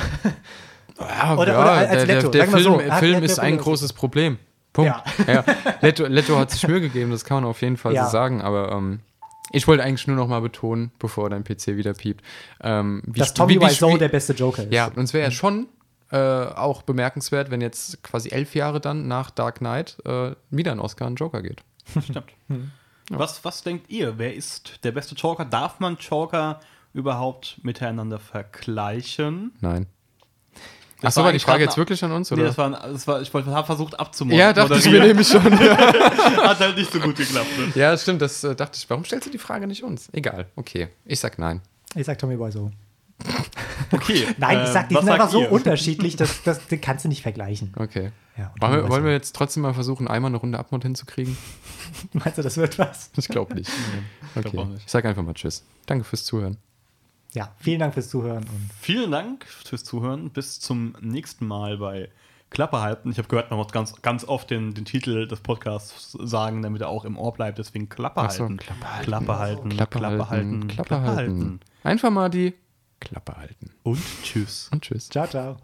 Ja, 1.00 1.36
Oder- 1.38 1.54
ja, 1.54 1.62
oder 1.62 1.72
als 1.72 1.90
der, 1.90 2.06
Leto, 2.06 2.30
der, 2.30 2.46
der 2.46 2.52
Film, 2.52 2.64
so. 2.64 2.82
Hat- 2.82 3.00
Film 3.00 3.24
ist 3.24 3.40
ein 3.40 3.58
großes 3.58 3.94
Problem. 3.94 4.38
Punkt. 4.74 4.92
Ja. 4.92 5.04
Ja. 5.34 5.44
Leto, 5.82 6.06
Leto 6.06 6.38
hat 6.38 6.52
sich 6.52 6.68
Mühe 6.68 6.82
gegeben, 6.82 7.12
das 7.12 7.24
kann 7.26 7.36
man 7.42 7.46
auf 7.50 7.62
jeden 7.62 7.78
Fall 7.78 7.94
Ja. 7.94 8.06
so 8.06 8.12
sagen, 8.12 8.42
aber 8.42 8.72
ähm, 8.74 9.00
ich 9.52 9.68
wollte 9.68 9.84
eigentlich 9.84 10.08
nur 10.08 10.18
noch 10.18 10.28
mal 10.28 10.42
betonen, 10.42 10.92
bevor 11.00 11.30
dein 11.30 11.44
PC 11.46 11.78
wieder 11.78 11.94
piept, 11.94 12.22
ähm, 12.62 13.02
wie 13.06 13.20
Dass 13.20 13.34
Tommy 13.34 13.60
Wiseau 13.62 13.98
der 13.98 14.10
beste 14.10 14.34
Joker 14.34 14.64
ist. 14.64 14.74
Ja, 14.74 14.88
und 14.88 15.04
es 15.04 15.14
wäre 15.14 15.24
ja 15.24 15.32
schon 15.32 15.68
äh, 16.12 16.18
auch 16.18 16.82
bemerkenswert, 16.82 17.52
wenn 17.52 17.62
jetzt 17.62 18.04
quasi 18.04 18.30
elf 18.30 18.54
Jahre 18.56 18.82
dann 18.82 19.08
nach 19.08 19.32
Dark 19.32 19.60
Knight 19.60 19.98
äh, 20.06 20.32
wieder 20.50 20.72
ein 20.74 20.80
Oscar 20.80 21.06
an 21.08 21.16
Joker 21.16 21.42
geht. 21.42 21.62
Stimmt. 22.04 22.26
Was, 23.10 23.44
was 23.46 23.62
denkt 23.64 23.90
ihr? 23.90 24.18
Wer 24.18 24.34
ist 24.36 24.80
der 24.84 24.92
beste 24.92 25.16
Joker? 25.16 25.46
Darf 25.46 25.80
man 25.80 25.98
Joker 25.98 26.60
überhaupt 26.94 27.60
miteinander 27.64 28.20
vergleichen? 28.20 29.52
Nein. 29.62 29.88
Das 31.02 31.10
Achso, 31.10 31.20
war 31.20 31.26
war 31.26 31.34
die 31.34 31.40
Frage 31.40 31.64
jetzt 31.66 31.78
wirklich 31.78 32.04
an 32.04 32.12
uns, 32.14 32.32
Nee, 32.32 32.38
oder? 32.38 32.46
das 32.48 32.58
war, 32.58 32.70
das 32.72 33.06
war 33.08 33.22
ich 33.22 33.32
wollte, 33.34 33.52
habe 33.52 33.66
versucht 33.66 34.00
abzumoderieren. 34.00 34.48
ja, 34.48 34.54
dachte 34.54 34.80
ich 34.80 34.90
mir 34.90 35.02
nämlich 35.04 35.28
schon. 35.28 35.44
Hat 35.60 36.60
halt 36.60 36.78
nicht 36.78 36.92
so 36.92 37.00
gut 37.00 37.18
geklappt. 37.18 37.48
Ne? 37.60 37.72
ja, 37.76 37.96
stimmt, 37.98 38.22
das 38.22 38.44
äh, 38.44 38.56
dachte 38.56 38.78
ich. 38.82 38.90
Warum 38.90 39.04
stellst 39.04 39.28
du 39.28 39.32
die 39.32 39.38
Frage 39.38 39.68
nicht 39.68 39.84
uns? 39.84 40.08
Egal, 40.14 40.48
okay. 40.56 40.88
Ich 41.04 41.20
sag 41.20 41.38
nein. 41.38 41.62
Ich 41.96 42.06
sag 42.06 42.18
Tommy 42.18 42.40
Wiseau. 42.40 42.72
Okay. 43.92 44.28
Nein, 44.38 44.60
ich 44.62 44.68
ähm, 44.68 44.74
sag, 44.74 44.90
die 44.90 44.96
was 44.96 45.04
sind 45.04 45.14
einfach 45.14 45.30
so 45.30 45.42
ihr? 45.42 45.52
unterschiedlich, 45.52 46.16
dass, 46.16 46.44
dass 46.44 46.68
die 46.68 46.78
kannst 46.78 47.06
du 47.06 47.10
nicht 47.10 47.22
vergleichen. 47.22 47.74
Okay. 47.78 48.12
Ja, 48.38 48.52
Wollen 48.60 48.74
wir, 48.74 48.90
wollen 48.90 49.06
wir 49.06 49.12
jetzt 49.14 49.36
trotzdem 49.36 49.64
mal 49.64 49.74
versuchen, 49.74 50.08
einmal 50.08 50.30
eine 50.30 50.38
Runde 50.38 50.60
Abmod 50.60 50.84
hinzukriegen? 50.84 51.38
Meinst 52.14 52.38
du, 52.38 52.42
das 52.42 52.58
wird 52.58 52.78
was? 52.78 53.10
Ich 53.16 53.28
glaube 53.28 53.56
nicht. 53.56 53.72
glaub 54.34 54.46
Okay. 54.46 54.58
auch 54.58 54.68
nicht. 54.68 54.86
Ich 54.86 54.92
sag 54.92 55.06
einfach 55.06 55.24
mal 55.24 55.34
Tschüss. 55.34 55.64
Danke 55.86 56.04
fürs 56.04 56.26
Zuhören. 56.26 56.58
Ja, 57.34 57.54
vielen 57.60 57.80
Dank 57.80 57.94
fürs 57.94 58.10
Zuhören 58.10 58.44
und 58.44 58.70
Vielen 58.80 59.12
Dank 59.12 59.46
fürs 59.46 59.84
Zuhören. 59.84 60.30
Bis 60.30 60.60
zum 60.60 60.96
nächsten 61.02 61.48
Mal 61.48 61.78
bei 61.78 62.10
Klappe 62.50 62.82
halten. 62.82 63.12
Ich 63.12 63.18
habe 63.18 63.28
gehört, 63.28 63.50
man 63.50 63.60
muss 63.60 63.72
ganz, 63.72 64.02
ganz 64.02 64.24
oft 64.24 64.50
den, 64.50 64.74
den 64.74 64.86
Titel 64.86 65.28
des 65.28 65.42
Podcasts 65.42 66.12
sagen, 66.22 66.62
damit 66.62 66.82
er 66.82 66.90
auch 66.90 67.04
im 67.04 67.18
Ohr 67.18 67.34
bleibt. 67.34 67.58
Deswegen 67.58 67.90
Klappe 67.90 68.22
so, 68.30 68.44
halten. 68.44 68.58
Klappe 68.58 68.90
halten. 68.90 69.06
Klappe 69.06 69.40
halten. 69.40 69.70
Klappe, 69.70 70.30
halten, 70.30 70.68
Klappe, 70.68 71.02
halten. 71.02 71.60
Einfach 71.84 72.10
mal 72.12 72.30
die 72.30 72.54
Klappe 73.00 73.38
halten. 73.38 73.72
Und 73.84 74.02
tschüss. 74.24 74.70
Und 74.72 74.84
tschüss. 74.84 75.10
ciao, 75.10 75.28
ciao. 75.28 75.58